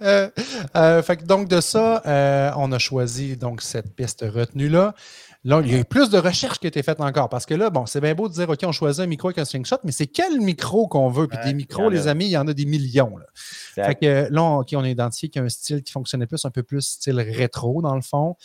Euh, 0.01 0.29
euh, 0.75 1.03
fait 1.03 1.23
donc 1.25 1.47
de 1.47 1.61
ça, 1.61 2.01
euh, 2.05 2.51
on 2.57 2.71
a 2.71 2.79
choisi 2.79 3.37
donc 3.37 3.61
cette 3.61 3.95
piste 3.95 4.25
retenue-là. 4.27 4.95
Là, 5.43 5.61
il 5.63 5.71
y 5.71 5.75
a 5.75 5.79
eu 5.79 5.85
plus 5.85 6.11
de 6.11 6.19
recherches 6.19 6.59
qui 6.59 6.67
ont 6.67 6.69
été 6.69 6.83
faites 6.83 7.01
encore. 7.01 7.27
Parce 7.27 7.47
que 7.47 7.55
là, 7.55 7.71
bon, 7.71 7.87
c'est 7.87 7.99
bien 7.99 8.13
beau 8.13 8.29
de 8.29 8.33
dire, 8.33 8.47
OK, 8.47 8.59
on 8.63 8.71
choisit 8.71 9.03
un 9.03 9.07
micro 9.07 9.29
avec 9.29 9.39
un 9.39 9.45
slingshot, 9.45 9.77
mais 9.83 9.91
c'est 9.91 10.05
quel 10.05 10.39
micro 10.39 10.87
qu'on 10.87 11.09
veut? 11.09 11.27
Puis 11.27 11.39
des 11.43 11.53
micros, 11.55 11.89
les 11.89 12.07
amis, 12.07 12.25
il 12.25 12.31
y 12.31 12.37
en 12.37 12.47
a 12.47 12.53
des 12.53 12.65
millions. 12.65 13.17
Là. 13.17 13.25
Fait 13.33 13.95
que 13.95 14.27
là, 14.31 14.43
on, 14.43 14.63
on 14.71 14.83
a 14.83 14.89
identifié 14.89 15.29
qu'il 15.29 15.39
y 15.39 15.43
a 15.43 15.45
un 15.45 15.49
style 15.49 15.81
qui 15.81 15.91
fonctionnait 15.91 16.27
plus, 16.27 16.45
un 16.45 16.51
peu 16.51 16.61
plus 16.61 16.81
style 16.81 17.19
rétro, 17.19 17.81
dans 17.81 17.95
le 17.95 18.01
fond. 18.01 18.35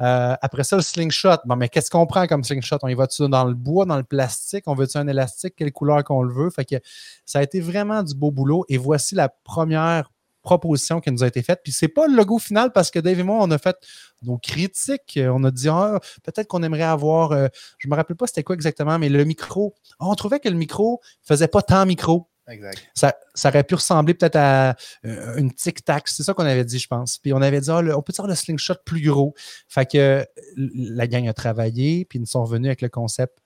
Euh, 0.00 0.34
après 0.40 0.64
ça, 0.64 0.76
le 0.76 0.82
slingshot. 0.82 1.38
Bon, 1.46 1.56
mais 1.56 1.68
qu'est-ce 1.68 1.90
qu'on 1.90 2.06
prend 2.06 2.26
comme 2.26 2.44
slingshot? 2.44 2.78
On 2.82 2.88
y 2.88 2.94
va-tu 2.94 3.28
dans 3.28 3.44
le 3.44 3.54
bois, 3.54 3.86
dans 3.86 3.96
le 3.96 4.04
plastique? 4.04 4.64
On 4.66 4.74
veut-tu 4.74 4.98
un 4.98 5.06
élastique? 5.06 5.54
Quelle 5.56 5.72
couleur 5.72 6.04
qu'on 6.04 6.22
le 6.22 6.32
veut? 6.32 6.50
Fait 6.50 6.64
que 6.64 6.76
ça 7.24 7.38
a 7.38 7.42
été 7.42 7.60
vraiment 7.60 8.02
du 8.02 8.14
beau 8.14 8.30
boulot. 8.30 8.64
Et 8.68 8.76
voici 8.76 9.14
la 9.14 9.28
première 9.28 10.10
proposition 10.42 11.00
qui 11.00 11.10
nous 11.10 11.24
a 11.24 11.26
été 11.26 11.42
faite. 11.42 11.60
Puis 11.62 11.72
c'est 11.72 11.88
pas 11.88 12.06
le 12.06 12.14
logo 12.14 12.38
final 12.38 12.72
parce 12.72 12.90
que 12.90 12.98
Dave 12.98 13.18
et 13.18 13.22
moi, 13.22 13.38
on 13.40 13.50
a 13.50 13.58
fait 13.58 13.76
nos 14.22 14.38
critiques. 14.38 15.18
On 15.20 15.42
a 15.44 15.50
dit 15.50 15.68
ah, 15.68 15.98
peut-être 16.22 16.46
qu'on 16.46 16.62
aimerait 16.62 16.82
avoir. 16.82 17.32
Euh, 17.32 17.48
je 17.78 17.88
me 17.88 17.94
rappelle 17.94 18.16
pas 18.16 18.26
c'était 18.26 18.44
quoi 18.44 18.54
exactement, 18.54 18.98
mais 18.98 19.08
le 19.08 19.24
micro. 19.24 19.74
on 19.98 20.14
trouvait 20.14 20.40
que 20.40 20.48
le 20.48 20.54
micro 20.56 21.00
faisait 21.22 21.48
pas 21.48 21.62
tant 21.62 21.84
micro. 21.84 22.28
Exact. 22.48 22.90
Ça, 22.94 23.14
ça, 23.34 23.48
aurait 23.48 23.64
pu 23.64 23.74
ressembler 23.74 24.14
peut-être 24.14 24.36
à 24.36 24.76
euh, 25.04 25.36
une 25.36 25.52
tic-tac. 25.52 26.06
C'est 26.08 26.22
ça 26.22 26.32
qu'on 26.32 26.44
avait 26.44 26.64
dit, 26.64 26.78
je 26.78 26.86
pense. 26.86 27.18
Puis 27.18 27.32
on 27.32 27.42
avait 27.42 27.60
dit, 27.60 27.70
ah, 27.70 27.80
on 27.96 28.02
peut 28.02 28.12
faire 28.12 28.26
le 28.26 28.34
slingshot 28.34 28.74
plus 28.84 29.02
gros. 29.02 29.34
Fait 29.68 29.86
que 29.86 30.24
la 30.56 31.06
gang 31.06 31.26
a 31.28 31.32
travaillé, 31.32 32.04
puis 32.04 32.18
ils 32.18 32.26
sont 32.26 32.42
revenus 32.44 32.68
avec 32.68 32.82
le 32.82 32.88
concept 32.88 33.38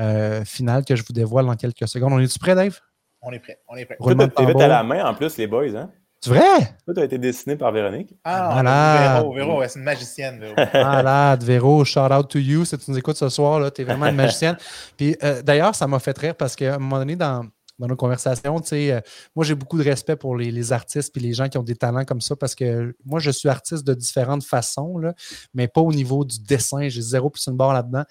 euh, 0.00 0.44
final 0.44 0.84
que 0.84 0.96
je 0.96 1.02
vous 1.02 1.12
dévoile 1.12 1.46
dans 1.46 1.56
quelques 1.56 1.86
secondes. 1.86 2.12
On 2.12 2.18
est-tu 2.18 2.38
prêt, 2.38 2.54
Dave? 2.54 2.80
On 3.22 3.32
est 3.32 3.38
prêt. 3.38 3.60
On 3.68 3.76
est 3.76 3.84
prêt. 3.84 3.96
Tu 4.00 4.46
fait 4.46 4.62
à 4.62 4.68
la 4.68 4.82
main 4.82 5.04
en 5.04 5.14
plus, 5.14 5.36
les 5.36 5.46
boys, 5.46 5.76
hein? 5.76 5.90
C'est 6.20 6.30
vrai? 6.30 6.74
Tout 6.84 6.98
a 6.98 7.04
été 7.04 7.16
dessiné 7.16 7.54
par 7.54 7.70
Véronique. 7.70 8.12
Ah, 8.24 8.56
Malade. 8.56 9.22
Véro, 9.22 9.34
Véro, 9.34 9.68
c'est 9.68 9.78
une 9.78 9.84
magicienne, 9.84 10.40
Véro. 10.40 10.54
Malade, 10.74 11.44
Véro, 11.44 11.84
shout 11.84 12.12
out 12.12 12.28
to 12.28 12.40
you. 12.40 12.64
Si 12.64 12.76
tu 12.76 12.90
nous 12.90 12.98
écoutes 12.98 13.16
ce 13.16 13.28
soir, 13.28 13.72
tu 13.72 13.82
es 13.82 13.84
vraiment 13.84 14.06
une 14.06 14.16
magicienne. 14.16 14.56
Puis 14.96 15.16
euh, 15.22 15.42
d'ailleurs, 15.42 15.76
ça 15.76 15.86
m'a 15.86 16.00
fait 16.00 16.18
rire 16.18 16.34
parce 16.34 16.56
qu'à 16.56 16.74
un 16.74 16.78
moment 16.78 16.98
donné, 16.98 17.14
dans, 17.14 17.46
dans 17.78 17.86
nos 17.86 17.96
conversations. 17.96 18.60
Tu 18.60 18.68
sais, 18.68 18.92
euh, 18.92 19.00
moi, 19.34 19.44
j'ai 19.44 19.54
beaucoup 19.54 19.78
de 19.78 19.84
respect 19.84 20.16
pour 20.16 20.36
les, 20.36 20.72
artistes 20.72 21.16
et 21.16 21.20
les 21.20 21.32
gens 21.32 21.48
qui 21.48 21.58
ont 21.58 21.62
des 21.62 21.76
talents 21.76 22.04
comme 22.04 22.20
ça 22.20 22.36
parce 22.36 22.54
que 22.54 22.94
moi, 23.04 23.20
je 23.20 23.30
suis 23.30 23.48
artiste 23.48 23.86
de 23.86 23.94
différentes 23.94 24.44
façons, 24.44 24.98
là, 24.98 25.14
mais 25.54 25.68
pas 25.68 25.80
au 25.80 25.92
niveau 25.92 26.24
du 26.24 26.40
dessin. 26.40 26.88
J'ai 26.88 27.00
zéro 27.00 27.30
plus 27.30 27.46
une 27.46 27.56
barre 27.56 27.72
là-dedans. 27.72 28.04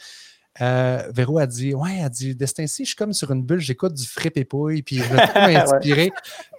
Euh, 0.62 1.04
Véro 1.14 1.38
a 1.38 1.46
dit 1.46 1.74
Ouais, 1.74 1.98
elle 2.00 2.06
a 2.06 2.10
dit 2.10 2.36
Destin-ci, 2.36 2.84
je 2.84 2.90
suis 2.90 2.96
comme 2.96 3.14
sur 3.14 3.32
une 3.32 3.44
bulle, 3.44 3.60
j'écoute 3.60 3.94
du 3.94 4.06
Frippe 4.06 4.38
et 4.38 4.46
Pouille, 4.46 4.82
puis 4.82 4.98
je 4.98 5.04
me 5.04 5.18
trouve 5.18 5.56
inspiré. 5.74 6.12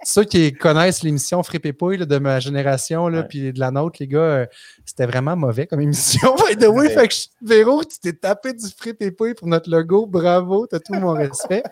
Ceux 0.03 0.23
qui 0.23 0.53
connaissent 0.53 1.03
l'émission 1.03 1.43
Frippe 1.43 1.65
et 1.65 1.73
Pouille 1.73 1.97
de 1.97 2.17
ma 2.17 2.39
génération, 2.39 3.07
là, 3.09 3.23
puis 3.23 3.51
de 3.51 3.59
la 3.59 3.71
nôtre, 3.71 3.97
les 3.99 4.07
gars, 4.07 4.19
euh, 4.19 4.45
c'était 4.85 5.05
vraiment 5.05 5.35
mauvais 5.35 5.67
comme 5.67 5.81
émission. 5.81 6.35
fait 6.47 7.07
que 7.07 7.15
Véro, 7.41 7.83
tu 7.83 7.99
t'es 7.99 8.13
tapé 8.13 8.53
du 8.53 8.67
Frippe 8.75 9.01
et 9.01 9.11
Pouille 9.11 9.33
pour 9.33 9.47
notre 9.47 9.69
logo, 9.69 10.05
bravo, 10.05 10.65
t'as 10.65 10.79
tout 10.79 10.93
mon 10.93 11.13
respect. 11.13 11.63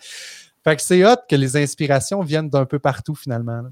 Fait 0.67 0.75
que 0.75 0.81
c'est 0.81 1.05
hot 1.05 1.15
que 1.29 1.35
les 1.37 1.55
inspirations 1.55 2.19
viennent 2.19 2.49
d'un 2.49 2.65
peu 2.65 2.77
partout 2.77 3.15
finalement. 3.15 3.63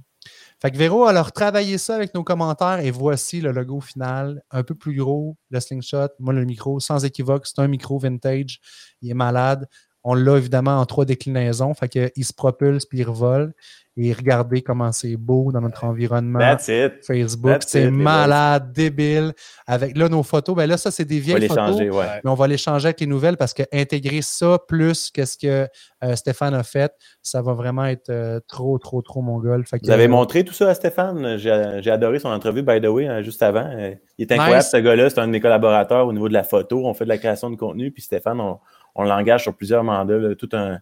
Fait 0.61 0.71
que 0.71 0.77
Véro, 0.77 1.03
alors 1.03 1.33
travaillé 1.33 1.77
ça 1.77 1.93
avec 1.93 2.13
nos 2.13 2.23
commentaires 2.23 2.79
et 2.79 2.89
voici 2.89 3.41
le 3.41 3.51
logo 3.51 3.81
final, 3.81 4.41
un 4.49 4.63
peu 4.63 4.75
plus 4.75 4.95
gros, 4.95 5.35
le 5.49 5.59
slingshot. 5.59 6.07
Moi, 6.19 6.31
le 6.31 6.45
micro, 6.45 6.79
sans 6.79 7.03
équivoque, 7.03 7.47
c'est 7.47 7.59
un 7.59 7.67
micro 7.67 7.99
vintage. 7.99 8.61
Il 9.01 9.11
est 9.11 9.13
malade. 9.13 9.67
On 10.07 10.13
l'a 10.13 10.37
évidemment 10.37 10.79
en 10.79 10.85
trois 10.85 11.03
déclinaisons, 11.03 11.73
fait 11.73 11.89
qu'il 11.89 12.25
se 12.25 12.33
propulse 12.33 12.85
puis 12.85 12.99
il 12.99 13.03
revole 13.03 13.53
et 13.97 14.11
regardez 14.11 14.61
comment 14.61 14.91
c'est 14.91 15.15
beau 15.15 15.53
dans 15.53 15.61
notre 15.61 15.85
environnement. 15.85 16.57
Facebook. 16.57 17.61
C'est 17.65 17.89
malade, 17.89 18.73
débile. 18.73 19.31
Avec 19.67 19.97
là, 19.97 20.09
nos 20.09 20.21
photos, 20.21 20.53
ben 20.53 20.67
là, 20.67 20.75
ça, 20.75 20.91
c'est 20.91 21.05
des 21.05 21.19
vieilles 21.19 21.47
photos. 21.47 21.79
Mais 21.79 22.29
on 22.29 22.33
va 22.33 22.47
les 22.47 22.57
changer 22.57 22.87
avec 22.87 22.99
les 22.99 23.07
nouvelles 23.07 23.37
parce 23.37 23.53
que 23.53 23.63
intégrer 23.71 24.21
ça 24.21 24.59
plus 24.67 25.11
que 25.11 25.23
ce 25.23 25.37
que 25.37 25.67
euh, 26.03 26.15
Stéphane 26.15 26.53
a 26.53 26.63
fait, 26.63 26.91
ça 27.21 27.41
va 27.41 27.53
vraiment 27.53 27.85
être 27.85 28.09
euh, 28.09 28.41
trop, 28.47 28.77
trop, 28.79 29.01
trop 29.01 29.21
mon 29.21 29.41
Fait 29.63 29.79
Vous 29.81 29.91
avez 29.91 30.09
montré 30.09 30.43
tout 30.43 30.53
ça 30.53 30.69
à 30.69 30.73
Stéphane? 30.73 31.37
J'ai 31.37 31.91
adoré 31.91 32.19
son 32.19 32.29
entrevue, 32.29 32.63
by 32.63 32.81
the 32.81 32.87
way, 32.87 33.07
hein, 33.07 33.21
juste 33.21 33.41
avant. 33.43 33.65
Euh, 33.65 33.93
il 34.17 34.23
est 34.23 34.31
incroyable, 34.33 34.63
ce 34.63 34.77
gars-là. 34.77 35.09
C'est 35.09 35.19
un 35.19 35.27
de 35.27 35.31
mes 35.31 35.39
collaborateurs 35.39 36.05
au 36.05 36.11
niveau 36.11 36.27
de 36.27 36.33
la 36.33 36.43
photo. 36.43 36.85
On 36.85 36.93
fait 36.93 37.05
de 37.05 37.09
la 37.09 37.17
création 37.17 37.49
de 37.49 37.55
contenu. 37.55 37.91
Puis 37.91 38.03
Stéphane, 38.03 38.41
on, 38.41 38.59
l'engage 39.03 39.43
sur 39.43 39.55
plusieurs 39.55 39.83
mandats, 39.83 40.35
tout 40.35 40.49
un 40.53 40.79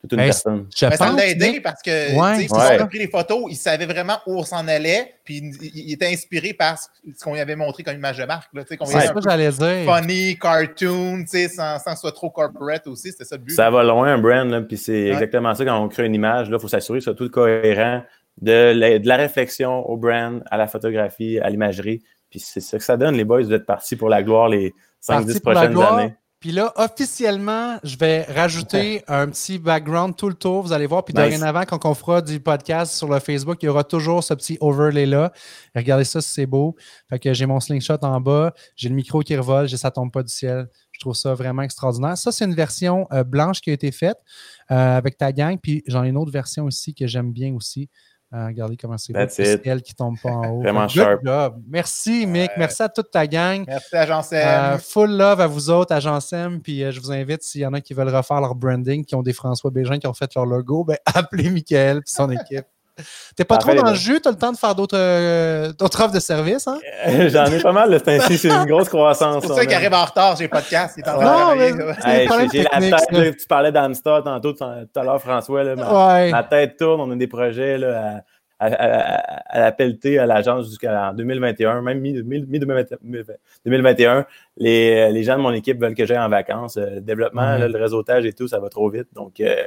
toute 0.00 0.12
une 0.12 0.18
personne. 0.18 0.66
ça 0.70 0.88
l'a 1.12 1.26
aidé 1.26 1.60
parce 1.60 1.82
que 1.82 1.90
ouais, 1.90 2.48
on 2.50 2.82
a 2.82 2.86
pris 2.86 2.98
les 2.98 3.08
photos, 3.08 3.44
il 3.50 3.56
savait 3.56 3.84
vraiment 3.84 4.16
où 4.26 4.38
on 4.38 4.44
s'en 4.44 4.66
allait, 4.66 5.14
puis 5.24 5.42
il, 5.74 5.92
était 5.92 6.06
inspiré 6.06 6.54
par 6.54 6.78
ce 6.78 6.88
qu'on 7.22 7.34
lui 7.34 7.40
avait 7.40 7.56
montré 7.56 7.82
comme 7.82 7.96
image 7.96 8.16
de 8.16 8.24
marque. 8.24 8.50
C'est 8.66 8.78
ça 8.78 9.12
que 9.12 9.20
j'allais 9.20 9.50
dire. 9.50 9.84
Funny, 9.84 10.38
cartoon, 10.38 11.24
sans, 11.26 11.78
sans 11.78 11.96
soit 11.96 12.12
trop 12.12 12.30
corporate 12.30 12.86
aussi, 12.86 13.10
c'était 13.10 13.24
ça 13.24 13.36
le 13.36 13.42
but. 13.42 13.52
Ça 13.52 13.70
va 13.70 13.82
loin 13.82 14.14
un 14.14 14.18
brand, 14.18 14.66
puis 14.66 14.78
c'est 14.78 15.08
exactement 15.08 15.54
ça 15.54 15.64
quand 15.64 15.78
on 15.78 15.88
crée 15.88 16.06
une 16.06 16.14
image. 16.14 16.48
Il 16.50 16.58
faut 16.58 16.68
s'assurer 16.68 17.00
que 17.00 17.04
ce 17.04 17.10
soit 17.10 17.16
tout 17.16 17.28
cohérent 17.28 18.02
de 18.40 18.72
la, 18.74 18.98
de 18.98 19.06
la 19.06 19.16
réflexion 19.16 19.86
au 19.86 19.98
brand, 19.98 20.42
à 20.50 20.56
la 20.56 20.66
photographie, 20.66 21.38
à 21.40 21.50
l'imagerie. 21.50 22.02
Puis 22.30 22.40
c'est 22.40 22.60
ça 22.60 22.78
que 22.78 22.84
ça 22.84 22.96
donne, 22.96 23.16
les 23.16 23.24
boys. 23.24 23.42
Vous 23.42 23.52
êtes 23.52 23.66
partis 23.66 23.96
pour 23.96 24.08
la 24.08 24.22
gloire 24.22 24.48
les 24.48 24.72
5-10 25.06 25.40
prochaines 25.40 25.78
années. 25.78 26.14
Puis 26.40 26.52
là, 26.52 26.72
officiellement, 26.76 27.78
je 27.84 27.98
vais 27.98 28.22
rajouter 28.22 29.04
un 29.08 29.28
petit 29.28 29.58
background 29.58 30.16
tout 30.16 30.30
le 30.30 30.34
tour. 30.34 30.62
Vous 30.62 30.72
allez 30.72 30.86
voir. 30.86 31.04
Puis 31.04 31.12
dorénavant, 31.12 31.64
quand 31.64 31.84
on 31.84 31.92
fera 31.92 32.22
du 32.22 32.40
podcast 32.40 32.94
sur 32.94 33.08
le 33.08 33.18
Facebook, 33.18 33.58
il 33.62 33.66
y 33.66 33.68
aura 33.68 33.84
toujours 33.84 34.24
ce 34.24 34.32
petit 34.32 34.56
overlay-là. 34.58 35.34
Regardez 35.74 36.04
ça, 36.04 36.22
c'est 36.22 36.46
beau. 36.46 36.76
Fait 37.10 37.18
que 37.18 37.34
j'ai 37.34 37.44
mon 37.44 37.60
slingshot 37.60 37.98
en 38.00 38.22
bas, 38.22 38.54
j'ai 38.74 38.88
le 38.88 38.94
micro 38.94 39.20
qui 39.20 39.36
revole, 39.36 39.68
j'ai 39.68 39.76
ça 39.76 39.90
tombe 39.90 40.10
pas 40.10 40.22
du 40.22 40.32
ciel. 40.32 40.70
Je 40.92 41.00
trouve 41.00 41.14
ça 41.14 41.34
vraiment 41.34 41.60
extraordinaire. 41.60 42.16
Ça, 42.16 42.32
c'est 42.32 42.46
une 42.46 42.54
version 42.54 43.06
euh, 43.12 43.22
blanche 43.22 43.60
qui 43.60 43.68
a 43.68 43.74
été 43.74 43.92
faite 43.92 44.16
euh, 44.70 44.96
avec 44.96 45.18
ta 45.18 45.32
gang. 45.32 45.58
Puis 45.62 45.82
j'en 45.88 46.04
ai 46.04 46.08
une 46.08 46.16
autre 46.16 46.32
version 46.32 46.64
aussi 46.64 46.94
que 46.94 47.06
j'aime 47.06 47.32
bien 47.32 47.52
aussi. 47.52 47.90
Euh, 48.32 48.46
regardez 48.46 48.76
comment 48.76 48.96
c'est 48.96 49.12
beau. 49.12 49.18
C'est 49.28 49.66
elle 49.66 49.82
qui 49.82 49.94
tombe 49.94 50.16
pas 50.22 50.30
en 50.30 50.48
haut. 50.50 50.62
Vraiment 50.62 50.86
sharp. 50.86 51.20
Merci, 51.68 52.26
Mick. 52.26 52.50
Merci 52.56 52.82
à 52.82 52.88
toute 52.88 53.10
ta 53.10 53.26
gang. 53.26 53.64
Merci, 53.66 53.96
Agence 53.96 54.32
M. 54.32 54.46
Euh, 54.46 54.78
full 54.78 55.10
love 55.10 55.40
à 55.40 55.48
vous 55.48 55.68
autres, 55.70 55.92
Agence 55.92 56.32
M. 56.32 56.60
Puis 56.60 56.84
euh, 56.84 56.92
je 56.92 57.00
vous 57.00 57.10
invite, 57.10 57.42
s'il 57.42 57.62
y 57.62 57.66
en 57.66 57.72
a 57.72 57.80
qui 57.80 57.92
veulent 57.92 58.14
refaire 58.14 58.40
leur 58.40 58.54
branding, 58.54 59.04
qui 59.04 59.16
ont 59.16 59.22
des 59.22 59.32
François 59.32 59.72
Bégin 59.72 59.98
qui 59.98 60.06
ont 60.06 60.14
fait 60.14 60.32
leur 60.36 60.46
logo, 60.46 60.84
ben, 60.84 60.96
appelez 61.14 61.50
Michael 61.50 61.98
et 61.98 62.00
son 62.06 62.30
équipe. 62.30 62.66
T'es 63.36 63.44
pas 63.44 63.56
trop 63.56 63.74
dans 63.74 63.90
le 63.90 63.94
jus, 63.94 64.20
t'as 64.20 64.30
le 64.30 64.36
temps 64.36 64.52
de 64.52 64.56
faire 64.56 64.74
d'autres 64.74 64.96
offres 65.80 66.12
de 66.12 66.20
services, 66.20 66.66
hein? 66.66 66.78
J'en 67.28 67.46
ai 67.46 67.60
pas 67.60 67.72
mal, 67.72 68.00
c'est 68.04 68.36
c'est 68.36 68.48
une 68.48 68.66
grosse 68.66 68.88
croissance. 68.88 69.42
C'est 69.42 69.48
pour 69.48 69.56
ça 69.56 69.66
qu'il 69.66 69.74
arrive 69.74 69.94
en 69.94 70.04
retard, 70.04 70.36
j'ai 70.36 70.48
pas 70.48 70.60
de 70.60 70.68
casse. 70.68 70.96
Non, 70.98 71.56
mais 71.56 71.72
j'ai 72.52 72.64
la 72.64 72.98
tête, 72.98 73.36
tu 73.38 73.46
parlais 73.46 73.72
d'Amstar 73.72 74.24
tantôt, 74.24 74.52
tout 74.52 74.64
à 74.64 75.04
l'heure, 75.04 75.20
François, 75.20 75.64
là, 75.64 76.30
ma, 76.30 76.42
tête 76.42 76.76
tourne, 76.76 77.00
on 77.00 77.10
a 77.10 77.16
des 77.16 77.26
projets 77.26 77.78
là, 77.78 78.22
à, 78.60 78.66
à, 78.66 79.56
à, 79.56 79.60
la 79.60 79.72
pelleter 79.72 80.18
à 80.18 80.26
l'agence 80.26 80.68
jusqu'en 80.68 81.14
2021, 81.14 81.80
même 81.80 82.00
mi-2021. 82.00 84.26
Les, 84.58 85.10
les 85.10 85.22
gens 85.22 85.36
de 85.36 85.42
mon 85.42 85.52
équipe 85.52 85.80
veulent 85.80 85.94
que 85.94 86.04
j'aille 86.04 86.18
en 86.18 86.28
vacances. 86.28 86.76
Le 86.76 86.82
euh, 86.82 87.00
développement, 87.00 87.56
le 87.56 87.78
réseautage 87.78 88.26
et 88.26 88.34
tout, 88.34 88.48
ça 88.48 88.60
va 88.60 88.68
trop 88.68 88.90
vite. 88.90 89.08
Donc, 89.14 89.40
euh, 89.40 89.64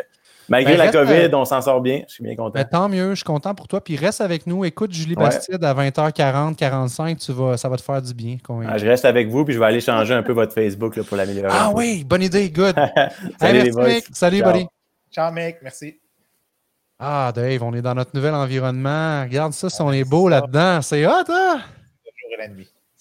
malgré 0.49 0.77
ben, 0.77 0.85
la 0.85 0.91
COVID, 0.91 1.13
euh, 1.13 1.29
on 1.33 1.45
s'en 1.45 1.61
sort 1.61 1.81
bien. 1.81 2.01
Je 2.07 2.13
suis 2.13 2.23
bien 2.23 2.35
content. 2.35 2.53
Ben, 2.53 2.65
tant 2.65 2.89
mieux, 2.89 3.11
je 3.11 3.15
suis 3.15 3.23
content 3.23 3.55
pour 3.55 3.67
toi. 3.67 3.81
Puis 3.81 3.95
reste 3.95 4.21
avec 4.21 4.47
nous. 4.47 4.65
Écoute 4.65 4.91
Julie 4.91 5.15
Bastide 5.15 5.63
à 5.63 5.73
20h40, 5.73 6.55
45, 6.55 7.17
tu 7.17 7.31
vas, 7.31 7.57
ça 7.57 7.69
va 7.69 7.77
te 7.77 7.81
faire 7.81 8.01
du 8.01 8.13
bien. 8.13 8.37
Ah, 8.67 8.77
je 8.77 8.85
reste 8.85 9.05
avec 9.05 9.29
vous, 9.29 9.45
puis 9.45 9.53
je 9.53 9.59
vais 9.59 9.65
aller 9.65 9.81
changer 9.81 10.13
un 10.13 10.23
peu 10.23 10.33
votre 10.33 10.53
Facebook 10.53 10.95
là, 10.95 11.03
pour 11.03 11.17
l'améliorer. 11.17 11.49
Ah 11.51 11.71
oui, 11.73 12.03
bonne 12.03 12.23
idée, 12.23 12.49
good. 12.49 12.75
Salut, 13.39 13.61
les 13.61 14.01
Salut, 14.11 14.43
buddy. 14.43 14.67
Ciao, 15.11 15.31
mec. 15.31 15.59
Merci. 15.61 15.99
Ah, 16.99 17.31
Dave, 17.35 17.61
on 17.63 17.73
est 17.73 17.81
dans 17.81 17.95
notre 17.95 18.15
nouvel 18.15 18.33
environnement. 18.33 19.23
Regarde 19.23 19.53
ça, 19.53 19.69
si 19.69 19.81
on 19.81 19.91
est 19.91 20.05
beau 20.05 20.29
là-dedans. 20.29 20.81
C'est 20.81 21.05
hot, 21.05 21.29
hein? 21.29 21.61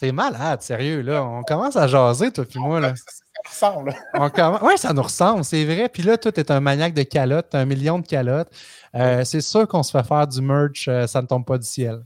C'est 0.03 0.11
malade, 0.11 0.61
sérieux, 0.62 1.00
là. 1.00 1.22
On 1.22 1.44
commence 1.44 1.76
à 1.76 1.86
jaser, 1.86 2.32
toi 2.32 2.44
puis 2.44 2.59
moi, 2.59 2.80
là. 2.80 2.92
Ça 2.96 3.68
ressemble. 3.70 3.94
Oui, 4.62 4.72
ça 4.76 4.92
nous 4.92 5.03
ressemble, 5.03 5.44
c'est 5.44 5.64
vrai. 5.64 5.88
Puis 5.88 6.03
là, 6.03 6.18
toi, 6.18 6.32
tu 6.32 6.40
es 6.40 6.50
un 6.50 6.59
maniaque 6.59 6.94
de 6.94 7.05
calottes, 7.05 7.55
un 7.55 7.64
million 7.64 8.00
de 8.00 8.07
calottes. 8.07 8.50
Euh, 8.96 9.22
c'est 9.22 9.40
sûr 9.40 9.68
qu'on 9.68 9.84
se 9.84 9.92
fait 9.92 10.03
faire 10.03 10.26
du 10.26 10.42
merch, 10.42 10.88
euh, 10.88 11.07
ça 11.07 11.22
ne 11.22 11.28
tombe 11.28 11.44
pas 11.44 11.57
du 11.57 11.64
ciel. 11.64 12.03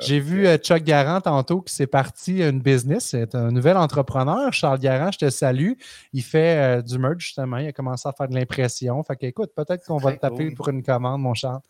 J'ai 0.00 0.20
vu 0.20 0.46
euh, 0.46 0.58
Chuck 0.58 0.82
Garant 0.82 1.22
tantôt 1.22 1.62
qui 1.62 1.72
s'est 1.72 1.86
parti 1.86 2.42
une 2.42 2.60
business. 2.60 3.06
C'est 3.06 3.34
un 3.34 3.50
nouvel 3.52 3.78
entrepreneur. 3.78 4.52
Charles 4.52 4.80
Garant, 4.80 5.10
je 5.10 5.18
te 5.18 5.30
salue. 5.30 5.72
Il 6.12 6.22
fait 6.22 6.82
du 6.82 6.98
merch, 6.98 7.20
justement. 7.20 7.56
Il 7.56 7.68
a 7.68 7.72
commencé 7.72 8.06
à 8.06 8.12
faire 8.12 8.28
de 8.28 8.34
l'impression. 8.34 9.02
Fait 9.02 9.16
qu'écoute, 9.16 9.52
peut-être 9.56 9.86
qu'on 9.86 9.96
va 9.96 10.12
te 10.12 10.20
taper 10.20 10.50
pour 10.50 10.68
une 10.68 10.82
commande, 10.82 11.22
mon 11.22 11.32
Charles. 11.32 11.62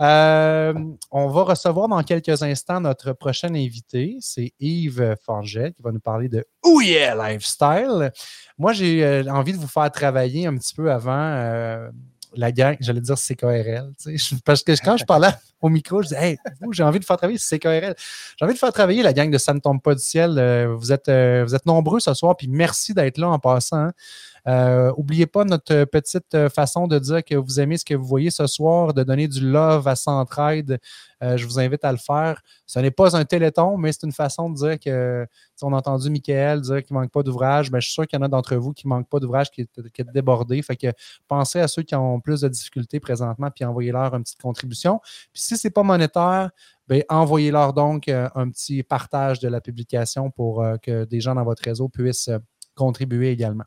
On 0.00 1.28
va 1.28 1.42
recevoir 1.42 1.88
dans 1.88 2.02
quelques 2.02 2.42
instants 2.42 2.80
notre 2.80 3.12
prochain 3.12 3.54
invité. 3.54 4.16
C'est 4.20 4.52
Yves 4.58 5.16
Forget 5.24 5.72
qui 5.72 5.82
va 5.82 5.92
nous 5.92 6.00
parler 6.00 6.28
de 6.28 6.44
yeah 6.64 7.14
Lifestyle. 7.14 8.12
Moi, 8.58 8.72
j'ai 8.72 9.24
envie 9.30 9.52
de 9.52 9.58
vous 9.58 9.68
faire 9.68 9.90
travailler 9.90 10.46
un 10.46 10.56
petit 10.56 10.74
peu 10.74 10.90
avant 10.90 11.90
la 12.34 12.52
gang, 12.52 12.76
j'allais 12.80 13.00
dire 13.00 13.16
CKRL. 13.16 13.92
Parce 14.44 14.62
que 14.62 14.72
quand 14.84 14.96
je 14.96 15.04
parlais 15.04 15.30
au 15.60 15.68
micro, 15.68 16.02
je 16.02 16.08
disais 16.08 16.22
Hey, 16.22 16.38
vous, 16.60 16.72
j'ai 16.72 16.82
envie 16.82 17.00
de 17.00 17.04
faire 17.04 17.16
travailler 17.16 17.38
CKRL. 17.38 17.94
J'ai 17.96 18.44
envie 18.44 18.54
de 18.54 18.58
faire 18.58 18.72
travailler 18.72 19.02
la 19.02 19.12
gang 19.12 19.30
de 19.30 19.38
Ça 19.38 19.52
ne 19.52 19.60
tombe 19.60 19.80
pas 19.82 19.94
du 19.94 20.02
ciel. 20.02 20.38
Euh, 20.38 20.74
vous, 20.74 20.92
êtes, 20.92 21.08
euh, 21.08 21.44
vous 21.46 21.54
êtes 21.54 21.66
nombreux 21.66 22.00
ce 22.00 22.14
soir, 22.14 22.36
puis 22.36 22.48
merci 22.48 22.94
d'être 22.94 23.18
là 23.18 23.28
en 23.28 23.38
passant. 23.38 23.90
Euh, 24.46 24.92
oubliez 24.96 25.26
pas 25.26 25.44
notre 25.44 25.84
petite 25.84 26.34
euh, 26.34 26.48
façon 26.48 26.86
de 26.86 26.98
dire 26.98 27.24
que 27.24 27.34
vous 27.34 27.60
aimez 27.60 27.76
ce 27.76 27.84
que 27.84 27.94
vous 27.94 28.04
voyez 28.04 28.30
ce 28.30 28.46
soir, 28.46 28.94
de 28.94 29.02
donner 29.02 29.28
du 29.28 29.40
love 29.40 29.86
à 29.86 29.96
Centraide. 29.96 30.78
Euh, 31.22 31.36
je 31.36 31.46
vous 31.46 31.58
invite 31.58 31.84
à 31.84 31.92
le 31.92 31.98
faire. 31.98 32.40
Ce 32.66 32.78
n'est 32.78 32.90
pas 32.90 33.16
un 33.16 33.24
téléthon, 33.24 33.76
mais 33.76 33.92
c'est 33.92 34.04
une 34.04 34.12
façon 34.12 34.50
de 34.50 34.56
dire 34.56 34.78
que, 34.78 35.26
on 35.62 35.74
a 35.74 35.76
entendu 35.76 36.08
Michael 36.08 36.62
dire 36.62 36.82
qu'il 36.82 36.96
ne 36.96 37.00
manque 37.00 37.10
pas 37.10 37.22
d'ouvrage. 37.22 37.70
Ben, 37.70 37.80
je 37.80 37.86
suis 37.86 37.94
sûr 37.94 38.06
qu'il 38.06 38.18
y 38.18 38.22
en 38.22 38.24
a 38.24 38.28
d'entre 38.28 38.56
vous 38.56 38.72
qui 38.72 38.86
ne 38.86 38.90
manquent 38.90 39.08
pas 39.08 39.20
d'ouvrage, 39.20 39.50
qui, 39.50 39.66
qui 39.92 40.00
est 40.00 40.12
débordé. 40.12 40.62
Fait 40.62 40.76
que 40.76 40.88
pensez 41.28 41.60
à 41.60 41.68
ceux 41.68 41.82
qui 41.82 41.94
ont 41.94 42.20
plus 42.20 42.40
de 42.40 42.48
difficultés 42.48 42.98
présentement, 43.00 43.50
puis 43.54 43.64
envoyez-leur 43.64 44.14
une 44.14 44.22
petite 44.22 44.40
contribution. 44.40 45.00
Puis 45.32 45.42
si 45.42 45.56
ce 45.58 45.66
n'est 45.66 45.72
pas 45.72 45.82
monétaire, 45.82 46.50
ben, 46.88 47.02
envoyez-leur 47.10 47.74
donc 47.74 48.08
un 48.08 48.48
petit 48.50 48.82
partage 48.82 49.38
de 49.38 49.48
la 49.48 49.60
publication 49.60 50.30
pour 50.30 50.64
que 50.82 51.04
des 51.04 51.20
gens 51.20 51.34
dans 51.34 51.44
votre 51.44 51.62
réseau 51.62 51.88
puissent 51.88 52.30
contribuer 52.74 53.30
également. 53.30 53.64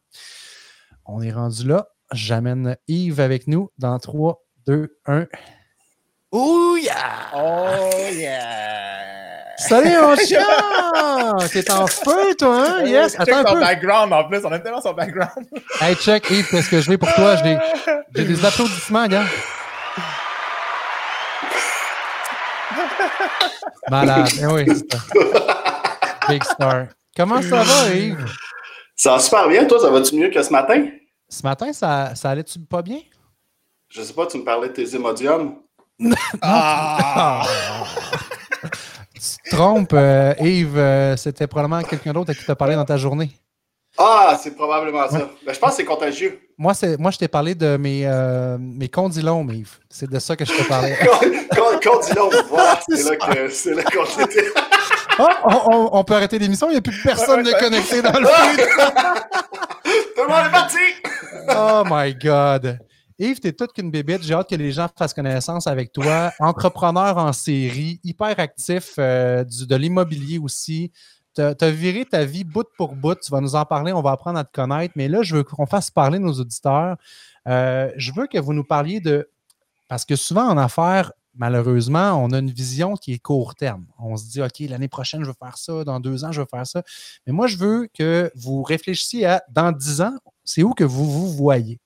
On 1.05 1.21
est 1.21 1.31
rendu 1.31 1.67
là. 1.67 1.87
J'amène 2.11 2.77
Yves 2.87 3.19
avec 3.19 3.47
nous 3.47 3.69
dans 3.77 3.97
3, 3.99 4.39
2, 4.67 4.87
1. 5.05 5.25
Oh 6.31 6.77
yeah! 6.81 6.93
Oh 7.35 7.89
yeah! 8.11 9.55
Salut 9.57 9.91
mon 10.01 10.15
chien! 10.25 10.45
T'es 11.51 11.69
en 11.71 11.87
feu, 11.87 12.35
toi, 12.37 12.65
hein? 12.67 12.83
Yes! 12.85 13.15
Attends 13.19 13.37
un 13.37 13.43
peu. 13.43 13.59
background 13.59 14.13
en 14.13 14.23
plus, 14.27 14.39
on 14.45 14.51
aime 14.51 14.63
tellement 14.63 14.81
son 14.81 14.93
background. 14.93 15.47
hey, 15.81 15.95
check, 15.95 16.29
Yves, 16.29 16.47
qu'est-ce 16.49 16.69
que 16.69 16.81
je 16.81 16.89
vais 16.89 16.97
pour 16.97 17.11
toi? 17.13 17.35
J'ai 17.37 17.57
des, 18.13 18.25
des 18.25 18.45
applaudissements, 18.45 19.07
gars. 19.07 19.25
Malade. 23.89 24.29
Eh 24.41 24.45
oui, 24.45 24.65
Big 26.29 26.43
star. 26.43 26.85
Comment 27.15 27.41
ça 27.41 27.63
va, 27.63 27.93
Yves? 27.93 28.25
Ça 28.95 29.11
va 29.11 29.19
super 29.19 29.47
bien, 29.47 29.65
toi, 29.65 29.79
ça 29.79 29.89
va-tu 29.89 30.15
mieux 30.15 30.29
que 30.29 30.41
ce 30.41 30.51
matin? 30.51 30.87
Ce 31.27 31.43
matin, 31.43 31.73
ça, 31.73 32.13
ça 32.15 32.29
allait-tu 32.29 32.59
pas 32.59 32.81
bien? 32.81 32.99
Je 33.89 34.01
sais 34.01 34.13
pas, 34.13 34.25
tu 34.27 34.37
me 34.37 34.43
parlais 34.43 34.69
de 34.69 34.73
tes 34.73 34.95
émodiums. 34.95 35.55
ah! 36.41 37.43
tu 39.13 39.19
te 39.19 39.55
trompes, 39.55 39.93
euh, 39.93 40.33
Yves, 40.39 40.77
euh, 40.77 41.15
c'était 41.17 41.47
probablement 41.47 41.81
quelqu'un 41.83 42.13
d'autre 42.13 42.31
à 42.31 42.33
qui 42.33 42.45
t'a 42.45 42.55
parlé 42.55 42.75
dans 42.75 42.85
ta 42.85 42.97
journée. 42.97 43.29
Ah, 43.97 44.37
c'est 44.41 44.55
probablement 44.55 45.07
ça. 45.07 45.29
Ben, 45.45 45.53
je 45.53 45.59
pense 45.59 45.71
que 45.71 45.75
c'est 45.77 45.85
contagieux. 45.85 46.39
Moi, 46.57 46.73
moi, 46.97 47.11
je 47.11 47.19
t'ai 47.19 47.27
parlé 47.27 47.53
de 47.53 47.77
mes, 47.77 48.03
euh, 48.05 48.57
mes 48.59 48.89
condylomes, 48.89 49.51
Yves. 49.51 49.77
C'est 49.89 50.09
de 50.09 50.17
ça 50.17 50.35
que 50.35 50.45
je 50.45 50.51
te 50.51 50.67
parlais. 50.67 50.97
condylomes, 51.83 52.43
voilà. 52.49 52.79
C'est 53.49 53.75
là 53.75 53.83
qu'on 53.83 54.23
était. 54.23 54.45
Oh, 55.19 55.89
on, 55.91 56.03
peut 56.03 56.15
arrêter 56.15 56.39
l'émission, 56.39 56.67
il 56.69 56.73
n'y 56.73 56.77
a 56.77 56.81
plus 56.81 57.01
personne 57.03 57.43
de 57.43 57.51
connecté 57.59 58.01
dans 58.01 58.19
le 58.19 58.25
feed. 58.25 58.65
Tout 60.15 60.23
le 60.23 60.27
monde 60.27 60.47
est 60.47 60.51
parti! 60.51 60.77
oh 61.49 61.83
my 61.85 62.15
God. 62.15 62.79
Yves, 63.19 63.39
t'es 63.39 63.53
toute 63.53 63.73
qu'une 63.73 63.91
bébête. 63.91 64.23
J'ai 64.23 64.33
hâte 64.33 64.49
que 64.49 64.55
les 64.55 64.71
gens 64.71 64.87
fassent 64.97 65.13
connaissance 65.13 65.67
avec 65.67 65.91
toi. 65.91 66.31
Entrepreneur 66.39 67.17
en 67.17 67.31
série, 67.31 67.99
hyper 68.03 68.39
actif 68.39 68.95
euh, 68.97 69.43
de 69.43 69.75
l'immobilier 69.75 70.39
aussi. 70.39 70.91
Tu 71.35 71.41
as, 71.41 71.71
viré 71.71 72.05
ta 72.05 72.25
vie 72.25 72.43
bout 72.43 72.67
pour 72.77 72.95
bout. 72.95 73.15
Tu 73.15 73.31
vas 73.31 73.41
nous 73.41 73.55
en 73.55 73.65
parler, 73.65 73.93
on 73.93 74.01
va 74.01 74.11
apprendre 74.11 74.39
à 74.39 74.43
te 74.43 74.51
connaître. 74.51 74.93
Mais 74.95 75.07
là, 75.07 75.21
je 75.21 75.35
veux 75.35 75.43
qu'on 75.43 75.65
fasse 75.65 75.91
parler 75.91 76.19
nos 76.19 76.33
auditeurs. 76.33 76.97
Euh, 77.47 77.91
je 77.97 78.11
veux 78.13 78.27
que 78.27 78.39
vous 78.39 78.53
nous 78.53 78.63
parliez 78.63 78.99
de. 78.99 79.29
Parce 79.87 80.05
que 80.05 80.15
souvent 80.15 80.47
en 80.47 80.57
affaires, 80.57 81.11
malheureusement, 81.35 82.13
on 82.23 82.31
a 82.31 82.39
une 82.39 82.51
vision 82.51 82.95
qui 82.95 83.13
est 83.13 83.19
court 83.19 83.55
terme. 83.55 83.85
On 83.99 84.15
se 84.17 84.25
dit, 84.29 84.41
OK, 84.41 84.59
l'année 84.69 84.87
prochaine, 84.87 85.21
je 85.21 85.27
veux 85.27 85.35
faire 85.37 85.57
ça, 85.57 85.83
dans 85.83 85.99
deux 85.99 86.23
ans, 86.25 86.31
je 86.31 86.41
veux 86.41 86.47
faire 86.49 86.67
ça. 86.67 86.83
Mais 87.25 87.33
moi, 87.33 87.47
je 87.47 87.57
veux 87.57 87.87
que 87.93 88.31
vous 88.35 88.63
réfléchissiez 88.63 89.25
à, 89.25 89.43
dans 89.49 89.71
dix 89.71 90.01
ans, 90.01 90.15
c'est 90.43 90.63
où 90.63 90.73
que 90.73 90.83
vous 90.83 91.09
vous 91.09 91.29
voyez? 91.31 91.79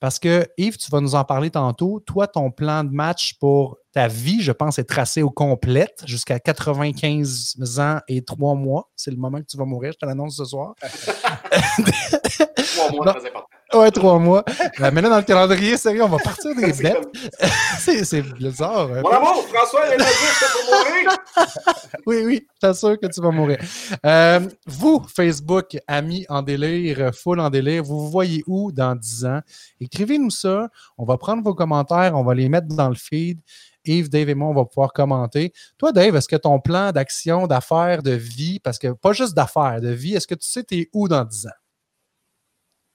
Parce 0.00 0.18
que, 0.18 0.46
Yves, 0.56 0.76
tu 0.76 0.90
vas 0.90 1.00
nous 1.00 1.16
en 1.16 1.24
parler 1.24 1.50
tantôt. 1.50 2.00
Toi, 2.00 2.28
ton 2.28 2.50
plan 2.50 2.84
de 2.84 2.90
match 2.90 3.34
pour 3.40 3.78
ta 3.98 4.06
vie, 4.06 4.42
je 4.42 4.52
pense, 4.52 4.78
est 4.78 4.84
tracé 4.84 5.22
au 5.22 5.30
complète 5.30 6.04
jusqu'à 6.06 6.38
95 6.38 7.80
ans 7.80 7.98
et 8.06 8.22
trois 8.22 8.54
mois. 8.54 8.88
C'est 8.94 9.10
le 9.10 9.16
moment 9.16 9.38
que 9.38 9.46
tu 9.46 9.56
vas 9.56 9.64
mourir, 9.64 9.90
je 9.92 9.98
te 9.98 10.06
l'annonce 10.06 10.36
ce 10.36 10.44
soir. 10.44 10.76
trois 10.78 12.92
mois, 12.92 13.14
très 13.14 13.26
important. 13.26 13.48
Ouais, 13.74 13.90
trois 13.90 14.20
mois. 14.20 14.44
Euh, 14.80 14.90
mais 14.92 15.02
là, 15.02 15.08
dans 15.08 15.16
le 15.16 15.24
calendrier, 15.24 15.76
sérieux, 15.76 16.04
on 16.04 16.08
va 16.08 16.18
partir 16.18 16.54
des 16.54 16.72
bêtes. 16.82 17.08
c'est 17.80 18.22
bizarre. 18.22 18.88
Hein. 18.92 19.02
Mon 19.02 19.10
amour, 19.10 19.44
François, 19.52 19.88
il 19.88 19.94
a 19.94 19.96
dit 19.96 20.04
pour 20.52 20.78
mourir. 20.78 21.16
oui, 22.06 22.22
oui, 22.24 22.46
t'assure 22.60 23.00
que 23.00 23.08
tu 23.08 23.20
vas 23.20 23.32
mourir. 23.32 23.58
Euh, 24.06 24.38
vous, 24.64 25.04
Facebook, 25.12 25.76
amis 25.88 26.24
en 26.28 26.42
délire, 26.42 27.10
full 27.12 27.40
en 27.40 27.50
délire, 27.50 27.82
vous 27.82 27.98
vous 27.98 28.10
voyez 28.10 28.44
où 28.46 28.70
dans 28.70 28.94
10 28.94 29.24
ans? 29.24 29.40
Écrivez-nous 29.80 30.30
ça. 30.30 30.68
On 30.96 31.04
va 31.04 31.18
prendre 31.18 31.42
vos 31.42 31.54
commentaires, 31.54 32.12
on 32.14 32.22
va 32.22 32.36
les 32.36 32.48
mettre 32.48 32.68
dans 32.68 32.88
le 32.88 32.94
feed. 32.94 33.40
Yves, 33.88 34.08
Dave 34.08 34.28
et 34.28 34.34
moi, 34.34 34.48
on 34.48 34.54
va 34.54 34.64
pouvoir 34.64 34.92
commenter. 34.92 35.52
Toi, 35.78 35.92
Dave, 35.92 36.14
est-ce 36.14 36.28
que 36.28 36.36
ton 36.36 36.60
plan 36.60 36.92
d'action, 36.92 37.46
d'affaires, 37.46 38.02
de 38.02 38.12
vie, 38.12 38.60
parce 38.60 38.78
que 38.78 38.92
pas 38.92 39.12
juste 39.12 39.34
d'affaires, 39.34 39.80
de 39.80 39.90
vie, 39.90 40.14
est-ce 40.14 40.26
que 40.26 40.34
tu 40.34 40.46
sais 40.46 40.62
t'es 40.62 40.88
où 40.92 41.08
dans 41.08 41.24
10 41.24 41.46
ans? 41.46 41.50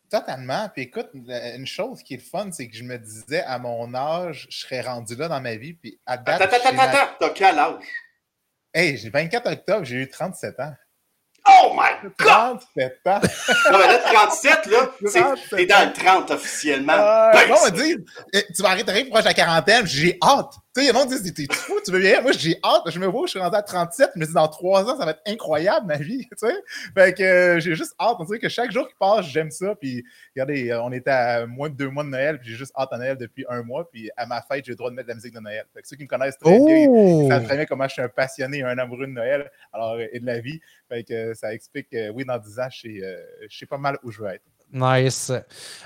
Totalement. 0.09 0.69
Puis 0.69 0.83
écoute, 0.83 1.09
une 1.13 1.65
chose 1.65 2.03
qui 2.03 2.13
est 2.13 2.19
fun, 2.19 2.51
c'est 2.51 2.69
que 2.69 2.75
je 2.75 2.83
me 2.83 2.97
disais 2.97 3.41
à 3.41 3.57
mon 3.57 3.95
âge, 3.95 4.47
je 4.49 4.59
serais 4.59 4.81
rendu 4.81 5.15
là 5.15 5.27
dans 5.27 5.41
ma 5.41 5.55
vie. 5.55 5.73
Puis 5.73 5.99
à 6.05 6.17
date. 6.17 6.39
Attends, 6.39 6.55
attends, 6.55 6.79
attends, 6.79 7.13
t'as 7.19 7.29
quel 7.31 7.57
âge? 7.57 7.83
Hey, 8.71 8.97
j'ai 8.97 9.09
24 9.09 9.51
octobre, 9.51 9.83
j'ai 9.85 9.95
eu 9.97 10.07
37 10.07 10.59
ans. 10.59 10.73
Oh 11.45 11.75
my 11.75 12.09
God! 12.17 12.59
37 12.75 12.99
ans. 13.07 13.19
non, 13.71 13.77
mais 13.79 13.87
là, 13.87 13.97
37, 13.97 14.65
là, 14.67 14.89
t'es 15.49 15.65
dans 15.65 15.87
le 15.87 15.93
30 15.93 16.31
officiellement. 16.31 16.93
Euh, 16.93 17.31
ben, 17.33 17.51
on 17.51 17.63
va 17.63 17.69
dire, 17.71 17.97
eh, 18.33 18.45
tu 18.55 18.61
vas 18.61 18.69
arrêter 18.69 19.05
proche 19.05 19.23
de 19.23 19.27
la 19.27 19.33
quarantaine, 19.33 19.85
j'ai 19.85 20.17
hâte. 20.21 20.53
Tu 20.75 20.81
sais, 20.81 20.91
les 20.91 20.97
gens 20.97 21.05
disent, 21.05 21.33
t'es 21.33 21.45
fou, 21.53 21.73
tu 21.85 21.91
veux 21.91 21.99
bien. 21.99 22.21
Moi, 22.21 22.31
j'ai 22.31 22.57
hâte. 22.63 22.81
Je 22.87 22.97
me 22.97 23.05
vois, 23.05 23.27
je 23.27 23.31
suis 23.31 23.39
rendu 23.39 23.55
à 23.55 23.61
37. 23.61 24.11
Je 24.15 24.19
me 24.19 24.25
dis, 24.25 24.33
dans 24.33 24.47
trois 24.47 24.83
ans, 24.89 24.97
ça 24.97 25.05
va 25.05 25.11
être 25.11 25.21
incroyable, 25.27 25.85
ma 25.85 25.97
vie. 25.97 26.25
Tu 26.31 26.47
sais? 26.47 26.55
Fait 26.95 27.13
que 27.13 27.21
euh, 27.21 27.59
j'ai 27.59 27.75
juste 27.75 27.93
hâte. 27.99 28.15
On 28.17 28.23
dirait 28.23 28.39
que 28.39 28.49
chaque 28.49 28.71
jour 28.71 28.87
qui 28.87 28.95
passe, 28.99 29.27
j'aime 29.27 29.51
ça. 29.51 29.75
Puis, 29.75 30.03
regardez, 30.35 30.71
euh, 30.71 30.81
on 30.81 30.91
était 30.91 31.11
à 31.11 31.45
moins 31.45 31.69
de 31.69 31.75
deux 31.75 31.89
mois 31.89 32.03
de 32.03 32.09
Noël. 32.09 32.39
Puis, 32.39 32.49
j'ai 32.49 32.57
juste 32.57 32.73
hâte 32.75 32.89
à 32.91 32.97
Noël 32.97 33.17
depuis 33.17 33.45
un 33.49 33.61
mois. 33.61 33.87
Puis, 33.87 34.09
à 34.17 34.25
ma 34.25 34.41
fête, 34.41 34.65
j'ai 34.65 34.71
le 34.71 34.77
droit 34.77 34.89
de 34.89 34.95
mettre 34.95 35.09
de 35.09 35.11
la 35.11 35.15
musique 35.15 35.35
de 35.35 35.39
Noël. 35.39 35.65
Fait 35.75 35.83
que 35.83 35.87
ceux 35.87 35.95
qui 35.95 36.03
me 36.03 36.07
connaissent 36.07 36.39
très 36.39 36.57
bien, 36.57 36.75
ils 36.75 37.27
savent 37.29 37.45
très 37.45 37.55
bien 37.55 37.65
comment 37.65 37.87
je 37.87 37.93
suis 37.93 38.01
un 38.01 38.09
passionné 38.09 38.57
et 38.59 38.63
un 38.63 38.77
amoureux 38.79 39.05
de 39.05 39.11
Noël 39.11 39.51
alors, 39.71 39.99
et 39.99 40.19
de 40.19 40.25
la 40.25 40.39
vie. 40.39 40.59
Fait 40.93 41.03
que 41.03 41.33
ça 41.33 41.53
explique 41.53 41.89
que, 41.89 42.11
oui, 42.11 42.23
dans 42.23 42.37
dix 42.37 42.59
ans, 42.59 42.67
je 42.69 43.15
sais 43.49 43.65
pas 43.65 43.79
mal 43.79 43.97
où 44.03 44.11
je 44.11 44.21
veux 44.21 44.29
être. 44.29 44.43
Nice. 44.71 45.31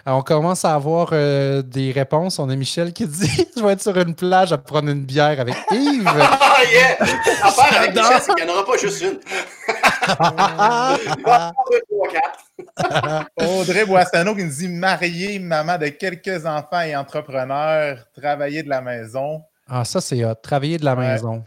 on 0.06 0.22
commence 0.22 0.64
à 0.64 0.74
avoir 0.74 1.10
euh, 1.12 1.62
des 1.62 1.92
réponses. 1.92 2.40
On 2.40 2.50
a 2.50 2.56
Michel 2.56 2.94
qui 2.94 3.06
dit 3.06 3.48
Je 3.58 3.62
vais 3.62 3.74
être 3.74 3.82
sur 3.82 3.98
une 3.98 4.16
plage 4.16 4.54
à 4.54 4.58
prendre 4.58 4.90
une 4.90 5.04
bière 5.04 5.40
avec 5.40 5.56
Yves. 5.72 6.08
Ah, 6.50 6.64
yeah! 6.72 6.98
L'affaire 7.00 7.82
avec 7.82 7.94
Michel, 7.94 8.18
c'est 8.22 8.34
qu'il 8.34 8.46
n'y 8.46 8.52
en 8.52 8.54
aura 8.56 8.66
pas 8.66 8.78
juste 8.78 9.02
une. 9.02 9.20
Audrey 13.60 13.86
Boissano 13.86 14.34
qui 14.36 14.44
nous 14.44 14.50
dit 14.50 14.68
Marié, 14.68 15.38
maman 15.38 15.78
de 15.78 15.90
quelques 15.90 16.46
enfants 16.46 16.82
et 16.82 16.96
entrepreneur, 16.96 18.00
travailler 18.20 18.64
de 18.64 18.70
la 18.70 18.82
maison. 18.82 19.44
Ah, 19.68 19.86
ça, 19.86 20.02
c'est 20.02 20.26
hot. 20.26 20.36
Travailler 20.36 20.78
de 20.78 20.86
la 20.86 20.96
maison. 20.96 21.44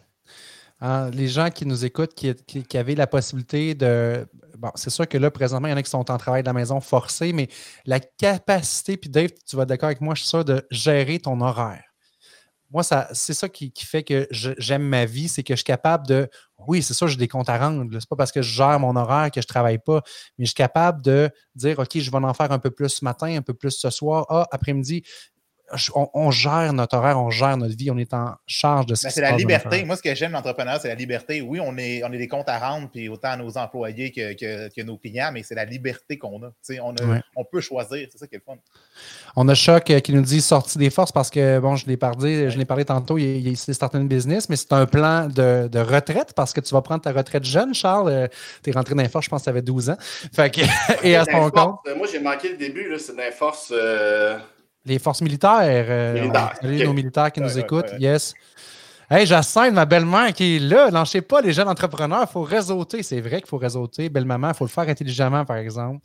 Hein, 0.83 1.11
les 1.11 1.29
gens 1.29 1.51
qui 1.51 1.67
nous 1.67 1.85
écoutent, 1.85 2.15
qui, 2.15 2.77
avaient 2.77 2.95
la 2.95 3.07
possibilité 3.07 3.75
de. 3.75 4.27
Bon, 4.59 4.71
c'est 4.75 4.91
sûr 4.91 5.07
que 5.07 5.19
là, 5.19 5.31
présentement, 5.31 5.69
il 5.69 5.73
y 5.73 5.75
en 5.75 5.77
a 5.77 5.83
qui 5.83 5.91
sont 5.91 6.11
en 6.11 6.19
travail 6.19 6.43
de 6.43 6.47
la 6.47 6.53
maison 6.53 6.81
forcé, 6.81 7.33
mais 7.33 7.49
la 7.85 8.01
capacité, 8.01 8.97
puis 8.97 9.11
Dave, 9.11 9.31
tu 9.47 9.57
vas 9.57 9.67
d'accord 9.67 9.89
avec 9.89 10.01
moi, 10.01 10.15
je 10.15 10.21
suis 10.21 10.29
sûr, 10.29 10.45
de 10.45 10.67
gérer 10.71 11.19
ton 11.19 11.41
horaire. 11.41 11.85
Moi, 12.71 12.83
ça, 12.83 13.09
c'est 13.13 13.35
ça 13.35 13.49
qui, 13.49 13.73
fait 13.77 14.05
que 14.05 14.29
j'aime 14.31 14.83
ma 14.83 15.05
vie, 15.05 15.29
c'est 15.29 15.43
que 15.43 15.55
je 15.55 15.59
suis 15.59 15.65
capable 15.65 16.07
de. 16.07 16.29
Oui, 16.69 16.83
c'est 16.83 16.95
sûr, 16.95 17.09
j'ai 17.09 17.17
des 17.17 17.29
comptes 17.29 17.49
à 17.49 17.59
rendre. 17.59 17.85
C'est 17.93 18.09
pas 18.09 18.17
parce 18.17 18.33
que 18.33 18.43
je 18.43 18.53
gère 18.53 18.79
mon 18.79 18.95
horaire 18.97 19.31
que 19.31 19.41
je 19.43 19.47
travaille 19.47 19.79
pas, 19.79 20.03
mais 20.39 20.45
je 20.45 20.51
suis 20.51 20.55
capable 20.55 21.03
de 21.03 21.31
dire 21.55 21.79
OK, 21.79 21.99
je 21.99 22.11
vais 22.11 22.17
en 22.17 22.35
faire 22.35 22.53
un 22.53 22.59
peu 22.59 22.71
plus 22.71 22.89
ce 22.89 23.05
matin, 23.05 23.27
un 23.37 23.43
peu 23.43 23.55
plus 23.55 23.73
ce 23.73 23.91
soir. 23.91 24.25
Ah, 24.29 24.47
après-midi, 24.53 25.03
on, 25.95 26.31
gère 26.31 26.73
notre 26.73 26.97
horaire, 26.97 27.19
on 27.19 27.31
gère 27.31 27.57
notre 27.57 27.77
vie, 27.77 27.91
on 27.91 27.99
est 27.99 28.13
en 28.13 28.35
charge 28.47 28.87
de 28.87 28.95
ce 28.95 29.05
ben, 29.05 29.11
C'est 29.11 29.21
la 29.21 29.33
liberté. 29.33 29.85
Moi, 29.85 29.97
ce 29.97 30.03
que 30.03 30.15
j'aime 30.15 30.33
l'entrepreneur, 30.33 30.81
c'est 30.81 30.89
la 30.89 30.95
liberté. 30.95 31.41
Oui, 31.41 31.61
on 31.63 31.77
est, 31.79 32.03
on 32.05 32.13
est 32.13 32.19
des 32.19 32.29
comptes 32.29 32.49
à 32.49 32.59
rendre, 32.59 32.89
puis 32.91 33.09
autant 33.09 33.31
à 33.31 33.37
nos 33.37 33.57
employés 33.57 34.11
que, 34.11 34.35
que, 34.35 34.83
nos 34.83 34.97
clients, 34.97 35.31
mais 35.33 35.43
c'est 35.43 35.55
la 35.55 35.65
liberté 35.65 36.19
qu'on 36.19 36.43
a. 36.43 36.53
On, 36.83 36.95
on 37.37 37.45
peut 37.45 37.61
choisir, 37.61 38.09
c'est 38.11 38.19
ça 38.19 38.27
qui 38.27 38.35
est 38.35 38.39
le 38.39 38.45
fun. 38.45 38.59
On 39.37 39.49
a 39.49 39.55
Choc 39.55 39.91
euh, 39.91 40.01
qui 40.01 40.13
nous 40.13 40.23
dit 40.23 40.41
sortie 40.41 40.79
des 40.79 40.91
forces 40.91 41.13
parce 41.13 41.31
que, 41.31 41.59
bon, 41.59 41.77
je 41.77 41.87
l'ai 41.87 41.97
parlé, 41.97 42.51
je 42.51 42.59
l'ai 42.59 42.65
parlé 42.65 42.85
tantôt, 42.85 43.19
il, 43.19 43.47
il 43.47 43.57
s'est 43.57 43.75
starté 43.75 43.99
une 43.99 44.09
business, 44.09 44.49
mais 44.49 44.57
c'est 44.57 44.73
un 44.73 44.87
plan 44.87 45.29
de, 45.29 45.79
retraite 45.79 46.33
parce 46.35 46.53
que 46.53 46.61
tu 46.61 46.75
vas 46.75 46.83
prendre 46.83 47.03
ta 47.03 47.13
retraite 47.13 47.45
jeune, 47.45 47.75
Charles. 47.75 48.09
Euh, 48.09 48.29
tu 48.63 48.71
es 48.71 48.73
rentré 48.73 48.95
dans 48.95 49.03
les 49.03 49.09
forces, 49.09 49.27
je 49.27 49.31
pense 49.31 49.43
que 49.43 49.45
tu 49.45 49.51
avais 49.51 49.63
12 49.63 49.91
ans. 49.91 49.97
Fait 50.33 50.53
que, 50.53 50.61
et 51.07 51.17
à 51.17 51.25
son 51.25 51.51
compte. 51.51 51.79
Moi, 51.97 52.07
j'ai 52.11 52.21
manqué 52.21 52.51
le 52.51 52.57
début, 52.57 52.93
c'est 52.99 53.17
dans 53.17 53.23
les 53.23 53.31
forces. 53.31 53.73
Les 54.87 54.99
forces 54.99 55.21
militaires. 55.23 56.55
Salut 56.61 56.85
nos 56.85 56.93
militaires 56.93 57.31
qui 57.33 57.41
nous 57.41 57.59
écoutent. 57.59 57.93
Yes. 57.99 58.35
Hey, 59.13 59.27
Jacinthe, 59.27 59.75
ma 59.75 59.87
belle-mère 59.87 60.33
qui 60.33 60.55
est 60.55 60.59
là. 60.61 60.89
Lancez 60.89 61.21
pas 61.21 61.41
les 61.41 61.53
jeunes 61.53 61.67
entrepreneurs. 61.67 62.27
Il 62.29 62.33
faut 62.33 62.43
réseauter. 62.43 63.03
C'est 63.03 63.21
vrai 63.21 63.41
qu'il 63.41 63.49
faut 63.49 63.59
réseauter. 63.59 64.09
Belle-maman, 64.09 64.51
il 64.51 64.55
faut 64.55 64.65
le 64.65 64.71
faire 64.71 64.89
intelligemment, 64.89 65.45
par 65.45 65.57
exemple. 65.57 65.99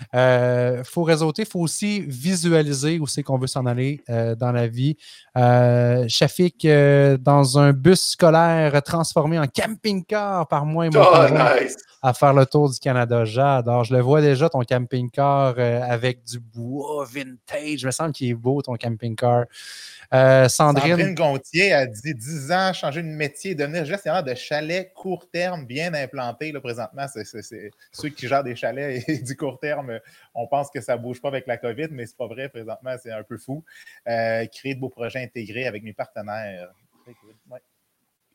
Il 0.00 0.18
euh, 0.18 0.82
faut 0.82 1.02
réseauter. 1.02 1.42
Il 1.42 1.48
faut 1.48 1.60
aussi 1.60 2.00
visualiser 2.00 2.98
où 2.98 3.06
c'est 3.06 3.22
qu'on 3.22 3.36
veut 3.36 3.46
s'en 3.46 3.66
aller 3.66 4.02
euh, 4.08 4.34
dans 4.34 4.52
la 4.52 4.68
vie. 4.68 4.96
Euh, 5.36 6.06
Shafik, 6.08 6.64
euh, 6.64 7.18
dans 7.18 7.58
un 7.58 7.74
bus 7.74 8.00
scolaire 8.12 8.82
transformé 8.82 9.38
en 9.38 9.46
camping-car 9.46 10.48
par 10.48 10.64
moi 10.64 10.86
et 10.86 10.88
moi. 10.88 11.28
Oh, 11.28 11.66
à 12.02 12.12
faire 12.14 12.32
le 12.34 12.46
tour 12.46 12.70
du 12.70 12.78
Canada. 12.78 13.24
J'adore. 13.24 13.84
Je 13.84 13.94
le 13.94 14.00
vois 14.00 14.20
déjà, 14.20 14.48
ton 14.48 14.62
camping-car 14.62 15.58
avec 15.58 16.24
du 16.24 16.38
bois 16.38 17.04
vintage. 17.04 17.80
Je 17.80 17.86
me 17.86 17.90
semble 17.90 18.12
qu'il 18.12 18.30
est 18.30 18.34
beau, 18.34 18.62
ton 18.62 18.76
camping-car. 18.76 19.46
Euh, 20.14 20.48
Sandrine... 20.48 21.14
Gontier 21.14 21.72
a 21.72 21.86
dit 21.86 22.14
10 22.14 22.52
ans, 22.52 22.72
changer 22.72 23.02
de 23.02 23.08
métier, 23.08 23.54
devenir 23.54 23.84
gestionnaire 23.84 24.22
de 24.22 24.34
chalets 24.34 24.92
court 24.94 25.28
terme 25.30 25.66
bien 25.66 25.94
implantés. 25.94 26.52
Là, 26.52 26.60
présentement, 26.60 27.06
ceux 27.92 28.08
qui 28.10 28.28
gèrent 28.28 28.44
des 28.44 28.56
chalets 28.56 29.08
et 29.08 29.18
du 29.22 29.36
court 29.36 29.58
terme, 29.58 29.98
on 30.34 30.46
pense 30.46 30.70
que 30.70 30.80
ça 30.80 30.96
ne 30.96 31.02
bouge 31.02 31.20
pas 31.20 31.28
avec 31.28 31.46
la 31.46 31.56
COVID, 31.56 31.88
mais 31.90 32.06
c'est 32.06 32.16
pas 32.16 32.26
vrai. 32.26 32.48
Présentement, 32.48 32.94
c'est 33.02 33.12
un 33.12 33.22
peu 33.22 33.38
fou. 33.38 33.64
Euh, 34.08 34.46
créer 34.46 34.74
de 34.74 34.80
beaux 34.80 34.88
projets 34.88 35.22
intégrés 35.22 35.66
avec 35.66 35.82
mes 35.82 35.92
partenaires. 35.92 36.70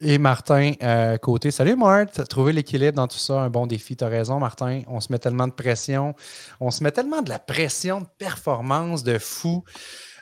Et 0.04 0.18
Martin, 0.18 0.74
euh, 0.82 1.18
côté, 1.20 1.52
salut 1.52 1.76
Marthe, 1.76 2.28
trouver 2.28 2.54
l'équilibre 2.54 2.96
dans 2.96 3.08
tout 3.08 3.20
ça, 3.20 3.42
un 3.42 3.52
bon 3.52 3.68
défi. 3.68 3.96
Tu 3.96 4.04
as 4.04 4.08
raison, 4.08 4.40
Martin. 4.40 4.82
On 4.88 5.00
se 5.00 5.12
met 5.12 5.20
tellement 5.20 5.48
de 5.48 5.54
pression. 5.54 6.16
On 6.60 6.72
se 6.72 6.84
met 6.84 6.92
tellement 6.92 7.22
de 7.22 7.30
la 7.30 7.38
pression 7.38 8.02
de 8.02 8.08
performance, 8.18 9.04
de 9.04 9.20
fou. 9.20 9.64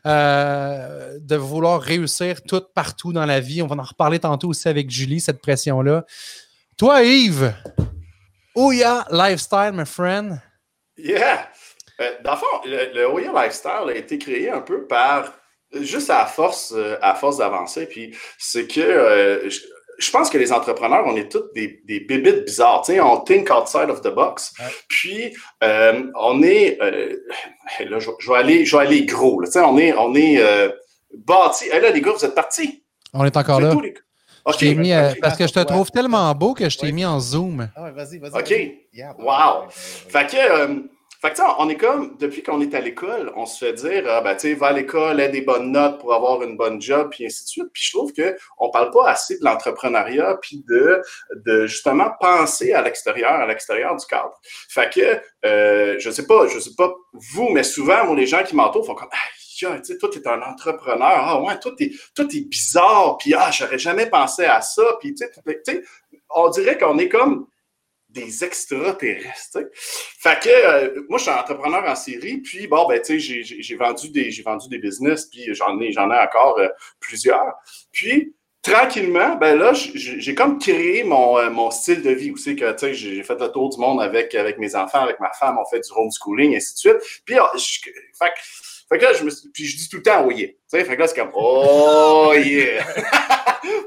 Euh, 0.05 1.17
de 1.21 1.35
vouloir 1.37 1.81
réussir 1.81 2.41
tout 2.43 2.61
partout 2.73 3.13
dans 3.13 3.25
la 3.25 3.39
vie. 3.39 3.61
On 3.61 3.67
va 3.67 3.75
en 3.77 3.83
reparler 3.83 4.19
tantôt 4.19 4.49
aussi 4.49 4.67
avec 4.67 4.89
Julie, 4.89 5.21
cette 5.21 5.41
pression-là. 5.41 6.05
Toi, 6.77 7.03
Yves, 7.03 7.53
Ouya 8.55 9.05
Lifestyle, 9.11 9.71
my 9.73 9.85
friend. 9.85 10.41
Yeah! 10.97 11.49
Euh, 12.01 12.11
dans 12.23 12.31
le 12.31 12.37
fond, 12.37 12.45
le, 12.65 13.09
Ouya 13.09 13.31
Lifestyle 13.33 13.89
a 13.89 13.95
été 13.95 14.17
créé 14.17 14.49
un 14.49 14.61
peu 14.61 14.87
par 14.87 15.38
juste 15.73 16.09
à 16.09 16.25
force, 16.25 16.73
euh, 16.75 16.97
à 17.01 17.15
force 17.15 17.37
d'avancer. 17.37 17.85
Puis 17.85 18.15
c'est 18.37 18.67
que 18.67 19.49
je 19.99 20.11
pense 20.11 20.29
que 20.29 20.37
les 20.37 20.51
entrepreneurs, 20.51 21.03
on 21.05 21.15
est 21.15 21.29
tous 21.29 21.43
des, 21.53 21.81
des 21.85 21.99
bébites 21.99 22.45
bizarres. 22.45 22.81
Tu 22.85 22.93
sais, 22.93 23.01
on 23.01 23.19
think 23.19 23.49
outside 23.51 23.89
of 23.89 24.01
the 24.01 24.07
box. 24.07 24.53
Puis, 24.87 25.35
euh, 25.63 26.09
on 26.15 26.41
est. 26.41 26.77
Euh, 26.81 27.17
là, 27.81 27.99
je, 27.99 28.31
vais 28.31 28.37
aller, 28.37 28.65
je 28.65 28.75
vais 28.77 28.83
aller 28.83 29.05
gros. 29.05 29.41
Là. 29.41 29.47
Tu 29.47 29.53
sais, 29.53 29.59
on 29.59 29.77
est, 29.77 29.93
on 29.93 30.15
est 30.15 30.41
euh, 30.41 30.69
bâti. 31.13 31.65
Hey, 31.65 31.81
là, 31.81 31.91
les 31.91 32.01
gars, 32.01 32.11
vous 32.11 32.25
êtes 32.25 32.35
partis. 32.35 32.83
On 33.13 33.25
est 33.25 33.35
encore 33.35 33.59
là. 33.59 33.75
Les... 33.81 33.93
Okay. 34.45 34.73
Mis, 34.73 34.93
parce 35.21 35.37
que 35.37 35.45
je 35.45 35.53
te 35.53 35.59
trouve 35.59 35.91
tellement 35.91 36.33
beau 36.33 36.53
que 36.53 36.69
je 36.69 36.77
t'ai 36.77 36.91
mis 36.91 37.05
en 37.05 37.19
zoom. 37.19 37.69
Ah 37.75 37.83
ouais, 37.83 37.91
vas-y, 37.91 38.17
vas-y. 38.17 38.39
OK. 38.39 39.19
wow. 39.19 39.69
Fait 39.69 40.25
que 40.25 40.89
fait 41.21 41.31
que, 41.31 41.35
tu 41.35 41.41
on 41.57 41.67
est 41.67 41.75
comme, 41.75 42.15
depuis 42.17 42.41
qu'on 42.43 42.61
est 42.61 42.73
à 42.73 42.79
l'école, 42.79 43.33
on 43.35 43.45
se 43.45 43.65
fait 43.65 43.73
dire, 43.73 44.05
ah, 44.07 44.21
ben, 44.21 44.35
tu 44.35 44.41
sais, 44.41 44.53
va 44.53 44.67
à 44.67 44.71
l'école, 44.71 45.19
aie 45.19 45.27
des 45.27 45.41
bonnes 45.41 45.71
notes 45.73 45.99
pour 45.99 46.13
avoir 46.13 46.41
une 46.43 46.55
bonne 46.55 46.81
job, 46.81 47.09
puis 47.11 47.25
ainsi 47.25 47.43
de 47.43 47.49
suite. 47.49 47.69
Puis 47.73 47.83
je 47.83 47.97
trouve 47.97 48.13
qu'on 48.13 48.67
ne 48.67 48.71
parle 48.71 48.89
pas 48.91 49.09
assez 49.09 49.37
de 49.37 49.43
l'entrepreneuriat, 49.43 50.37
puis 50.41 50.63
de, 50.69 51.01
de 51.45 51.67
justement 51.67 52.11
penser 52.21 52.71
à 52.71 52.81
l'extérieur, 52.81 53.31
à 53.31 53.45
l'extérieur 53.45 53.97
du 53.97 54.05
cadre. 54.05 54.33
Fait 54.69 54.89
que, 54.93 55.21
euh, 55.45 55.97
je 55.99 56.09
sais 56.09 56.25
pas, 56.25 56.47
je 56.47 56.57
sais 56.57 56.75
pas 56.77 56.89
vous, 57.11 57.49
mais 57.49 57.63
souvent, 57.63 58.05
moi, 58.05 58.15
les 58.15 58.25
gens 58.27 58.43
qui 58.43 58.55
m'entourent 58.55 58.85
font 58.85 58.95
comme, 58.95 59.09
ah, 59.11 59.17
tu 59.59 59.67
sais, 59.83 59.97
toi, 59.97 60.09
un 60.25 60.41
entrepreneur. 60.41 61.01
Ah, 61.01 61.41
ouais, 61.41 61.59
toi, 61.59 61.73
tu 61.77 61.85
es, 61.85 62.41
bizarre. 62.41 63.17
Puis, 63.17 63.33
ah, 63.33 63.51
j'aurais 63.51 63.77
jamais 63.77 64.05
pensé 64.05 64.45
à 64.45 64.61
ça. 64.61 64.83
Puis, 65.01 65.13
tu 65.15 65.25
sais, 65.65 65.83
on 66.33 66.49
dirait 66.49 66.77
qu'on 66.77 66.97
est 66.97 67.09
comme 67.09 67.47
des 68.09 68.43
extraterrestres. 68.43 69.69
Fait 69.73 70.39
que 70.41 70.49
euh, 70.49 71.03
moi, 71.09 71.19
je 71.19 71.23
suis 71.23 71.31
entrepreneur 71.31 71.83
en 71.87 71.95
série, 71.95 72.37
puis 72.37 72.67
bon, 72.67 72.87
ben, 72.87 72.99
tu 73.01 73.19
sais, 73.19 73.43
j'ai 73.43 73.75
vendu 73.75 74.09
des 74.09 74.31
j'ai 74.31 74.43
vendu 74.43 74.67
des 74.67 74.79
business, 74.79 75.25
puis 75.25 75.53
j'en 75.53 75.79
ai, 75.79 75.91
j'en 75.91 76.11
ai 76.11 76.17
encore 76.17 76.57
euh, 76.59 76.67
plusieurs. 76.99 77.53
Puis 77.91 78.33
tranquillement, 78.61 79.35
ben 79.35 79.57
là, 79.57 79.73
j'ai 79.73 80.35
comme 80.35 80.57
créé 80.59 81.03
mon, 81.03 81.37
euh, 81.37 81.49
mon 81.49 81.71
style 81.71 82.01
de 82.01 82.11
vie 82.11 82.33
c'est 82.37 82.55
que, 82.55 82.71
tu 82.71 82.79
sais, 82.79 82.93
j'ai 82.93 83.23
fait 83.23 83.39
le 83.39 83.47
tour 83.49 83.69
du 83.69 83.79
monde 83.79 84.01
avec, 84.01 84.33
avec 84.35 84.57
mes 84.57 84.75
enfants, 84.75 85.01
avec 85.01 85.19
ma 85.19 85.31
femme, 85.31 85.57
on 85.59 85.65
fait 85.69 85.79
du 85.79 85.89
homeschooling, 85.95 86.53
et 86.53 86.57
ainsi 86.57 86.73
de 86.73 86.79
suite. 86.79 87.21
Puis, 87.25 87.37
ah, 87.37 87.51
fait, 87.55 88.33
fait 88.89 88.97
que 88.97 89.03
là, 89.03 89.13
je 89.13 89.23
me 89.23 89.31
puis 89.53 89.65
je 89.65 89.77
dis 89.77 89.87
tout 89.87 89.97
le 89.97 90.03
temps, 90.03 90.25
oh 90.27 90.31
yeah. 90.31 90.47
Tu 90.47 90.55
sais, 90.67 90.83
fait 90.83 90.95
que 90.95 91.01
là, 91.01 91.07
c'est 91.07 91.15
comme, 91.15 91.31
oh 91.33 92.33
yeah. 92.35 92.85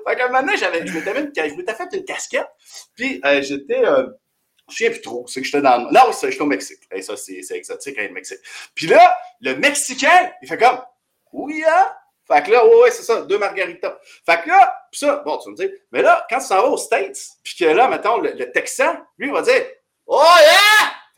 fait 0.06 0.16
qu'à 0.16 0.24
un 0.24 0.28
moment 0.28 0.40
donné, 0.42 0.56
j'avais, 0.56 0.86
je 0.86 0.92
m'étais 1.56 1.74
fait 1.74 1.88
une 1.92 2.04
casquette, 2.04 2.48
puis 2.94 3.20
euh, 3.24 3.42
j'étais, 3.42 3.84
euh, 3.84 4.06
je 4.70 4.76
sais 4.76 4.90
plus 4.90 5.00
trop, 5.02 5.26
c'est 5.26 5.40
que 5.40 5.46
j'étais 5.46 5.62
dans, 5.62 5.90
non, 5.90 6.10
j'étais 6.20 6.40
au 6.40 6.46
Mexique. 6.46 6.80
Et 6.92 7.02
ça, 7.02 7.16
c'est, 7.16 7.42
exotique, 7.50 7.98
hein, 7.98 8.06
le 8.08 8.14
Mexique. 8.14 8.38
Puis 8.74 8.86
là, 8.86 9.16
le 9.40 9.56
Mexicain, 9.56 10.32
il 10.42 10.48
fait 10.48 10.58
comme, 10.58 10.80
oui, 11.32 11.58
yeah. 11.58 11.98
Fait 12.26 12.42
que 12.44 12.52
là, 12.52 12.64
ouais, 12.64 12.90
c'est 12.90 13.02
ça, 13.02 13.22
deux 13.22 13.38
margaritas. 13.38 13.98
Fait 14.24 14.42
que 14.42 14.48
là, 14.48 14.86
pis 14.90 15.00
ça, 15.00 15.22
bon, 15.24 15.38
tu 15.38 15.50
me 15.50 15.56
dis, 15.56 15.68
mais 15.90 16.02
là, 16.02 16.24
quand 16.30 16.38
tu 16.38 16.46
s'en 16.46 16.62
vas 16.62 16.68
aux 16.68 16.76
States, 16.76 17.18
puis 17.42 17.56
que 17.58 17.64
là, 17.64 17.88
mettons, 17.88 18.18
le, 18.18 18.32
le 18.32 18.50
Texan, 18.52 18.96
lui, 19.18 19.26
il 19.28 19.32
va 19.32 19.42
dire, 19.42 19.66
oh 20.06 20.22
yeah! 20.40 20.61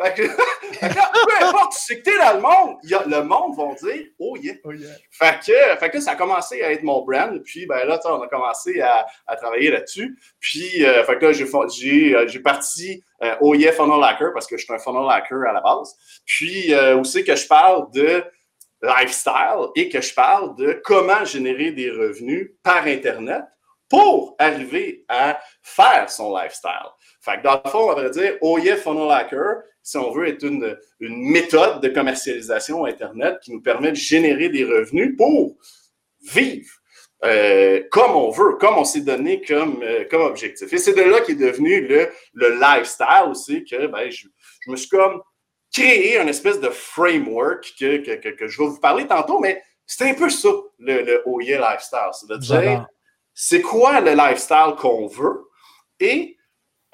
Fait 0.03 0.15
que, 0.15 0.23
peu 0.81 1.47
importe 1.47 1.73
c'est 1.75 2.01
que 2.01 2.03
t'es 2.03 2.19
dans 2.19 2.35
le 2.35 2.41
monde, 2.41 2.79
le 2.83 3.23
monde 3.23 3.57
va 3.57 3.75
dire 3.75 4.07
Oh 4.19 4.37
yeah. 4.37 4.55
Oh 4.65 4.73
yeah. 4.73 4.89
Fait, 5.11 5.39
que, 5.47 5.79
fait 5.79 5.91
que 5.91 6.01
ça 6.01 6.13
a 6.13 6.17
commencé 6.17 6.63
à 6.63 6.73
être 6.73 6.83
mon 6.83 7.05
brand. 7.05 7.41
Puis 7.45 7.67
ben 7.67 7.85
là, 7.87 8.01
on 8.07 8.23
a 8.23 8.29
commencé 8.29 8.81
à, 8.81 9.07
à 9.27 9.37
travailler 9.37 9.71
là-dessus. 9.71 10.19
Puis 10.41 10.85
euh, 10.85 11.05
fait 11.05 11.19
que 11.19 11.27
là, 11.27 11.33
j'ai, 11.33 12.17
euh, 12.17 12.27
j'ai, 12.27 12.41
parti 12.41 13.05
euh, 13.23 13.37
Oh 13.41 13.55
yeah 13.55 13.73
Funnel 13.73 14.03
Hacker 14.03 14.33
parce 14.33 14.47
que 14.47 14.57
je 14.57 14.65
suis 14.65 14.75
un 14.75 14.79
funnel 14.79 15.09
hacker 15.09 15.49
à 15.49 15.53
la 15.53 15.61
base. 15.61 15.95
Puis 16.27 16.75
euh, 16.75 16.99
aussi 16.99 17.23
que 17.23 17.37
je 17.37 17.47
parle 17.47 17.91
de 17.93 18.25
lifestyle 18.83 19.69
et 19.77 19.89
que 19.89 20.01
je 20.01 20.13
parle 20.13 20.57
de 20.57 20.81
comment 20.85 21.25
générer 21.25 21.71
des 21.71 21.91
revenus 21.91 22.51
par 22.63 22.85
Internet 22.87 23.45
pour 23.89 24.35
arriver 24.39 25.05
à 25.09 25.39
faire 25.63 26.11
son 26.11 26.35
lifestyle. 26.37 26.91
Fait 27.21 27.39
que 27.39 27.43
dans 27.43 27.61
le 27.65 27.71
fond, 27.71 27.91
on 27.91 27.95
va 27.95 28.09
dire 28.09 28.37
OIF 28.41 28.83
Funnel 28.83 29.11
Hacker, 29.11 29.63
si 29.83 29.97
on 29.99 30.11
veut, 30.11 30.29
est 30.29 30.43
une, 30.43 30.77
une 31.01 31.31
méthode 31.31 31.83
de 31.83 31.89
commercialisation 31.89 32.87
Internet 32.87 33.39
qui 33.43 33.53
nous 33.53 33.61
permet 33.61 33.91
de 33.91 33.97
générer 33.97 34.49
des 34.49 34.65
revenus 34.65 35.17
pour 35.17 35.57
vivre 36.33 36.71
euh, 37.25 37.83
comme 37.91 38.17
on 38.17 38.31
veut, 38.31 38.57
comme 38.57 38.77
on 38.77 38.85
s'est 38.85 39.01
donné 39.01 39.41
comme, 39.41 39.83
euh, 39.83 40.05
comme 40.11 40.23
objectif. 40.23 40.71
Et 40.73 40.79
c'est 40.79 40.93
de 40.93 41.03
là 41.03 41.21
qu'est 41.21 41.35
devenu 41.35 41.87
le, 41.87 42.11
le 42.35 42.61
lifestyle 42.61 43.31
aussi, 43.31 43.65
que 43.65 43.87
ben, 43.87 44.11
je, 44.11 44.27
me 44.67 44.77
suis 44.77 44.89
comme 44.89 45.23
créé 45.73 46.19
un 46.19 46.27
espèce 46.27 46.61
de 46.61 46.69
framework 46.69 47.73
que, 47.79 48.03
je 48.47 48.63
vais 48.63 48.69
vous 48.69 48.81
parler 48.81 49.07
tantôt, 49.07 49.39
mais 49.41 49.63
c'est 49.87 50.11
un 50.11 50.15
peu 50.15 50.29
ça, 50.29 50.51
le, 50.79 51.03
le 51.03 51.23
OIE 51.27 51.57
lifestyle. 51.59 52.11
C'est 52.13 52.29
c'est 53.35 53.61
quoi 53.61 54.01
le 54.01 54.13
lifestyle 54.15 54.75
qu'on 54.79 55.07
veut? 55.07 55.49
Et 56.01 56.37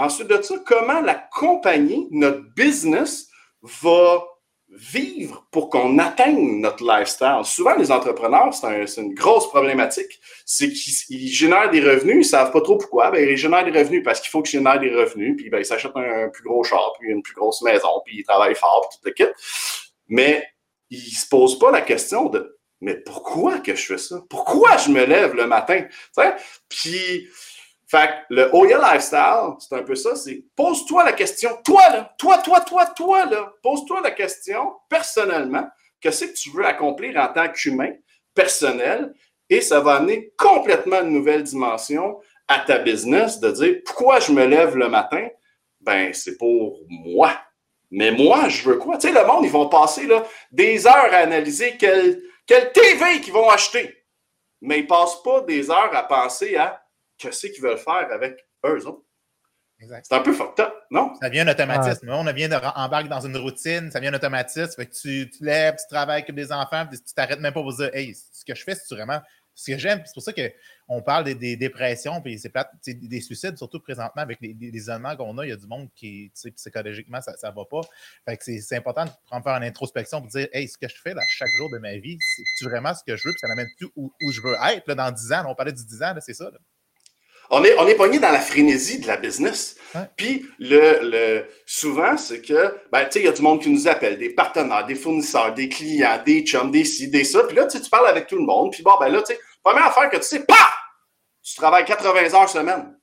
Ensuite 0.00 0.28
de 0.28 0.40
ça, 0.40 0.54
comment 0.64 1.02
la 1.02 1.14
compagnie, 1.14 2.08
notre 2.10 2.40
business, 2.56 3.28
va 3.60 4.24
vivre 4.70 5.46
pour 5.50 5.68
qu'on 5.68 5.98
atteigne 5.98 6.58
notre 6.58 6.82
lifestyle? 6.82 7.42
Souvent, 7.44 7.74
les 7.74 7.92
entrepreneurs, 7.92 8.54
c'est 8.54 9.02
une 9.02 9.12
grosse 9.12 9.46
problématique. 9.50 10.18
C'est 10.46 10.70
qu'ils 10.72 11.28
génèrent 11.28 11.68
des 11.68 11.82
revenus, 11.82 12.14
ils 12.14 12.18
ne 12.18 12.22
savent 12.22 12.50
pas 12.50 12.62
trop 12.62 12.78
pourquoi. 12.78 13.10
Ben, 13.10 13.28
ils 13.28 13.36
génèrent 13.36 13.70
des 13.70 13.78
revenus 13.78 14.02
parce 14.02 14.22
qu'il 14.22 14.30
faut 14.30 14.40
qu'ils 14.40 14.58
génèrent 14.58 14.80
des 14.80 14.88
revenus, 14.88 15.36
puis 15.36 15.50
ben, 15.50 15.58
ils 15.58 15.66
s'achètent 15.66 15.94
un, 15.94 16.30
plus 16.30 16.44
gros 16.44 16.64
char, 16.64 16.94
puis 16.98 17.10
une 17.10 17.22
plus 17.22 17.34
grosse 17.34 17.60
maison, 17.60 18.00
puis 18.06 18.20
ils 18.20 18.24
travaillent 18.24 18.54
fort, 18.54 18.88
puis 18.88 18.98
tout 19.02 19.06
le 19.06 19.12
kit. 19.12 19.32
Mais 20.08 20.42
ils 20.88 20.96
ne 20.96 21.18
se 21.18 21.28
posent 21.28 21.58
pas 21.58 21.70
la 21.70 21.82
question 21.82 22.30
de 22.30 22.58
mais 22.80 22.94
pourquoi 22.94 23.58
que 23.58 23.74
je 23.74 23.86
fais 23.86 23.98
ça? 23.98 24.22
Pourquoi 24.28 24.76
je 24.78 24.90
me 24.90 25.04
lève 25.04 25.34
le 25.34 25.46
matin? 25.46 25.84
Puis 26.68 27.28
fait 27.86 28.10
le 28.30 28.54
OIA 28.54 28.78
Lifestyle, 28.78 29.54
c'est 29.58 29.74
un 29.74 29.82
peu 29.82 29.96
ça, 29.96 30.14
c'est 30.14 30.44
pose-toi 30.54 31.04
la 31.04 31.12
question, 31.12 31.50
toi 31.64 31.82
là, 31.90 32.14
toi, 32.18 32.38
toi, 32.38 32.60
toi, 32.60 32.86
toi 32.86 33.26
là, 33.26 33.52
pose-toi 33.62 34.00
la 34.00 34.12
question 34.12 34.74
personnellement, 34.88 35.66
qu'est-ce 36.00 36.26
que 36.26 36.32
tu 36.32 36.50
veux 36.50 36.64
accomplir 36.64 37.16
en 37.16 37.26
tant 37.32 37.48
qu'humain, 37.48 37.92
personnel, 38.32 39.12
et 39.48 39.60
ça 39.60 39.80
va 39.80 39.96
amener 39.96 40.32
complètement 40.38 41.00
une 41.00 41.10
nouvelle 41.10 41.42
dimension 41.42 42.20
à 42.46 42.60
ta 42.60 42.78
business 42.78 43.40
de 43.40 43.50
dire 43.50 43.76
pourquoi 43.84 44.20
je 44.20 44.30
me 44.30 44.46
lève 44.46 44.76
le 44.76 44.88
matin? 44.88 45.26
Ben, 45.80 46.12
c'est 46.12 46.36
pour 46.36 46.78
moi. 46.88 47.32
Mais 47.90 48.12
moi, 48.12 48.48
je 48.48 48.68
veux 48.68 48.76
quoi? 48.76 48.98
Tu 48.98 49.08
sais, 49.08 49.14
le 49.14 49.26
monde, 49.26 49.44
ils 49.44 49.50
vont 49.50 49.68
passer 49.68 50.06
là, 50.06 50.24
des 50.52 50.86
heures 50.86 51.12
à 51.12 51.16
analyser 51.16 51.76
quelle, 51.76 52.22
quelle 52.50 52.72
TV 52.72 53.20
qu'ils 53.20 53.32
vont 53.32 53.48
acheter? 53.48 54.04
Mais 54.60 54.80
ils 54.80 54.82
ne 54.82 54.88
passent 54.88 55.22
pas 55.22 55.42
des 55.42 55.70
heures 55.70 55.94
à 55.94 56.02
penser 56.02 56.56
à 56.56 56.84
qu'est-ce 57.16 57.46
qu'ils 57.46 57.62
veulent 57.62 57.78
faire 57.78 58.08
avec 58.10 58.44
eux 58.66 58.86
autres. 58.88 59.04
C'est 59.78 60.12
un 60.12 60.20
peu 60.20 60.32
fucked 60.32 60.58
up, 60.58 60.74
non? 60.90 61.14
Ça 61.22 61.28
devient 61.28 61.40
un 61.40 61.48
automatisme. 61.48 62.10
On 62.10 62.24
vient 62.32 62.48
d'embarquer 62.48 63.08
dans 63.08 63.20
une 63.20 63.36
routine, 63.36 63.92
ça 63.92 64.00
devient 64.00 64.10
un 64.10 64.14
automatisme. 64.14 64.72
Fait 64.72 64.86
que 64.86 64.92
tu, 64.92 65.30
tu 65.30 65.44
lèves, 65.44 65.76
tu 65.76 65.94
travailles 65.94 66.22
avec 66.22 66.34
des 66.34 66.50
enfants, 66.50 66.84
puis 66.86 66.98
tu 66.98 67.14
t'arrêtes 67.14 67.38
même 67.38 67.54
pas 67.54 67.62
pour 67.62 67.72
dire 67.72 67.88
Hey, 67.94 68.14
ce 68.14 68.44
que 68.44 68.54
je 68.54 68.64
fais, 68.64 68.74
c'est 68.74 68.96
vraiment 68.96 69.20
ce 69.54 69.70
que 69.70 69.78
j'aime? 69.78 70.02
C'est 70.04 70.12
pour 70.12 70.22
ça 70.22 70.32
qu'on 70.90 71.02
parle 71.02 71.22
des, 71.22 71.56
dépressions, 71.56 72.20
puis 72.20 72.36
c'est 72.36 72.94
des 72.94 73.20
suicides, 73.20 73.56
surtout 73.56 73.78
présentement 73.78 74.22
avec 74.22 74.38
les, 74.40 74.56
les 74.58 74.76
isolements 74.76 75.14
qu'on 75.14 75.38
a. 75.38 75.46
Il 75.46 75.50
y 75.50 75.52
a 75.52 75.56
du 75.56 75.68
monde 75.68 75.88
qui, 75.94 76.32
psychologiquement, 76.56 77.20
ça 77.20 77.32
ne 77.48 77.54
va 77.54 77.64
pas. 77.64 77.82
Fait 78.28 78.36
que 78.36 78.42
c'est 78.60 78.76
important 78.76 79.04
de 79.04 79.10
prendre 79.26 79.44
faire 79.44 79.54
une 79.54 79.62
introspection 79.62 80.20
pour 80.20 80.28
dire 80.30 80.48
Hey, 80.52 80.66
ce 80.66 80.76
que 80.76 80.88
je 80.88 81.00
fais 81.00 81.14
là, 81.14 81.22
chaque 81.28 81.50
jour 81.58 81.70
de 81.70 81.78
ma 81.78 81.96
vie, 81.96 82.18
c'est 82.56 82.64
vraiment 82.64 82.92
ce 82.92 83.04
que 83.04 83.16
je 83.16 83.22
veux, 83.24 83.30
puis 83.30 83.38
ça 83.40 83.46
m'amène 83.46 83.68
tout 83.78 83.92
où, 83.94 84.10
je 84.32 84.40
veux 84.40 84.56
être 84.74 84.88
là, 84.88 84.96
dans 84.96 85.12
10 85.12 85.32
ans. 85.32 85.44
on 85.46 85.54
parlait 85.54 85.72
du 85.72 85.84
10 85.84 86.02
ans, 86.02 86.14
c'est 86.18 86.34
ça. 86.34 86.50
On 87.50 87.62
est, 87.62 87.76
on 87.78 87.86
est 87.86 87.94
pogné 87.94 88.18
dans 88.18 88.32
la 88.32 88.40
frénésie 88.40 88.98
de 88.98 89.06
la 89.06 89.16
business. 89.16 89.76
Puis 90.16 90.44
le, 90.58 90.98
le, 91.02 91.46
souvent, 91.66 92.16
c'est 92.16 92.40
que, 92.40 92.80
ben, 92.90 93.04
tu 93.04 93.12
sais, 93.12 93.20
il 93.20 93.26
y 93.26 93.28
a 93.28 93.32
du 93.32 93.42
monde 93.42 93.62
qui 93.62 93.70
nous 93.70 93.86
appelle, 93.86 94.18
des 94.18 94.30
partenaires, 94.30 94.86
des 94.86 94.96
fournisseurs, 94.96 95.54
des 95.54 95.68
clients, 95.68 96.20
des 96.26 96.42
chums, 96.42 96.72
des 96.72 96.84
ci, 96.84 97.08
des 97.08 97.22
ça. 97.22 97.44
Puis 97.44 97.56
là, 97.56 97.66
tu 97.66 97.78
parles 97.90 98.08
avec 98.08 98.26
tout 98.26 98.36
le 98.36 98.44
monde. 98.44 98.72
Puis 98.72 98.82
bon, 98.82 98.96
ben 98.98 99.08
là, 99.08 99.22
tu 99.22 99.34
sais, 99.34 99.40
première 99.62 99.86
affaire 99.86 100.10
que 100.10 100.16
tu 100.16 100.22
sais, 100.24 100.44
pas 100.44 100.79
Tu 101.50 101.56
travailles 101.56 101.84
80 101.84 102.34
heures 102.34 102.48
semaine. 102.48 102.96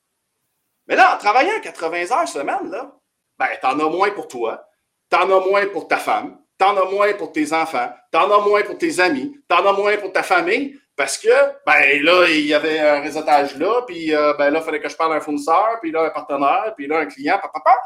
Mais 0.88 0.96
là, 0.96 1.16
en 1.16 1.18
travaillant 1.18 1.60
80 1.62 2.12
heures 2.18 2.28
semaine, 2.30 2.72
là, 2.72 2.94
ben, 3.38 3.50
t'en 3.62 3.78
as 3.78 3.90
moins 3.90 4.12
pour 4.12 4.30
toi, 4.30 4.66
t'en 5.10 5.30
as 5.30 5.46
moins 5.46 5.68
pour 5.68 5.90
ta 5.90 5.98
femme, 5.98 6.40
t'en 6.58 6.78
as 6.78 6.90
moins 6.90 7.14
pour 7.14 7.34
tes 7.34 7.52
enfants, 7.52 7.94
t'en 8.10 8.32
as 8.32 8.40
moins 8.40 8.64
pour 8.64 8.78
tes 8.78 9.02
amis, 9.02 9.38
t'en 9.50 9.66
as 9.68 9.74
moins 9.74 9.98
pour 9.98 10.14
ta 10.14 10.24
famille, 10.24 10.80
parce 10.96 11.18
que, 11.18 11.30
ben 11.66 12.02
là, 12.04 12.26
il 12.30 12.46
y 12.46 12.54
avait 12.54 12.80
un 12.80 13.02
réseautage 13.02 13.58
là, 13.58 13.82
puis 13.86 14.16
euh, 14.16 14.34
ben 14.36 14.50
là, 14.50 14.60
il 14.60 14.66
fallait 14.66 14.82
que 14.82 14.88
je 14.88 14.96
parle 14.96 15.14
à 15.14 15.16
un 15.18 15.22
fournisseur, 15.22 15.80
puis 15.82 15.92
là, 15.92 16.04
un 16.04 16.10
partenaire, 16.10 16.74
puis 16.78 16.88
là, 16.88 17.00
un 17.00 17.06
client, 17.06 17.38
papa. 17.40 17.78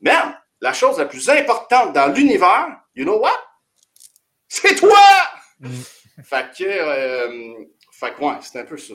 Merde, 0.00 0.34
la 0.60 0.72
chose 0.72 0.98
la 0.98 1.06
plus 1.06 1.30
importante 1.30 1.92
dans 1.92 2.12
l'univers, 2.12 2.80
you 2.96 3.04
know 3.04 3.20
what? 3.20 3.38
C'est 4.48 4.74
toi! 4.74 4.98
Mm. 5.60 5.80
Fait 6.24 6.50
que, 6.58 6.64
euh, 6.64 7.64
fait 7.92 8.12
que 8.12 8.20
ouais, 8.20 8.34
c'est 8.40 8.58
un 8.58 8.64
peu 8.64 8.76
ça. 8.76 8.94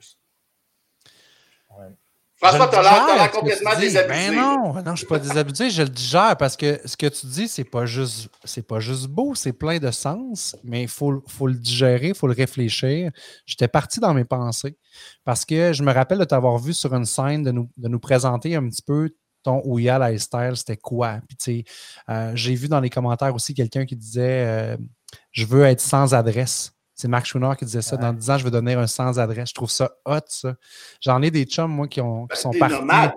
Ça. 0.00 1.76
Ouais. 1.76 1.96
François, 2.36 2.68
tu 2.68 2.76
as 2.76 2.82
l'air 2.82 3.30
complètement 3.30 3.78
désabusé. 3.78 4.30
Ben 4.30 4.34
non, 4.34 4.74
non, 4.74 4.82
je 4.84 4.90
ne 4.90 4.96
suis 4.96 5.06
pas 5.06 5.18
désabusé, 5.18 5.70
je 5.70 5.82
le 5.82 5.88
digère 5.88 6.36
parce 6.36 6.56
que 6.56 6.80
ce 6.84 6.96
que 6.96 7.06
tu 7.06 7.26
dis, 7.26 7.46
c'est 7.46 7.64
pas 7.64 7.86
juste 7.86 8.28
pas 8.66 8.80
juste 8.80 9.06
beau, 9.06 9.34
c'est 9.34 9.52
plein 9.52 9.78
de 9.78 9.90
sens, 9.90 10.56
mais 10.64 10.82
il 10.82 10.88
faut, 10.88 11.22
faut, 11.28 11.46
le 11.46 11.54
digérer, 11.54 12.08
il 12.08 12.14
faut 12.14 12.26
le 12.26 12.34
réfléchir. 12.34 13.12
J'étais 13.46 13.68
parti 13.68 14.00
dans 14.00 14.12
mes 14.14 14.24
pensées 14.24 14.76
parce 15.24 15.44
que 15.44 15.72
je 15.72 15.82
me 15.82 15.92
rappelle 15.92 16.18
de 16.18 16.24
t'avoir 16.24 16.58
vu 16.58 16.74
sur 16.74 16.92
une 16.94 17.04
scène, 17.04 17.44
de 17.44 17.52
nous, 17.52 17.70
de 17.76 17.88
nous 17.88 18.00
présenter 18.00 18.56
un 18.56 18.68
petit 18.68 18.82
peu 18.82 19.10
ton 19.44 19.62
Ouya 19.64 19.98
Lifestyle, 19.98 20.52
c'était 20.56 20.78
quoi? 20.78 21.20
Puis, 21.28 21.64
euh, 22.08 22.32
j'ai 22.34 22.54
vu 22.54 22.66
dans 22.66 22.80
les 22.80 22.90
commentaires 22.90 23.34
aussi 23.34 23.54
quelqu'un 23.54 23.84
qui 23.84 23.94
disait 23.94 24.46
euh, 24.46 24.76
Je 25.30 25.46
veux 25.46 25.64
être 25.64 25.80
sans 25.80 26.14
adresse. 26.14 26.73
C'est 26.94 27.08
Marc 27.08 27.26
Chouinard 27.26 27.56
qui 27.56 27.64
disait 27.64 27.82
ça. 27.82 27.96
Dans 27.96 28.12
10 28.12 28.30
ans, 28.30 28.38
je 28.38 28.44
vais 28.44 28.50
donner 28.50 28.74
un 28.74 28.86
sans-adresse. 28.86 29.48
Je 29.48 29.54
trouve 29.54 29.70
ça 29.70 29.96
hot, 30.06 30.18
ça. 30.26 30.54
J'en 31.00 31.22
ai 31.22 31.30
des 31.30 31.44
chums, 31.44 31.70
moi, 31.70 31.88
qui, 31.88 32.00
ont, 32.00 32.26
qui 32.26 32.28
ben, 32.28 32.36
sont 32.36 32.50
partis. 32.52 32.74
Nomades. 32.76 33.12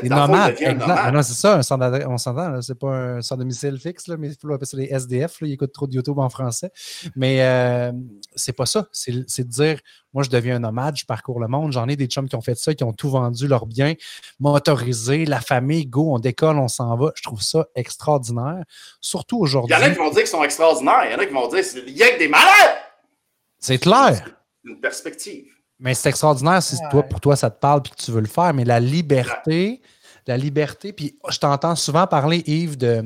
Des 0.00 0.08
nomades. 0.08 0.56
Ah 0.88 1.10
non, 1.10 1.22
c'est 1.22 1.34
ça, 1.34 1.56
un 1.56 1.62
sans 1.62 1.80
adresse. 1.80 2.06
On 2.08 2.16
s'entend, 2.16 2.62
c'est 2.62 2.78
pas 2.78 2.88
un 2.88 3.22
sans 3.22 3.36
domicile 3.36 3.78
fixe, 3.78 4.06
là, 4.06 4.16
mais 4.16 4.28
il 4.28 4.36
faut 4.40 4.50
appeler 4.52 4.66
ça 4.66 4.76
les 4.76 4.86
SDF. 4.86 5.40
Là, 5.40 5.48
ils 5.48 5.52
écoutent 5.52 5.72
trop 5.72 5.86
de 5.86 5.94
YouTube 5.94 6.18
en 6.18 6.28
français. 6.28 6.70
Mais 7.16 7.42
euh, 7.42 7.92
c'est 8.34 8.52
pas 8.52 8.66
ça. 8.66 8.86
C'est 8.92 9.12
de 9.12 9.50
dire, 9.50 9.80
moi, 10.14 10.22
je 10.22 10.30
deviens 10.30 10.56
un 10.56 10.60
nomade, 10.60 10.96
je 10.96 11.04
parcours 11.04 11.40
le 11.40 11.48
monde. 11.48 11.72
J'en 11.72 11.88
ai 11.88 11.96
des 11.96 12.06
chums 12.06 12.28
qui 12.28 12.36
ont 12.36 12.40
fait 12.40 12.54
ça, 12.54 12.74
qui 12.74 12.84
ont 12.84 12.92
tout 12.92 13.10
vendu, 13.10 13.48
leurs 13.48 13.66
biens, 13.66 13.94
motorisé, 14.40 15.24
la 15.24 15.40
famille, 15.40 15.86
go, 15.86 16.14
on 16.14 16.18
décolle, 16.18 16.58
on 16.58 16.68
s'en 16.68 16.96
va. 16.96 17.12
Je 17.14 17.22
trouve 17.22 17.42
ça 17.42 17.66
extraordinaire. 17.74 18.62
Surtout 19.00 19.40
aujourd'hui. 19.40 19.74
Il 19.74 19.80
y 19.80 19.82
en 19.82 19.86
a 19.86 19.90
qui 19.90 19.98
vont 19.98 20.10
dire 20.10 20.20
qu'ils 20.20 20.26
sont 20.28 20.44
extraordinaires. 20.44 21.04
Il 21.06 21.12
y 21.12 21.14
en 21.14 21.18
a 21.18 21.26
qui 21.26 21.32
vont 21.32 21.48
dire 21.48 21.64
qu'il 21.64 21.96
y 21.96 22.02
a 22.02 22.10
que 22.10 22.18
des 22.18 22.28
malades. 22.28 22.91
C'est 23.62 23.78
clair. 23.78 24.22
Une 24.64 24.80
perspective. 24.80 25.46
Mais 25.78 25.94
c'est 25.94 26.10
extraordinaire 26.10 26.62
si 26.62 26.76
toi, 26.90 27.02
pour 27.02 27.20
toi, 27.20 27.36
ça 27.36 27.50
te 27.50 27.58
parle 27.58 27.80
et 27.86 27.88
que 27.88 27.94
tu 27.94 28.10
veux 28.10 28.20
le 28.20 28.26
faire. 28.26 28.52
Mais 28.54 28.64
la 28.64 28.80
liberté, 28.80 29.80
la 30.26 30.36
liberté, 30.36 30.92
puis 30.92 31.18
je 31.28 31.38
t'entends 31.38 31.74
souvent 31.74 32.06
parler, 32.06 32.42
Yves, 32.46 32.76
de, 32.76 33.04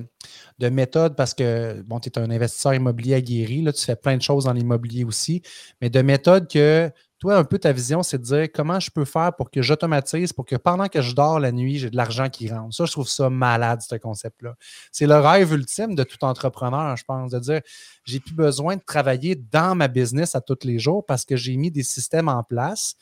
de 0.59 0.69
méthode 0.69 1.15
parce 1.15 1.35
que, 1.35 1.83
bon, 1.83 2.01
tu 2.01 2.09
es 2.09 2.19
un 2.19 2.31
investisseur 2.31 2.75
immobilier 2.75 3.15
aguerri, 3.15 3.63
là, 3.63 3.73
tu 3.73 3.85
fais 3.85 3.97
plein 3.97 4.17
de 4.17 4.23
choses 4.23 4.45
dans 4.45 4.53
l'immobilier 4.53 5.05
aussi, 5.05 5.43
mais 5.81 5.91
de 5.91 6.03
méthode 6.03 6.51
que 6.51 6.91
toi, 7.19 7.37
un 7.37 7.45
peu 7.45 7.59
ta 7.59 7.73
vision, 7.73 8.03
c'est 8.03 8.19
de 8.19 8.25
dire 8.25 8.47
comment 8.55 8.79
je 8.79 8.91
peux 8.91 9.07
faire 9.07 9.35
pour 9.35 9.51
que 9.51 9.63
j'automatise, 9.63 10.33
pour 10.33 10.45
que 10.45 10.57
pendant 10.57 10.87
que 10.89 11.01
je 11.01 11.15
dors 11.15 11.41
la 11.41 11.51
nuit, 11.51 11.79
j'ai 11.79 11.89
de 11.89 11.97
l'argent 11.97 12.29
qui 12.29 12.51
rentre. 12.51 12.75
Ça, 12.75 12.85
je 12.85 12.93
trouve 12.93 13.09
ça 13.09 13.31
malade, 13.31 13.81
ce 13.81 13.97
concept-là. 13.97 14.55
C'est 14.93 15.07
le 15.07 15.17
rêve 15.17 15.53
ultime 15.53 15.95
de 15.95 16.05
tout 16.05 16.23
entrepreneur, 16.25 16.95
je 16.97 17.05
pense, 17.05 17.31
de 17.31 17.39
dire 17.39 17.61
j'ai 18.05 18.21
plus 18.21 18.35
besoin 18.35 18.77
de 18.77 18.83
travailler 18.87 19.35
dans 19.35 19.75
ma 19.75 19.89
business 19.89 20.35
à 20.35 20.43
tous 20.43 20.59
les 20.65 20.79
jours 20.79 21.07
parce 21.07 21.25
que 21.25 21.37
j'ai 21.37 21.57
mis 21.57 21.71
des 21.71 21.83
systèmes 21.83 22.29
en 22.29 22.43
place. 22.43 22.97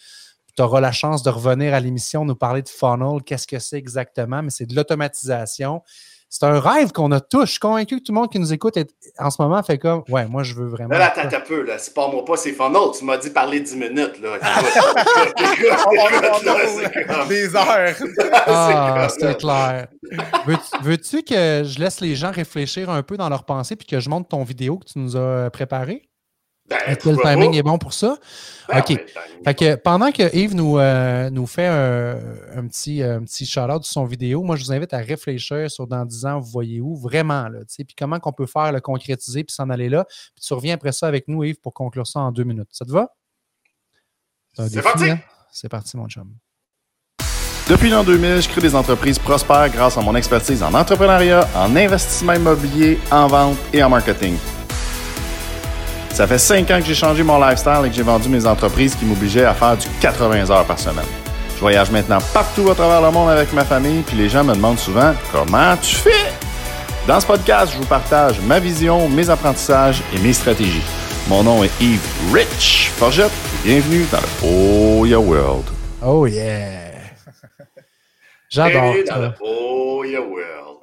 Tu 0.56 0.62
auras 0.62 0.80
la 0.80 0.92
chance 0.92 1.24
de 1.24 1.30
revenir 1.30 1.74
à 1.74 1.80
l'émission, 1.80 2.24
nous 2.24 2.36
parler 2.36 2.62
de 2.62 2.68
funnel, 2.68 3.20
qu'est-ce 3.26 3.48
que 3.48 3.58
c'est 3.58 3.78
exactement, 3.78 4.40
mais 4.40 4.50
c'est 4.50 4.66
de 4.66 4.76
l'automatisation 4.76 5.82
c'est 6.28 6.44
un 6.46 6.58
rêve 6.58 6.90
qu'on 6.92 7.12
a 7.12 7.20
tous. 7.20 7.46
Je 7.46 7.50
suis 7.52 7.60
convaincu 7.60 7.98
que 7.98 8.02
tout 8.02 8.12
le 8.12 8.18
monde 8.20 8.30
qui 8.30 8.38
nous 8.40 8.52
écoute 8.52 8.76
en 9.18 9.30
ce 9.30 9.40
moment 9.40 9.62
fait 9.62 9.78
comme 9.78 10.02
Ouais, 10.08 10.26
moi, 10.26 10.42
je 10.42 10.54
veux 10.54 10.66
vraiment. 10.66 10.96
Là, 10.96 11.12
attends 11.14 11.36
un 11.36 11.40
peu. 11.40 11.62
Là. 11.62 11.78
C'est 11.78 11.94
pas 11.94 12.08
moi 12.08 12.24
pas, 12.24 12.36
c'est 12.36 12.52
funnel. 12.52 12.90
Tu 12.98 13.04
m'as 13.04 13.16
dit 13.18 13.30
parler 13.30 13.60
10 13.60 13.76
minutes. 13.76 14.20
Là. 14.20 14.38
Des 17.28 17.54
heures. 17.54 17.94
Ah, 18.46 19.08
c'est 19.08 19.38
clair. 19.38 19.86
Veux-tu 20.82 21.22
que 21.22 21.62
je 21.64 21.78
laisse 21.78 22.00
les 22.00 22.14
gens 22.14 22.30
réfléchir 22.30 22.90
un 22.90 23.02
peu 23.02 23.16
dans 23.16 23.28
leurs 23.28 23.44
pensées 23.44 23.76
puis 23.76 23.86
que 23.86 24.00
je 24.00 24.08
montre 24.08 24.28
ton 24.28 24.44
vidéo 24.44 24.78
que 24.78 24.86
tu 24.86 24.98
nous 24.98 25.16
as 25.16 25.50
préparé? 25.50 26.08
Ben, 26.68 26.78
Est-ce 26.86 26.98
que 26.98 27.10
le 27.10 27.18
timing 27.18 27.54
est 27.54 27.62
bon 27.62 27.76
pour 27.78 27.92
ça? 27.92 28.16
Ben, 28.68 28.78
OK. 28.78 28.98
Fait 29.44 29.54
que 29.54 29.74
pendant 29.74 30.10
que 30.10 30.34
Yves 30.34 30.54
nous, 30.54 30.78
euh, 30.78 31.28
nous 31.28 31.46
fait 31.46 31.66
un, 31.66 32.66
petit, 32.66 33.02
un 33.02 33.22
petit 33.22 33.44
shout-out 33.44 33.80
de 33.80 33.86
son 33.86 34.04
vidéo, 34.04 34.42
moi, 34.42 34.56
je 34.56 34.64
vous 34.64 34.72
invite 34.72 34.94
à 34.94 34.98
réfléchir 34.98 35.70
sur 35.70 35.86
dans 35.86 36.04
10 36.04 36.24
ans, 36.24 36.40
vous 36.40 36.50
voyez 36.50 36.80
où, 36.80 36.96
vraiment, 36.96 37.48
là, 37.48 37.60
puis 37.68 37.94
comment 37.98 38.18
qu'on 38.18 38.32
peut 38.32 38.46
faire 38.46 38.72
le 38.72 38.80
concrétiser, 38.80 39.44
puis 39.44 39.54
s'en 39.54 39.68
aller 39.68 39.90
là. 39.90 40.06
Puis 40.06 40.44
tu 40.46 40.54
reviens 40.54 40.74
après 40.74 40.92
ça 40.92 41.06
avec 41.06 41.28
nous, 41.28 41.44
Yves, 41.44 41.60
pour 41.60 41.74
conclure 41.74 42.06
ça 42.06 42.20
en 42.20 42.32
deux 42.32 42.44
minutes. 42.44 42.70
Ça 42.72 42.86
te 42.86 42.90
va? 42.90 43.10
C'est 44.56 44.82
parti! 44.82 45.10
Hein? 45.10 45.18
C'est 45.52 45.68
parti, 45.68 45.96
mon 45.96 46.08
chum. 46.08 46.32
Depuis 47.68 47.88
l'an 47.88 48.04
2000, 48.04 48.42
je 48.42 48.48
crée 48.48 48.60
des 48.60 48.74
entreprises 48.74 49.18
prospères 49.18 49.70
grâce 49.70 49.96
à 49.96 50.02
mon 50.02 50.14
expertise 50.14 50.62
en 50.62 50.74
entrepreneuriat, 50.74 51.48
en 51.54 51.74
investissement 51.76 52.34
immobilier, 52.34 52.98
en 53.10 53.26
vente 53.26 53.56
et 53.72 53.82
en 53.82 53.88
marketing. 53.88 54.36
Ça 56.14 56.28
fait 56.28 56.38
cinq 56.38 56.70
ans 56.70 56.78
que 56.78 56.86
j'ai 56.86 56.94
changé 56.94 57.24
mon 57.24 57.44
lifestyle 57.44 57.80
et 57.84 57.88
que 57.88 57.96
j'ai 57.96 58.04
vendu 58.04 58.28
mes 58.28 58.46
entreprises 58.46 58.94
qui 58.94 59.04
m'obligeaient 59.04 59.46
à 59.46 59.52
faire 59.52 59.76
du 59.76 59.88
80 60.00 60.48
heures 60.48 60.64
par 60.64 60.78
semaine. 60.78 61.04
Je 61.56 61.58
voyage 61.58 61.90
maintenant 61.90 62.18
partout 62.32 62.70
à 62.70 62.74
travers 62.76 63.02
le 63.02 63.10
monde 63.10 63.30
avec 63.30 63.52
ma 63.52 63.64
famille, 63.64 64.02
puis 64.02 64.16
les 64.16 64.28
gens 64.28 64.44
me 64.44 64.54
demandent 64.54 64.78
souvent 64.78 65.12
comment 65.32 65.76
tu 65.78 65.96
fais? 65.96 66.32
Dans 67.08 67.18
ce 67.18 67.26
podcast, 67.26 67.72
je 67.72 67.78
vous 67.78 67.86
partage 67.86 68.40
ma 68.42 68.60
vision, 68.60 69.08
mes 69.08 69.28
apprentissages 69.28 70.04
et 70.14 70.20
mes 70.20 70.32
stratégies. 70.32 70.84
Mon 71.28 71.42
nom 71.42 71.64
est 71.64 71.72
Yves 71.80 72.32
Rich 72.32 72.92
Forgette 72.94 73.32
bienvenue 73.64 74.06
dans 74.12 74.20
le 74.20 74.28
Oh 74.44 75.04
Yeah 75.04 75.18
World. 75.18 75.64
Oh 76.00 76.28
yeah! 76.28 76.92
J'adore 78.48 78.94
ça. 79.04 79.34
Oh 79.40 80.04
Yeah 80.06 80.20
World. 80.20 80.78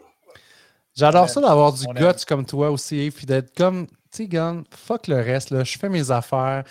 J'adore 0.93 1.29
ça 1.29 1.39
d'avoir 1.39 1.71
du 1.71 1.85
guts 1.85 2.25
comme 2.27 2.43
toi 2.45 2.69
aussi, 2.69 3.09
puis 3.15 3.25
d'être 3.25 3.55
comme 3.55 3.87
tu 4.13 4.27
sais, 4.29 4.39
fuck 4.85 5.07
le 5.07 5.17
reste, 5.17 5.51
là, 5.51 5.63
je 5.63 5.77
fais 5.77 5.89
mes 5.89 6.11
affaires. 6.11 6.63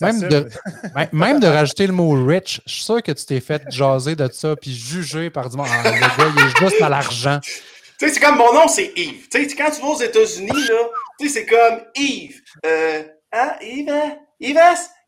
Même 0.00 0.20
de, 0.20 0.48
même 1.12 1.40
de 1.40 1.46
rajouter 1.46 1.86
le 1.86 1.92
mot 1.92 2.12
rich, 2.24 2.60
je 2.66 2.72
suis 2.72 2.84
sûr 2.84 3.02
que 3.02 3.12
tu 3.12 3.24
t'es 3.24 3.40
fait 3.40 3.62
jaser 3.68 4.16
de 4.16 4.28
ça, 4.30 4.54
puis 4.56 4.72
juger 4.72 5.30
par 5.30 5.50
du 5.50 5.56
monde. 5.56 5.66
Ah, 5.70 5.90
le 5.90 6.00
gars, 6.00 6.32
il 6.36 6.46
est 6.46 6.58
juste 6.58 6.82
à 6.82 6.88
l'argent. 6.88 7.40
Tu 7.96 8.08
sais, 8.08 8.14
c'est 8.14 8.20
comme 8.20 8.38
mon 8.38 8.52
nom, 8.52 8.66
c'est 8.66 8.92
Yves. 8.96 9.28
Tu 9.28 9.48
sais, 9.48 9.54
quand 9.54 9.70
tu 9.70 9.80
vas 9.80 9.86
aux 9.86 10.00
États-Unis, 10.00 10.48
là, 10.50 10.88
tu 11.20 11.28
sais, 11.28 11.32
c'est 11.32 11.46
comme 11.46 11.80
Yves. 11.94 12.42
Euh, 12.66 13.04
hein, 13.32 13.52
Yves, 13.62 13.88
hein? 13.88 14.18
Yves, 14.40 14.58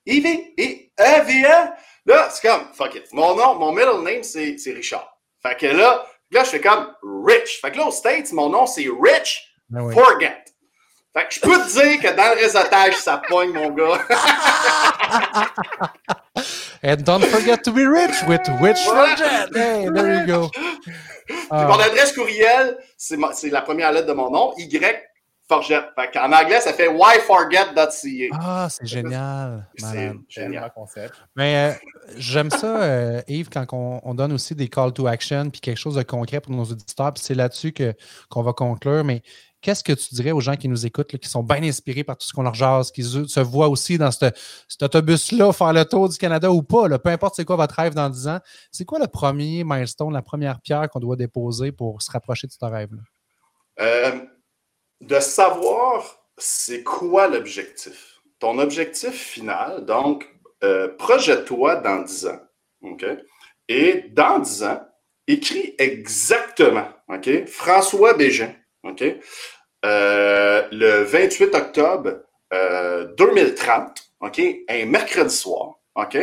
Yves, 0.07 0.27
Yves, 0.57 0.91
E, 1.01 1.69
Là, 2.07 2.29
c'est 2.31 2.49
comme, 2.49 2.69
fuck 2.75 2.95
it. 2.95 3.13
Mon 3.13 3.35
nom, 3.35 3.57
mon 3.57 3.73
middle 3.73 4.05
name, 4.05 4.23
c'est 4.23 4.57
Richard. 4.73 5.19
Fait 5.43 5.57
que 5.57 5.67
là, 5.67 6.07
là, 6.31 6.45
je 6.45 6.51
fais 6.51 6.61
comme 6.61 6.95
Rich. 7.03 7.59
Fait 7.61 7.73
que 7.73 7.79
là, 7.79 7.87
aux 7.87 7.91
States, 7.91 8.33
mon 8.33 8.49
nom, 8.49 8.67
c'est 8.67 8.87
Rich 8.87 9.43
ben 9.69 9.91
Forget. 9.91 10.45
Fait 11.17 11.29
que 11.29 11.35
je 11.35 11.41
peux 11.41 11.59
te 11.59 11.73
dire 11.73 11.99
que 11.99 12.15
dans 12.15 12.35
le 12.35 12.43
réseautage, 12.43 12.97
ça 12.97 13.23
pogne, 13.27 13.51
mon 13.53 13.71
gars. 13.71 14.03
And 16.85 16.97
don't 17.05 17.25
forget 17.25 17.63
to 17.65 17.73
be 17.73 17.87
rich 17.87 18.23
with 18.29 18.47
Witch 18.61 18.87
Hey, 19.55 19.89
there 19.89 20.21
you 20.21 20.27
go. 20.27 20.51
Mon 21.51 21.81
adresse 21.81 22.13
courriel, 22.13 22.77
c'est 22.99 23.51
la 23.51 23.63
première 23.63 23.93
lettre 23.93 24.07
de 24.07 24.13
mon 24.13 24.31
nom, 24.31 24.53
Y 24.59 24.79
Forget. 25.49 25.81
en 26.17 26.33
anglais, 26.33 26.61
ça 26.61 26.73
fait 26.73 26.89
whyforget.ca. 26.89 28.29
Ah, 28.33 28.67
c'est 28.69 28.87
génial. 28.87 29.69
C'est 29.77 30.13
génial 30.29 30.73
concept. 30.75 31.15
Mais 31.37 31.71
euh, 31.71 31.73
j'aime 32.17 32.51
ça, 32.51 32.83
euh, 32.83 33.23
Yves, 33.29 33.49
quand 33.49 33.65
on, 33.73 34.15
donne 34.15 34.33
aussi 34.33 34.57
des 34.57 34.69
call 34.69 34.93
to 34.93 35.07
action 35.07 35.49
puis 35.51 35.61
quelque 35.61 35.79
chose 35.79 35.95
de 35.95 36.03
concret 36.03 36.41
pour 36.41 36.53
nos 36.53 36.65
auditeurs. 36.65 37.13
Puis 37.15 37.23
c'est 37.25 37.35
là-dessus 37.35 37.73
qu'on 38.29 38.43
va 38.43 38.53
conclure. 38.53 39.05
Mais 39.05 39.23
qu'est-ce 39.67 39.83
que 39.83 39.95
tu 39.95 40.15
dirais 40.15 40.31
aux 40.31 40.41
gens 40.41 40.55
qui 40.55 40.69
nous 40.69 40.87
écoutent, 40.87 41.19
qui 41.19 41.29
sont 41.29 41.43
bien 41.43 41.61
inspirés 41.65 42.05
par 42.05 42.17
tout 42.17 42.25
ce 42.25 42.33
qu'on 42.33 42.45
leur 42.45 42.55
jase, 42.55 42.93
qui 42.93 43.03
se 43.03 43.41
voient 43.41 43.69
aussi 43.69 43.99
dans 43.99 44.13
cet 44.13 44.33
autobus-là 44.81 45.53
faire 45.53 45.73
le 45.73 45.85
tour 45.85 46.09
du 46.09 46.17
Canada 46.17 46.53
ou 46.53 46.63
pas, 46.63 46.89
peu 47.01 47.09
importe 47.09 47.35
c'est 47.35 47.45
quoi 47.45 47.57
votre 47.57 47.75
rêve 47.75 47.93
dans 47.93 48.09
10 48.09 48.29
ans, 48.29 48.39
c'est 48.71 48.85
quoi 48.85 49.01
le 49.01 49.09
premier 49.09 49.65
milestone, 49.65 50.13
la 50.13 50.23
première 50.23 50.61
pierre 50.61 50.89
qu'on 50.89 51.01
doit 51.01 51.17
déposer 51.17 51.73
pour 51.73 52.01
se 52.01 52.13
rapprocher 52.13 52.47
de 52.47 52.53
ce 52.53 52.65
rêve-là? 52.65 53.03
Euh, 53.81 54.21
de 55.01 55.19
savoir 55.19 56.05
c'est 56.39 56.85
quoi 56.85 57.27
l'objectif. 57.27 58.21
Ton 58.39 58.61
objectif 58.61 59.15
final, 59.15 59.85
donc, 59.85 60.29
euh, 60.63 60.95
projette-toi 60.97 61.77
dans 61.77 62.03
10 62.03 62.27
ans. 62.27 62.41
Et 63.69 64.05
dans 64.13 64.39
10 64.39 64.63
ans, 64.63 64.81
écris 65.27 65.75
exactement, 65.77 66.87
OK? 67.09 67.47
François 67.47 68.15
Bégin, 68.15 68.55
OK? 68.85 69.03
Euh, 69.85 70.67
le 70.73 71.03
28 71.03 71.55
octobre 71.55 72.23
2030, 73.17 73.99
euh, 74.23 74.27
OK? 74.27 74.41
Un 74.69 74.87
mercredi 74.87 75.35
soir, 75.35 75.75
OK? 75.95 76.17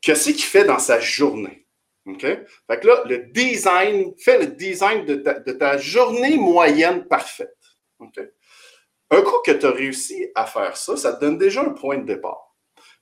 Qu'est-ce 0.00 0.30
qu'il 0.30 0.42
fait 0.42 0.64
dans 0.64 0.78
sa 0.78 1.00
journée? 1.00 1.66
OK? 2.06 2.22
Fait 2.22 2.80
que 2.80 2.86
là, 2.86 3.02
le 3.06 3.18
design, 3.32 4.14
fais 4.18 4.38
le 4.38 4.46
design 4.46 5.04
de 5.04 5.16
ta, 5.52 5.78
journée 5.78 6.36
moyenne 6.36 7.06
parfaite. 7.06 7.56
OK? 7.98 8.20
Un 9.10 9.22
coup 9.22 9.38
que 9.44 9.52
tu 9.52 9.66
as 9.66 9.70
réussi 9.70 10.28
à 10.34 10.46
faire 10.46 10.76
ça, 10.76 10.96
ça 10.96 11.12
te 11.12 11.20
donne 11.20 11.38
déjà 11.38 11.62
un 11.62 11.70
point 11.70 11.98
de 11.98 12.06
départ. 12.06 12.56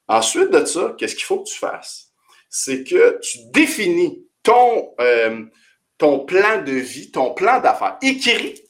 Ensuite 0.07 0.51
de 0.51 0.65
ça, 0.65 0.95
qu'est-ce 0.99 1.15
qu'il 1.15 1.25
faut 1.25 1.43
que 1.43 1.49
tu 1.49 1.59
fasses? 1.59 2.11
C'est 2.51 2.85
que 2.85 3.19
tu 3.21 3.39
définis 3.53 4.27
ton, 4.43 4.95
euh, 5.01 5.45
ton 5.97 6.21
plan 6.21 6.63
de 6.63 6.73
vie, 6.73 7.11
ton 7.11 7.33
plan 7.33 7.61
d'affaires. 7.61 7.97
Écris 8.03 8.64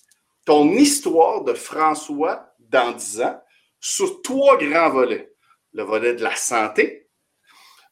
ton 0.44 0.70
histoire 0.72 1.42
de 1.42 1.54
François 1.54 2.54
dans 2.58 2.92
10 2.92 3.22
ans 3.22 3.40
sur 3.80 4.22
trois 4.22 4.56
grands 4.58 4.90
volets. 4.90 5.32
Le 5.72 5.82
volet 5.82 6.14
de 6.14 6.22
la 6.22 6.36
santé, 6.36 7.08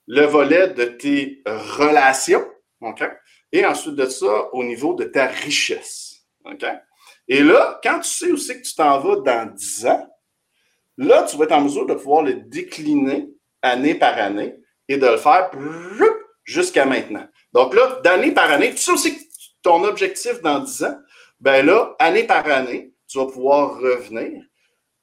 le 0.07 0.25
volet 0.25 0.69
de 0.69 0.85
tes 0.85 1.43
relations, 1.47 2.47
OK? 2.81 3.03
Et 3.53 3.67
ensuite 3.67 3.97
de 3.97 4.07
ça, 4.07 4.49
au 4.53 4.65
niveau 4.65 4.95
de 4.95 5.05
ta 5.05 5.27
richesse. 5.27 6.25
OK? 6.45 6.65
Et 7.29 7.43
là, 7.43 7.81
quand 7.83 8.01
tu 8.01 8.09
sais 8.09 8.33
aussi 8.33 8.61
que 8.61 8.67
tu 8.67 8.75
t'en 8.75 8.99
vas 8.99 9.17
dans 9.17 9.53
10 9.53 9.87
ans, 9.87 10.09
là, 10.99 11.23
tu 11.25 11.37
vas 11.37 11.45
être 11.45 11.53
en 11.53 11.63
mesure 11.63 11.87
de 11.87 11.95
pouvoir 11.95 12.23
le 12.23 12.35
décliner 12.35 13.29
année 13.63 13.95
par 13.95 14.19
année 14.19 14.57
et 14.89 14.97
de 14.97 15.07
le 15.07 15.17
faire 15.17 15.51
jusqu'à 16.45 16.85
maintenant. 16.85 17.27
Donc 17.53 17.75
là, 17.75 18.01
d'année 18.03 18.33
par 18.33 18.51
année, 18.51 18.71
tu 18.73 18.79
sais 18.79 18.93
aussi 18.93 19.17
que 19.17 19.23
ton 19.63 19.85
objectif 19.85 20.41
dans 20.43 20.61
10 20.61 20.85
ans, 20.85 20.99
ben 21.43 21.67
là, 21.67 21.97
année 21.99 22.23
par 22.23 22.47
année, 22.47 22.95
tu 23.09 23.19
vas 23.19 23.27
pouvoir 23.27 23.77
revenir. 23.81 24.45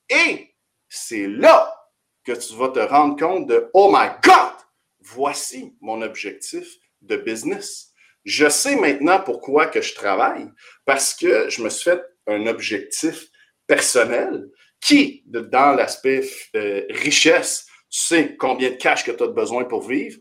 Et 0.10 0.56
c'est 0.88 1.28
là 1.28 1.76
que 2.24 2.32
tu 2.32 2.56
vas 2.56 2.70
te 2.70 2.80
rendre 2.80 3.18
compte 3.18 3.48
de 3.48 3.70
Oh 3.74 3.91
my 3.94 4.07
God, 4.24 4.53
voici 5.02 5.76
mon 5.82 6.02
objectif 6.02 6.78
de 7.02 7.18
business. 7.18 7.91
Je 8.24 8.48
sais 8.48 8.78
maintenant 8.78 9.20
pourquoi 9.20 9.68
que 9.68 9.82
je 9.82 9.94
travaille, 9.94 10.49
parce 10.86 11.14
que 11.14 11.49
je 11.49 11.61
me 11.61 11.70
suis 11.70 11.90
fait 11.90 12.02
un 12.26 12.48
objectif 12.48 13.28
personnel 13.68 14.48
qui, 14.80 15.24
dans 15.26 15.76
l'aspect 15.76 16.26
euh, 16.56 16.86
richesse, 16.90 17.66
tu 17.90 17.99
sais 17.99 18.36
combien 18.38 18.70
de 18.70 18.76
cash 18.76 19.03
que 19.03 19.11
tu 19.11 19.24
as 19.24 19.28
besoin 19.28 19.66
pour 19.66 19.86
vivre. 19.86 20.18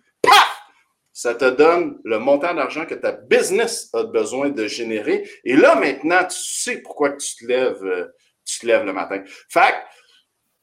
Ça 1.18 1.34
te 1.34 1.46
donne 1.46 1.98
le 2.04 2.20
montant 2.20 2.54
d'argent 2.54 2.86
que 2.86 2.94
ta 2.94 3.10
business 3.10 3.90
a 3.92 4.04
besoin 4.04 4.50
de 4.50 4.68
générer. 4.68 5.28
Et 5.42 5.56
là, 5.56 5.74
maintenant, 5.74 6.22
tu 6.22 6.38
sais 6.38 6.80
pourquoi 6.80 7.14
tu 7.14 7.34
te 7.34 7.44
lèves, 7.44 7.84
euh, 7.84 8.06
tu 8.44 8.60
te 8.60 8.66
lèves 8.66 8.84
le 8.84 8.92
matin. 8.92 9.24
Fait 9.48 9.74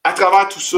à 0.06 0.14
travers 0.14 0.48
tout 0.48 0.62
ça, 0.62 0.78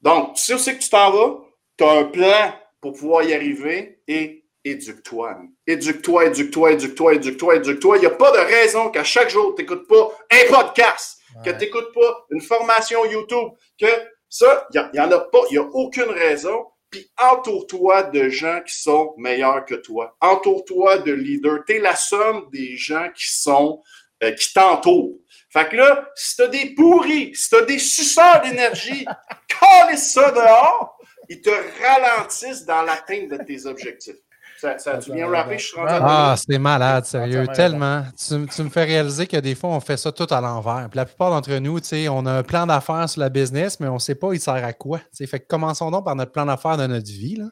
donc, 0.00 0.36
tu 0.36 0.44
sais 0.44 0.54
aussi 0.54 0.78
que 0.78 0.80
tu 0.80 0.90
t'en 0.90 1.10
vas, 1.10 1.40
tu 1.76 1.82
as 1.82 1.90
un 1.90 2.04
plan 2.04 2.54
pour 2.80 2.92
pouvoir 2.92 3.24
y 3.24 3.34
arriver 3.34 4.00
et 4.06 4.44
éduque-toi. 4.62 5.40
Éduque-toi, 5.66 6.26
éduque-toi, 6.26 6.72
éduque-toi, 6.74 7.14
éduque-toi, 7.14 7.56
éduque-toi. 7.56 7.96
Il 7.96 8.00
n'y 8.02 8.06
a 8.06 8.10
pas 8.10 8.30
de 8.30 8.46
raison 8.46 8.90
qu'à 8.90 9.02
chaque 9.02 9.30
jour, 9.30 9.56
tu 9.56 9.62
n'écoutes 9.62 9.88
pas 9.88 10.08
un 10.30 10.54
podcast, 10.54 11.18
que 11.44 11.50
tu 11.50 11.56
n'écoutes 11.56 11.92
pas 11.92 12.26
une 12.30 12.42
formation 12.42 13.04
YouTube, 13.06 13.48
que 13.76 13.90
ça, 14.28 14.68
il 14.72 14.90
n'y 14.94 15.00
en 15.00 15.10
a 15.10 15.18
pas, 15.18 15.40
il 15.50 15.54
n'y 15.54 15.58
a 15.58 15.68
aucune 15.72 16.10
raison 16.10 16.64
puis 16.90 17.10
entoure-toi 17.18 18.04
de 18.04 18.28
gens 18.28 18.60
qui 18.66 18.80
sont 18.80 19.14
meilleurs 19.16 19.64
que 19.64 19.76
toi. 19.76 20.16
Entoure-toi 20.20 20.98
de 20.98 21.12
leaders. 21.12 21.64
Tu 21.66 21.74
es 21.74 21.78
la 21.78 21.96
somme 21.96 22.48
des 22.52 22.76
gens 22.76 23.08
qui 23.14 23.32
sont 23.32 23.82
euh, 24.22 24.32
qui 24.32 24.52
t'entourent. 24.52 25.18
Fait 25.52 25.68
que 25.68 25.76
là, 25.76 26.08
si 26.14 26.36
t'as 26.36 26.48
des 26.48 26.74
pourris, 26.74 27.34
si 27.34 27.50
t'as 27.50 27.62
des 27.62 27.78
suceurs 27.78 28.42
d'énergie, 28.42 29.04
colle 29.60 29.96
ça 29.96 30.30
dehors, 30.30 30.98
ils 31.28 31.40
te 31.40 31.50
ralentissent 31.82 32.64
dans 32.64 32.82
l'atteinte 32.82 33.28
de 33.28 33.36
tes 33.44 33.66
objectifs. 33.66 34.16
Ça, 34.60 34.76
ça 34.76 34.98
tu 34.98 35.14
viens 35.14 35.26
rapper, 35.26 35.56
je 35.56 35.68
suis 35.68 35.76
rendu 35.76 35.90
Ah, 35.90 36.34
c'est 36.36 36.58
malade, 36.58 37.06
sérieux, 37.06 37.46
tellement. 37.54 38.02
Tu, 38.28 38.34
me 38.62 38.68
fais 38.68 38.84
réaliser 38.84 39.26
que 39.26 39.38
des 39.38 39.54
fois, 39.54 39.70
on 39.70 39.80
fait 39.80 39.96
ça 39.96 40.12
tout 40.12 40.26
à 40.28 40.40
l'envers. 40.42 40.86
Puis 40.90 40.98
la 40.98 41.06
plupart 41.06 41.30
d'entre 41.30 41.54
nous, 41.54 41.80
tu 41.80 41.86
sais, 41.86 42.08
on 42.08 42.26
a 42.26 42.32
un 42.32 42.42
plan 42.42 42.66
d'affaires 42.66 43.08
sur 43.08 43.20
la 43.20 43.30
business, 43.30 43.80
mais 43.80 43.88
on 43.88 43.94
ne 43.94 43.98
sait 43.98 44.14
pas 44.14 44.34
il 44.34 44.40
sert 44.40 44.62
à 44.62 44.74
quoi. 44.74 45.00
sais. 45.12 45.26
Fait 45.26 45.40
que 45.40 45.46
commençons 45.46 45.90
donc 45.90 46.04
par 46.04 46.14
notre 46.14 46.32
plan 46.32 46.44
d'affaires 46.44 46.76
de 46.76 46.86
notre 46.86 47.06
vie. 47.06 47.36
Là. 47.36 47.46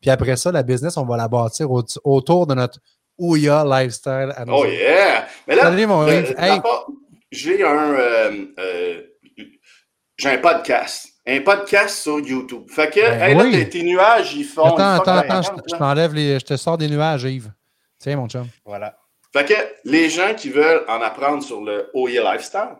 Puis 0.00 0.08
après 0.08 0.36
ça, 0.36 0.52
la 0.52 0.62
business, 0.62 0.96
on 0.96 1.04
va 1.04 1.16
la 1.16 1.26
bâtir 1.26 1.68
autour 2.04 2.46
de 2.46 2.54
notre 2.54 2.78
Ouya 3.18 3.64
lifestyle. 3.64 4.32
oh 4.48 4.64
yeah! 4.64 5.26
Mais 5.48 5.56
là, 5.56 5.72
euh, 5.72 6.60
j'ai 7.32 7.64
un, 7.64 7.94
euh, 7.94 8.46
euh, 8.58 9.02
j'ai 10.16 10.28
un 10.28 10.38
podcast 10.38 11.11
un 11.26 11.40
podcast 11.40 12.02
sur 12.02 12.18
YouTube. 12.20 12.64
Fait 12.68 12.90
que, 12.90 13.00
ben 13.00 13.36
là, 13.36 13.64
tes, 13.64 13.82
nuages, 13.82 14.34
ils 14.34 14.44
font. 14.44 14.64
Attends, 14.64 15.00
attends, 15.00 15.18
attends, 15.18 15.56
je, 15.70 15.76
t'enlève 15.76 16.14
les. 16.14 16.38
Je 16.38 16.44
te 16.44 16.56
sors 16.56 16.76
des 16.76 16.88
nuages, 16.88 17.24
Yves. 17.24 17.50
Tiens, 17.98 18.16
mon 18.16 18.28
chum. 18.28 18.46
Voilà. 18.64 18.96
Fait 19.32 19.46
que 19.46 19.54
les 19.84 20.10
gens 20.10 20.34
qui 20.34 20.50
veulent 20.50 20.84
en 20.88 21.00
apprendre 21.00 21.42
sur 21.42 21.62
le 21.62 21.90
OE 21.94 22.08
Lifestyle, 22.08 22.76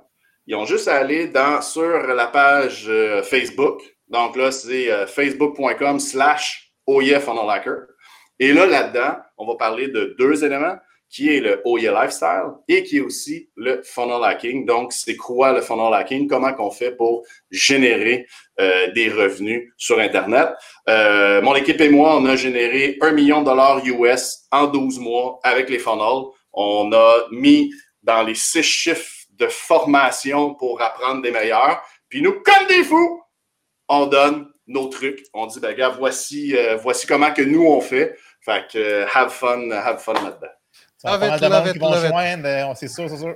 ils 0.47 0.55
ont 0.55 0.67
juste 0.67 0.89
à 0.89 0.97
aller 0.97 1.29
dans, 1.29 1.63
sur 1.63 1.99
la 1.99 2.27
page 2.27 2.87
euh, 2.89 3.23
Facebook. 3.23 3.81
Donc 4.09 4.37
là, 4.37 4.51
c'est 4.51 4.91
euh, 4.91 5.07
facebook.com 5.07 6.01
slash 6.01 6.73
OE 6.87 7.03
Et 8.39 8.53
là, 8.53 8.67
là-dedans, 8.67 9.17
on 9.39 9.47
va 9.47 9.55
parler 9.57 9.89
de 9.89 10.15
deux 10.19 10.45
éléments 10.45 10.77
qui 11.13 11.29
est 11.29 11.41
le 11.41 11.61
OE 11.67 11.79
Lifestyle 11.79 12.55
et 12.69 12.83
qui 12.83 12.97
est 12.97 13.01
aussi 13.01 13.51
le 13.55 13.83
funnel 13.83 14.25
hacking. 14.25 14.65
Donc, 14.65 14.95
c'est 14.95 15.15
quoi 15.15 15.53
le 15.53 15.61
funnel 15.61 15.93
hacking? 15.93 16.27
Comment 16.27 16.55
qu'on 16.55 16.71
fait 16.71 16.93
pour 16.93 17.25
générer 17.51 18.27
euh, 18.59 18.91
des 18.93 19.11
revenus 19.11 19.73
sur 19.77 20.01
Internet? 20.01 20.49
Euh, 20.89 21.43
mon 21.43 21.55
équipe 21.55 21.81
et 21.83 21.91
moi, 21.91 22.17
on 22.17 22.25
a 22.25 22.35
généré 22.35 22.97
un 23.03 23.13
million 23.13 23.43
de 23.43 23.47
dollars 23.47 23.85
US 23.85 24.47
en 24.51 24.67
12 24.67 25.01
mois 25.01 25.39
avec 25.45 25.69
les 25.69 25.79
funnels. 25.79 26.25
On 26.55 26.91
a 26.93 27.27
mis 27.31 27.71
dans 28.03 28.23
les 28.23 28.35
six 28.35 28.63
chiffres 28.63 29.27
de 29.33 29.49
formation 29.49 30.55
pour 30.55 30.81
apprendre 30.81 31.21
des 31.21 31.31
meilleurs. 31.31 31.83
Puis 32.09 32.23
nous, 32.23 32.33
comme 32.33 32.67
des 32.69 32.85
fous, 32.85 33.23
on 33.87 34.07
donne 34.07 34.49
nos 34.67 34.87
trucs. 34.89 35.27
On 35.35 35.47
dit, 35.47 35.61
ben 35.61 35.75
gars, 35.77 35.91
voici, 35.91 36.57
euh, 36.57 36.77
voici 36.77 37.07
comment 37.07 37.33
que 37.33 37.43
nous 37.43 37.67
on 37.67 37.83
fait. 37.83 38.17
Fait 38.41 38.67
que 38.73 39.05
have 39.15 39.31
fun, 39.31 39.71
have 39.71 39.99
fun 40.01 40.15
là-dedans. 40.15 40.49
Ça 41.03 41.17
va 41.17 41.37
de 41.37 41.73
qui 41.73 41.79
vont 41.79 41.95
joindre, 41.95 42.77
c'est 42.77 42.89
sûr, 42.89 43.09
c'est 43.09 43.19
sûr. 43.19 43.35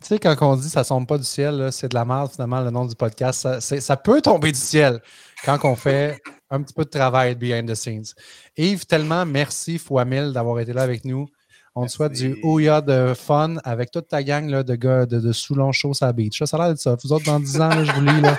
Tu 0.00 0.08
sais, 0.08 0.18
quand 0.18 0.36
on 0.40 0.56
dit 0.56 0.68
ça 0.68 0.80
ne 0.80 0.84
tombe 0.84 1.06
pas 1.06 1.18
du 1.18 1.24
ciel, 1.24 1.68
c'est 1.70 1.88
de 1.88 1.94
la 1.94 2.04
merde, 2.04 2.30
finalement, 2.32 2.60
le 2.60 2.70
nom 2.70 2.86
du 2.86 2.94
podcast. 2.94 3.60
Ça, 3.60 3.96
peut 3.96 4.20
tomber 4.20 4.52
du 4.52 4.58
ciel 4.58 5.00
quand 5.44 5.58
on 5.64 5.76
fait 5.76 6.20
un 6.50 6.62
petit 6.62 6.74
peu 6.74 6.84
de 6.84 6.90
travail 6.90 7.34
behind 7.34 7.68
the 7.68 7.74
scenes. 7.74 8.14
Yves, 8.56 8.86
tellement 8.86 9.24
merci 9.24 9.78
fois 9.78 10.04
mille 10.04 10.32
d'avoir 10.32 10.60
été 10.60 10.72
là 10.72 10.82
avec 10.82 11.04
nous. 11.04 11.28
On 11.74 11.86
te 11.86 11.90
souhaite 11.90 12.12
du 12.12 12.38
Ouya 12.42 12.80
de 12.80 13.14
fun 13.14 13.56
avec 13.64 13.90
toute 13.90 14.08
ta 14.08 14.22
gang 14.22 14.48
là, 14.48 14.62
de 14.62 14.74
gars 14.74 15.06
de, 15.06 15.18
de 15.20 15.32
Soulon 15.32 15.72
Show 15.72 15.92
à 16.02 16.12
beach. 16.12 16.42
Ça 16.44 16.56
a 16.56 16.60
l'air 16.60 16.74
de 16.74 16.78
ça. 16.78 16.96
Vous 17.02 17.12
autres, 17.12 17.24
dans 17.24 17.40
10 17.40 17.60
ans, 17.60 17.84
je 17.84 17.92
vous 17.92 18.02
lis. 18.02 18.20
Là. 18.20 18.38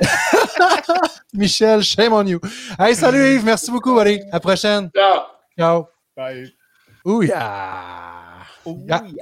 Michel, 1.34 1.82
shame 1.82 2.12
on 2.12 2.26
you. 2.26 2.40
Hey, 2.78 2.94
salut 2.94 3.34
Yves. 3.34 3.44
Merci 3.44 3.70
beaucoup, 3.70 3.94
buddy. 3.94 4.20
À 4.30 4.34
la 4.34 4.40
prochaine. 4.40 4.90
Ciao. 4.94 5.22
Ciao. 5.58 5.86
Bye. 6.16 6.61
Ouya! 7.04 8.38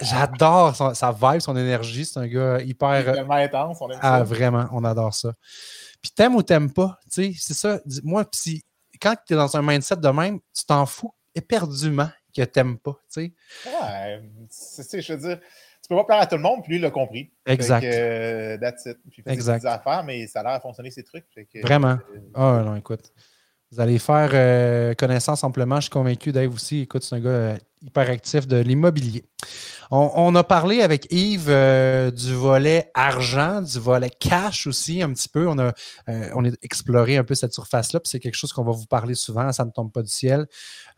J'adore 0.03 0.95
sa 0.95 1.13
vibe, 1.13 1.41
son 1.41 1.57
énergie. 1.57 2.05
C'est 2.05 2.19
un 2.19 2.27
gars 2.27 2.61
hyper. 2.61 3.03
Vraiment 3.03 3.35
intense, 3.35 3.79
on 3.81 3.91
aime 3.91 3.99
ah, 4.03 4.19
ça. 4.19 4.25
Vraiment, 4.25 4.67
on 4.73 4.85
adore 4.85 5.15
ça. 5.15 5.33
Puis 6.03 6.13
t'aimes 6.15 6.35
ou 6.35 6.43
t'aimes 6.43 6.73
pas, 6.73 6.99
tu 7.13 7.33
sais, 7.33 7.39
c'est 7.39 7.55
ça. 7.55 7.81
Moi, 8.03 8.25
si, 8.33 8.63
quand 9.01 9.15
tu 9.27 9.35
es 9.35 9.37
dans 9.37 9.55
un 9.57 9.63
mindset 9.63 9.97
de 9.97 10.09
même, 10.09 10.41
tu 10.55 10.65
t'en 10.65 10.87
fous 10.87 11.15
éperdument 11.35 12.09
que 12.35 12.43
t'aimes 12.43 12.79
pas, 12.79 12.99
tu 13.13 13.23
sais. 13.23 13.35
Ouais, 13.67 14.23
je 15.01 15.13
veux 15.13 15.29
dire, 15.29 15.39
peux 15.91 15.97
pas 15.97 16.05
plaire 16.05 16.21
à 16.21 16.27
tout 16.27 16.37
le 16.37 16.43
monde, 16.43 16.63
puis 16.63 16.73
lui, 16.73 16.79
il 16.79 16.83
l'a 16.83 16.91
compris. 16.91 17.33
Exact. 17.47 17.85
Euh, 17.85 18.57
that's 18.59 18.87
it. 18.87 18.97
Puis 19.11 19.23
il 19.27 19.37
faisait 19.37 19.59
des 19.59 19.67
affaires, 19.67 20.05
mais 20.05 20.27
ça 20.29 20.41
a 20.41 20.43
l'air 20.45 20.53
à 20.53 20.61
fonctionner 20.61 20.91
ces 20.91 21.03
trucs. 21.03 21.27
Vraiment. 21.63 21.99
Ah 22.35 22.63
non, 22.65 22.77
écoute. 22.77 23.13
Vous 23.73 23.81
allez 23.81 23.99
faire 23.99 24.31
euh, 24.33 24.95
connaissance 24.95 25.45
amplement, 25.45 25.77
je 25.77 25.83
suis 25.83 25.91
convaincu. 25.91 26.33
Dave 26.33 26.53
aussi, 26.53 26.83
écoute, 26.83 27.03
c'est 27.03 27.17
un 27.17 27.21
gars 27.21 27.57
euh, 27.83 27.87
hyper 27.87 28.11
actif 28.11 28.47
de 28.47 28.57
l'immobilier. 28.57 29.25
On, 29.93 30.37
a 30.37 30.45
parlé 30.45 30.83
avec 30.83 31.13
Yves 31.13 31.49
euh, 31.49 32.13
du 32.13 32.33
volet 32.33 32.93
argent, 32.95 33.61
du 33.61 33.81
volet 33.81 34.09
cash 34.09 34.69
aussi 34.69 35.03
un 35.03 35.13
petit 35.13 35.29
peu. 35.29 35.49
On 35.49 35.59
a, 35.59 35.73
euh, 36.09 36.29
on 36.37 36.45
a 36.45 36.51
exploré 36.63 37.17
un 37.17 37.25
peu 37.25 37.35
cette 37.35 37.53
surface-là, 37.53 37.99
puis 37.99 38.09
c'est 38.09 38.21
quelque 38.21 38.37
chose 38.37 38.53
qu'on 38.53 38.63
va 38.63 38.71
vous 38.71 38.87
parler 38.87 39.17
souvent, 39.17 39.51
ça 39.51 39.65
ne 39.65 39.71
tombe 39.71 39.91
pas 39.91 40.03
du 40.03 40.09
ciel. 40.09 40.47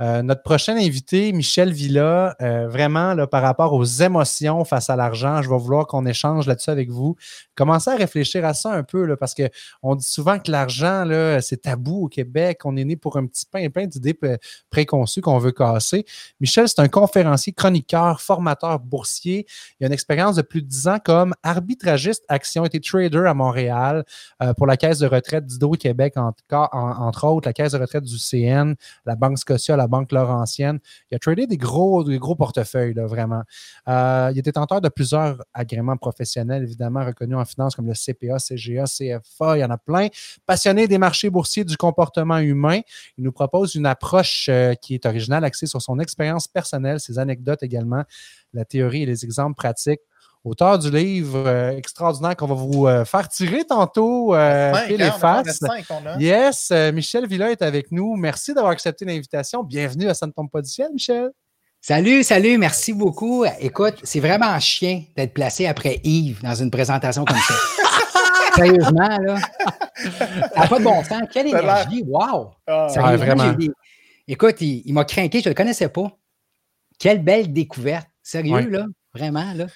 Euh, 0.02 0.20
notre 0.20 0.42
prochain 0.42 0.76
invité, 0.76 1.32
Michel 1.32 1.72
Villa, 1.72 2.36
vraiment 2.68 3.14
là, 3.14 3.26
par 3.26 3.42
rapport 3.42 3.72
aux 3.72 3.84
émotions 3.84 4.64
face 4.64 4.90
à 4.90 4.96
l'argent, 4.96 5.40
je 5.40 5.48
vais 5.48 5.56
vouloir 5.56 5.86
qu'on 5.86 6.04
échange 6.04 6.46
là-dessus 6.46 6.70
avec 6.70 6.90
vous. 6.90 7.16
Commencez 7.54 7.90
à 7.90 7.96
réfléchir 7.96 8.44
à 8.44 8.52
ça 8.52 8.72
un 8.72 8.82
peu, 8.82 9.06
là, 9.06 9.16
parce 9.16 9.34
qu'on 9.34 9.94
dit 9.94 10.06
souvent 10.06 10.38
que 10.38 10.50
l'argent, 10.50 11.06
c'est 11.40 11.62
tabou 11.62 12.04
au 12.04 12.08
Québec, 12.08 12.60
on 12.64 12.76
est 12.76 12.84
né 12.84 12.96
pour 12.96 13.16
un 13.16 13.26
petit 13.26 13.46
pain, 13.46 13.70
plein 13.70 13.86
d'idées 13.86 14.18
préconçues 14.70 15.22
qu'on 15.22 15.38
veut 15.38 15.52
casser. 15.52 16.04
Michel, 16.40 16.68
c'est 16.74 16.82
un 16.82 16.88
conférencier, 16.88 17.52
chroniqueur, 17.52 18.20
formateur 18.20 18.78
boursier. 18.78 19.46
Il 19.78 19.84
a 19.84 19.86
une 19.88 19.92
expérience 19.92 20.36
de 20.36 20.42
plus 20.42 20.62
de 20.62 20.68
10 20.68 20.88
ans 20.88 20.98
comme 21.04 21.34
arbitragiste 21.42 22.24
action, 22.28 22.64
été 22.64 22.80
trader 22.80 23.24
à 23.26 23.34
Montréal 23.34 24.04
euh, 24.42 24.54
pour 24.54 24.66
la 24.66 24.76
caisse 24.76 24.98
de 24.98 25.06
retraite 25.06 25.46
d'Hydro-Québec, 25.46 26.14
entre 26.16 27.24
autres, 27.26 27.48
la 27.48 27.52
caisse 27.52 27.72
de 27.72 27.78
retraite 27.78 28.04
du 28.04 28.18
CN, 28.18 28.74
la 29.04 29.16
Banque 29.16 29.38
Scotia, 29.38 29.76
la 29.76 29.86
Banque 29.86 30.12
Laurentienne. 30.12 30.78
Il 31.10 31.16
a 31.16 31.18
tradé 31.18 31.46
des 31.46 31.56
gros, 31.56 32.04
des 32.04 32.18
gros 32.18 32.34
portefeuilles, 32.34 32.94
vraiment. 32.94 33.42
Euh, 33.88 34.30
il 34.32 34.38
était 34.38 34.52
tenteur 34.52 34.80
de 34.80 34.88
plusieurs 34.88 35.42
agréments 35.52 35.96
professionnels, 35.96 36.62
évidemment, 36.62 37.04
reconnus 37.04 37.36
en 37.36 37.44
finance 37.44 37.76
comme 37.76 37.86
le 37.86 37.94
CPA, 37.94 38.38
CGA, 38.38 38.84
CFA, 38.84 39.56
il 39.56 39.60
y 39.60 39.64
en 39.64 39.70
a 39.70 39.78
plein. 39.78 40.08
Passionné 40.46 40.88
des 40.88 40.98
marchés 40.98 41.30
boursiers, 41.30 41.64
du 41.64 41.76
comportement 41.76 42.38
humain, 42.38 42.80
il 43.18 43.24
nous 43.24 43.32
propose 43.32 43.74
une 43.74 43.86
approche 43.86 44.46
euh, 44.48 44.74
qui 44.74 44.94
est 44.94 45.06
originale, 45.06 45.44
axée 45.44 45.66
sur 45.66 45.82
son 45.82 45.98
expérience 45.98 46.48
personnelle, 46.48 46.61
ses 46.64 47.18
anecdotes 47.18 47.62
également 47.62 48.04
la 48.52 48.64
théorie 48.64 49.02
et 49.02 49.06
les 49.06 49.24
exemples 49.24 49.56
pratiques. 49.56 50.00
Auteur 50.44 50.76
du 50.76 50.90
livre 50.90 51.46
euh, 51.46 51.70
extraordinaire 51.76 52.36
qu'on 52.36 52.48
va 52.48 52.56
vous 52.56 52.88
euh, 52.88 53.04
faire 53.04 53.28
tirer 53.28 53.64
tantôt, 53.64 54.34
euh, 54.34 54.72
les 54.88 55.12
faces. 55.12 55.60
Yes, 56.18 56.72
Michel 56.92 57.28
Villa 57.28 57.52
est 57.52 57.62
avec 57.62 57.92
nous. 57.92 58.16
Merci 58.16 58.52
d'avoir 58.52 58.72
accepté 58.72 59.04
l'invitation. 59.04 59.62
Bienvenue 59.62 60.08
à 60.08 60.14
Ça 60.14 60.26
ne 60.26 60.32
tombe 60.32 60.50
pas 60.50 60.60
du 60.60 60.68
ciel, 60.68 60.88
Michel. 60.92 61.30
Salut, 61.80 62.24
salut, 62.24 62.58
merci 62.58 62.92
beaucoup. 62.92 63.44
Écoute, 63.60 63.94
c'est 64.02 64.18
vraiment 64.18 64.58
chien 64.58 65.04
d'être 65.16 65.32
placé 65.32 65.66
après 65.66 66.00
Yves 66.02 66.42
dans 66.42 66.54
une 66.54 66.72
présentation 66.72 67.24
comme 67.24 67.38
ça. 67.38 67.54
Sérieusement, 68.56 69.18
là. 69.20 69.36
Ça 70.18 70.26
n'a 70.56 70.66
pas 70.66 70.78
de 70.78 70.84
bon 70.84 71.04
sens. 71.04 71.22
Quelle 71.32 71.48
énergie. 71.48 72.02
Wow! 72.06 72.50
Ah, 72.66 73.16
vraiment. 73.16 73.54
Écoute, 74.26 74.60
il, 74.60 74.82
il 74.84 74.92
m'a 74.92 75.04
craqué, 75.04 75.38
je 75.40 75.48
ne 75.48 75.50
le 75.50 75.54
connaissais 75.54 75.88
pas. 75.88 76.16
Quelle 77.02 77.24
belle 77.24 77.52
découverte. 77.52 78.08
Sérieux, 78.22 78.70
là? 78.70 78.86
Vraiment, 79.12 79.52
là? 79.54 79.66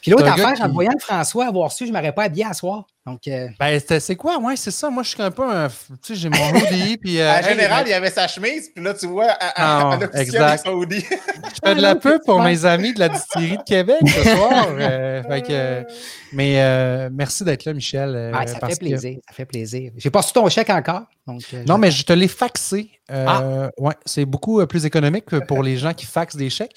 Puis 0.00 0.10
l'autre 0.10 0.26
affaire, 0.26 0.58
en 0.62 0.72
voyant 0.72 0.98
François 0.98 1.48
avoir 1.48 1.70
su, 1.70 1.84
je 1.84 1.92
ne 1.92 1.96
m'aurais 1.96 2.14
pas 2.14 2.22
habillé 2.22 2.46
à 2.46 2.54
soir. 2.54 2.86
Donc, 3.06 3.28
euh... 3.28 3.46
Ben, 3.60 3.80
c'est 4.00 4.16
quoi? 4.16 4.36
Ouais, 4.38 4.56
c'est 4.56 4.72
ça. 4.72 4.90
Moi, 4.90 5.04
je 5.04 5.10
suis 5.10 5.22
un 5.22 5.30
peu 5.30 5.48
un. 5.48 5.68
Tu 5.68 5.94
sais, 6.02 6.14
j'ai 6.16 6.28
mon 6.28 6.50
hoodie. 6.50 6.96
Puis, 7.00 7.20
euh, 7.20 7.38
en 7.38 7.42
général, 7.42 7.84
il 7.86 7.90
y 7.90 7.92
avait 7.92 8.10
sa 8.10 8.26
chemise. 8.26 8.68
Puis 8.74 8.82
là, 8.82 8.94
tu 8.94 9.06
vois, 9.06 9.28
à, 9.28 9.92
à, 9.92 9.98
exact. 10.14 10.66
hoodie. 10.66 11.04
je 11.08 11.60
fais 11.64 11.76
de 11.76 11.82
la 11.82 11.94
pub 11.94 12.20
pour 12.26 12.42
mes 12.42 12.64
amis 12.64 12.92
de 12.92 12.98
la 12.98 13.08
distillerie 13.08 13.58
de 13.58 13.62
Québec 13.62 13.98
ce 14.04 14.22
soir. 14.36 14.66
Euh, 14.72 15.22
fait 15.22 15.42
que, 15.42 15.86
mais 16.32 16.60
euh, 16.60 17.08
merci 17.12 17.44
d'être 17.44 17.64
là, 17.64 17.74
Michel. 17.74 18.32
Ah, 18.34 18.44
ça 18.44 18.66
fait 18.66 18.76
plaisir. 18.76 19.18
Ça 19.28 19.34
fait 19.34 19.44
plaisir. 19.44 19.92
J'ai 19.96 20.10
pas 20.10 20.20
reçu 20.20 20.32
ton 20.32 20.48
chèque 20.48 20.70
encore. 20.70 21.04
Donc, 21.28 21.42
non, 21.66 21.78
mais 21.78 21.90
je 21.90 22.04
te 22.04 22.12
l'ai 22.12 22.28
faxé. 22.28 22.90
Ah. 23.08 23.70
Ouais, 23.78 23.94
c'est 24.04 24.24
beaucoup 24.24 24.64
plus 24.66 24.84
économique 24.84 25.26
pour 25.46 25.62
les 25.62 25.76
gens 25.76 25.92
qui 25.92 26.06
faxent 26.06 26.36
des 26.36 26.50
chèques. 26.50 26.74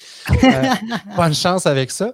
bonne 1.16 1.34
chance 1.34 1.66
avec 1.66 1.90
ça. 1.90 2.12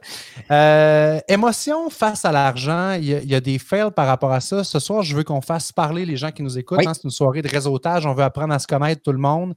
émotion 1.28 1.90
face 1.90 2.24
à 2.24 2.32
l'argent, 2.32 2.92
il 2.92 3.04
y, 3.04 3.26
y, 3.26 3.34
a 3.34 3.40
des 3.40 3.58
fails 3.58 3.90
par 3.90 4.05
rapport 4.06 4.32
à 4.32 4.40
ça. 4.40 4.64
Ce 4.64 4.78
soir, 4.78 5.02
je 5.02 5.16
veux 5.16 5.24
qu'on 5.24 5.40
fasse 5.40 5.72
parler 5.72 6.04
les 6.04 6.16
gens 6.16 6.30
qui 6.30 6.42
nous 6.42 6.58
écoutent. 6.58 6.86
Hein. 6.86 6.94
c'est 6.94 7.04
une 7.04 7.10
soirée 7.10 7.42
de 7.42 7.48
réseautage. 7.48 8.06
On 8.06 8.14
veut 8.14 8.22
apprendre 8.24 8.52
à 8.52 8.58
se 8.58 8.66
connaître 8.66 9.02
tout 9.02 9.12
le 9.12 9.18
monde. 9.18 9.54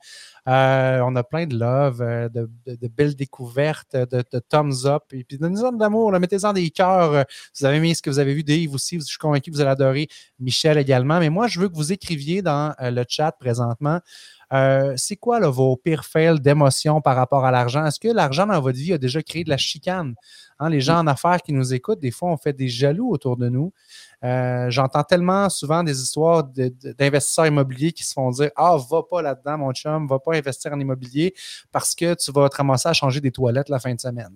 Euh, 0.47 1.01
on 1.05 1.15
a 1.15 1.23
plein 1.23 1.45
de 1.45 1.57
love, 1.57 2.01
euh, 2.01 2.27
de, 2.29 2.87
belles 2.87 3.15
découvertes, 3.15 3.95
de, 3.95 4.39
thumbs 4.49 4.85
up, 4.85 5.03
et 5.11 5.23
puis 5.23 5.37
donnez-en 5.37 5.73
de 5.73 5.79
l'amour, 5.79 6.11
mettez-en 6.11 6.53
des 6.53 6.69
cœurs. 6.71 7.25
Vous 7.59 7.65
avez 7.65 7.79
mis 7.79 7.93
ce 7.93 8.01
que 8.01 8.09
vous 8.09 8.19
avez 8.19 8.33
vu 8.33 8.43
d'Yves 8.43 8.73
aussi, 8.73 8.99
je 8.99 9.05
suis 9.05 9.17
convaincu 9.17 9.51
que 9.51 9.55
vous 9.55 9.61
allez 9.61 9.71
adorer 9.71 10.07
Michel 10.39 10.77
également. 10.77 11.19
Mais 11.19 11.29
moi, 11.29 11.47
je 11.47 11.59
veux 11.59 11.69
que 11.69 11.75
vous 11.75 11.91
écriviez 11.91 12.41
dans 12.41 12.73
euh, 12.81 12.89
le 12.89 13.05
chat 13.07 13.31
présentement. 13.33 13.99
c'est 14.95 15.17
quoi 15.17 15.39
vos 15.49 15.77
pires 15.77 16.05
fails 16.05 16.39
d'émotion 16.39 17.01
par 17.01 17.15
rapport 17.15 17.45
à 17.45 17.51
l'argent? 17.51 17.85
Est-ce 17.85 17.99
que 17.99 18.07
l'argent 18.07 18.47
dans 18.47 18.59
votre 18.59 18.77
vie 18.77 18.93
a 18.93 18.97
déjà 18.97 19.21
créé 19.21 19.43
de 19.43 19.49
la 19.49 19.57
chicane? 19.57 20.15
Hein, 20.59 20.69
les 20.69 20.81
gens 20.81 20.97
en 20.97 21.07
affaires 21.07 21.41
qui 21.41 21.53
nous 21.53 21.73
écoutent, 21.73 21.99
des 21.99 22.11
fois, 22.11 22.31
on 22.31 22.37
fait 22.37 22.53
des 22.53 22.67
jaloux 22.67 23.11
autour 23.11 23.37
de 23.37 23.47
nous. 23.47 23.71
Euh, 24.23 24.69
j'entends 24.69 25.03
tellement 25.03 25.49
souvent 25.49 25.83
des 25.83 26.01
histoires 26.01 26.43
d'investisseurs 26.43 27.47
immobiliers 27.47 27.91
qui 27.91 28.03
se 28.03 28.13
font 28.13 28.29
dire 28.31 28.51
Ah, 28.55 28.77
va 28.89 29.03
pas 29.03 29.21
là-dedans, 29.21 29.57
mon 29.57 29.73
chum, 29.73 30.07
va 30.07 30.19
pas 30.19 30.35
investir 30.35 30.73
en 30.73 30.79
immobilier 30.79 31.33
parce 31.71 31.95
que 31.95 32.13
tu 32.15 32.31
vas 32.31 32.49
te 32.49 32.57
ramasser 32.57 32.89
à 32.89 32.93
changer 32.93 33.21
des 33.21 33.31
toilettes 33.31 33.69
la 33.69 33.79
fin 33.79 33.93
de 33.93 33.99
semaine. 33.99 34.29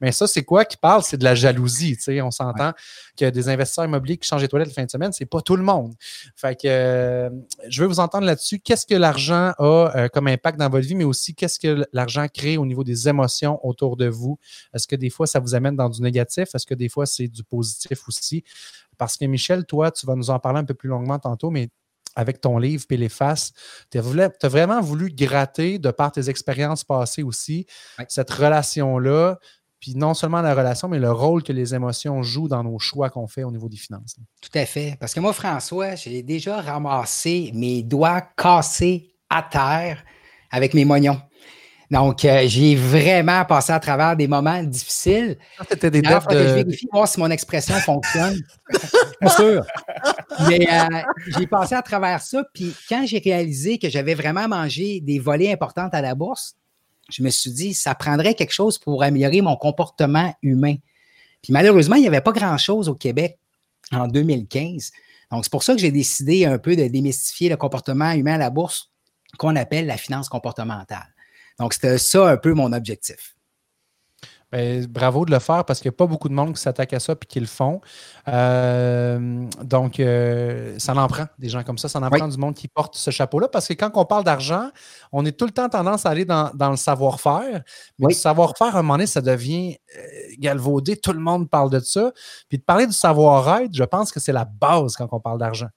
Mais 0.00 0.12
ça, 0.12 0.26
c'est 0.26 0.44
quoi 0.44 0.64
qui 0.64 0.76
parle? 0.76 1.02
C'est 1.02 1.16
de 1.16 1.24
la 1.24 1.34
jalousie. 1.34 1.96
On 2.22 2.30
s'entend 2.30 2.72
que 3.16 3.30
des 3.30 3.48
investisseurs 3.48 3.86
immobiliers 3.86 4.18
qui 4.18 4.28
changent 4.28 4.42
des 4.42 4.48
toilettes 4.48 4.68
la 4.68 4.74
fin 4.74 4.84
de 4.84 4.90
semaine, 4.90 5.12
c'est 5.12 5.26
pas 5.26 5.40
tout 5.40 5.56
le 5.56 5.62
monde. 5.62 5.94
Fait 6.36 6.54
que 6.54 6.68
euh, 6.68 7.30
je 7.68 7.82
veux 7.82 7.88
vous 7.88 8.00
entendre 8.00 8.26
là-dessus. 8.26 8.58
Qu'est-ce 8.60 8.86
que 8.86 8.94
l'argent 8.94 9.52
a 9.58 9.92
euh, 9.96 10.08
comme 10.08 10.26
impact 10.28 10.58
dans 10.58 10.68
votre 10.68 10.86
vie, 10.86 10.94
mais 10.94 11.04
aussi 11.04 11.34
qu'est-ce 11.34 11.58
que 11.58 11.84
l'argent 11.92 12.26
crée 12.32 12.56
au 12.56 12.66
niveau 12.66 12.84
des 12.84 13.08
émotions 13.08 13.58
autour 13.66 13.96
de 13.96 14.08
vous? 14.08 14.38
Est-ce 14.74 14.86
que 14.86 14.96
des 14.96 15.10
fois, 15.10 15.26
ça 15.26 15.40
vous 15.40 15.54
amène 15.54 15.76
dans 15.76 15.88
du 15.88 16.02
négatif? 16.02 16.54
Est-ce 16.54 16.66
que 16.66 16.74
des 16.74 16.88
fois, 16.88 17.06
c'est 17.06 17.28
du 17.28 17.42
positif 17.42 18.06
aussi? 18.08 18.44
Parce 18.98 19.16
que 19.16 19.24
Michel, 19.24 19.64
toi, 19.64 19.90
tu 19.90 20.06
vas 20.06 20.14
nous 20.14 20.30
en 20.30 20.38
parler 20.38 20.60
un 20.60 20.64
peu 20.64 20.74
plus 20.74 20.88
longuement 20.88 21.18
tantôt, 21.18 21.50
mais 21.50 21.70
avec 22.16 22.40
ton 22.40 22.58
livre 22.58 22.84
et 22.90 22.96
les 22.96 23.08
faces, 23.08 23.52
tu 23.90 23.98
as, 23.98 24.48
vraiment 24.48 24.80
voulu 24.80 25.08
gratter, 25.08 25.78
de 25.78 25.90
par 25.90 26.10
tes 26.10 26.28
expériences 26.28 26.82
passées 26.82 27.22
aussi, 27.22 27.66
cette 28.08 28.30
relation-là, 28.30 29.38
puis 29.78 29.94
non 29.94 30.14
seulement 30.14 30.42
la 30.42 30.54
relation, 30.54 30.88
mais 30.88 30.98
le 30.98 31.12
rôle 31.12 31.44
que 31.44 31.52
les 31.52 31.74
émotions 31.74 32.22
jouent 32.24 32.48
dans 32.48 32.64
nos 32.64 32.80
choix 32.80 33.10
qu'on 33.10 33.28
fait 33.28 33.44
au 33.44 33.52
niveau 33.52 33.68
des 33.68 33.76
finances. 33.76 34.16
Tout 34.40 34.50
à 34.54 34.66
fait. 34.66 34.96
Parce 34.98 35.14
que 35.14 35.20
moi, 35.20 35.32
François, 35.32 35.94
j'ai 35.94 36.22
déjà 36.24 36.60
ramassé 36.60 37.52
mes 37.54 37.84
doigts 37.84 38.22
cassés 38.36 39.14
à 39.30 39.42
terre 39.42 40.02
avec 40.50 40.74
mes 40.74 40.84
moignons. 40.84 41.20
Donc, 41.90 42.24
euh, 42.24 42.42
j'ai 42.46 42.74
vraiment 42.74 43.44
passé 43.46 43.72
à 43.72 43.80
travers 43.80 44.14
des 44.14 44.28
moments 44.28 44.62
difficiles. 44.62 45.38
C'était 45.70 45.90
des 45.90 46.02
de... 46.02 46.08
Je 46.08 46.54
vérifie 46.54 46.86
voir 46.92 47.08
si 47.08 47.18
mon 47.18 47.30
expression 47.30 47.74
fonctionne. 47.76 48.38
Pas 49.20 49.30
sûr. 49.30 49.64
Mais 50.48 50.68
euh, 50.70 51.00
j'ai 51.38 51.46
passé 51.46 51.74
à 51.74 51.82
travers 51.82 52.20
ça. 52.20 52.44
Puis 52.52 52.74
quand 52.88 53.06
j'ai 53.06 53.18
réalisé 53.18 53.78
que 53.78 53.88
j'avais 53.88 54.14
vraiment 54.14 54.48
mangé 54.48 55.00
des 55.00 55.18
volées 55.18 55.50
importantes 55.50 55.94
à 55.94 56.02
la 56.02 56.14
bourse, 56.14 56.56
je 57.10 57.22
me 57.22 57.30
suis 57.30 57.52
dit, 57.52 57.72
ça 57.72 57.94
prendrait 57.94 58.34
quelque 58.34 58.52
chose 58.52 58.78
pour 58.78 59.02
améliorer 59.02 59.40
mon 59.40 59.56
comportement 59.56 60.34
humain. 60.42 60.76
Puis 61.42 61.54
malheureusement, 61.54 61.96
il 61.96 62.02
n'y 62.02 62.08
avait 62.08 62.20
pas 62.20 62.32
grand-chose 62.32 62.90
au 62.90 62.94
Québec 62.94 63.38
en 63.92 64.08
2015. 64.08 64.90
Donc, 65.30 65.44
c'est 65.44 65.50
pour 65.50 65.62
ça 65.62 65.74
que 65.74 65.80
j'ai 65.80 65.90
décidé 65.90 66.44
un 66.44 66.58
peu 66.58 66.76
de 66.76 66.86
démystifier 66.86 67.48
le 67.48 67.56
comportement 67.56 68.12
humain 68.12 68.34
à 68.34 68.38
la 68.38 68.50
bourse 68.50 68.90
qu'on 69.38 69.56
appelle 69.56 69.86
la 69.86 69.96
finance 69.96 70.28
comportementale. 70.28 71.14
Donc, 71.58 71.74
c'était 71.74 71.98
ça 71.98 72.28
un 72.28 72.36
peu 72.36 72.54
mon 72.54 72.72
objectif. 72.72 73.34
Ben, 74.50 74.86
bravo 74.86 75.26
de 75.26 75.30
le 75.30 75.40
faire 75.40 75.62
parce 75.66 75.78
qu'il 75.80 75.90
n'y 75.90 75.94
a 75.94 75.98
pas 75.98 76.06
beaucoup 76.06 76.30
de 76.30 76.34
monde 76.34 76.54
qui 76.54 76.62
s'attaque 76.62 76.94
à 76.94 77.00
ça 77.00 77.12
et 77.12 77.26
qui 77.26 77.38
le 77.38 77.46
font. 77.46 77.82
Euh, 78.28 79.46
donc, 79.62 80.00
euh, 80.00 80.74
ça 80.78 80.94
en 80.94 81.06
prend 81.06 81.26
des 81.38 81.50
gens 81.50 81.62
comme 81.64 81.76
ça. 81.76 81.86
Ça 81.88 81.98
en 81.98 82.08
prend 82.08 82.28
du 82.28 82.38
monde 82.38 82.54
qui 82.54 82.66
porte 82.66 82.96
ce 82.96 83.10
chapeau-là 83.10 83.48
parce 83.48 83.68
que 83.68 83.74
quand 83.74 83.90
on 83.94 84.06
parle 84.06 84.24
d'argent, 84.24 84.70
on 85.12 85.26
est 85.26 85.32
tout 85.32 85.44
le 85.44 85.50
temps 85.50 85.68
tendance 85.68 86.06
à 86.06 86.10
aller 86.10 86.24
dans, 86.24 86.50
le 86.58 86.76
savoir-faire. 86.76 87.62
Mais 87.98 88.06
le 88.08 88.14
savoir-faire, 88.14 88.74
à 88.74 88.78
un 88.78 88.82
moment 88.82 88.94
donné, 88.94 89.06
ça 89.06 89.20
devient 89.20 89.76
euh, 89.94 90.00
galvaudé. 90.38 90.96
Tout 90.96 91.12
le 91.12 91.20
monde 91.20 91.50
parle 91.50 91.68
de 91.68 91.80
ça. 91.80 92.12
Puis 92.48 92.56
de 92.56 92.62
parler 92.62 92.86
du 92.86 92.94
savoir-être, 92.94 93.74
je 93.74 93.84
pense 93.84 94.10
que 94.10 94.18
c'est 94.18 94.32
la 94.32 94.46
base 94.46 94.96
quand 94.96 95.08
on 95.12 95.20
parle 95.20 95.40
d'argent 95.40 95.68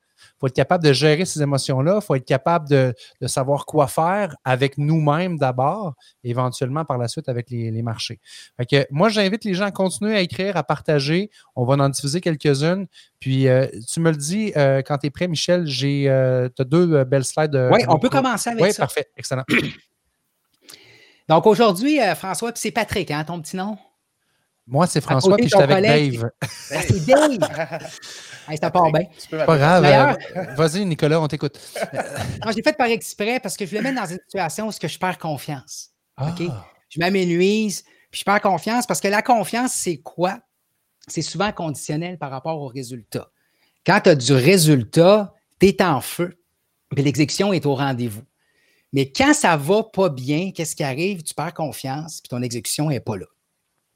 faut 0.41 0.47
être 0.47 0.55
capable 0.55 0.83
de 0.83 0.91
gérer 0.91 1.23
ces 1.23 1.41
émotions-là. 1.41 1.99
Il 2.01 2.05
faut 2.05 2.15
être 2.15 2.25
capable 2.25 2.67
de, 2.67 2.93
savoir 3.27 3.65
quoi 3.65 3.87
faire 3.87 4.35
avec 4.43 4.77
nous-mêmes 4.77 5.37
d'abord, 5.37 5.93
éventuellement 6.23 6.83
par 6.83 6.97
la 6.97 7.07
suite 7.07 7.29
avec 7.29 7.49
les, 7.51 7.81
marchés. 7.83 8.19
que 8.69 8.85
moi, 8.89 9.09
j'invite 9.09 9.45
les 9.45 9.53
gens 9.53 9.65
à 9.65 9.71
continuer 9.71 10.15
à 10.15 10.21
écrire, 10.21 10.57
à 10.57 10.63
partager. 10.63 11.29
On 11.55 11.63
va 11.63 11.75
en 11.75 11.89
diffuser 11.89 12.21
quelques-unes. 12.21 12.87
Puis, 13.19 13.47
euh, 13.47 13.67
tu 13.87 13.99
me 13.99 14.09
le 14.09 14.17
dis 14.17 14.51
euh, 14.57 14.81
quand 14.81 14.97
tu 14.97 15.07
es 15.07 15.09
prêt, 15.11 15.27
Michel, 15.27 15.67
j'ai 15.67 16.09
euh, 16.09 16.49
as 16.57 16.63
deux 16.63 17.03
belles 17.03 17.25
slides. 17.25 17.55
oui, 17.71 17.81
on 17.87 17.99
peut 17.99 18.09
commencer 18.09 18.49
avec 18.49 18.61
ça. 18.61 18.67
Oui, 18.67 18.75
parfait. 18.77 19.09
Excellent. 19.15 19.43
Donc, 21.29 21.45
aujourd'hui, 21.45 21.99
François, 22.15 22.51
c'est 22.55 22.71
Patrick, 22.71 23.11
hein, 23.11 23.23
ton 23.23 23.39
petit 23.39 23.55
nom? 23.55 23.77
Moi, 24.67 24.87
c'est 24.87 25.01
François, 25.01 25.35
puis 25.35 25.45
je 25.45 25.55
suis 25.55 25.61
avec 25.61 25.83
Dave. 25.83 26.29
Ah, 26.41 26.47
c'est 26.87 27.05
Dave! 27.05 27.81
hey, 28.47 28.57
ça 28.57 28.69
part 28.69 28.91
bien. 28.91 29.03
Pas 29.29 29.57
grave. 29.57 30.17
Euh, 30.35 30.43
vas-y, 30.55 30.85
Nicolas, 30.85 31.19
on 31.19 31.27
t'écoute. 31.27 31.59
je 31.75 32.55
l'ai 32.55 32.63
fait 32.63 32.77
par 32.77 32.87
exprès 32.87 33.39
parce 33.39 33.57
que 33.57 33.65
je 33.65 33.71
voulais 33.71 33.81
mettre 33.81 34.01
dans 34.01 34.11
une 34.11 34.19
situation 34.19 34.67
où 34.67 34.71
je 34.71 34.97
perds 34.97 35.17
confiance. 35.17 35.89
Ah. 36.17 36.35
Je 36.89 36.99
m'aménuise, 36.99 37.83
puis 38.11 38.19
je 38.19 38.23
perds 38.23 38.41
confiance 38.41 38.85
parce 38.85 38.99
que 38.99 39.07
la 39.07 39.21
confiance, 39.21 39.73
c'est 39.73 39.97
quoi? 39.97 40.39
C'est 41.07 41.21
souvent 41.21 41.51
conditionnel 41.51 42.17
par 42.17 42.29
rapport 42.29 42.61
au 42.61 42.67
résultat. 42.67 43.31
Quand 43.85 43.99
tu 44.01 44.09
as 44.09 44.15
du 44.15 44.33
résultat, 44.33 45.33
tu 45.59 45.67
es 45.67 45.81
en 45.81 46.01
feu, 46.01 46.37
puis 46.91 47.03
l'exécution 47.03 47.51
est 47.51 47.65
au 47.65 47.75
rendez-vous. 47.75 48.23
Mais 48.93 49.11
quand 49.11 49.33
ça 49.33 49.57
ne 49.57 49.61
va 49.61 49.83
pas 49.83 50.09
bien, 50.09 50.51
qu'est-ce 50.51 50.75
qui 50.75 50.83
arrive? 50.83 51.23
Tu 51.23 51.33
perds 51.33 51.53
confiance, 51.53 52.21
puis 52.21 52.29
ton 52.29 52.41
exécution 52.41 52.89
n'est 52.89 52.99
pas 52.99 53.17
là. 53.17 53.25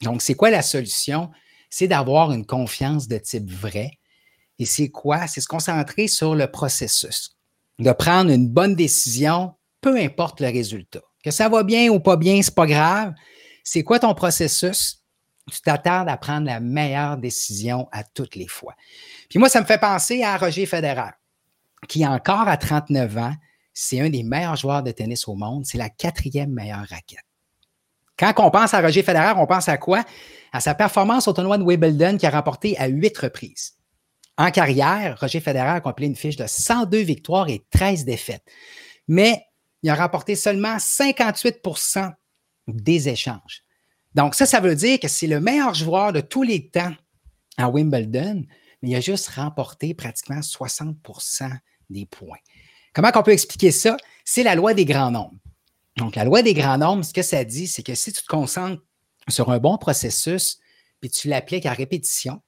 Donc, 0.05 0.21
c'est 0.21 0.35
quoi 0.35 0.49
la 0.49 0.61
solution? 0.61 1.31
C'est 1.69 1.87
d'avoir 1.87 2.31
une 2.31 2.45
confiance 2.45 3.07
de 3.07 3.17
type 3.17 3.49
vrai. 3.49 3.91
Et 4.59 4.65
c'est 4.65 4.89
quoi? 4.89 5.27
C'est 5.27 5.41
se 5.41 5.47
concentrer 5.47 6.07
sur 6.07 6.35
le 6.35 6.49
processus, 6.49 7.35
de 7.79 7.91
prendre 7.91 8.31
une 8.31 8.47
bonne 8.47 8.75
décision, 8.75 9.53
peu 9.81 9.97
importe 9.97 10.39
le 10.39 10.47
résultat. 10.47 11.01
Que 11.23 11.31
ça 11.31 11.49
va 11.49 11.63
bien 11.63 11.89
ou 11.89 11.99
pas 11.99 12.15
bien, 12.15 12.41
c'est 12.41 12.55
pas 12.55 12.67
grave. 12.67 13.13
C'est 13.63 13.83
quoi 13.83 13.99
ton 13.99 14.13
processus? 14.13 15.01
Tu 15.51 15.59
t'attardes 15.61 16.07
à 16.07 16.17
prendre 16.17 16.45
la 16.45 16.59
meilleure 16.59 17.17
décision 17.17 17.87
à 17.91 18.03
toutes 18.03 18.35
les 18.35 18.47
fois. 18.47 18.75
Puis 19.29 19.39
moi, 19.39 19.49
ça 19.49 19.59
me 19.59 19.65
fait 19.65 19.79
penser 19.79 20.23
à 20.23 20.37
Roger 20.37 20.65
Federer, 20.65 21.11
qui 21.87 22.05
encore 22.05 22.47
à 22.47 22.57
39 22.57 23.17
ans, 23.17 23.33
c'est 23.73 23.99
un 23.99 24.09
des 24.09 24.23
meilleurs 24.23 24.55
joueurs 24.55 24.83
de 24.83 24.91
tennis 24.91 25.27
au 25.27 25.35
monde. 25.35 25.65
C'est 25.65 25.77
la 25.77 25.89
quatrième 25.89 26.51
meilleure 26.51 26.85
raquette. 26.89 27.24
Quand 28.17 28.33
on 28.37 28.51
pense 28.51 28.73
à 28.73 28.81
Roger 28.81 29.03
Federer, 29.03 29.33
on 29.37 29.45
pense 29.45 29.67
à 29.67 29.77
quoi? 29.77 30.03
À 30.53 30.61
sa 30.61 30.73
performance 30.73 31.27
au 31.27 31.33
tournoi 31.33 31.57
de 31.57 31.63
Wimbledon 31.63 32.17
qui 32.17 32.25
a 32.25 32.29
remporté 32.29 32.77
à 32.77 32.87
huit 32.87 33.17
reprises. 33.17 33.73
En 34.37 34.51
carrière, 34.51 35.17
Roger 35.19 35.39
Federer 35.39 35.69
a 35.69 35.81
compilé 35.81 36.07
une 36.07 36.15
fiche 36.15 36.35
de 36.35 36.45
102 36.47 36.99
victoires 36.99 37.49
et 37.49 37.65
13 37.71 38.05
défaites. 38.05 38.43
Mais 39.07 39.45
il 39.83 39.89
a 39.89 39.95
remporté 39.95 40.35
seulement 40.35 40.77
58% 40.77 42.11
des 42.67 43.09
échanges. 43.09 43.63
Donc, 44.13 44.35
ça, 44.35 44.45
ça 44.45 44.59
veut 44.59 44.75
dire 44.75 44.99
que 44.99 45.07
c'est 45.07 45.27
le 45.27 45.39
meilleur 45.39 45.73
joueur 45.73 46.13
de 46.13 46.21
tous 46.21 46.43
les 46.43 46.69
temps 46.69 46.93
à 47.57 47.69
Wimbledon, 47.69 48.45
mais 48.81 48.89
il 48.89 48.95
a 48.95 49.01
juste 49.01 49.27
remporté 49.29 49.93
pratiquement 49.93 50.39
60% 50.39 51.51
des 51.89 52.05
points. 52.05 52.37
Comment 52.93 53.11
on 53.13 53.23
peut 53.23 53.31
expliquer 53.31 53.71
ça? 53.71 53.97
C'est 54.23 54.43
la 54.43 54.55
loi 54.55 54.73
des 54.73 54.85
grands 54.85 55.11
nombres. 55.11 55.37
Donc, 55.97 56.15
la 56.15 56.25
loi 56.25 56.41
des 56.41 56.53
grands 56.53 56.77
nombres, 56.77 57.05
ce 57.05 57.13
que 57.13 57.21
ça 57.21 57.43
dit, 57.43 57.67
c'est 57.67 57.83
que 57.83 57.95
si 57.95 58.11
tu 58.11 58.21
te 58.21 58.27
concentres 58.27 58.81
sur 59.29 59.49
un 59.49 59.59
bon 59.59 59.77
processus, 59.77 60.59
puis 60.99 61.09
tu 61.09 61.27
l'appliques 61.27 61.65
à 61.65 61.73
répétition, 61.73 62.41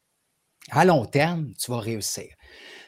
à 0.71 0.83
long 0.83 1.05
terme, 1.05 1.53
tu 1.57 1.71
vas 1.71 1.79
réussir. 1.79 2.27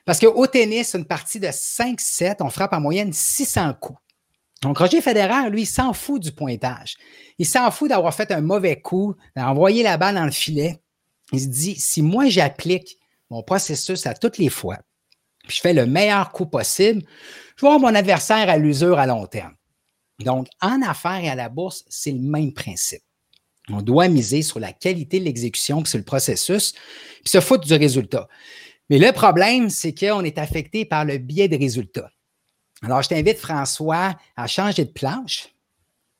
Parce 0.05 0.19
qu'au 0.19 0.47
tennis, 0.47 0.95
une 0.95 1.05
partie 1.05 1.39
de 1.39 1.47
5-7, 1.47 2.37
on 2.41 2.49
frappe 2.49 2.73
en 2.73 2.81
moyenne 2.81 3.13
600 3.13 3.75
coups. 3.75 3.99
Donc, 4.61 4.77
Roger 4.77 5.01
Federer, 5.01 5.49
lui, 5.49 5.61
il 5.61 5.65
s'en 5.65 5.93
fout 5.93 6.21
du 6.21 6.33
pointage. 6.33 6.97
Il 7.37 7.45
s'en 7.45 7.71
fout 7.71 7.89
d'avoir 7.89 8.13
fait 8.13 8.31
un 8.31 8.41
mauvais 8.41 8.81
coup, 8.81 9.15
d'envoyer 9.37 9.83
la 9.83 9.97
balle 9.97 10.15
dans 10.15 10.25
le 10.25 10.31
filet. 10.31 10.81
Il 11.31 11.39
se 11.39 11.47
dit, 11.47 11.75
si 11.75 12.01
moi, 12.01 12.27
j'applique 12.27 12.97
mon 13.29 13.43
processus 13.43 14.05
à 14.05 14.13
toutes 14.13 14.37
les 14.37 14.49
fois, 14.49 14.79
puis 15.47 15.55
je 15.57 15.61
fais 15.61 15.73
le 15.73 15.85
meilleur 15.85 16.31
coup 16.31 16.47
possible, 16.47 17.03
je 17.55 17.61
vais 17.61 17.67
avoir 17.71 17.79
mon 17.79 17.95
adversaire 17.95 18.49
à 18.49 18.57
l'usure 18.57 18.99
à 18.99 19.05
long 19.05 19.25
terme. 19.27 19.53
Donc, 20.19 20.47
en 20.61 20.81
affaires 20.81 21.23
et 21.23 21.29
à 21.29 21.35
la 21.35 21.49
bourse, 21.49 21.85
c'est 21.87 22.11
le 22.11 22.19
même 22.19 22.53
principe. 22.53 23.03
On 23.69 23.81
doit 23.81 24.07
miser 24.07 24.41
sur 24.41 24.59
la 24.59 24.73
qualité 24.73 25.19
de 25.19 25.25
l'exécution, 25.25 25.81
puis 25.81 25.89
sur 25.89 25.99
le 25.99 26.03
processus, 26.03 26.73
puis 27.21 27.29
se 27.29 27.39
foutre 27.39 27.67
du 27.67 27.73
résultat. 27.73 28.27
Mais 28.89 28.97
le 28.97 29.11
problème, 29.11 29.69
c'est 29.69 29.93
qu'on 29.93 30.23
est 30.23 30.37
affecté 30.37 30.85
par 30.85 31.05
le 31.05 31.19
biais 31.19 31.47
de 31.47 31.57
résultats. 31.57 32.09
Alors, 32.81 33.01
je 33.01 33.09
t'invite, 33.09 33.37
François, 33.37 34.15
à 34.35 34.47
changer 34.47 34.85
de 34.85 34.91
planche. 34.91 35.49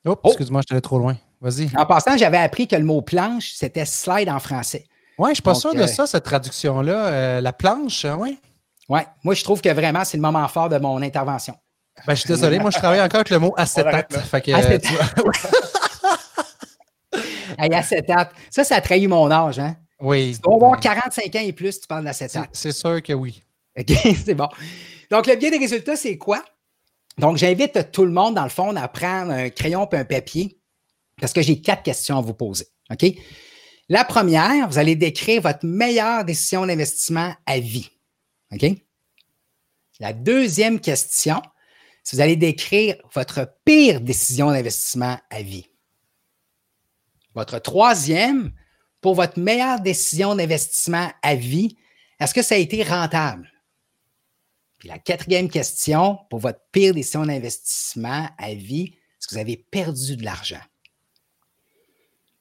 Oh, 0.06 0.16
excuse-moi, 0.26 0.62
je 0.68 0.74
allé 0.74 0.82
trop 0.82 1.00
loin. 1.00 1.18
Vas-y. 1.42 1.70
En 1.76 1.86
passant, 1.86 2.18
j'avais 2.18 2.38
appris 2.38 2.68
que 2.68 2.76
le 2.76 2.84
mot 2.84 3.02
planche, 3.02 3.54
c'était 3.54 3.86
slide 3.86 4.30
en 4.30 4.40
français. 4.40 4.86
Oui, 5.18 5.28
je 5.28 5.30
ne 5.30 5.34
suis 5.36 5.44
pas 5.44 5.56
sûr 5.56 5.74
de 5.74 5.82
euh, 5.82 5.88
ça, 5.88 6.06
cette 6.06 6.24
traduction-là. 6.24 7.08
Euh, 7.08 7.42
la 7.42 7.54
planche, 7.54 8.06
hein, 8.06 8.18
oui. 8.20 8.38
Oui, 8.90 9.02
moi, 9.24 9.34
je 9.34 9.44
trouve 9.44 9.62
que 9.62 9.70
vraiment, 9.70 10.04
c'est 10.04 10.18
le 10.18 10.22
moment 10.22 10.48
fort 10.48 10.70
de 10.70 10.78
mon 10.78 11.02
intervention. 11.02 11.56
Ben, 12.08 12.16
je 12.16 12.22
suis 12.22 12.28
désolé, 12.28 12.60
moi 12.60 12.72
je 12.72 12.78
travaille 12.78 13.02
encore 13.02 13.22
avec 13.22 13.30
le 13.30 13.40
mot 13.40 13.54
acétate. 13.58 14.16
Fait 14.18 14.42
que, 14.42 14.52
acétate. 14.52 14.94
hey, 17.58 17.74
acétate. 17.74 18.32
Ça, 18.50 18.64
ça 18.64 18.76
a 18.76 18.82
trahi 18.82 19.08
mon 19.08 19.30
âge, 19.30 19.60
hein? 19.60 19.76
Oui. 20.00 20.34
Tu 20.36 20.42
dois 20.42 20.56
avoir 20.56 20.80
45 20.80 21.36
ans 21.36 21.40
et 21.42 21.54
plus, 21.54 21.82
tu 21.82 21.88
parles 21.88 22.06
d'acétate. 22.06 22.50
C'est 22.54 22.72
sûr 22.72 23.02
que 23.04 23.14
oui. 23.14 23.44
OK, 23.78 23.92
c'est 24.26 24.34
bon. 24.34 24.48
Donc, 25.12 25.28
le 25.28 25.36
biais 25.36 25.52
des 25.52 25.58
résultats, 25.58 25.96
c'est 25.96 26.18
quoi? 26.18 26.44
Donc, 27.18 27.38
j'invite 27.38 27.92
tout 27.92 28.06
le 28.06 28.12
monde, 28.12 28.36
dans 28.36 28.44
le 28.44 28.50
fond, 28.50 28.76
à 28.76 28.88
prendre 28.88 29.32
un 29.32 29.50
crayon 29.50 29.88
et 29.92 29.98
un 29.98 30.06
papier 30.06 30.58
parce 31.20 31.34
que 31.34 31.42
j'ai 31.42 31.62
quatre 31.62 31.84
questions 31.84 32.18
à 32.18 32.22
vous 32.22 32.34
poser. 32.34 32.68
OK? 32.92 33.14
La 33.90 34.06
première, 34.06 34.70
vous 34.70 34.78
allez 34.78 34.96
décrire 34.96 35.42
votre 35.42 35.66
meilleure 35.66 36.24
décision 36.24 36.66
d'investissement 36.66 37.34
à 37.46 37.60
vie. 37.60 37.90
OK? 38.54 38.66
La 40.00 40.14
deuxième 40.14 40.80
question, 40.80 41.42
vous 42.16 42.22
allez 42.22 42.36
décrire 42.36 42.96
votre 43.14 43.48
pire 43.66 44.02
décision 44.02 44.52
d'investissement 44.52 45.18
à 45.30 45.42
vie. 45.42 45.70
Votre 47.36 47.60
troisième, 47.60 48.52
pour 49.02 49.16
votre 49.16 49.40
meilleure 49.40 49.80
décision 49.80 50.36
d'investissement 50.36 51.12
à 51.22 51.36
vie, 51.36 51.78
est-ce 52.20 52.34
que 52.34 52.42
ça 52.42 52.56
a 52.56 52.58
été 52.58 52.84
rentable? 52.84 53.52
Puis 54.78 54.90
la 54.90 54.98
quatrième 54.98 55.50
question, 55.50 56.18
pour 56.30 56.40
votre 56.40 56.62
pire 56.72 56.94
décision 56.94 57.26
d'investissement 57.26 58.30
à 58.38 58.54
vie, 58.54 58.94
est-ce 58.94 59.28
que 59.28 59.36
vous 59.36 59.42
avez 59.42 59.58
perdu 59.58 60.16
de 60.16 60.24
l'argent? 60.24 60.62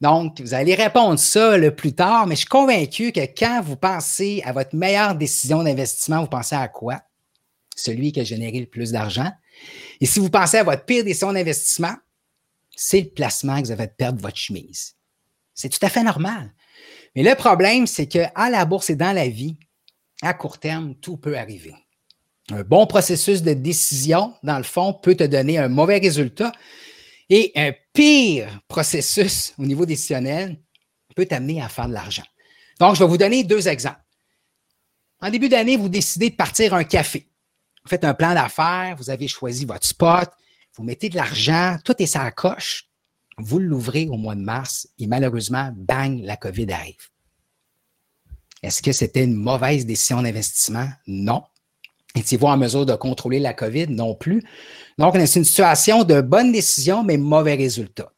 Donc, 0.01 0.41
vous 0.41 0.55
allez 0.55 0.77
répondre 0.77 1.19
ça 1.19 1.57
le 1.57 1.75
plus 1.75 1.93
tard, 1.93 2.29
mais 2.29 2.37
je 2.37 2.41
suis 2.41 2.49
convaincu 2.49 3.11
que 3.11 3.27
quand 3.37 3.61
vous 3.63 3.77
pensez 3.77 4.41
à 4.45 4.53
votre 4.53 4.77
meilleure 4.77 5.17
décision 5.17 5.65
d'investissement, 5.65 6.21
vous 6.21 6.29
pensez 6.29 6.55
à 6.55 6.69
quoi? 6.69 7.03
Celui 7.75 8.13
qui 8.13 8.21
a 8.21 8.25
généré 8.25 8.61
le 8.61 8.67
plus 8.67 8.93
d'argent. 8.93 9.31
Et 10.01 10.07
si 10.07 10.19
vous 10.21 10.31
pensez 10.31 10.59
à 10.59 10.65
votre 10.65 10.85
pire 10.85 11.05
décision 11.05 11.33
d'investissement, 11.33 11.95
c'est 12.77 13.01
le 13.01 13.09
placement 13.09 13.61
que 13.61 13.67
vous 13.67 13.73
avez 13.73 13.89
perdre 13.89 14.21
votre 14.21 14.37
chemise. 14.37 14.95
C'est 15.55 15.69
tout 15.69 15.85
à 15.85 15.89
fait 15.89 16.05
normal. 16.05 16.55
Mais 17.17 17.23
le 17.25 17.35
problème, 17.35 17.87
c'est 17.87 18.07
qu'à 18.07 18.31
la 18.51 18.65
bourse 18.65 18.91
et 18.91 18.97
dans 18.97 19.13
la 19.13 19.29
vie, 19.29 19.57
à 20.23 20.35
court 20.35 20.59
terme, 20.59 20.95
tout 20.97 21.17
peut 21.17 21.37
arriver. 21.37 21.75
Un 22.51 22.63
bon 22.63 22.87
processus 22.87 23.43
de 23.43 23.53
décision, 23.53 24.35
dans 24.43 24.57
le 24.57 24.65
fond, 24.65 24.95
peut 24.95 25.17
te 25.17 25.25
donner 25.25 25.59
un 25.59 25.69
mauvais 25.69 25.99
résultat. 25.99 26.53
Et 27.31 27.53
un 27.57 27.73
pire 27.93 28.61
processus 28.69 29.53
au 29.59 29.67
niveau 29.67 29.85
décisionnel 29.85 30.59
peut 31.15 31.27
t'amener 31.27 31.61
à 31.61 31.69
faire 31.69 31.89
de 31.89 31.93
l'argent. 31.93 32.25
Donc, 32.81 32.95
je 32.95 33.01
vais 33.01 33.09
vous 33.09 33.19
donner 33.19 33.45
deux 33.45 33.69
exemples. 33.69 34.01
En 35.21 35.31
début 35.31 35.49
d'année, 35.49 35.77
vous 35.77 35.89
décidez 35.89 36.31
de 36.31 36.37
partir 36.37 36.73
un 36.73 36.85
café. 36.85 37.29
Faites 37.89 38.05
un 38.05 38.15
plan 38.15 38.35
d'affaires, 38.35 38.95
vous 38.99 39.11
avez 39.11 39.29
choisi 39.29 39.65
votre 39.65 39.87
spot, 39.87 40.29
vous 40.77 40.85
mettez 40.85 41.09
de 41.09 41.17
l'argent, 41.17 41.77
tout 41.85 41.95
est 41.99 42.07
sa 42.07 42.31
coche. 42.31 42.85
Vous 43.39 43.59
l'ouvrez 43.59 44.09
au 44.09 44.17
mois 44.17 44.35
de 44.35 44.41
mars 44.41 44.89
et 44.99 45.07
malheureusement, 45.07 45.73
bang, 45.77 46.21
la 46.23 46.37
COVID 46.37 46.71
arrive. 46.73 47.09
Est-ce 48.63 48.83
que 48.83 48.93
c'était 48.93 49.25
une 49.25 49.35
mauvaise 49.35 49.87
décision 49.87 50.23
d'investissement? 50.23 50.89
Non. 51.07 51.45
Étiez-vous 52.17 52.47
en 52.47 52.57
mesure 52.57 52.85
de 52.85 52.95
contrôler 52.95 53.39
la 53.39 53.55
COVID? 53.55 53.89
Non 53.89 54.15
plus. 54.15 54.43
Donc, 54.99 55.15
c'est 55.15 55.39
une 55.39 55.45
situation 55.45 56.03
de 56.03 56.21
bonne 56.21 56.51
décision, 56.51 57.05
mais 57.05 57.17
mauvais 57.17 57.55
résultat. 57.55 58.13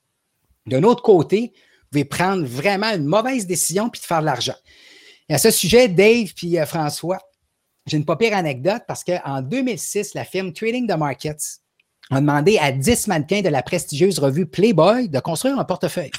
D'un 0.66 0.82
autre 0.84 1.02
côté, 1.02 1.52
vous 1.54 1.88
pouvez 1.90 2.04
prendre 2.04 2.46
vraiment 2.46 2.90
une 2.90 3.04
mauvaise 3.04 3.46
décision 3.46 3.90
puis 3.90 4.00
de 4.00 4.06
faire 4.06 4.20
de 4.20 4.26
l'argent. 4.26 4.56
Et 5.28 5.34
à 5.34 5.38
ce 5.38 5.50
sujet, 5.50 5.88
Dave 5.88 6.32
puis 6.34 6.58
euh, 6.58 6.64
François, 6.64 7.20
j'ai 7.86 7.96
une 7.96 8.04
pas 8.04 8.16
pire 8.16 8.36
anecdote 8.36 8.82
parce 8.86 9.04
qu'en 9.04 9.42
2006, 9.42 10.14
la 10.14 10.24
firme 10.24 10.52
Trading 10.52 10.86
the 10.86 10.96
Markets 10.96 11.60
a 12.10 12.20
demandé 12.20 12.58
à 12.58 12.72
10 12.72 13.06
mannequins 13.06 13.40
de 13.40 13.48
la 13.48 13.62
prestigieuse 13.62 14.18
revue 14.18 14.46
Playboy 14.46 15.08
de 15.08 15.20
construire 15.20 15.58
un 15.58 15.64
portefeuille. 15.64 16.10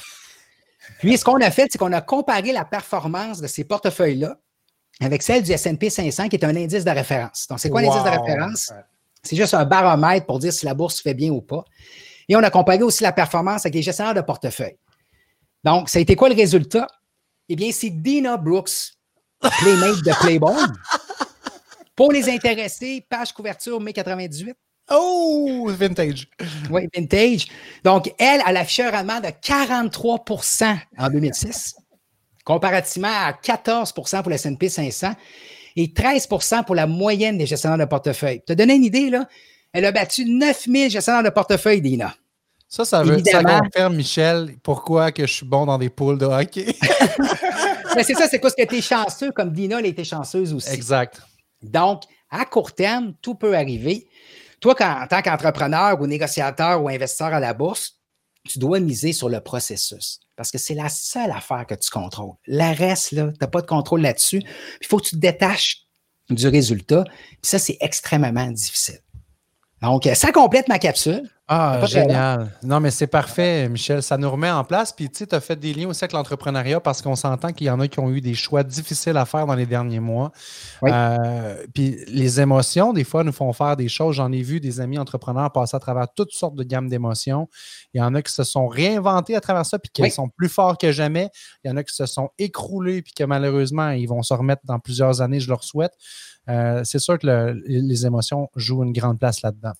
Puis, 0.98 1.16
ce 1.16 1.24
qu'on 1.24 1.40
a 1.40 1.50
fait, 1.50 1.68
c'est 1.70 1.78
qu'on 1.78 1.92
a 1.92 2.00
comparé 2.00 2.52
la 2.52 2.64
performance 2.64 3.40
de 3.40 3.46
ces 3.46 3.64
portefeuilles-là 3.64 4.36
avec 5.00 5.22
celle 5.22 5.42
du 5.42 5.52
S&P 5.52 5.90
500, 5.90 6.28
qui 6.28 6.36
est 6.36 6.44
un 6.44 6.54
indice 6.56 6.84
de 6.84 6.90
référence. 6.90 7.46
Donc, 7.48 7.60
c'est 7.60 7.70
quoi 7.70 7.82
l'indice 7.82 8.02
de 8.02 8.08
référence? 8.08 8.72
C'est 9.22 9.36
juste 9.36 9.54
un 9.54 9.64
baromètre 9.64 10.26
pour 10.26 10.38
dire 10.38 10.52
si 10.52 10.66
la 10.66 10.74
bourse 10.74 11.00
fait 11.00 11.14
bien 11.14 11.30
ou 11.30 11.40
pas. 11.40 11.64
Et 12.28 12.36
on 12.36 12.42
a 12.42 12.50
comparé 12.50 12.82
aussi 12.82 13.02
la 13.02 13.12
performance 13.12 13.64
avec 13.64 13.74
les 13.74 13.82
gestionnaires 13.82 14.14
de 14.14 14.20
portefeuille. 14.20 14.76
Donc, 15.64 15.88
ça 15.88 15.98
a 15.98 16.02
été 16.02 16.16
quoi 16.16 16.28
le 16.28 16.34
résultat? 16.34 16.86
Eh 17.48 17.56
bien, 17.56 17.70
c'est 17.72 17.90
Dina 17.90 18.36
Brooks, 18.36 18.94
Playmate 19.40 20.02
de 20.02 20.12
Playboy. 20.20 20.56
Pour 21.94 22.12
les 22.12 22.28
intéressés, 22.30 23.04
page 23.08 23.32
couverture 23.32 23.80
mai 23.80 23.92
98. 23.92 24.56
Oh, 24.90 25.66
vintage. 25.70 26.28
Oui, 26.70 26.88
vintage. 26.94 27.46
Donc, 27.84 28.12
elle, 28.18 28.40
a 28.40 28.60
affiché 28.60 28.84
un 28.84 28.90
rendement 28.90 29.20
de 29.20 29.28
43% 29.28 30.76
en 30.98 31.10
2006. 31.10 31.76
comparativement 32.44 33.08
à 33.08 33.32
14% 33.32 34.22
pour 34.22 34.30
le 34.30 34.34
S&P 34.34 34.68
500 34.68 35.12
et 35.76 35.86
13% 35.86 36.64
pour 36.64 36.74
la 36.74 36.86
moyenne 36.86 37.38
des 37.38 37.46
gestionnaires 37.46 37.78
de 37.78 37.84
portefeuille. 37.84 38.40
Tu 38.40 38.46
te 38.46 38.52
donné 38.54 38.74
une 38.74 38.84
idée, 38.84 39.10
là? 39.10 39.28
Elle 39.72 39.86
a 39.86 39.92
battu 39.92 40.24
9000 40.24 40.90
gestionnaires 40.90 41.22
de 41.22 41.30
portefeuille, 41.30 41.80
Dina. 41.80 42.14
Ça, 42.68 42.84
ça, 42.84 43.02
veut, 43.02 43.22
ça 43.24 43.42
confirme, 43.42 43.96
Michel, 43.96 44.56
pourquoi 44.62 45.12
que 45.12 45.26
je 45.26 45.32
suis 45.32 45.46
bon 45.46 45.66
dans 45.66 45.78
des 45.78 45.90
poules 45.90 46.18
de 46.18 46.26
hockey. 46.26 46.74
Mais 47.96 48.02
c'est 48.02 48.14
ça, 48.14 48.26
c'est 48.28 48.38
parce 48.38 48.54
que 48.54 48.64
tu 48.64 48.76
es 48.76 48.80
chanceux, 48.80 49.30
comme 49.30 49.52
Dina, 49.52 49.78
elle 49.78 49.86
été 49.86 50.04
chanceuse 50.04 50.52
aussi. 50.52 50.70
Exact. 50.72 51.20
Donc, 51.62 52.02
à 52.30 52.44
court 52.44 52.74
terme, 52.74 53.14
tout 53.22 53.34
peut 53.34 53.56
arriver. 53.56 54.08
Toi, 54.60 54.74
en 54.80 55.06
tant 55.06 55.22
qu'entrepreneur 55.22 56.00
ou 56.00 56.06
négociateur 56.06 56.82
ou 56.82 56.88
investisseur 56.88 57.34
à 57.34 57.40
la 57.40 57.54
bourse, 57.54 57.98
tu 58.48 58.58
dois 58.58 58.80
miser 58.80 59.12
sur 59.12 59.28
le 59.28 59.40
processus 59.40 60.20
parce 60.36 60.50
que 60.50 60.58
c'est 60.58 60.74
la 60.74 60.88
seule 60.88 61.30
affaire 61.30 61.66
que 61.66 61.74
tu 61.74 61.90
contrôles. 61.90 62.34
Le 62.46 62.76
reste, 62.76 63.10
tu 63.10 63.14
n'as 63.16 63.46
pas 63.46 63.60
de 63.60 63.66
contrôle 63.66 64.00
là-dessus. 64.00 64.42
Il 64.80 64.86
faut 64.86 64.98
que 64.98 65.04
tu 65.04 65.16
te 65.16 65.20
détaches 65.20 65.86
du 66.30 66.48
résultat. 66.48 67.04
Puis 67.04 67.38
ça, 67.42 67.58
c'est 67.58 67.76
extrêmement 67.80 68.50
difficile. 68.50 69.00
Donc, 69.82 70.08
ça 70.14 70.30
complète 70.30 70.68
ma 70.68 70.78
capsule. 70.78 71.28
Ah, 71.48 71.84
génial. 71.84 72.50
Non, 72.62 72.80
mais 72.80 72.90
c'est 72.90 73.08
parfait, 73.08 73.68
Michel. 73.68 74.02
Ça 74.02 74.16
nous 74.16 74.30
remet 74.30 74.50
en 74.50 74.64
place. 74.64 74.92
Puis, 74.92 75.10
tu 75.10 75.18
sais, 75.18 75.26
tu 75.26 75.34
as 75.34 75.40
fait 75.40 75.56
des 75.56 75.74
liens 75.74 75.88
aussi 75.88 76.04
avec 76.04 76.12
l'entrepreneuriat 76.12 76.80
parce 76.80 77.02
qu'on 77.02 77.16
s'entend 77.16 77.52
qu'il 77.52 77.66
y 77.66 77.70
en 77.70 77.78
a 77.80 77.88
qui 77.88 77.98
ont 77.98 78.08
eu 78.10 78.20
des 78.20 78.34
choix 78.34 78.62
difficiles 78.62 79.16
à 79.16 79.26
faire 79.26 79.44
dans 79.44 79.56
les 79.56 79.66
derniers 79.66 80.00
mois. 80.00 80.30
Euh, 80.84 81.56
puis, 81.74 81.98
les 82.06 82.40
émotions, 82.40 82.92
des 82.92 83.04
fois, 83.04 83.24
nous 83.24 83.32
font 83.32 83.52
faire 83.52 83.76
des 83.76 83.88
choses. 83.88 84.16
J'en 84.16 84.30
ai 84.32 84.40
vu 84.40 84.60
des 84.60 84.80
amis 84.80 84.98
entrepreneurs 84.98 85.50
passer 85.52 85.76
à 85.76 85.80
travers 85.80 86.06
toutes 86.14 86.32
sortes 86.32 86.54
de 86.54 86.62
gammes 86.62 86.88
d'émotions. 86.88 87.48
Il 87.92 87.98
y 87.98 88.02
en 88.02 88.14
a 88.14 88.22
qui 88.22 88.32
se 88.32 88.44
sont 88.44 88.68
réinventés 88.68 89.34
à 89.34 89.40
travers 89.40 89.66
ça, 89.66 89.78
puis 89.78 89.90
qui 89.92 90.10
sont 90.10 90.28
plus 90.28 90.48
forts 90.48 90.78
que 90.78 90.92
jamais. 90.92 91.28
Il 91.64 91.68
y 91.68 91.70
en 91.70 91.76
a 91.76 91.82
qui 91.82 91.94
se 91.94 92.06
sont 92.06 92.30
écroulés, 92.38 93.02
puis 93.02 93.12
que 93.12 93.24
malheureusement, 93.24 93.90
ils 93.90 94.06
vont 94.06 94.22
se 94.22 94.32
remettre 94.32 94.62
dans 94.64 94.78
plusieurs 94.78 95.20
années, 95.20 95.40
je 95.40 95.48
leur 95.48 95.64
souhaite. 95.64 95.92
Euh, 96.48 96.82
c'est 96.84 96.98
sûr 96.98 97.18
que 97.18 97.54
les 97.66 98.06
émotions 98.06 98.48
jouent 98.56 98.82
une 98.82 98.92
grande 98.92 99.18
place 99.18 99.42
là-dedans. 99.42 99.72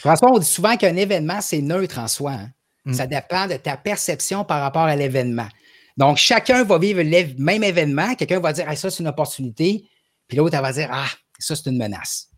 François, 0.00 0.30
on 0.32 0.38
dit 0.38 0.46
souvent 0.46 0.76
qu'un 0.76 0.96
événement, 0.96 1.40
c'est 1.40 1.62
neutre 1.62 1.98
en 1.98 2.08
soi. 2.08 2.32
Hein. 2.32 2.50
Mm. 2.84 2.92
Ça 2.92 3.06
dépend 3.06 3.46
de 3.46 3.54
ta 3.54 3.76
perception 3.76 4.44
par 4.44 4.60
rapport 4.60 4.82
à 4.82 4.96
l'événement. 4.96 5.48
Donc, 5.96 6.16
chacun 6.16 6.64
va 6.64 6.78
vivre 6.78 7.02
le 7.02 7.34
même 7.42 7.62
événement. 7.62 8.14
Quelqu'un 8.14 8.40
va 8.40 8.52
dire 8.52 8.66
ah, 8.68 8.76
ça, 8.76 8.90
c'est 8.90 9.00
une 9.02 9.08
opportunité. 9.08 9.84
Puis 10.28 10.36
l'autre, 10.36 10.60
va 10.60 10.72
dire 10.72 10.88
Ah, 10.90 11.08
ça, 11.38 11.56
c'est 11.56 11.68
une 11.70 11.78
menace. 11.78 12.28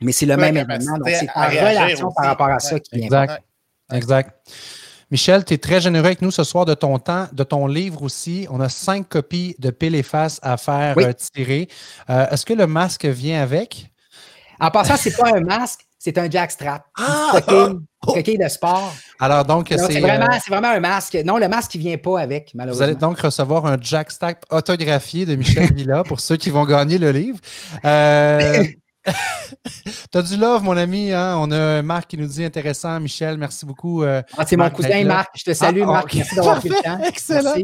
Mais 0.00 0.12
c'est 0.12 0.26
le 0.26 0.36
même 0.36 0.56
événement. 0.56 0.98
Donc, 0.98 1.08
c'est 1.08 1.26
ta 1.26 1.48
relation 1.48 2.10
par 2.12 2.26
rapport 2.26 2.48
à 2.48 2.58
ça 2.58 2.78
qui 2.80 3.00
est 3.00 3.04
Exact. 3.04 3.42
Exact. 3.92 4.30
Michel, 5.14 5.44
tu 5.44 5.54
es 5.54 5.58
très 5.58 5.80
généreux 5.80 6.06
avec 6.06 6.22
nous 6.22 6.32
ce 6.32 6.42
soir 6.42 6.64
de 6.64 6.74
ton 6.74 6.98
temps, 6.98 7.28
de 7.30 7.44
ton 7.44 7.68
livre 7.68 8.02
aussi. 8.02 8.48
On 8.50 8.58
a 8.58 8.68
cinq 8.68 9.08
copies 9.08 9.54
de 9.60 9.70
pile 9.70 9.94
et 9.94 10.02
face 10.02 10.40
à 10.42 10.56
faire 10.56 10.98
euh, 10.98 11.12
tirer. 11.12 11.68
Euh, 12.10 12.26
est-ce 12.30 12.44
que 12.44 12.52
le 12.52 12.66
masque 12.66 13.04
vient 13.04 13.40
avec? 13.40 13.92
En 14.58 14.72
passant, 14.72 14.96
ce 14.96 15.10
n'est 15.10 15.14
pas 15.14 15.36
un 15.36 15.40
masque, 15.40 15.86
c'est 16.00 16.18
un 16.18 16.28
jackstrap. 16.28 16.86
Ah! 16.98 17.40
Coquille, 18.00 18.38
de 18.38 18.48
sport. 18.48 18.92
Alors, 19.20 19.44
donc, 19.44 19.68
c'est 19.70 20.00
vraiment, 20.00 20.24
euh, 20.24 20.38
vraiment, 20.48 20.70
un 20.70 20.80
masque. 20.80 21.14
Non, 21.24 21.38
le 21.38 21.46
masque, 21.46 21.76
il 21.76 21.78
ne 21.78 21.90
vient 21.90 21.98
pas 21.98 22.20
avec, 22.20 22.50
malheureusement. 22.52 22.84
Vous 22.84 22.90
allez 22.90 22.98
donc 22.98 23.20
recevoir 23.20 23.66
un 23.66 23.76
jackstrap 23.80 24.44
autographié 24.50 25.26
de 25.26 25.36
Michel 25.36 25.72
Villa 25.74 26.02
pour 26.02 26.18
ceux 26.18 26.36
qui 26.36 26.50
vont 26.50 26.64
gagner 26.64 26.98
le 26.98 27.12
livre. 27.12 27.38
T'as 30.10 30.22
du 30.22 30.36
love, 30.36 30.62
mon 30.62 30.76
ami. 30.76 31.12
Hein? 31.12 31.36
On 31.38 31.50
a 31.50 31.82
Marc 31.82 32.10
qui 32.10 32.18
nous 32.18 32.26
dit 32.26 32.44
intéressant. 32.44 32.98
Michel, 33.00 33.36
merci 33.36 33.66
beaucoup. 33.66 34.02
Euh, 34.02 34.22
ah, 34.36 34.44
c'est 34.46 34.56
mon 34.56 34.70
cousin 34.70 35.04
Marc. 35.04 35.30
Je 35.36 35.44
te 35.44 35.52
salue, 35.52 35.82
ah, 35.82 35.86
Marc. 35.86 36.14
Merci 36.14 36.34
d'avoir 36.34 36.58
pris 36.58 36.70
le 36.70 36.82
temps. 36.82 36.98
Excellent. 37.04 37.54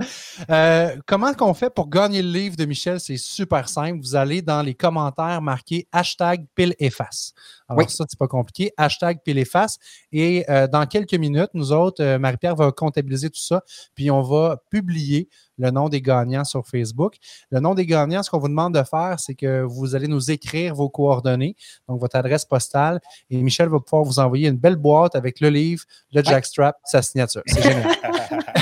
Euh, 0.50 0.96
comment 1.06 1.32
qu'on 1.34 1.54
fait 1.54 1.70
pour 1.70 1.88
gagner 1.88 2.22
le 2.22 2.30
livre 2.30 2.56
de 2.56 2.64
Michel? 2.64 3.00
C'est 3.00 3.16
super 3.16 3.68
simple. 3.68 4.00
Vous 4.00 4.16
allez 4.16 4.42
dans 4.42 4.62
les 4.62 4.74
commentaires 4.74 5.40
marquer 5.40 5.86
hashtag 5.92 6.44
pile 6.54 6.74
efface. 6.78 7.32
Alors, 7.70 7.90
ça, 7.90 8.04
c'est 8.08 8.18
pas 8.18 8.28
compliqué. 8.28 8.72
Hashtag 8.76 9.20
pile 9.24 9.38
efface. 9.38 9.78
Et 10.12 10.44
euh, 10.50 10.66
dans 10.66 10.84
quelques 10.86 11.14
minutes, 11.14 11.50
nous 11.54 11.72
autres, 11.72 12.16
Marie-Pierre 12.16 12.56
va 12.56 12.72
comptabiliser 12.72 13.30
tout 13.30 13.40
ça. 13.40 13.62
Puis 13.94 14.10
on 14.10 14.22
va 14.22 14.58
publier 14.70 15.28
le 15.60 15.70
nom 15.70 15.88
des 15.88 16.02
gagnants 16.02 16.44
sur 16.44 16.66
Facebook. 16.66 17.16
Le 17.50 17.60
nom 17.60 17.74
des 17.74 17.86
gagnants, 17.86 18.22
ce 18.22 18.30
qu'on 18.30 18.38
vous 18.38 18.48
demande 18.48 18.74
de 18.74 18.82
faire, 18.82 19.20
c'est 19.20 19.34
que 19.34 19.62
vous 19.62 19.94
allez 19.94 20.08
nous 20.08 20.30
écrire 20.30 20.74
vos 20.74 20.88
coordonnées, 20.88 21.54
donc 21.88 22.00
votre 22.00 22.16
adresse 22.16 22.44
postale, 22.44 23.00
et 23.28 23.36
Michel 23.36 23.68
va 23.68 23.78
pouvoir 23.78 24.04
vous 24.04 24.18
envoyer 24.18 24.48
une 24.48 24.56
belle 24.56 24.76
boîte 24.76 25.14
avec 25.14 25.40
le 25.40 25.50
livre, 25.50 25.84
le 26.12 26.22
jackstrap, 26.24 26.76
sa 26.84 27.02
signature. 27.02 27.42
C'est 27.46 27.62
génial. 27.62 27.90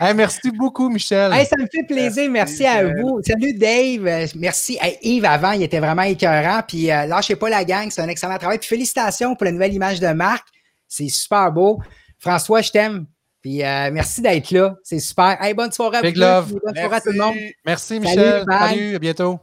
merci 0.14 0.50
beaucoup, 0.50 0.88
Michel. 0.88 1.32
ça 1.46 1.56
me 1.56 1.66
fait 1.66 1.86
plaisir. 1.86 2.30
Merci, 2.30 2.64
à 2.64 2.84
vous. 2.84 3.20
Salut, 3.24 3.54
Dave. 3.54 4.30
Merci. 4.36 4.78
Yves, 5.02 5.24
avant, 5.24 5.52
il 5.52 5.62
était 5.62 5.80
vraiment 5.80 6.02
écœurant. 6.02 6.62
Puis 6.66 6.90
euh, 6.90 7.06
lâchez 7.06 7.36
pas 7.36 7.50
la 7.50 7.64
gang. 7.64 7.88
C'est 7.90 8.00
un 8.00 8.08
excellent 8.08 8.38
travail. 8.38 8.58
Puis 8.58 8.68
félicitations 8.68 9.34
pour 9.34 9.44
la 9.44 9.52
nouvelle 9.52 9.74
image 9.74 10.00
de 10.00 10.08
Marc. 10.08 10.46
C'est 10.88 11.08
super 11.08 11.52
beau. 11.52 11.80
François, 12.18 12.62
je 12.62 12.70
t'aime. 12.70 13.06
Puis 13.42 13.62
euh, 13.62 13.90
merci 13.92 14.20
d'être 14.20 14.50
là. 14.50 14.76
C'est 14.82 14.98
super. 14.98 15.36
Hey, 15.40 15.54
bonne 15.54 15.72
soirée 15.72 15.98
à 15.98 16.02
Big 16.02 16.14
vous. 16.14 16.20
Love. 16.20 16.54
Bonne 16.64 16.76
soirée 16.76 16.96
à 16.96 17.00
tout 17.00 17.12
le 17.12 17.18
monde. 17.18 17.36
Merci, 17.64 18.00
Michel. 18.00 18.44
Salut, 18.48 18.96
à 18.96 18.98
bientôt. 18.98 19.40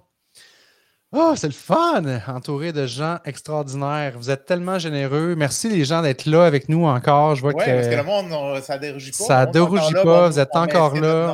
Oh, 1.14 1.34
c'est 1.38 1.48
le 1.48 1.54
fun, 1.54 2.04
entouré 2.28 2.74
de 2.74 2.86
gens 2.86 3.20
extraordinaires. 3.24 4.16
Vous 4.18 4.30
êtes 4.30 4.44
tellement 4.44 4.78
généreux. 4.78 5.36
Merci 5.38 5.70
les 5.70 5.86
gens 5.86 6.02
d'être 6.02 6.26
là 6.26 6.44
avec 6.44 6.68
nous 6.68 6.84
encore. 6.84 7.34
Je 7.36 7.42
vois 7.42 7.54
ouais, 7.54 7.64
que, 7.64 7.72
parce 7.72 7.88
que 7.88 7.96
le 7.96 8.04
monde, 8.04 8.62
ça 8.62 8.76
ne 8.76 8.82
dérougit 8.82 9.12
pas. 9.12 9.24
Ça 9.24 9.46
ne 9.46 9.52
dérougit 9.54 9.94
pas. 9.94 10.28
vous 10.28 10.38
êtes 10.38 10.54
encore 10.54 11.00
là. 11.00 11.34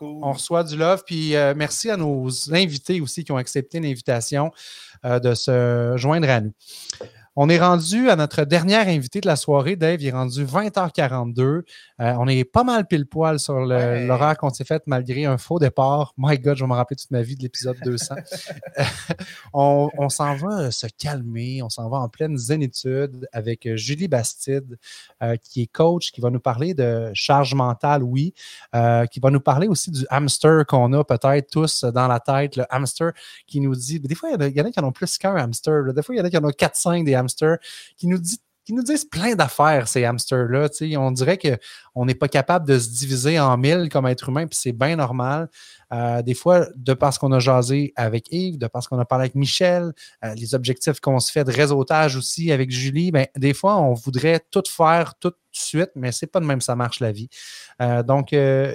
On 0.00 0.32
reçoit 0.32 0.64
du 0.64 0.78
love. 0.78 1.02
Puis 1.04 1.36
euh, 1.36 1.52
merci 1.54 1.90
à 1.90 1.98
nos 1.98 2.30
invités 2.54 3.02
aussi 3.02 3.22
qui 3.22 3.32
ont 3.32 3.36
accepté 3.36 3.80
l'invitation 3.80 4.50
euh, 5.04 5.18
de 5.18 5.34
se 5.34 5.92
joindre 5.96 6.30
à 6.30 6.40
nous. 6.40 6.52
On 7.34 7.48
est 7.48 7.58
rendu 7.58 8.10
à 8.10 8.16
notre 8.16 8.44
dernière 8.44 8.88
invité 8.88 9.22
de 9.22 9.26
la 9.26 9.36
soirée. 9.36 9.74
Dave, 9.74 10.02
il 10.02 10.08
est 10.08 10.10
rendu 10.10 10.44
20h42. 10.44 11.40
Euh, 11.40 11.62
on 11.98 12.28
est 12.28 12.44
pas 12.44 12.62
mal 12.62 12.86
pile 12.86 13.06
poil 13.06 13.38
sur 13.38 13.58
l'horaire 13.58 14.36
qu'on 14.36 14.50
s'est 14.50 14.64
fait 14.64 14.82
malgré 14.84 15.24
un 15.24 15.38
faux 15.38 15.58
départ. 15.58 16.12
My 16.18 16.38
God, 16.38 16.58
je 16.58 16.64
vais 16.64 16.68
me 16.68 16.74
rappeler 16.74 16.96
toute 16.96 17.10
ma 17.10 17.22
vie 17.22 17.34
de 17.34 17.42
l'épisode 17.42 17.78
200. 17.84 18.16
on, 19.54 20.08
s'en 20.10 20.34
va 20.34 20.60
euh, 20.60 20.70
se 20.70 20.86
calmer. 20.98 21.62
On 21.62 21.70
s'en 21.70 21.88
va 21.88 21.98
en 21.98 22.08
pleine 22.10 22.36
zénitude 22.36 23.26
avec 23.32 23.64
euh, 23.64 23.76
Julie 23.76 24.08
Bastide, 24.08 24.78
qui 25.42 25.62
est 25.62 25.72
coach, 25.72 26.12
qui 26.12 26.20
va 26.20 26.28
nous 26.28 26.40
parler 26.40 26.74
de 26.74 27.10
charge 27.14 27.54
mentale, 27.54 28.02
oui, 28.02 28.34
qui 29.10 29.20
va 29.20 29.30
nous 29.30 29.40
parler 29.40 29.68
aussi 29.68 29.90
du 29.90 30.04
hamster 30.10 30.66
qu'on 30.66 30.92
a 30.92 31.04
peut-être 31.04 31.50
tous 31.50 31.84
dans 31.84 32.08
la 32.08 32.20
tête. 32.20 32.56
Le 32.56 32.64
hamster 32.68 33.12
qui 33.46 33.60
nous 33.60 33.74
dit, 33.74 34.00
des 34.00 34.14
fois, 34.14 34.30
il 34.30 34.32
y, 34.54 34.60
en 34.60 34.64
a 34.66 34.70
qui 34.70 34.80
en 34.80 34.84
ont 34.84 34.92
plus 34.92 35.16
qu'un 35.16 35.36
hamster. 35.36 35.94
Des 35.94 36.02
fois, 36.02 36.14
il 36.14 36.18
y 36.18 36.20
en 36.20 36.24
a 36.24 36.30
qui 36.30 36.36
en 36.36 36.44
ont 36.44 36.50
4-5 36.50 37.04
des 37.04 37.14
hamsters, 37.14 37.21
qui 37.96 38.06
nous 38.06 38.18
dit 38.18 38.38
qui 38.64 38.74
nous 38.74 38.82
disent 38.82 39.04
plein 39.04 39.34
d'affaires, 39.34 39.88
ces 39.88 40.04
hamsters-là. 40.04 40.68
On 40.96 41.10
dirait 41.10 41.38
qu'on 41.38 42.06
n'est 42.06 42.14
pas 42.14 42.28
capable 42.28 42.66
de 42.66 42.78
se 42.78 42.88
diviser 42.88 43.40
en 43.40 43.56
mille 43.56 43.88
comme 43.90 44.06
être 44.06 44.28
humain, 44.28 44.46
puis 44.46 44.58
c'est 44.60 44.72
bien 44.72 44.96
normal. 44.96 45.48
Euh, 45.92 46.22
des 46.22 46.34
fois, 46.34 46.66
de 46.74 46.94
parce 46.94 47.18
qu'on 47.18 47.32
a 47.32 47.38
jasé 47.38 47.92
avec 47.96 48.32
Yves, 48.32 48.58
de 48.58 48.66
parce 48.66 48.88
qu'on 48.88 48.98
a 48.98 49.04
parlé 49.04 49.24
avec 49.24 49.34
Michel, 49.34 49.92
euh, 50.24 50.34
les 50.34 50.54
objectifs 50.54 51.00
qu'on 51.00 51.20
se 51.20 51.30
fait 51.30 51.44
de 51.44 51.52
réseautage 51.52 52.16
aussi 52.16 52.50
avec 52.50 52.70
Julie, 52.70 53.10
ben, 53.10 53.26
des 53.36 53.52
fois, 53.52 53.76
on 53.76 53.92
voudrait 53.92 54.40
tout 54.50 54.62
faire 54.68 55.14
tout 55.16 55.30
de 55.30 55.36
suite, 55.52 55.90
mais 55.94 56.12
c'est 56.12 56.26
pas 56.26 56.40
de 56.40 56.46
même 56.46 56.62
ça 56.62 56.74
marche 56.74 57.00
la 57.00 57.12
vie. 57.12 57.28
Euh, 57.82 58.02
donc, 58.02 58.28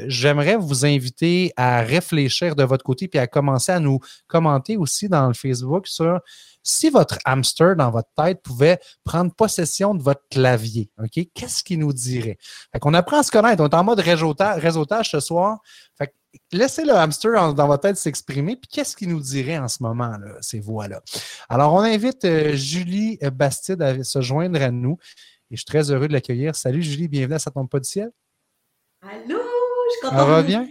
j'aimerais 0.08 0.58
vous 0.58 0.86
inviter 0.86 1.52
à 1.58 1.82
réfléchir 1.82 2.56
de 2.56 2.64
votre 2.64 2.84
côté 2.84 3.08
puis 3.08 3.20
à 3.20 3.28
commencer 3.28 3.72
à 3.72 3.80
nous 3.80 4.00
commenter 4.28 4.78
aussi 4.78 5.10
dans 5.10 5.28
le 5.28 5.34
Facebook 5.34 5.88
sur 5.88 6.20
si 6.68 6.90
votre 6.90 7.18
hamster 7.24 7.76
dans 7.76 7.90
votre 7.90 8.10
tête 8.16 8.42
pouvait 8.44 8.80
prendre 9.04 9.34
possession 9.34 9.96
de 9.96 10.04
votre 10.04 10.24
clavier, 10.30 10.90
qu'est-ce 11.34 11.64
qu'il 11.64 11.80
nous 11.80 11.94
dirait? 11.94 12.38
Fait 12.72 12.80
qu'on 12.80 12.94
apprend 12.94 13.20
à 13.20 13.24
se 13.24 13.32
connaître. 13.32 13.64
On 13.64 13.70
est 13.70 13.74
en 13.74 13.84
mode 13.86 14.02
réseautage, 14.02 15.10
ce 15.10 15.20
soir. 15.22 15.60
Fait 15.98 16.14
laissez 16.52 16.84
le 16.84 16.94
hamster 16.94 17.54
dans 17.54 17.68
votre 17.68 17.82
tête 17.82 17.98
s'exprimer. 17.98 18.56
Puis 18.56 18.68
qu'est-ce 18.72 18.96
qu'il 18.96 19.10
nous 19.10 19.20
dirait 19.20 19.58
en 19.58 19.68
ce 19.68 19.82
moment, 19.82 20.18
là, 20.18 20.36
ces 20.42 20.60
voix-là? 20.60 21.02
Alors, 21.50 21.74
on 21.74 21.82
invite 21.82 22.26
euh, 22.26 22.54
Julie 22.54 23.18
Bastide 23.34 23.82
à 23.82 24.04
se 24.04 24.22
joindre 24.22 24.62
à 24.62 24.72
nous. 24.72 24.98
Et 25.50 25.56
je 25.56 25.58
suis 25.58 25.66
très 25.66 25.92
heureux 25.92 26.08
de 26.08 26.14
l'accueillir. 26.14 26.56
Salut 26.56 26.84
Julie, 26.84 27.08
bienvenue 27.08 27.36
à 27.36 27.40
Ça 27.40 27.52
tombe 27.52 27.70
pas 27.70 27.80
du 27.80 27.88
ciel. 27.88 28.12
Allô, 29.02 29.38
je 29.38 29.92
suis 29.92 30.02
contente. 30.02 30.18
Ça 30.18 30.26
va 30.26 30.42
bien? 30.42 30.68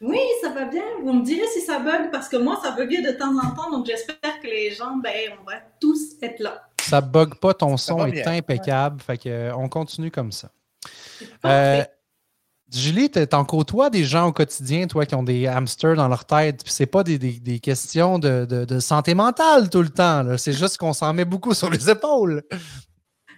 Oui, 0.00 0.20
ça 0.42 0.50
va 0.50 0.66
bien. 0.66 0.84
Vous 1.02 1.12
me 1.12 1.24
direz 1.24 1.46
si 1.46 1.62
ça 1.62 1.78
bug 1.78 2.10
parce 2.10 2.28
que 2.28 2.36
moi, 2.36 2.60
ça 2.62 2.72
buguait 2.72 3.00
de 3.00 3.12
temps 3.12 3.34
en 3.38 3.54
temps. 3.54 3.70
Donc, 3.70 3.86
j'espère 3.86 4.40
que 4.42 4.46
les 4.46 4.72
gens, 4.72 4.96
ben, 4.96 5.32
on 5.40 5.44
va 5.44 5.54
tous 5.80 6.16
être 6.20 6.40
là. 6.40 6.68
Ça 6.82 7.00
bug 7.00 7.36
pas, 7.36 7.54
ton 7.54 7.76
son 7.78 8.04
est 8.06 8.26
impeccable. 8.26 9.00
Fait 9.00 9.16
que, 9.16 9.28
euh, 9.28 9.56
on 9.56 9.68
continue 9.70 10.10
comme 10.10 10.32
ça. 10.32 10.50
Euh, 11.46 11.82
Julie, 12.74 13.10
tu 13.10 13.20
en 13.32 13.44
côtoies 13.44 13.90
des 13.90 14.04
gens 14.04 14.28
au 14.28 14.32
quotidien, 14.32 14.86
toi, 14.86 15.06
qui 15.06 15.14
ont 15.14 15.22
des 15.22 15.46
hamsters 15.46 15.96
dans 15.96 16.08
leur 16.08 16.24
tête. 16.24 16.62
Puis 16.64 16.72
c'est 16.72 16.86
pas 16.86 17.02
des, 17.02 17.18
questions 17.60 18.18
de, 18.18 18.78
santé 18.80 19.14
mentale 19.14 19.70
tout 19.70 19.82
le 19.82 19.90
temps. 19.90 20.36
C'est 20.36 20.52
juste 20.52 20.78
qu'on 20.78 20.92
s'en 20.92 21.12
met 21.12 21.24
beaucoup 21.24 21.54
sur 21.54 21.70
les 21.70 21.88
épaules. 21.88 22.42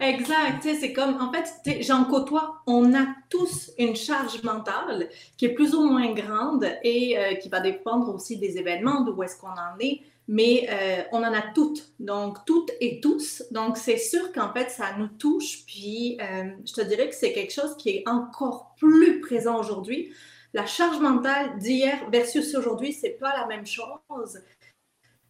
Exact. 0.01 0.63
C'est 0.63 0.93
comme, 0.93 1.17
en 1.21 1.33
fait, 1.33 1.83
j'en 1.83 2.05
côtoie. 2.05 2.63
On 2.67 2.95
a 2.95 3.07
tous 3.31 3.71
une 3.79 3.97
charge 3.97 4.43
mentale 4.43 5.09
qui 5.37 5.47
est 5.47 5.55
plus 5.55 5.75
ou 5.75 5.85
moins 5.85 6.13
grande 6.13 6.67
et 6.83 7.19
euh, 7.19 7.35
qui 7.35 7.49
va 7.49 7.61
dépendre 7.61 8.15
aussi 8.15 8.37
des 8.37 8.59
événements, 8.59 9.03
de 9.03 9.11
où 9.11 9.23
est-ce 9.23 9.37
qu'on 9.39 9.49
en 9.49 9.79
est. 9.81 10.03
Mais 10.28 10.66
euh, 10.70 11.03
on 11.12 11.19
en 11.19 11.32
a 11.32 11.43
toutes, 11.55 11.93
donc 12.01 12.44
toutes 12.47 12.70
et 12.81 13.01
tous. 13.01 13.44
Donc 13.53 13.77
c'est 13.77 13.98
sûr 13.98 14.32
qu'en 14.32 14.53
fait, 14.53 14.70
ça 14.70 14.97
nous 14.98 15.09
touche. 15.09 15.65
Puis 15.66 16.19
euh, 16.20 16.51
je 16.66 16.73
te 16.73 16.81
dirais 16.81 17.09
que 17.09 17.15
c'est 17.15 17.32
quelque 17.32 17.53
chose 17.53 17.77
qui 17.77 17.90
est 17.90 18.09
encore 18.09 18.74
plus 18.77 19.20
présent 19.20 19.59
aujourd'hui. 19.61 20.12
La 20.53 20.66
charge 20.66 20.98
mentale 21.01 21.59
d'hier 21.59 22.09
versus 22.11 22.55
aujourd'hui, 22.55 22.93
c'est 22.93 23.19
pas 23.20 23.36
la 23.36 23.47
même 23.47 23.66
chose. 23.66 24.40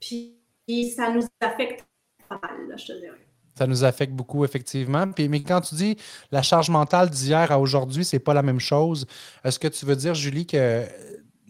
Puis 0.00 0.36
ça 0.96 1.10
nous 1.10 1.26
affecte 1.40 1.84
pas 2.28 2.40
mal, 2.42 2.78
je 2.78 2.86
te 2.86 2.92
dirais. 2.92 3.26
Ça 3.56 3.66
nous 3.66 3.84
affecte 3.84 4.12
beaucoup, 4.12 4.44
effectivement. 4.44 5.10
Puis, 5.10 5.28
mais 5.28 5.42
quand 5.42 5.62
tu 5.62 5.74
dis 5.74 5.96
la 6.30 6.42
charge 6.42 6.68
mentale 6.68 7.08
d'hier 7.08 7.50
à 7.50 7.58
aujourd'hui, 7.58 8.04
c'est 8.04 8.18
pas 8.18 8.34
la 8.34 8.42
même 8.42 8.60
chose, 8.60 9.06
est-ce 9.44 9.58
que 9.58 9.68
tu 9.68 9.86
veux 9.86 9.96
dire, 9.96 10.14
Julie, 10.14 10.46
que 10.46 10.84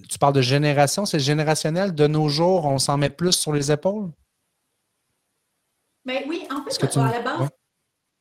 tu 0.08 0.18
parles 0.18 0.34
de 0.34 0.40
génération, 0.40 1.06
c'est 1.06 1.18
générationnel, 1.18 1.94
de 1.94 2.06
nos 2.06 2.28
jours, 2.28 2.64
on 2.66 2.78
s'en 2.78 2.96
met 2.96 3.10
plus 3.10 3.32
sur 3.32 3.52
les 3.52 3.70
épaules? 3.70 4.10
Mais 6.04 6.20
ben 6.20 6.28
oui, 6.28 6.46
en 6.50 6.62
fait, 6.62 6.98
à 6.98 7.12
la 7.12 7.20
base, 7.20 7.48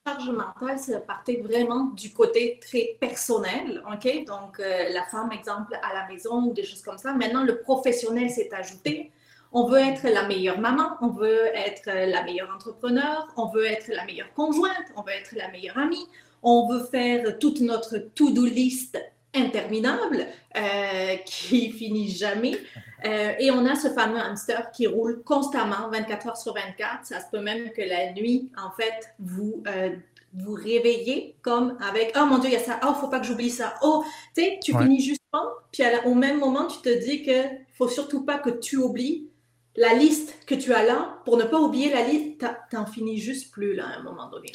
la 0.05 0.13
charge 0.13 0.29
mentale, 0.29 0.79
ça 0.79 0.99
partait 0.99 1.41
vraiment 1.41 1.85
du 1.95 2.11
côté 2.13 2.59
très 2.59 2.97
personnel, 2.99 3.83
OK? 3.91 4.25
Donc, 4.25 4.59
euh, 4.59 4.89
la 4.91 5.03
femme, 5.05 5.31
exemple, 5.31 5.77
à 5.81 5.93
la 5.93 6.07
maison 6.07 6.45
ou 6.45 6.53
des 6.53 6.63
choses 6.63 6.81
comme 6.81 6.97
ça. 6.97 7.13
Maintenant, 7.13 7.43
le 7.43 7.59
professionnel 7.59 8.29
s'est 8.29 8.49
ajouté. 8.53 9.11
On 9.51 9.67
veut 9.67 9.79
être 9.79 10.03
la 10.03 10.27
meilleure 10.27 10.59
maman, 10.59 10.97
on 11.01 11.09
veut 11.09 11.45
être 11.55 11.85
la 11.85 12.23
meilleure 12.23 12.53
entrepreneur, 12.53 13.27
on 13.37 13.47
veut 13.49 13.65
être 13.65 13.87
la 13.87 14.03
meilleure 14.05 14.33
conjointe, 14.33 14.91
on 14.95 15.03
veut 15.03 15.13
être 15.13 15.33
la 15.35 15.49
meilleure 15.49 15.77
amie, 15.77 16.07
on 16.41 16.67
veut 16.67 16.83
faire 16.85 17.39
toute 17.39 17.61
notre 17.61 17.97
to-do 17.97 18.45
list 18.45 18.97
interminable 19.35 20.27
euh, 20.55 21.15
qui 21.25 21.71
finit 21.71 22.09
jamais. 22.09 22.57
Euh, 23.05 23.33
et 23.39 23.51
on 23.51 23.65
a 23.65 23.75
ce 23.75 23.89
fameux 23.89 24.19
hamster 24.19 24.71
qui 24.71 24.87
roule 24.87 25.21
constamment, 25.23 25.89
24 25.91 26.27
heures 26.27 26.37
sur 26.37 26.53
24. 26.53 27.05
Ça 27.05 27.19
se 27.19 27.25
peut 27.31 27.41
même 27.41 27.71
que 27.71 27.81
la 27.81 28.13
nuit, 28.13 28.49
en 28.57 28.71
fait, 28.71 29.13
vous 29.19 29.63
euh, 29.67 29.95
vous 30.33 30.53
réveillez 30.53 31.35
comme 31.41 31.77
avec 31.81 32.13
Oh 32.17 32.25
mon 32.25 32.39
Dieu, 32.39 32.49
il 32.49 32.53
y 32.53 32.57
a 32.57 32.59
ça. 32.59 32.79
Oh, 32.85 32.93
faut 32.93 33.07
pas 33.07 33.19
que 33.19 33.25
j'oublie 33.25 33.49
ça. 33.49 33.75
Oh, 33.81 34.03
tu 34.35 34.43
sais, 34.43 34.59
tu 34.61 34.77
finis 34.77 34.99
justement. 34.99 35.45
Puis 35.71 35.83
au 36.05 36.13
même 36.13 36.39
moment, 36.39 36.67
tu 36.67 36.81
te 36.81 37.05
dis 37.05 37.23
que 37.23 37.43
faut 37.77 37.87
surtout 37.87 38.25
pas 38.25 38.37
que 38.37 38.49
tu 38.49 38.77
oublies 38.77 39.29
la 39.77 39.93
liste 39.93 40.37
que 40.45 40.55
tu 40.55 40.73
as 40.73 40.83
là, 40.83 41.19
pour 41.25 41.37
ne 41.37 41.43
pas 41.43 41.59
oublier 41.59 41.91
la 41.91 42.01
liste, 42.01 42.45
t'en 42.71 42.85
finis 42.85 43.17
juste 43.17 43.51
plus 43.51 43.75
là 43.75 43.87
à 43.87 43.99
un 43.99 44.03
moment 44.03 44.29
donné. 44.29 44.51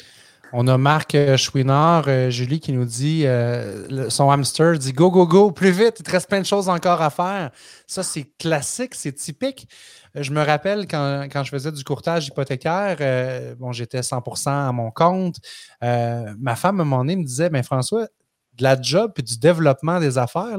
On 0.53 0.67
a 0.67 0.77
Marc 0.77 1.15
euh, 1.15 1.37
Chouinard, 1.37 2.05
euh, 2.07 2.29
Julie, 2.29 2.59
qui 2.59 2.73
nous 2.73 2.83
dit 2.83 3.25
euh, 3.25 4.09
son 4.09 4.29
hamster 4.29 4.77
dit 4.77 4.91
Go, 4.91 5.09
go, 5.09 5.25
go, 5.25 5.51
plus 5.51 5.71
vite, 5.71 5.99
il 5.99 6.03
te 6.03 6.11
reste 6.11 6.27
plein 6.27 6.41
de 6.41 6.45
choses 6.45 6.67
encore 6.67 7.01
à 7.01 7.09
faire. 7.09 7.51
Ça, 7.87 8.03
c'est 8.03 8.25
classique, 8.37 8.93
c'est 8.95 9.13
typique. 9.13 9.69
Je 10.13 10.31
me 10.31 10.43
rappelle 10.43 10.87
quand, 10.87 11.43
je 11.43 11.49
faisais 11.49 11.71
du 11.71 11.85
courtage 11.85 12.27
hypothécaire, 12.27 13.55
bon, 13.57 13.71
j'étais 13.71 14.01
100% 14.01 14.49
à 14.49 14.71
mon 14.73 14.91
compte. 14.91 15.37
ma 15.81 16.55
femme, 16.57 16.81
à 16.81 16.83
un 16.83 16.85
moment 16.85 17.03
me 17.05 17.23
disait 17.23 17.49
ben 17.49 17.63
François, 17.63 18.07
de 18.57 18.63
la 18.63 18.81
job 18.81 19.13
et 19.17 19.21
du 19.21 19.39
développement 19.39 20.01
des 20.01 20.17
affaires, 20.17 20.57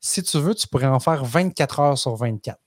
si 0.00 0.22
tu 0.24 0.38
veux, 0.38 0.54
tu 0.56 0.66
pourrais 0.66 0.86
en 0.86 0.98
faire 0.98 1.24
24 1.24 1.80
heures 1.80 1.98
sur 1.98 2.16
24 2.16 2.58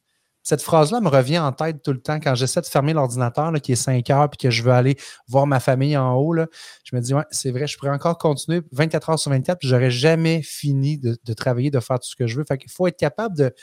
cette 0.43 0.61
phrase-là 0.61 1.01
me 1.01 1.09
revient 1.09 1.39
en 1.39 1.51
tête 1.51 1.81
tout 1.83 1.91
le 1.91 2.01
temps 2.01 2.19
quand 2.19 2.35
j'essaie 2.35 2.61
de 2.61 2.65
fermer 2.65 2.93
l'ordinateur 2.93 3.51
qui 3.61 3.73
est 3.73 3.75
5 3.75 4.09
heures 4.09 4.29
puis 4.29 4.37
que 4.37 4.49
je 4.49 4.63
veux 4.63 4.71
aller 4.71 4.95
voir 5.27 5.45
ma 5.47 5.59
famille 5.59 5.95
en 5.97 6.15
haut. 6.15 6.33
Là, 6.33 6.47
je 6.83 6.95
me 6.95 7.01
dis, 7.01 7.13
c'est 7.31 7.51
vrai, 7.51 7.67
je 7.67 7.77
pourrais 7.77 7.91
encore 7.91 8.17
continuer 8.17 8.61
24 8.71 9.09
heures 9.11 9.19
sur 9.19 9.31
24 9.31 9.59
puis 9.59 9.67
j'aurais 9.67 9.91
jamais 9.91 10.41
fini 10.41 10.97
de, 10.97 11.33
travailler, 11.33 11.71
de 11.71 11.79
faire 11.79 11.99
tout 11.99 12.09
ce 12.09 12.15
que 12.15 12.27
je 12.27 12.37
veux. 12.37 12.45
Fait 12.45 12.57
qu'il 12.57 12.71
faut 12.71 12.87
être 12.87 12.97
capable 12.97 13.37
de. 13.37 13.53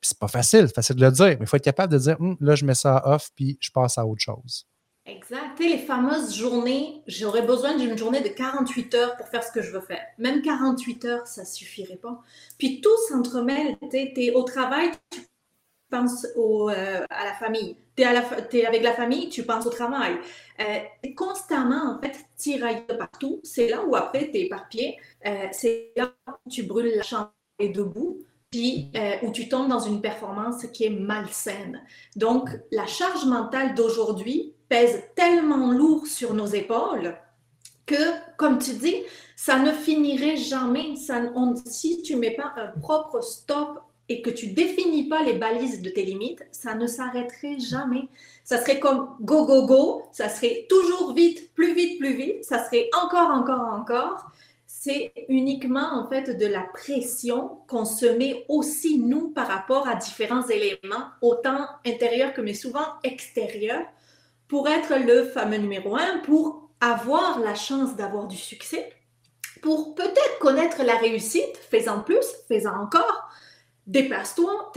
c'est 0.00 0.18
pas 0.18 0.28
facile, 0.28 0.66
c'est 0.68 0.74
facile 0.74 0.96
de 0.96 1.04
le 1.04 1.12
dire, 1.12 1.26
mais 1.26 1.38
il 1.42 1.46
faut 1.46 1.56
être 1.56 1.64
capable 1.64 1.92
de 1.92 1.98
dire, 1.98 2.16
hum, 2.20 2.36
là, 2.40 2.54
je 2.54 2.64
mets 2.64 2.74
ça 2.74 3.02
off 3.04 3.30
puis 3.36 3.58
je 3.60 3.70
passe 3.70 3.98
à 3.98 4.06
autre 4.06 4.22
chose. 4.22 4.66
Exact. 5.04 5.58
les 5.58 5.78
fameuses 5.78 6.36
journées, 6.36 7.02
j'aurais 7.08 7.42
besoin 7.42 7.76
d'une 7.76 7.98
journée 7.98 8.20
de 8.20 8.28
48 8.28 8.94
heures 8.94 9.16
pour 9.16 9.26
faire 9.26 9.42
ce 9.42 9.50
que 9.50 9.60
je 9.60 9.72
veux 9.72 9.80
faire. 9.80 10.04
Même 10.16 10.42
48 10.42 11.04
heures, 11.06 11.26
ça 11.26 11.44
suffirait 11.44 11.96
pas. 11.96 12.22
Puis 12.56 12.80
tout 12.80 12.96
s'entremêle. 13.08 13.76
Tu 13.90 13.96
es 13.96 14.32
au 14.32 14.44
travail, 14.44 14.92
tu 15.10 15.20
penses 15.92 16.26
euh, 16.36 17.04
à 17.10 17.24
la 17.24 17.34
famille. 17.34 17.76
Tu 17.96 18.02
es, 18.02 18.66
avec 18.66 18.82
la 18.82 18.94
famille, 18.94 19.28
tu 19.28 19.42
penses 19.44 19.66
au 19.66 19.70
travail. 19.70 20.16
Euh, 20.60 21.12
constamment, 21.14 21.94
en 21.94 22.00
fait, 22.00 22.16
tiraillé 22.36 22.80
partout. 22.98 23.40
C'est 23.44 23.68
là 23.68 23.84
où 23.84 23.94
après, 23.94 24.30
tu 24.30 24.38
es 24.38 24.46
éparpillé. 24.46 24.96
Euh, 25.26 25.46
c'est 25.52 25.92
là 25.96 26.12
où 26.26 26.50
tu 26.50 26.62
brûles 26.62 26.92
la 26.96 27.02
chambre 27.02 27.32
et 27.58 27.68
debout, 27.68 28.24
puis 28.50 28.90
euh, 28.96 29.16
où 29.22 29.30
tu 29.30 29.48
tombes 29.48 29.68
dans 29.68 29.80
une 29.80 30.00
performance 30.00 30.66
qui 30.72 30.84
est 30.84 30.90
malsaine. 30.90 31.82
Donc, 32.16 32.48
la 32.70 32.86
charge 32.86 33.26
mentale 33.26 33.74
d'aujourd'hui 33.74 34.54
pèse 34.68 35.02
tellement 35.14 35.72
lourd 35.72 36.06
sur 36.06 36.32
nos 36.32 36.46
épaules 36.46 37.14
que, 37.84 38.36
comme 38.38 38.58
tu 38.58 38.72
dis, 38.72 39.02
ça 39.36 39.58
ne 39.58 39.72
finirait 39.72 40.36
jamais. 40.36 40.94
Si 41.66 42.02
tu 42.02 42.14
ne 42.14 42.20
mets 42.20 42.36
pas 42.36 42.54
un 42.56 42.68
propre 42.80 43.20
stop 43.20 43.82
et 44.08 44.22
que 44.22 44.30
tu 44.30 44.48
définis 44.48 45.08
pas 45.08 45.22
les 45.22 45.34
balises 45.34 45.80
de 45.80 45.90
tes 45.90 46.04
limites, 46.04 46.44
ça 46.50 46.74
ne 46.74 46.86
s'arrêterait 46.86 47.58
jamais. 47.58 48.08
Ça 48.44 48.58
serait 48.58 48.80
comme 48.80 49.16
go, 49.20 49.46
go, 49.46 49.66
go, 49.66 50.02
ça 50.12 50.28
serait 50.28 50.66
toujours 50.68 51.14
vite, 51.14 51.52
plus 51.54 51.74
vite, 51.74 51.98
plus 51.98 52.14
vite, 52.14 52.44
ça 52.44 52.64
serait 52.64 52.90
encore, 53.02 53.30
encore, 53.30 53.72
encore. 53.72 54.30
C'est 54.66 55.12
uniquement 55.28 55.92
en 55.92 56.08
fait 56.08 56.36
de 56.36 56.46
la 56.46 56.62
pression 56.62 57.58
qu'on 57.68 57.84
se 57.84 58.06
met 58.06 58.44
aussi 58.48 58.98
nous 58.98 59.28
par 59.28 59.46
rapport 59.46 59.86
à 59.86 59.94
différents 59.94 60.46
éléments, 60.48 61.06
autant 61.20 61.68
intérieurs 61.86 62.34
que 62.34 62.40
mais 62.40 62.54
souvent 62.54 62.86
extérieurs, 63.04 63.86
pour 64.48 64.68
être 64.68 64.94
le 64.96 65.24
fameux 65.24 65.58
numéro 65.58 65.96
un, 65.96 66.18
pour 66.18 66.68
avoir 66.80 67.38
la 67.38 67.54
chance 67.54 67.94
d'avoir 67.94 68.26
du 68.26 68.36
succès, 68.36 68.92
pour 69.62 69.94
peut-être 69.94 70.38
connaître 70.40 70.82
la 70.82 70.96
réussite, 70.96 71.56
fais-en 71.70 72.00
plus, 72.00 72.26
fais-en 72.48 72.74
encore, 72.82 73.30
déplace-toi. 73.86 74.72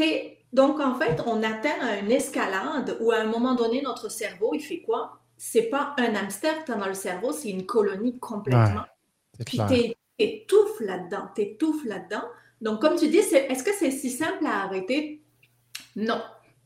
Donc, 0.53 0.79
en 0.79 0.95
fait, 0.95 1.21
on 1.25 1.43
atteint 1.43 1.99
une 2.01 2.11
escalade 2.11 2.97
où 3.01 3.11
à 3.11 3.17
un 3.17 3.25
moment 3.25 3.55
donné, 3.55 3.81
notre 3.81 4.09
cerveau, 4.09 4.53
il 4.53 4.61
fait 4.61 4.81
quoi? 4.81 5.19
C'est 5.37 5.63
pas 5.63 5.93
un 5.97 6.15
hamster 6.15 6.63
que 6.63 6.71
dans 6.71 6.87
le 6.87 6.93
cerveau, 6.93 7.33
c'est 7.33 7.49
une 7.49 7.65
colonie 7.65 8.17
complètement. 8.19 8.85
Puis 9.45 9.59
tu 9.67 9.93
étouffes 10.17 10.79
là-dedans, 10.79 11.27
tu 11.35 11.41
étouffes 11.41 11.85
là-dedans. 11.85 12.23
Donc, 12.61 12.81
comme 12.81 12.95
tu 12.95 13.09
dis, 13.09 13.17
est-ce 13.17 13.63
que 13.63 13.73
c'est 13.73 13.91
si 13.91 14.09
simple 14.09 14.45
à 14.45 14.63
arrêter? 14.63 15.21
Non. 15.95 16.21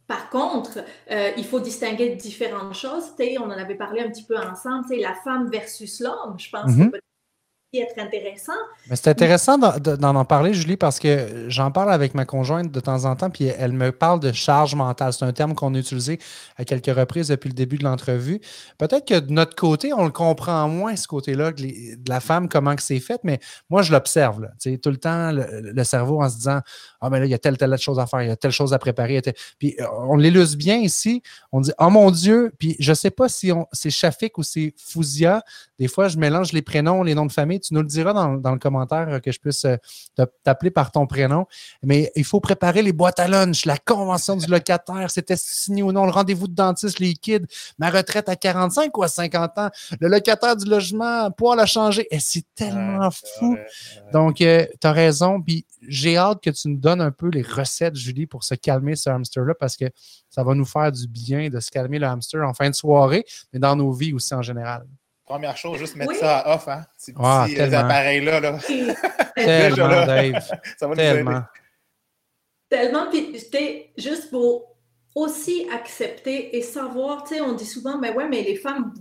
Par 0.07 0.30
contre, 0.30 0.80
euh, 1.11 1.32
il 1.38 1.45
faut 1.45 1.60
distinguer 1.60 2.16
différentes 2.16 2.74
choses. 2.76 3.14
on 3.40 3.44
en 3.44 3.52
avait 3.52 3.76
parlé 3.76 4.02
un 4.02 4.10
petit 4.10 4.24
peu 4.24 4.38
ensemble, 4.38 4.86
la 4.95 5.14
femme 5.14 5.49
versus 5.49 5.99
l'homme. 5.99 6.36
Je 6.38 6.49
pense 6.49 6.72
mm-hmm. 6.72 6.91
que 6.91 6.98
être 7.78 8.00
intéressant. 8.00 8.54
c'est 8.88 9.08
intéressant 9.08 9.58
d'en 9.58 10.16
en 10.16 10.26
parler, 10.26 10.56
Julie, 10.56 10.76
parce 10.76 10.98
que 10.98 11.46
j'en 11.50 11.70
parle 11.70 11.91
avec 11.94 12.16
ma 12.16 12.26
conjointe 12.26 12.72
de 12.72 12.80
temps 12.80 13.06
en 13.06 13.16
temps, 13.16 13.30
puis 13.30 13.46
elle 13.46 13.74
me 13.74 13.91
parle 13.91 14.20
de 14.20 14.32
charge 14.32 14.74
mentale. 14.74 15.14
C'est 15.14 15.26
un 15.26 15.34
terme 15.34 15.54
qu'on 15.54 15.76
a 15.76 15.78
utilisé 15.78 16.20
à 16.58 16.66
quelques 16.66 16.94
reprises 16.96 17.28
depuis 17.28 17.50
le 17.50 17.54
début 17.54 17.78
de 17.78 17.84
l'entrevue. 17.84 18.41
Peut-être 18.80 19.08
que 19.08 19.20
de 19.20 19.32
notre 19.32 19.56
côté, 19.56 19.94
on 19.94 20.06
le 20.06 20.12
comprend 20.12 20.68
moins, 20.68 20.96
ce 20.96 21.08
côté-là, 21.08 21.52
de 21.52 22.10
la 22.10 22.20
femme, 22.20 22.50
comment 22.50 22.76
que 22.76 22.82
c'est 22.82 23.00
fait, 23.00 23.22
mais 23.24 23.40
moi, 23.70 23.84
je 23.84 23.91
l'observe. 23.91 24.50
Tout 24.82 24.90
le 24.90 24.98
temps, 24.98 25.32
le, 25.32 25.84
cerveau 25.84 26.22
en 26.22 26.30
se 26.30 26.38
disant 26.38 26.62
Ah, 27.02 27.10
mais 27.10 27.20
là, 27.20 27.26
il 27.26 27.32
y 27.32 27.36
a 27.36 27.40
telle, 27.40 27.58
telle 27.58 27.78
chose 27.78 28.00
à 28.00 28.08
faire, 28.08 28.24
il 28.24 28.30
y 28.30 28.32
a 28.32 28.36
telle 28.36 28.52
chose 28.52 28.74
à 28.74 28.80
préparer. 28.80 29.22
Puis 29.60 29.76
on 30.08 30.18
l'illustre 30.18 30.58
bien 30.58 30.78
ici. 30.78 31.22
On 31.52 31.62
dit 31.62 31.72
Oh 31.78 31.90
mon 31.91 32.10
Dieu, 32.10 32.52
puis 32.58 32.76
je 32.80 32.91
ne 32.91 32.96
sais 32.96 33.12
pas 33.12 33.30
si 33.30 33.52
c'est 33.74 33.91
Shafik 33.91 34.38
ou 34.40 34.44
c'est 34.44 34.74
Fouzia. 34.78 35.44
Des 35.78 35.88
fois, 35.88 36.08
je 36.08 36.18
mélange 36.18 36.52
les 36.52 36.62
prénoms, 36.62 37.04
les 37.04 37.16
noms 37.16 37.26
de 37.26 37.32
famille 37.32 37.59
tu 37.60 37.73
nous 37.73 37.81
le 37.81 37.88
diras 37.88 38.14
dans, 38.14 38.52
le 38.52 38.60
commentaire 38.60 39.07
euh, 39.10 39.19
que 39.19 39.31
je 39.31 39.40
puisse 39.40 39.65
euh, 39.65 39.76
t'appeler 40.44 40.72
par 40.72 40.91
ton 40.91 41.07
prénom. 41.07 41.45
Mais 41.84 42.11
il 42.15 42.26
faut 42.26 42.40
préparer 42.40 42.81
les 42.81 42.94
boîtes 42.94 43.19
à 43.19 43.27
lunch, 43.27 43.65
la 43.65 43.77
convention 43.77 44.36
du 44.36 44.48
locataire, 44.48 45.11
c'était 45.11 45.38
signé 45.38 45.84
ou 45.84 45.91
non, 45.91 46.06
le 46.06 46.11
rendez-vous 46.11 46.48
de 46.48 46.56
dentiste, 46.56 46.99
les 46.99 47.14
kids, 47.14 47.45
ma 47.77 47.90
retraite 47.90 48.30
à 48.30 48.36
45 48.36 48.98
ou 48.98 49.03
à 49.03 49.07
50 49.07 49.57
ans, 49.57 49.69
le 49.99 50.07
locataire 50.07 50.56
du 50.56 50.65
logement, 50.69 51.31
pouvoir 51.31 51.56
la 51.56 51.65
changer. 51.65 52.07
Et 52.11 52.19
c'est 52.19 52.45
tellement 52.56 53.10
fou. 53.11 53.57
Donc, 54.14 54.41
euh, 54.41 54.65
tu 54.80 54.88
as 54.88 54.91
raison. 54.91 55.41
Puis 55.41 55.65
j'ai 55.88 56.18
hâte 56.18 56.41
que 56.41 56.49
tu 56.49 56.69
nous 56.69 56.77
donnes 56.77 57.02
un 57.02 57.11
peu 57.11 57.30
les 57.30 57.41
recettes, 57.41 57.95
Julie, 57.95 58.27
pour 58.27 58.44
se 58.44 58.56
calmer 58.56 58.95
ce 58.95 59.10
hamster-là, 59.10 59.53
parce 59.60 59.77
que 59.77 59.86
ça 60.30 60.44
va 60.44 60.53
nous 60.53 60.65
faire 60.65 60.91
du 60.91 61.07
bien 61.07 61.49
de 61.49 61.60
se 61.60 61.72
calmer 61.72 61.99
le 61.99 62.07
hamster 62.07 62.48
en 62.48 62.53
fin 62.53 62.69
de 62.69 62.76
soirée, 62.76 63.26
mais 63.53 63.60
dans 63.60 63.76
nos 63.76 63.91
vies 63.91 64.14
aussi 64.14 64.34
en 64.34 64.41
général. 64.41 64.86
Première 65.30 65.56
chose, 65.56 65.77
juste 65.77 65.95
mettre 65.95 66.15
ça 66.15 66.39
à 66.39 66.56
off, 66.56 66.68
hein? 66.68 66.84
Ces 66.97 67.14
petits 67.14 67.61
euh, 67.61 67.72
appareils-là. 67.72 68.39
Là. 68.39 68.57
tellement, 69.35 69.88
Dave. 69.88 70.41
ça 70.80 70.88
va 70.88 70.95
tellement. 70.95 71.41
Tellement, 72.68 73.11
puis 73.11 73.31
juste 73.95 74.31
pour 74.31 74.76
aussi 75.14 75.68
accepter 75.72 76.57
et 76.57 76.64
savoir, 76.64 77.26
tu 77.26 77.35
sais, 77.35 77.41
on 77.41 77.53
dit 77.53 77.68
souvent, 77.68 77.99
mais 77.99 78.11
ouais, 78.11 78.27
mais 78.27 78.41
les 78.41 78.56
femmes, 78.56 78.91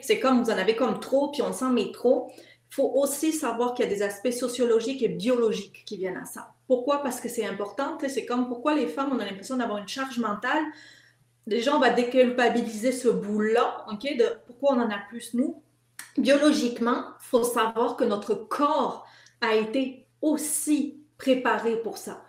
c'est 0.00 0.18
comme 0.18 0.42
vous 0.42 0.50
en 0.50 0.56
avez 0.56 0.76
comme 0.76 0.98
trop, 0.98 1.30
puis 1.30 1.42
on 1.42 1.52
s'en 1.52 1.68
met 1.68 1.92
trop. 1.92 2.32
Il 2.70 2.74
faut 2.74 2.92
aussi 2.94 3.30
savoir 3.30 3.74
qu'il 3.74 3.84
y 3.84 3.88
a 3.88 3.94
des 3.94 4.02
aspects 4.02 4.30
sociologiques 4.30 5.02
et 5.02 5.08
biologiques 5.08 5.84
qui 5.84 5.98
viennent 5.98 6.16
à 6.16 6.24
ça. 6.24 6.54
Pourquoi? 6.66 7.02
Parce 7.02 7.20
que 7.20 7.28
c'est 7.28 7.44
important. 7.44 7.98
C'est 8.08 8.24
comme 8.24 8.48
pourquoi 8.48 8.74
les 8.74 8.86
femmes, 8.86 9.10
on 9.12 9.20
a 9.20 9.26
l'impression 9.26 9.58
d'avoir 9.58 9.76
une 9.76 9.88
charge 9.88 10.18
mentale. 10.18 10.62
Déjà, 11.46 11.76
on 11.76 11.78
va 11.78 11.90
déculpabiliser 11.90 12.92
ce 12.92 13.08
bout-là, 13.08 13.84
OK? 13.90 14.16
De 14.16 14.24
pourquoi 14.46 14.74
on 14.74 14.80
en 14.80 14.90
a 14.90 14.98
plus, 15.08 15.34
nous. 15.34 15.62
Biologiquement, 16.16 17.04
il 17.20 17.24
faut 17.24 17.44
savoir 17.44 17.96
que 17.96 18.04
notre 18.04 18.34
corps 18.34 19.06
a 19.40 19.54
été 19.54 20.06
aussi 20.22 21.02
préparé 21.18 21.76
pour 21.76 21.98
ça. 21.98 22.24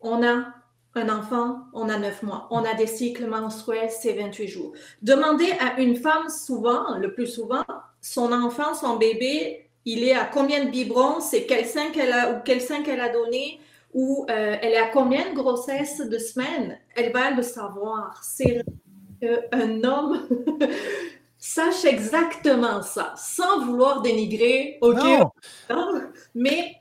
On 0.00 0.22
a 0.26 0.54
un 0.94 1.08
enfant, 1.08 1.66
on 1.72 1.88
a 1.88 1.98
neuf 1.98 2.22
mois. 2.22 2.48
On 2.50 2.64
a 2.64 2.74
des 2.74 2.86
cycles 2.86 3.26
menstruels, 3.26 3.90
c'est 3.90 4.12
28 4.12 4.48
jours. 4.48 4.72
Demandez 5.02 5.52
à 5.60 5.80
une 5.80 5.96
femme 5.96 6.28
souvent, 6.28 6.96
le 6.96 7.12
plus 7.12 7.26
souvent, 7.26 7.64
son 8.00 8.32
enfant, 8.32 8.74
son 8.74 8.96
bébé, 8.96 9.70
il 9.84 10.04
est 10.04 10.14
à 10.14 10.24
combien 10.24 10.64
de 10.64 10.70
biberons, 10.70 11.20
c'est 11.20 11.46
quel 11.46 11.66
sein 11.66 11.90
qu'elle 11.90 12.12
a 12.12 12.32
ou 12.32 12.40
quel 12.44 12.60
sein 12.60 12.82
qu'elle 12.82 13.00
a 13.00 13.08
donné, 13.08 13.60
ou 13.92 14.26
euh, 14.30 14.56
elle 14.60 14.72
est 14.72 14.78
à 14.78 14.88
combien 14.88 15.30
de 15.30 15.34
grossesses 15.34 16.00
de 16.00 16.18
semaines? 16.18 16.78
Elle 16.94 17.12
va 17.12 17.30
le 17.30 17.42
savoir. 17.42 18.20
C'est 18.22 18.62
un 19.52 19.84
homme 19.84 20.28
sache 21.38 21.84
exactement 21.84 22.82
ça, 22.82 23.14
sans 23.16 23.64
vouloir 23.64 24.02
dénigrer. 24.02 24.78
Ok, 24.80 25.02
mais 26.34 26.76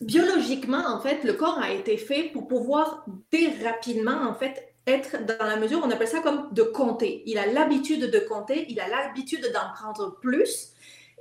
biologiquement, 0.00 0.84
en 0.86 1.00
fait, 1.00 1.24
le 1.24 1.32
corps 1.32 1.58
a 1.58 1.72
été 1.72 1.96
fait 1.96 2.24
pour 2.24 2.46
pouvoir 2.46 3.04
dès 3.30 3.48
rapidement, 3.64 4.28
en 4.28 4.34
fait, 4.34 4.74
être 4.86 5.24
dans 5.24 5.46
la 5.46 5.56
mesure, 5.56 5.80
on 5.82 5.90
appelle 5.90 6.08
ça 6.08 6.20
comme 6.20 6.52
de 6.52 6.62
compter. 6.62 7.22
Il 7.26 7.38
a 7.38 7.46
l'habitude 7.46 8.10
de 8.10 8.18
compter, 8.18 8.66
il 8.68 8.80
a 8.80 8.88
l'habitude 8.88 9.50
d'en 9.52 9.72
prendre 9.74 10.18
plus. 10.20 10.71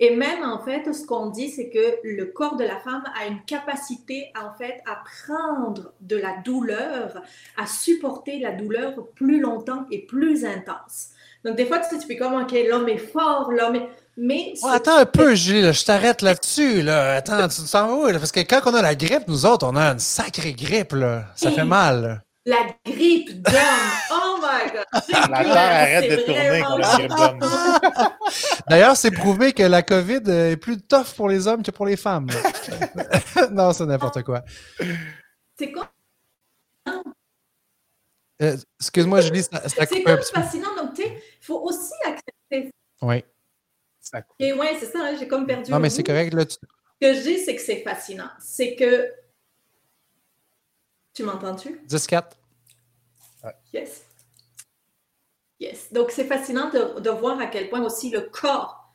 Et 0.04 0.16
même, 0.16 0.44
en 0.44 0.58
fait, 0.58 0.92
ce 0.92 1.06
qu'on 1.06 1.28
dit, 1.28 1.50
c'est 1.50 1.70
que 1.70 2.00
le 2.04 2.26
corps 2.26 2.56
de 2.56 2.64
la 2.64 2.80
femme 2.80 3.04
a 3.16 3.28
une 3.28 3.40
capacité, 3.46 4.32
en 4.36 4.52
fait, 4.58 4.82
à 4.88 5.00
prendre 5.24 5.94
de 6.02 6.16
la 6.18 6.38
douleur, 6.44 7.22
à 7.56 7.68
supporter 7.68 8.40
la 8.40 8.52
douleur 8.52 8.96
plus 9.14 9.40
longtemps 9.40 9.86
et 9.92 10.00
plus 10.00 10.44
intense. 10.44 11.10
Donc, 11.46 11.56
des 11.56 11.68
fois, 11.68 11.78
tu, 11.78 11.90
sais, 11.90 12.02
tu 12.02 12.08
fais 12.08 12.18
comme, 12.18 12.34
OK, 12.34 12.52
l'homme 12.68 12.90
est 12.90 12.98
fort, 12.98 13.52
l'homme 13.52 13.76
est... 13.76 13.90
Mais 14.18 14.54
attends 14.64 14.98
un 14.98 15.06
peu, 15.06 15.36
Julie, 15.36 15.72
je 15.72 15.86
t'arrête 15.86 16.24
là-dessus. 16.24 16.82
Là. 16.82 17.18
Attends, 17.18 17.48
tu 17.48 17.62
t'en 17.72 17.88
vas 17.88 17.94
où? 17.94 18.12
Parce 18.12 18.32
que 18.32 18.40
quand 18.42 18.60
on 18.66 18.74
a 18.74 18.82
la 18.82 18.96
grippe, 18.96 19.28
nous 19.28 19.46
autres, 19.46 19.68
on 19.68 19.76
a 19.76 19.92
une 19.92 20.00
sacrée 20.00 20.54
grippe. 20.54 20.94
Là. 20.94 21.26
Ça 21.36 21.52
fait 21.52 21.64
mal. 21.64 22.24
La 22.46 22.76
grippe 22.86 23.42
d'homme. 23.42 23.54
Oh 24.12 24.40
my 24.42 24.72
God. 24.72 24.86
La 25.30 25.44
Terre 25.44 25.58
arrête 25.58 26.12
de 26.12 26.16
tourner 26.26 26.64
pour 26.64 26.78
la 26.80 26.98
grippe 26.98 27.10
d'homme. 27.10 27.40
D'ailleurs, 28.70 28.98
c'est 28.98 29.12
prouvé 29.12 29.54
que 29.54 29.62
la 29.64 29.84
COVID 29.84 30.22
est 30.28 30.58
plus 30.58 30.82
tough 30.82 31.14
pour 31.16 31.30
les 31.30 31.48
hommes 31.48 31.62
que 31.62 31.70
pour 31.70 31.86
les 31.86 31.98
femmes. 31.98 32.28
non, 33.52 33.74
c'est 33.74 33.86
n'importe 33.86 34.24
quoi. 34.24 34.44
C'est 35.58 35.72
quoi? 35.72 35.92
Euh, 38.42 38.58
Excuse-moi, 38.80 39.22
Julie, 39.22 39.44
ça, 39.44 39.70
ça 39.70 39.86
C'est 39.86 40.02
comme 40.02 40.20
fascinant. 40.24 40.76
Donc, 40.76 40.96
tu 40.96 41.04
sais, 41.04 41.10
il 41.10 41.46
faut 41.46 41.62
aussi 41.62 41.94
accepter. 42.04 42.72
Oui. 43.04 43.24
Et 44.40 44.54
ouais, 44.54 44.76
c'est 44.80 44.88
ça, 44.88 45.00
hein, 45.04 45.16
j'ai 45.20 45.28
comme 45.28 45.46
perdu. 45.46 45.72
Non, 45.72 45.80
mais 45.80 45.90
c'est 45.90 46.04
correct. 46.04 46.34
Là, 46.34 46.46
tu... 46.46 46.56
Ce 46.56 47.08
que 47.08 47.14
je 47.14 47.22
dis, 47.22 47.40
c'est 47.40 47.56
que 47.56 47.62
c'est 47.62 47.84
fascinant. 47.84 48.30
C'est 48.40 48.76
que. 48.76 49.12
Tu 51.22 51.28
m'entends-tu? 51.28 51.80
10-4. 51.88 52.32
Yes. 53.72 54.08
Yes. 55.60 55.94
Donc, 55.94 56.10
c'est 56.10 56.24
fascinant 56.24 56.72
de, 56.72 57.00
de, 57.00 57.10
voir 57.12 57.40
à 57.40 57.46
quel 57.46 57.70
point 57.70 57.86
aussi 57.86 58.10
le 58.10 58.22
corps 58.22 58.92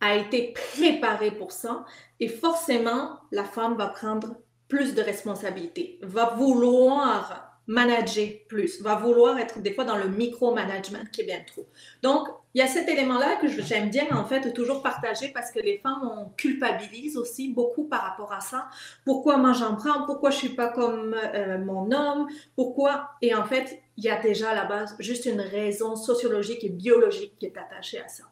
a 0.00 0.16
été 0.16 0.54
préparé 0.54 1.30
pour 1.30 1.52
ça. 1.52 1.84
Et 2.18 2.28
forcément, 2.28 3.18
la 3.30 3.44
femme 3.44 3.76
va 3.76 3.88
prendre 3.88 4.36
plus 4.68 4.94
de 4.94 5.02
responsabilités, 5.02 5.98
va 6.00 6.30
vouloir 6.30 7.51
manager 7.66 8.28
plus, 8.48 8.80
va 8.82 8.96
vouloir 8.96 9.38
être 9.38 9.60
des 9.60 9.72
fois 9.72 9.84
dans 9.84 9.96
le 9.96 10.08
micro-management 10.08 11.10
qui 11.10 11.22
est 11.22 11.24
bien 11.24 11.42
trop. 11.46 11.66
Donc, 12.02 12.28
il 12.54 12.58
y 12.58 12.62
a 12.62 12.66
cet 12.66 12.88
élément-là 12.88 13.36
que 13.36 13.48
j'aime 13.48 13.88
bien 13.88 14.06
en 14.12 14.24
fait 14.24 14.52
toujours 14.52 14.82
partager 14.82 15.28
parce 15.28 15.50
que 15.50 15.60
les 15.60 15.78
femmes 15.78 16.02
on 16.02 16.28
culpabilise 16.36 17.16
aussi 17.16 17.52
beaucoup 17.52 17.84
par 17.84 18.02
rapport 18.02 18.32
à 18.32 18.40
ça. 18.40 18.68
Pourquoi 19.04 19.38
moi 19.38 19.52
j'en 19.52 19.76
prends? 19.76 20.04
Pourquoi 20.04 20.30
je 20.30 20.36
suis 20.36 20.50
pas 20.50 20.68
comme 20.68 21.14
euh, 21.14 21.58
mon 21.58 21.90
homme? 21.92 22.28
Pourquoi? 22.56 23.10
Et 23.22 23.34
en 23.34 23.44
fait, 23.44 23.82
il 23.96 24.04
y 24.04 24.10
a 24.10 24.20
déjà 24.20 24.50
à 24.50 24.54
la 24.54 24.64
base 24.64 24.96
juste 24.98 25.24
une 25.26 25.40
raison 25.40 25.96
sociologique 25.96 26.64
et 26.64 26.68
biologique 26.68 27.38
qui 27.38 27.46
est 27.46 27.56
attachée 27.56 28.00
à 28.00 28.08
ça. 28.08 28.24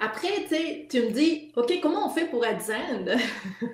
Après, 0.00 0.46
tu 0.88 1.02
me 1.02 1.10
dis, 1.10 1.52
OK, 1.56 1.72
comment 1.82 2.06
on 2.06 2.10
fait 2.10 2.26
pour 2.26 2.44
être 2.44 2.60
zen? 2.62 3.18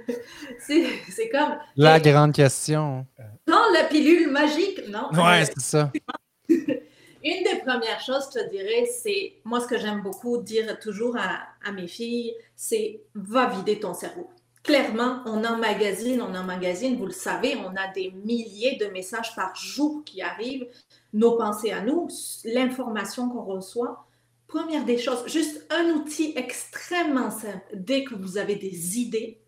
c'est 0.58 1.28
comme. 1.30 1.56
La 1.76 2.00
grande 2.00 2.32
question. 2.32 3.06
Non, 3.46 3.62
la 3.74 3.84
pilule 3.84 4.30
magique, 4.30 4.88
non. 4.88 5.10
Ouais, 5.12 5.44
c'est 5.44 5.60
ça. 5.60 5.92
Une 6.48 7.42
des 7.42 7.60
premières 7.64 8.00
choses, 8.00 8.28
je 8.32 8.40
te 8.40 8.50
dirais, 8.50 8.86
c'est, 8.86 9.34
moi, 9.44 9.60
ce 9.60 9.66
que 9.66 9.78
j'aime 9.78 10.00
beaucoup 10.00 10.38
dire 10.38 10.78
toujours 10.78 11.16
à, 11.16 11.40
à 11.64 11.72
mes 11.72 11.88
filles, 11.88 12.34
c'est 12.54 13.00
va 13.14 13.48
vider 13.48 13.80
ton 13.80 13.94
cerveau. 13.94 14.30
Clairement, 14.62 15.22
on 15.26 15.44
emmagasine, 15.44 16.20
on 16.22 16.34
emmagasine, 16.34 16.96
vous 16.96 17.06
le 17.06 17.12
savez, 17.12 17.56
on 17.56 17.70
a 17.76 17.92
des 17.94 18.10
milliers 18.10 18.76
de 18.76 18.86
messages 18.86 19.34
par 19.36 19.54
jour 19.54 20.02
qui 20.04 20.22
arrivent, 20.22 20.66
nos 21.12 21.36
pensées 21.36 21.72
à 21.72 21.80
nous, 21.80 22.08
l'information 22.44 23.28
qu'on 23.28 23.44
reçoit. 23.44 24.05
Première 24.48 24.84
des 24.84 24.98
choses, 24.98 25.26
juste 25.26 25.66
un 25.70 25.90
outil 25.90 26.32
extrêmement 26.36 27.30
simple. 27.30 27.66
Dès 27.74 28.04
que 28.04 28.14
vous 28.14 28.38
avez 28.38 28.54
des 28.54 28.98
idées, 28.98 29.40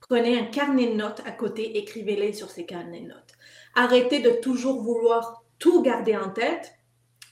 prenez 0.00 0.38
un 0.38 0.44
carnet 0.44 0.88
de 0.88 0.94
notes 0.94 1.22
à 1.24 1.32
côté, 1.32 1.78
écrivez-les 1.78 2.34
sur 2.34 2.50
ces 2.50 2.66
carnets 2.66 3.00
de 3.00 3.08
notes. 3.08 3.32
Arrêtez 3.74 4.20
de 4.20 4.30
toujours 4.30 4.82
vouloir 4.82 5.42
tout 5.58 5.82
garder 5.82 6.16
en 6.16 6.28
tête, 6.30 6.74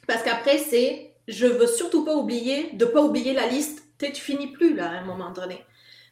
parce 0.06 0.22
qu'après, 0.22 0.58
c'est 0.58 1.14
je 1.28 1.46
veux 1.46 1.66
surtout 1.66 2.04
pas 2.04 2.16
oublier, 2.16 2.70
de 2.72 2.84
pas 2.84 3.02
oublier 3.02 3.32
la 3.32 3.46
liste. 3.46 3.84
Tu 3.98 4.12
finis 4.14 4.48
plus 4.48 4.74
là 4.74 4.88
à 4.88 4.94
un 4.94 5.04
moment 5.04 5.30
donné. 5.30 5.64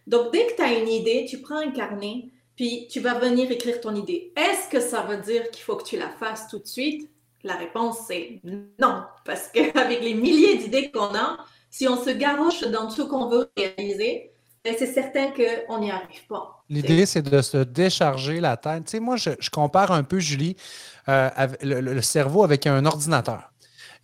Donc, 0.06 0.32
dès 0.32 0.46
que 0.46 0.56
tu 0.56 0.62
as 0.62 0.78
une 0.78 0.88
idée, 0.88 1.26
tu 1.28 1.40
prends 1.40 1.58
un 1.58 1.70
carnet, 1.70 2.28
puis 2.54 2.86
tu 2.90 3.00
vas 3.00 3.18
venir 3.18 3.50
écrire 3.50 3.80
ton 3.80 3.94
idée. 3.94 4.32
Est-ce 4.36 4.68
que 4.68 4.80
ça 4.80 5.02
veut 5.02 5.16
dire 5.16 5.50
qu'il 5.50 5.62
faut 5.62 5.76
que 5.76 5.84
tu 5.84 5.96
la 5.96 6.10
fasses 6.10 6.48
tout 6.48 6.58
de 6.58 6.66
suite? 6.66 7.10
La 7.44 7.54
réponse, 7.54 7.98
c'est 8.08 8.40
non, 8.44 9.02
parce 9.24 9.48
qu'avec 9.48 10.00
les 10.02 10.14
milliers 10.14 10.58
d'idées 10.58 10.90
qu'on 10.90 11.14
a, 11.14 11.38
si 11.70 11.86
on 11.86 12.02
se 12.02 12.10
garoche 12.10 12.62
dans 12.62 12.86
tout 12.86 12.94
ce 12.94 13.02
qu'on 13.02 13.28
veut 13.28 13.50
réaliser, 13.56 14.32
ben, 14.64 14.74
c'est 14.78 14.92
certain 14.92 15.30
qu'on 15.30 15.78
n'y 15.78 15.90
arrive 15.90 16.26
pas. 16.28 16.64
L'idée, 16.68 17.06
c'est 17.06 17.22
de 17.22 17.40
se 17.40 17.58
décharger 17.58 18.40
la 18.40 18.56
tête. 18.56 18.84
Tu 18.84 18.90
sais, 18.92 19.00
moi, 19.00 19.16
je, 19.16 19.30
compare 19.50 19.92
un 19.92 20.02
peu, 20.02 20.18
Julie, 20.18 20.56
euh, 21.08 21.30
le, 21.62 22.02
cerveau 22.02 22.44
avec 22.44 22.66
un 22.66 22.84
ordinateur. 22.84 23.52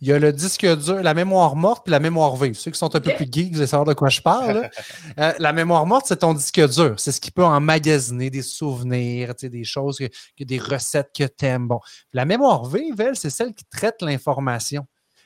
Il 0.01 0.07
y 0.07 0.11
a 0.11 0.19
le 0.19 0.33
disque 0.33 0.65
dur, 0.65 1.01
la 1.01 1.13
mémoire 1.13 1.55
morte 1.55 1.85
puis 1.85 1.91
la 1.91 1.99
mémoire 1.99 2.35
vive. 2.35 2.55
Ceux 2.55 2.71
qui 2.71 2.77
sont 2.77 2.95
un 2.95 2.99
peu 2.99 3.13
plus 3.15 3.27
geeks, 3.31 3.53
vous 3.53 3.59
allez 3.59 3.67
savoir 3.67 3.87
de 3.87 3.93
quoi 3.93 4.09
je 4.09 4.21
parle. 4.21 4.69
Euh, 5.17 5.31
la 5.39 5.53
mémoire 5.53 5.85
morte, 5.85 6.05
c'est 6.07 6.17
ton 6.17 6.33
disque 6.33 6.59
dur. 6.67 6.95
C'est 6.97 7.11
ce 7.11 7.21
qui 7.21 7.31
peut 7.31 7.43
emmagasiner 7.43 8.29
des 8.29 8.41
souvenirs, 8.41 9.33
des 9.41 9.63
choses, 9.63 9.97
que, 9.97 10.43
des 10.43 10.59
recettes 10.59 11.11
que 11.15 11.23
tu 11.23 11.45
aimes. 11.45 11.67
Bon. 11.67 11.79
La 12.11 12.25
mémoire 12.25 12.65
vive, 12.65 12.99
elle, 12.99 13.15
c'est 13.15 13.29
celle 13.29 13.53
qui 13.53 13.63
traite 13.65 14.01
l'information. 14.01 14.85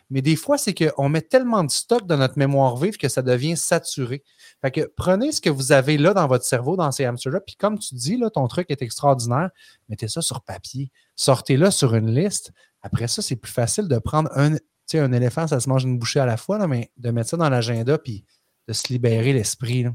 Mais 0.10 0.22
des 0.22 0.36
fois, 0.36 0.58
c'est 0.58 0.74
qu'on 0.74 1.08
met 1.08 1.22
tellement 1.22 1.64
de 1.64 1.70
stock 1.70 2.08
dans 2.08 2.18
notre 2.18 2.38
mémoire 2.38 2.76
vive 2.78 2.98
que 2.98 3.10
ça 3.10 3.22
devient 3.22 3.56
saturé. 3.56 4.24
Fait 4.62 4.72
que 4.72 4.92
prenez 4.96 5.32
ce 5.32 5.40
que 5.40 5.50
vous 5.50 5.72
avez 5.72 5.98
là 5.98 6.14
dans 6.14 6.28
votre 6.28 6.46
cerveau, 6.46 6.76
dans 6.76 6.92
ces 6.92 7.06
hamsters-là, 7.06 7.42
puis 7.42 7.56
comme 7.56 7.78
tu 7.78 7.94
dis, 7.96 8.18
là, 8.18 8.30
ton 8.30 8.48
truc 8.48 8.70
est 8.70 8.82
extraordinaire, 8.82 9.50
mettez 9.88 10.08
ça 10.08 10.22
sur 10.22 10.42
papier, 10.42 10.92
sortez-le 11.16 11.70
sur 11.70 11.94
une 11.94 12.14
liste. 12.14 12.52
Après 12.82 13.08
ça, 13.08 13.22
c'est 13.22 13.36
plus 13.36 13.52
facile 13.52 13.88
de 13.88 13.98
prendre 13.98 14.30
un, 14.36 14.56
un 14.94 15.12
éléphant, 15.12 15.48
ça 15.48 15.60
se 15.60 15.70
mange 15.70 15.84
une 15.84 15.98
bouchée 15.98 16.20
à 16.20 16.26
la 16.26 16.38
fois, 16.38 16.58
là, 16.58 16.68
mais 16.68 16.92
de 16.98 17.12
mettre 17.12 17.30
ça 17.30 17.38
dans 17.38 17.50
l'agenda 17.50 17.98
puis 17.98 18.26
de 18.68 18.74
se 18.74 18.92
libérer 18.92 19.34
l'esprit. 19.34 19.86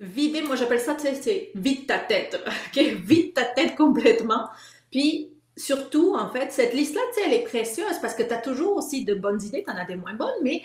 Vider, 0.00 0.42
moi 0.42 0.56
j'appelle 0.56 0.80
ça, 0.80 0.96
c'est 0.98 1.52
vide 1.54 1.86
ta 1.86 1.98
tête. 1.98 2.40
OK? 2.76 2.82
Vide 3.04 3.34
ta 3.34 3.44
tête 3.44 3.76
complètement. 3.76 4.48
Puis 4.90 5.30
surtout, 5.56 6.14
en 6.16 6.28
fait, 6.30 6.52
cette 6.52 6.74
liste-là, 6.74 7.00
elle 7.24 7.32
est 7.32 7.44
précieuse 7.44 7.98
parce 8.02 8.14
que 8.14 8.22
tu 8.22 8.32
as 8.32 8.38
toujours 8.38 8.76
aussi 8.76 9.04
de 9.04 9.14
bonnes 9.14 9.42
idées, 9.42 9.64
tu 9.66 9.72
en 9.72 9.76
as 9.76 9.84
des 9.84 9.96
moins 9.96 10.14
bonnes, 10.14 10.42
mais 10.42 10.62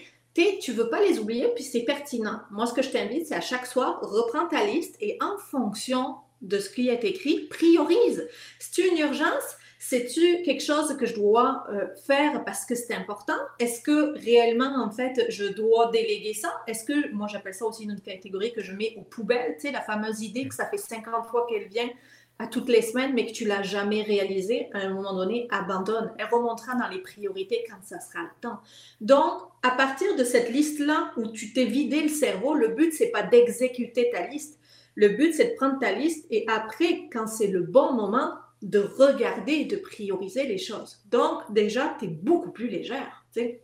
tu 0.61 0.72
veux 0.72 0.90
pas 0.90 1.02
les 1.02 1.20
oublier, 1.20 1.48
puis 1.56 1.64
c'est 1.64 1.84
pertinent. 1.84 2.41
Moi, 2.52 2.66
ce 2.66 2.74
que 2.74 2.82
je 2.82 2.90
t'invite, 2.90 3.28
c'est 3.28 3.36
à 3.36 3.41
chaque 3.41 3.66
soir, 3.66 3.99
reprends 4.02 4.48
ta 4.48 4.64
liste 4.66 4.95
et 5.02 5.18
en 5.22 5.38
fonction 5.38 6.16
de 6.41 6.60
ce 6.60 6.70
qui 6.70 6.90
est 6.90 7.03
écrit, 7.03 7.48
priorise. 7.49 8.28
Si 8.60 8.72
tu 8.72 8.84
as 8.84 8.88
une 8.88 8.98
urgence, 8.98 9.57
c'est-tu 9.82 10.42
quelque 10.44 10.62
chose 10.62 10.96
que 10.98 11.06
je 11.06 11.16
dois 11.16 11.64
euh, 11.72 11.88
faire 12.06 12.44
parce 12.44 12.66
que 12.66 12.76
c'est 12.76 12.94
important? 12.94 13.38
Est-ce 13.60 13.82
que 13.82 14.14
réellement, 14.20 14.76
en 14.84 14.92
fait, 14.92 15.26
je 15.30 15.46
dois 15.46 15.90
déléguer 15.90 16.34
ça? 16.34 16.54
Est-ce 16.68 16.84
que, 16.84 17.12
moi 17.14 17.28
j'appelle 17.28 17.54
ça 17.54 17.66
aussi 17.66 17.86
une 17.86 18.00
catégorie 18.00 18.52
que 18.52 18.62
je 18.62 18.74
mets 18.74 18.94
aux 18.98 19.04
poubelles, 19.04 19.56
tu 19.56 19.68
sais, 19.68 19.72
la 19.72 19.82
fameuse 19.82 20.22
idée 20.22 20.50
que 20.50 20.54
ça 20.54 20.66
fait 20.66 20.78
50 20.78 21.28
fois 21.28 21.48
qu'elle 21.50 21.70
vient, 21.70 21.90
à 22.40 22.48
toutes 22.48 22.70
les 22.70 22.82
semaines, 22.82 23.14
mais 23.14 23.26
que 23.26 23.32
tu 23.32 23.46
l'as 23.46 23.64
jamais 23.64 24.02
réalisé, 24.02 24.70
à 24.74 24.80
un 24.80 24.94
moment 24.94 25.14
donné, 25.14 25.48
abandonne. 25.52 26.14
Elle 26.18 26.28
remontera 26.28 26.74
dans 26.76 26.88
les 26.88 27.00
priorités 27.00 27.66
quand 27.70 27.76
ça 27.84 28.00
sera 28.00 28.24
le 28.24 28.30
temps. 28.40 28.60
Donc, 29.02 29.42
à 29.62 29.72
partir 29.72 30.16
de 30.16 30.24
cette 30.24 30.50
liste-là 30.50 31.12
où 31.18 31.28
tu 31.28 31.52
t'es 31.52 31.66
vidé 31.66 32.02
le 32.02 32.08
cerveau, 32.08 32.54
le 32.54 32.70
but, 32.70 32.94
c'est 32.94 33.12
pas 33.12 33.24
d'exécuter 33.24 34.10
ta 34.14 34.26
liste. 34.28 34.58
Le 34.96 35.10
but, 35.10 35.34
c'est 35.34 35.52
de 35.52 35.56
prendre 35.56 35.80
ta 35.80 35.92
liste 35.92 36.26
et 36.32 36.46
après, 36.48 37.10
quand 37.12 37.28
c'est 37.28 37.48
le 37.48 37.62
bon 37.62 37.92
moment, 37.94 38.32
de 38.61 38.80
regarder 38.80 39.53
et 39.53 39.65
de 39.65 39.77
prioriser 39.77 40.45
les 40.45 40.57
choses. 40.57 41.02
Donc, 41.06 41.52
déjà, 41.52 41.95
tu 41.99 42.06
es 42.06 42.07
beaucoup 42.10 42.52
plus 42.52 42.68
légère. 42.68 43.26
Tu 43.34 43.41
sais. 43.41 43.64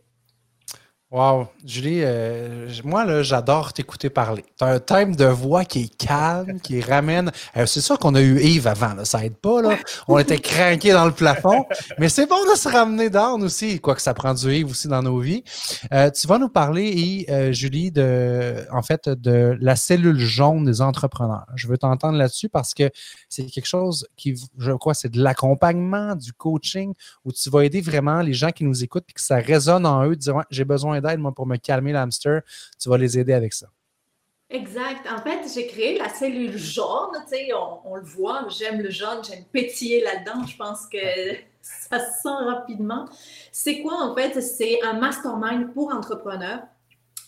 Wow, 1.12 1.46
Julie, 1.64 2.00
euh, 2.02 2.68
moi, 2.82 3.04
là, 3.04 3.22
j'adore 3.22 3.72
t'écouter 3.72 4.10
parler. 4.10 4.44
Tu 4.58 4.64
as 4.64 4.66
un 4.66 4.80
thème 4.80 5.14
de 5.14 5.26
voix 5.26 5.64
qui 5.64 5.82
est 5.82 5.96
calme, 5.96 6.58
qui 6.58 6.80
ramène. 6.82 7.30
Euh, 7.56 7.64
c'est 7.64 7.80
sûr 7.80 7.96
qu'on 8.00 8.16
a 8.16 8.20
eu 8.20 8.40
Yves 8.40 8.66
avant, 8.66 8.92
là, 8.92 9.04
ça 9.04 9.24
aide 9.24 9.36
pas, 9.36 9.62
là. 9.62 9.76
On 10.08 10.18
était 10.18 10.40
craqués 10.40 10.92
dans 10.92 11.04
le 11.04 11.12
plafond, 11.12 11.64
mais 11.98 12.08
c'est 12.08 12.26
bon 12.26 12.44
de 12.52 12.58
se 12.58 12.68
ramener 12.68 13.08
down 13.08 13.40
aussi, 13.44 13.78
quoique 13.78 14.02
ça 14.02 14.14
prend 14.14 14.34
du 14.34 14.52
Yves 14.52 14.68
aussi 14.68 14.88
dans 14.88 15.00
nos 15.00 15.20
vies. 15.20 15.44
Euh, 15.92 16.10
tu 16.10 16.26
vas 16.26 16.38
nous 16.38 16.48
parler, 16.48 17.24
Julie, 17.52 17.92
de, 17.92 18.66
en 18.72 18.82
fait, 18.82 19.08
de 19.08 19.56
la 19.60 19.76
cellule 19.76 20.18
jaune 20.18 20.64
des 20.64 20.80
entrepreneurs. 20.80 21.46
Je 21.54 21.68
veux 21.68 21.78
t'entendre 21.78 22.18
là-dessus 22.18 22.48
parce 22.48 22.74
que 22.74 22.90
c'est 23.28 23.46
quelque 23.46 23.68
chose 23.68 24.08
qui, 24.16 24.34
je 24.58 24.72
crois, 24.72 24.94
c'est 24.94 25.10
de 25.10 25.22
l'accompagnement, 25.22 26.16
du 26.16 26.32
coaching, 26.32 26.94
où 27.24 27.30
tu 27.30 27.48
vas 27.48 27.64
aider 27.64 27.80
vraiment 27.80 28.22
les 28.22 28.34
gens 28.34 28.50
qui 28.50 28.64
nous 28.64 28.82
écoutent 28.82 29.06
et 29.08 29.12
que 29.12 29.20
ça 29.20 29.36
résonne 29.36 29.86
en 29.86 30.04
eux, 30.04 30.16
de 30.16 30.20
dire, 30.20 30.42
j'ai 30.50 30.64
besoin 30.64 30.95
d'aide, 31.00 31.20
moi, 31.20 31.32
pour 31.32 31.46
me 31.46 31.56
calmer 31.56 31.92
l'hamster, 31.92 32.40
tu 32.80 32.88
vas 32.88 32.98
les 32.98 33.18
aider 33.18 33.32
avec 33.32 33.52
ça. 33.52 33.68
Exact. 34.48 35.06
En 35.10 35.20
fait, 35.22 35.40
j'ai 35.52 35.66
créé 35.66 35.98
la 35.98 36.08
cellule 36.08 36.56
jaune. 36.56 37.10
Tu 37.28 37.36
sais, 37.36 37.48
on, 37.52 37.96
le 37.96 38.04
voit, 38.04 38.46
j'aime 38.48 38.80
le 38.80 38.90
jaune, 38.90 39.24
j'aime 39.24 39.44
pétiller 39.50 40.02
là-dedans. 40.02 40.46
Je 40.46 40.56
pense 40.56 40.86
que 40.86 40.98
ça 41.62 41.98
se 41.98 42.22
sent 42.22 42.44
rapidement. 42.44 43.06
C'est 43.50 43.82
quoi, 43.82 44.00
en 44.00 44.14
fait? 44.14 44.40
C'est 44.40 44.82
un 44.82 44.94
mastermind 44.94 45.72
pour 45.72 45.92
entrepreneurs 45.92 46.62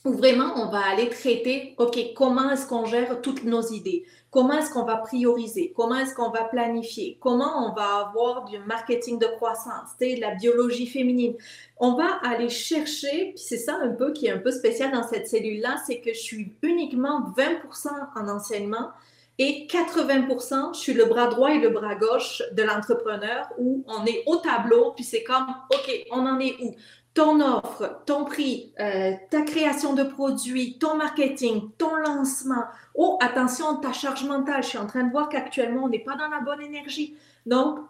où 0.04 0.12
vraiment 0.12 0.52
on 0.56 0.70
va 0.70 0.80
aller 0.86 1.08
traiter, 1.08 1.74
OK, 1.78 1.98
comment 2.14 2.50
est-ce 2.50 2.66
qu'on 2.66 2.86
gère 2.86 3.20
toutes 3.20 3.42
nos 3.42 3.62
idées? 3.62 4.04
Comment 4.30 4.58
est-ce 4.58 4.70
qu'on 4.70 4.84
va 4.84 4.96
prioriser? 4.96 5.72
Comment 5.74 5.96
est-ce 5.96 6.14
qu'on 6.14 6.30
va 6.30 6.44
planifier? 6.44 7.16
Comment 7.20 7.66
on 7.66 7.74
va 7.74 8.08
avoir 8.08 8.44
du 8.44 8.58
marketing 8.58 9.18
de 9.18 9.26
croissance, 9.26 9.96
de 10.00 10.20
la 10.20 10.34
biologie 10.34 10.86
féminine? 10.86 11.34
On 11.78 11.94
va 11.94 12.18
aller 12.22 12.50
chercher, 12.50 13.32
c'est 13.36 13.56
ça 13.56 13.78
un 13.80 13.88
peu 13.88 14.12
qui 14.12 14.26
est 14.26 14.30
un 14.30 14.38
peu 14.38 14.50
spécial 14.50 14.92
dans 14.92 15.06
cette 15.06 15.28
cellule-là, 15.28 15.76
c'est 15.86 16.00
que 16.00 16.12
je 16.12 16.18
suis 16.18 16.52
uniquement 16.62 17.32
20% 17.36 17.88
en 18.16 18.28
enseignement 18.28 18.90
et 19.38 19.66
80%, 19.68 20.74
je 20.74 20.80
suis 20.80 20.94
le 20.94 21.04
bras 21.04 21.28
droit 21.28 21.52
et 21.52 21.60
le 21.60 21.70
bras 21.70 21.94
gauche 21.94 22.42
de 22.52 22.62
l'entrepreneur 22.64 23.48
où 23.56 23.84
on 23.86 24.04
est 24.04 24.24
au 24.26 24.36
tableau, 24.36 24.92
puis 24.96 25.04
c'est 25.04 25.22
comme, 25.22 25.46
OK, 25.72 26.06
on 26.10 26.26
en 26.26 26.40
est 26.40 26.56
où? 26.60 26.74
Ton 27.18 27.40
offre, 27.40 28.00
ton 28.06 28.24
prix, 28.24 28.72
euh, 28.78 29.10
ta 29.28 29.42
création 29.42 29.92
de 29.92 30.04
produits, 30.04 30.78
ton 30.78 30.94
marketing, 30.94 31.70
ton 31.76 31.96
lancement. 31.96 32.62
Oh, 32.94 33.18
attention, 33.20 33.74
ta 33.74 33.92
charge 33.92 34.22
mentale. 34.22 34.62
Je 34.62 34.68
suis 34.68 34.78
en 34.78 34.86
train 34.86 35.02
de 35.02 35.10
voir 35.10 35.28
qu'actuellement, 35.28 35.86
on 35.86 35.88
n'est 35.88 35.98
pas 36.04 36.14
dans 36.14 36.28
la 36.28 36.38
bonne 36.38 36.60
énergie. 36.60 37.16
Donc, 37.44 37.80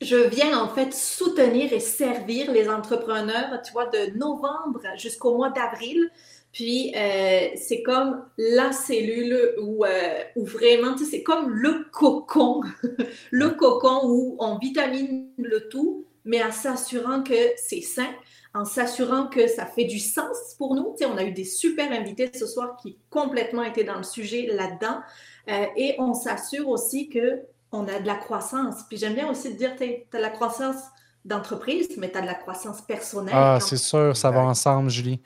je 0.00 0.14
viens 0.14 0.56
en 0.56 0.68
fait 0.68 0.94
soutenir 0.94 1.72
et 1.72 1.80
servir 1.80 2.52
les 2.52 2.68
entrepreneurs, 2.68 3.60
tu 3.64 3.72
vois, 3.72 3.86
de 3.86 4.16
novembre 4.16 4.82
jusqu'au 4.96 5.36
mois 5.36 5.50
d'avril. 5.50 6.08
Puis, 6.52 6.94
euh, 6.94 7.48
c'est 7.56 7.82
comme 7.82 8.24
la 8.38 8.70
cellule 8.70 9.56
où, 9.60 9.84
euh, 9.84 9.88
où 10.36 10.44
vraiment, 10.44 10.92
tu 10.94 11.04
sais, 11.04 11.10
c'est 11.10 11.22
comme 11.24 11.50
le 11.50 11.86
cocon, 11.90 12.60
le 13.32 13.48
cocon 13.50 14.02
où 14.04 14.36
on 14.38 14.56
vitamine 14.58 15.30
le 15.36 15.68
tout, 15.68 16.06
mais 16.24 16.44
en 16.44 16.52
s'assurant 16.52 17.24
que 17.24 17.34
c'est 17.56 17.80
sain 17.80 18.06
en 18.54 18.64
s'assurant 18.64 19.26
que 19.26 19.48
ça 19.48 19.66
fait 19.66 19.84
du 19.84 19.98
sens 19.98 20.54
pour 20.58 20.74
nous. 20.74 20.94
Tu 20.96 21.04
sais, 21.04 21.10
on 21.10 21.16
a 21.16 21.24
eu 21.24 21.32
des 21.32 21.44
super 21.44 21.90
invités 21.90 22.30
ce 22.34 22.46
soir 22.46 22.76
qui 22.76 22.98
complètement 23.08 23.62
étaient 23.62 23.84
dans 23.84 23.96
le 23.96 24.02
sujet 24.02 24.46
là-dedans. 24.46 25.00
Euh, 25.48 25.66
et 25.76 25.96
on 25.98 26.12
s'assure 26.14 26.68
aussi 26.68 27.08
qu'on 27.08 27.88
a 27.88 27.98
de 27.98 28.06
la 28.06 28.16
croissance. 28.16 28.82
Puis 28.88 28.98
j'aime 28.98 29.14
bien 29.14 29.30
aussi 29.30 29.54
dire, 29.54 29.74
tu 29.76 29.84
as 29.84 30.16
de 30.16 30.22
la 30.22 30.30
croissance 30.30 30.76
d'entreprise, 31.24 31.88
mais 31.96 32.10
tu 32.10 32.18
as 32.18 32.20
de 32.20 32.26
la 32.26 32.34
croissance 32.34 32.82
personnelle. 32.82 33.34
Ah, 33.36 33.58
c'est 33.60 33.76
sûr, 33.76 34.16
ça 34.16 34.30
va 34.30 34.40
ensemble, 34.40 34.90
Julie. 34.90 35.20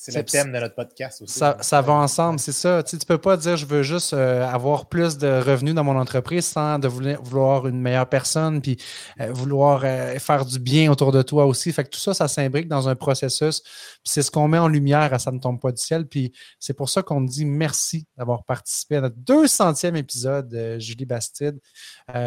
C'est 0.00 0.14
le 0.14 0.24
thème 0.24 0.52
de 0.52 0.60
notre 0.60 0.76
podcast 0.76 1.22
aussi. 1.22 1.40
Ça, 1.40 1.82
va 1.82 1.92
ensemble, 1.92 2.38
c'est 2.38 2.52
ça. 2.52 2.84
Tu 2.84 2.94
ne 2.94 3.00
peux 3.00 3.18
pas 3.18 3.36
dire 3.36 3.56
je 3.56 3.66
veux 3.66 3.82
juste 3.82 4.12
euh, 4.12 4.46
avoir 4.46 4.86
plus 4.86 5.18
de 5.18 5.26
revenus 5.26 5.74
dans 5.74 5.82
mon 5.82 5.98
entreprise 5.98 6.46
sans 6.46 6.78
de 6.78 6.86
vouloir 6.86 7.66
une 7.66 7.80
meilleure 7.80 8.08
personne, 8.08 8.62
puis 8.62 8.76
euh, 9.20 9.32
vouloir 9.32 9.80
euh, 9.82 10.16
faire 10.20 10.44
du 10.44 10.60
bien 10.60 10.88
autour 10.92 11.10
de 11.10 11.20
toi 11.22 11.46
aussi. 11.46 11.72
Fait 11.72 11.82
que 11.82 11.88
tout 11.88 11.98
ça, 11.98 12.14
ça 12.14 12.28
s'imbrique 12.28 12.68
dans 12.68 12.88
un 12.88 12.94
processus. 12.94 13.60
C'est 14.04 14.22
ce 14.22 14.30
qu'on 14.30 14.46
met 14.46 14.58
en 14.58 14.68
lumière 14.68 15.12
à 15.12 15.18
Ça 15.18 15.32
ne 15.32 15.40
tombe 15.40 15.60
pas 15.60 15.72
du 15.72 15.82
ciel. 15.82 16.06
Puis 16.06 16.32
c'est 16.60 16.74
pour 16.74 16.88
ça 16.88 17.02
qu'on 17.02 17.20
dit 17.20 17.44
merci 17.44 18.06
d'avoir 18.16 18.44
participé 18.44 18.96
à 18.96 19.00
notre 19.00 19.16
200e 19.16 19.96
épisode, 19.96 20.76
Julie 20.78 21.06
Bastide. 21.06 21.58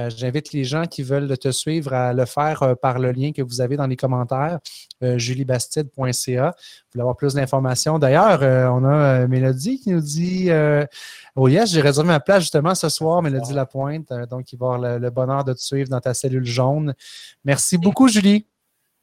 J'invite 0.09 0.51
les 0.51 0.65
gens 0.65 0.87
qui 0.87 1.03
veulent 1.03 1.37
te 1.37 1.51
suivre 1.51 1.93
à 1.93 2.11
le 2.11 2.25
faire 2.25 2.75
par 2.81 2.99
le 2.99 3.13
lien 3.13 3.31
que 3.31 3.41
vous 3.41 3.61
avez 3.61 3.77
dans 3.77 3.87
les 3.87 3.95
commentaires, 3.95 4.59
juliebastide.ca. 5.01 6.47
Vous 6.51 6.91
voulez 6.93 7.01
avoir 7.01 7.15
plus 7.15 7.33
d'informations 7.35 7.60
D'ailleurs, 7.99 8.43
euh, 8.43 8.67
on 8.67 8.83
a 8.83 9.21
euh, 9.21 9.27
Mélodie 9.27 9.79
qui 9.79 9.91
nous 9.91 10.01
dit 10.01 10.49
euh, 10.49 10.85
Oh 11.35 11.47
yes, 11.47 11.71
j'ai 11.71 11.81
réservé 11.81 12.07
ma 12.07 12.19
place 12.19 12.41
justement 12.41 12.75
ce 12.75 12.89
soir, 12.89 13.21
Mélodie 13.21 13.53
Lapointe. 13.53 14.11
donc, 14.29 14.51
il 14.51 14.59
va 14.59 14.73
avoir 14.73 14.99
le, 14.99 15.09
bonheur 15.09 15.43
de 15.43 15.53
te 15.53 15.61
suivre 15.61 15.89
dans 15.89 15.99
ta 15.99 16.13
cellule 16.13 16.45
jaune. 16.45 16.93
Merci 17.45 17.77
beaucoup, 17.77 18.07
Julie. 18.07 18.45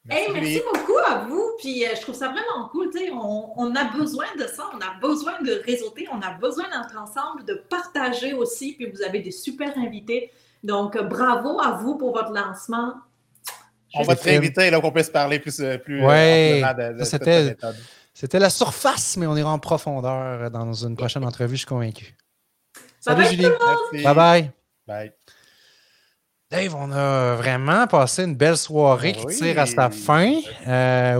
Merci, 0.05 0.61
beaucoup 0.73 0.97
à 1.07 1.25
vous. 1.27 1.43
Puis 1.59 1.83
je 1.95 2.01
trouve 2.01 2.15
ça 2.15 2.27
vraiment 2.27 2.69
cool. 2.69 2.89
On, 3.13 3.51
on, 3.57 3.75
a 3.75 3.85
besoin 3.85 4.25
de 4.37 4.45
ça. 4.45 4.63
On 4.73 4.77
a 4.77 4.99
besoin 5.01 5.41
de 5.41 5.61
réseauter. 5.65 6.07
On 6.11 6.21
a 6.21 6.31
besoin 6.31 6.65
d'être 6.65 6.97
ensemble, 6.97 7.45
de 7.45 7.61
partager 7.69 8.33
aussi. 8.33 8.73
Puis 8.73 8.89
vous 8.89 9.01
avez 9.01 9.19
des 9.19 9.31
super 9.31 9.77
invités. 9.77 10.31
Donc, 10.63 10.97
bravo 10.97 11.59
à 11.59 11.71
vous 11.71 11.97
pour 11.97 12.13
votre 12.13 12.31
lancement. 12.31 12.93
On 13.95 14.03
va 14.03 14.15
te 14.15 14.23
réinviter 14.23 14.69
là 14.69 14.79
qu'on 14.79 14.91
puisse 14.91 15.09
parler 15.09 15.39
plus, 15.39 15.61
plus 15.83 16.05
ouais, 16.05 16.61
de, 16.77 16.99
de 16.99 17.03
cette 17.03 17.25
méthode. 17.25 17.75
C'était 18.19 18.39
la 18.39 18.49
surface, 18.49 19.15
mais 19.15 19.27
on 19.27 19.37
ira 19.37 19.49
en 19.49 19.59
profondeur 19.59 20.51
dans 20.51 20.73
une 20.73 20.97
prochaine 20.97 21.23
entrevue, 21.23 21.55
je 21.55 21.59
suis 21.59 21.65
convaincu. 21.65 22.17
Salut 22.99 23.25
Julie. 23.27 23.47
Bye 23.93 24.13
bye. 24.13 24.51
Bye. 24.85 25.13
Dave, 26.51 26.75
on 26.75 26.91
a 26.91 27.35
vraiment 27.35 27.87
passé 27.87 28.25
une 28.25 28.35
belle 28.35 28.57
soirée 28.57 29.13
qui 29.13 29.25
tire 29.27 29.57
à 29.59 29.65
sa 29.65 29.89
fin. 29.89 30.33
Euh, 30.67 31.15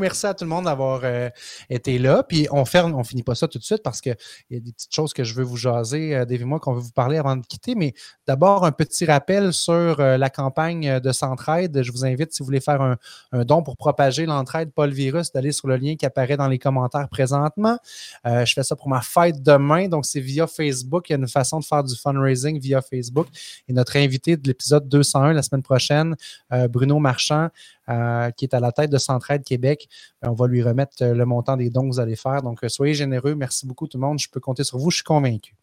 Merci 0.00 0.26
à 0.26 0.34
tout 0.34 0.44
le 0.44 0.50
monde 0.50 0.64
d'avoir 0.64 1.02
euh, 1.04 1.28
été 1.68 1.98
là. 1.98 2.22
Puis 2.22 2.48
on 2.50 2.64
ferme, 2.64 2.94
on 2.94 3.04
finit 3.04 3.22
pas 3.22 3.34
ça 3.34 3.46
tout 3.46 3.58
de 3.58 3.64
suite 3.64 3.82
parce 3.82 4.00
qu'il 4.00 4.16
y 4.50 4.56
a 4.56 4.60
des 4.60 4.72
petites 4.72 4.94
choses 4.94 5.12
que 5.12 5.24
je 5.24 5.34
veux 5.34 5.44
vous 5.44 5.56
jaser, 5.56 6.16
euh, 6.16 6.24
et 6.28 6.44
moi, 6.44 6.58
qu'on 6.58 6.72
veut 6.72 6.80
vous 6.80 6.92
parler 6.92 7.18
avant 7.18 7.36
de 7.36 7.44
quitter. 7.46 7.74
Mais 7.74 7.92
d'abord, 8.26 8.64
un 8.64 8.72
petit 8.72 9.04
rappel 9.04 9.52
sur 9.52 10.00
euh, 10.00 10.16
la 10.16 10.30
campagne 10.30 11.00
de 11.00 11.12
Centraide. 11.12 11.82
Je 11.82 11.92
vous 11.92 12.04
invite, 12.04 12.32
si 12.32 12.40
vous 12.40 12.46
voulez 12.46 12.60
faire 12.60 12.80
un, 12.80 12.96
don 13.44 13.62
pour 13.62 13.76
propager 13.76 14.26
l'entraide, 14.26 14.72
pas 14.72 14.86
le 14.86 14.92
virus, 14.92 15.32
d'aller 15.32 15.52
sur 15.52 15.68
le 15.68 15.76
lien 15.76 15.96
qui 15.96 16.06
apparaît 16.06 16.36
dans 16.36 16.48
les 16.48 16.58
commentaires 16.58 17.08
présentement. 17.08 17.78
je 18.24 18.52
fais 18.52 18.62
ça 18.62 18.76
pour 18.76 18.88
ma 18.88 19.00
fête 19.00 19.42
demain. 19.42 19.88
Donc, 19.88 20.06
c'est 20.06 20.20
via 20.20 20.46
Facebook. 20.46 21.08
Il 21.08 21.12
y 21.12 21.16
a 21.16 21.18
une 21.18 21.28
façon 21.28 21.60
de 21.60 21.64
faire 21.64 21.84
du 21.84 21.94
fundraising 21.94 22.58
via 22.58 22.80
Facebook. 22.80 23.26
Et 23.68 23.72
notre 23.72 23.96
invité 23.96 24.36
de 24.36 24.46
l'épisode 24.46 24.88
201 24.88 25.32
la 25.32 25.42
semaine 25.42 25.62
prochaine, 25.62 26.16
euh, 26.52 26.68
Bruno 26.68 26.98
Marchand, 26.98 27.48
euh, 27.88 28.30
qui 28.30 28.44
est 28.44 28.54
à 28.54 28.60
la 28.60 28.72
tête 28.72 28.90
de 28.90 28.98
Centraide 28.98 29.42
Québec, 29.42 29.88
euh, 29.88 29.89
on 30.22 30.32
va 30.32 30.46
lui 30.46 30.62
remettre 30.62 31.04
le 31.04 31.24
montant 31.24 31.56
des 31.56 31.70
dons 31.70 31.82
que 31.82 31.94
vous 31.94 32.00
allez 32.00 32.16
faire. 32.16 32.42
Donc, 32.42 32.60
soyez 32.68 32.94
généreux. 32.94 33.34
Merci 33.34 33.66
beaucoup 33.66 33.86
tout 33.86 33.98
le 33.98 34.06
monde. 34.06 34.18
Je 34.18 34.28
peux 34.28 34.40
compter 34.40 34.64
sur 34.64 34.78
vous. 34.78 34.90
Je 34.90 34.96
suis 34.96 35.04
convaincu. 35.04 35.54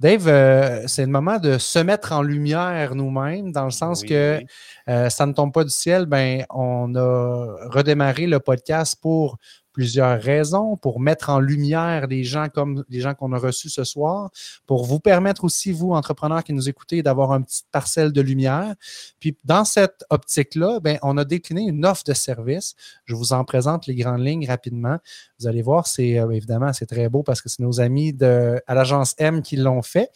Dave, 0.00 0.24
c'est 0.86 1.04
le 1.04 1.10
moment 1.10 1.38
de 1.38 1.58
se 1.58 1.78
mettre 1.78 2.12
en 2.12 2.22
lumière 2.22 2.94
nous-mêmes, 2.94 3.52
dans 3.52 3.64
le 3.64 3.70
sens 3.70 4.02
que 4.02 4.40
ça 4.86 5.26
ne 5.26 5.32
tombe 5.32 5.52
pas 5.52 5.64
du 5.64 5.70
ciel. 5.70 6.06
Ben, 6.06 6.44
on 6.50 6.94
a 6.94 7.68
redémarré 7.68 8.26
le 8.26 8.40
podcast 8.40 8.96
pour 9.00 9.38
plusieurs 9.72 10.20
raisons, 10.20 10.76
pour 10.76 11.00
mettre 11.00 11.30
en 11.30 11.40
lumière 11.40 12.06
les 12.06 12.24
gens 12.24 12.48
comme 12.48 12.84
les 12.88 13.00
gens 13.00 13.14
qu'on 13.14 13.32
a 13.32 13.38
reçus 13.38 13.70
ce 13.70 13.84
soir, 13.84 14.30
pour 14.66 14.84
vous 14.84 15.00
permettre 15.00 15.44
aussi, 15.44 15.72
vous, 15.72 15.92
entrepreneurs 15.92 16.44
qui 16.44 16.52
nous 16.52 16.68
écoutez, 16.68 17.02
d'avoir 17.02 17.32
une 17.32 17.44
petite 17.44 17.66
parcelle 17.70 18.12
de 18.12 18.20
lumière. 18.20 18.74
Puis 19.18 19.36
dans 19.44 19.64
cette 19.64 20.04
optique-là, 20.10 20.80
ben, 20.80 20.98
on 21.02 21.16
a 21.16 21.24
décliné 21.24 21.62
une 21.62 21.84
offre 21.84 22.04
de 22.04 22.14
service. 22.14 22.74
Je 23.04 23.14
vous 23.14 23.32
en 23.32 23.44
présente 23.44 23.86
les 23.86 23.94
grandes 23.94 24.24
lignes 24.24 24.46
rapidement. 24.46 24.98
Vous 25.38 25.46
allez 25.46 25.62
voir, 25.62 25.86
c'est 25.86 26.18
euh, 26.18 26.30
évidemment, 26.30 26.72
c'est 26.72 26.86
très 26.86 27.08
beau 27.08 27.22
parce 27.22 27.40
que 27.40 27.48
c'est 27.48 27.62
nos 27.62 27.80
amis 27.80 28.12
de, 28.12 28.60
à 28.66 28.74
l'agence 28.74 29.14
M 29.18 29.42
qui 29.42 29.56
l'ont 29.56 29.82
fait. 29.82 30.10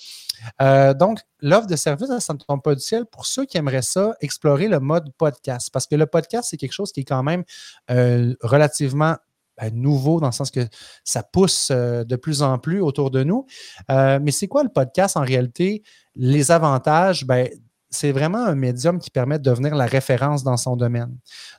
Euh, 0.61 0.95
donc, 0.95 1.21
l'offre 1.41 1.67
de 1.67 1.77
service, 1.77 2.09
ça 2.19 2.35
ne 2.35 2.39
tombe 2.39 2.63
pas 2.63 2.75
du 2.75 2.81
ciel 2.81 3.07
pour 3.07 3.27
ceux 3.27 3.45
qui 3.45 3.57
aimeraient 3.59 3.83
ça, 3.83 4.15
explorer 4.21 4.69
le 4.69 4.81
mode 4.81 5.13
podcast. 5.17 5.71
Parce 5.73 5.87
que 5.87 5.97
le 5.97 6.07
podcast, 6.07 6.49
c'est 6.51 6.57
quelque 6.57 6.73
chose 6.73 6.93
qui 6.93 7.01
est 7.01 7.05
quand 7.05 7.23
même 7.23 7.45
euh, 7.91 8.35
relativement 8.43 9.17
ben, 9.59 9.75
nouveau 9.75 10.21
dans 10.21 10.27
le 10.27 10.33
sens 10.33 10.51
que 10.51 10.67
ça 11.05 11.23
pousse 11.23 11.71
de 11.71 12.17
plus 12.17 12.43
en 12.43 12.59
plus 12.59 12.81
autour 12.81 13.11
de 13.11 13.25
nous. 13.25 13.47
mais 13.89 14.31
c'est 14.31 14.49
quoi 14.49 14.63
le 14.63 14.69
podcast 14.69 15.17
en 15.17 15.23
réalité? 15.23 15.83
Les 16.15 16.51
avantages, 16.51 17.25
ben, 17.27 17.49
c'est 17.91 18.13
vraiment 18.13 18.45
un 18.45 18.55
médium 18.55 18.99
qui 18.99 19.11
permet 19.11 19.39
de 19.39 19.45
devenir 19.45 19.75
la 19.75 19.87
référence 19.87 20.43
dans 20.43 20.57
son 20.57 20.77
domaine, 20.77 21.17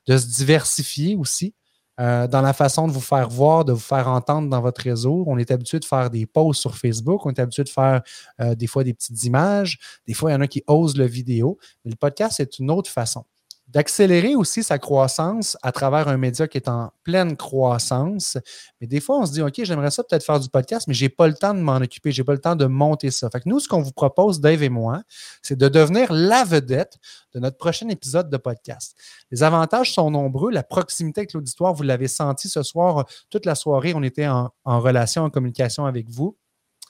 de 0.07 0.17
se 0.17 0.27
diversifier 0.27 1.15
aussi. 1.15 1.53
Euh, 1.99 2.27
dans 2.27 2.41
la 2.41 2.53
façon 2.53 2.87
de 2.87 2.91
vous 2.91 3.01
faire 3.01 3.27
voir, 3.27 3.65
de 3.65 3.73
vous 3.73 3.79
faire 3.79 4.07
entendre 4.07 4.49
dans 4.49 4.61
votre 4.61 4.81
réseau. 4.81 5.23
On 5.25 5.39
est 5.39 5.49
habitué 5.49 5.79
de 5.79 5.85
faire 5.85 6.11
des 6.11 6.27
posts 6.27 6.61
sur 6.61 6.77
Facebook, 6.77 7.25
on 7.25 7.31
est 7.31 7.39
habitué 7.39 7.63
de 7.63 7.69
faire 7.69 8.03
euh, 8.39 8.53
des 8.53 8.67
fois 8.67 8.83
des 8.83 8.93
petites 8.93 9.23
images, 9.23 9.79
des 10.05 10.13
fois 10.13 10.29
il 10.29 10.33
y 10.33 10.37
en 10.37 10.41
a 10.41 10.47
qui 10.47 10.63
osent 10.67 10.95
le 10.95 11.07
vidéo, 11.07 11.57
mais 11.83 11.89
le 11.89 11.97
podcast, 11.97 12.35
c'est 12.37 12.59
une 12.59 12.69
autre 12.69 12.91
façon 12.91 13.25
d'accélérer 13.67 14.35
aussi 14.35 14.63
sa 14.63 14.79
croissance 14.79 15.57
à 15.61 15.71
travers 15.71 16.07
un 16.07 16.17
média 16.17 16.47
qui 16.47 16.57
est 16.57 16.69
en 16.69 16.91
pleine 17.03 17.35
croissance. 17.35 18.37
Mais 18.79 18.87
des 18.87 19.01
fois, 19.01 19.19
on 19.19 19.25
se 19.25 19.33
dit, 19.33 19.41
OK, 19.41 19.53
j'aimerais 19.63 19.91
ça 19.91 20.03
peut-être 20.03 20.23
faire 20.23 20.39
du 20.39 20.49
podcast, 20.49 20.87
mais 20.87 20.93
je 20.93 21.03
n'ai 21.03 21.09
pas 21.09 21.27
le 21.27 21.33
temps 21.33 21.53
de 21.53 21.59
m'en 21.59 21.75
occuper, 21.75 22.11
je 22.11 22.21
n'ai 22.21 22.25
pas 22.25 22.31
le 22.31 22.39
temps 22.39 22.55
de 22.55 22.65
monter 22.65 23.11
ça. 23.11 23.29
Fait 23.29 23.41
que 23.41 23.49
nous, 23.49 23.59
ce 23.59 23.67
qu'on 23.67 23.81
vous 23.81 23.91
propose, 23.91 24.39
Dave 24.39 24.63
et 24.63 24.69
moi, 24.69 25.01
c'est 25.41 25.57
de 25.57 25.67
devenir 25.67 26.13
la 26.13 26.45
vedette 26.45 26.97
de 27.33 27.39
notre 27.39 27.57
prochain 27.57 27.89
épisode 27.89 28.29
de 28.29 28.37
podcast. 28.37 28.95
Les 29.31 29.43
avantages 29.43 29.93
sont 29.93 30.09
nombreux. 30.11 30.51
La 30.51 30.63
proximité 30.63 31.21
avec 31.21 31.33
l'auditoire, 31.33 31.73
vous 31.73 31.83
l'avez 31.83 32.07
senti 32.07 32.47
ce 32.47 32.63
soir, 32.63 33.05
toute 33.29 33.45
la 33.45 33.55
soirée, 33.55 33.93
on 33.93 34.03
était 34.03 34.27
en, 34.27 34.49
en 34.63 34.79
relation, 34.79 35.23
en 35.23 35.29
communication 35.29 35.85
avec 35.85 36.09
vous 36.09 36.37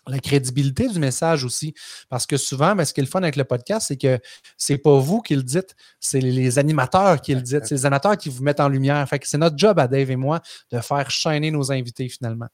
la 0.08 0.20
crédibilité 0.20 0.88
du 0.88 1.00
message 1.00 1.44
aussi. 1.44 1.74
Parce 2.10 2.26
que 2.26 2.38
souvent, 2.38 2.76
ben, 2.76 2.86
ce 2.86 2.94
qui 2.94 3.00
est 3.00 3.04
le 3.04 3.10
fun 3.10 3.22
avec 3.24 3.36
le 3.36 3.44
podcast, 3.44 3.88
c'est 3.88 3.98
que 3.98 4.20
c'est 4.58 4.78
pas 4.78 4.98
vous 5.00 5.22
qui 5.22 5.36
le 5.36 5.44
dites, 5.44 5.76
c'est 6.00 6.20
les 6.20 6.60
animateurs 6.60 7.22
qui 7.22 7.36
le 7.36 7.42
dites. 7.42 7.66
C'est 7.66 7.76
les 7.76 7.86
animateurs 7.86 8.18
qui 8.18 8.30
vous 8.30 8.44
mettent 8.44 8.60
en 8.60 8.70
lumière. 8.70 9.08
Fait 9.08 9.20
que 9.20 9.28
c'est 9.28 9.38
notre 9.38 9.58
job 9.58 9.80
à 9.80 9.88
Dave 9.88 10.12
et 10.12 10.16
moi 10.16 10.42
de 10.72 10.80
faire 10.80 11.10
chaîner 11.10 11.52
nos 11.52 11.72
invités 11.72 12.10
finalement. 12.10 12.48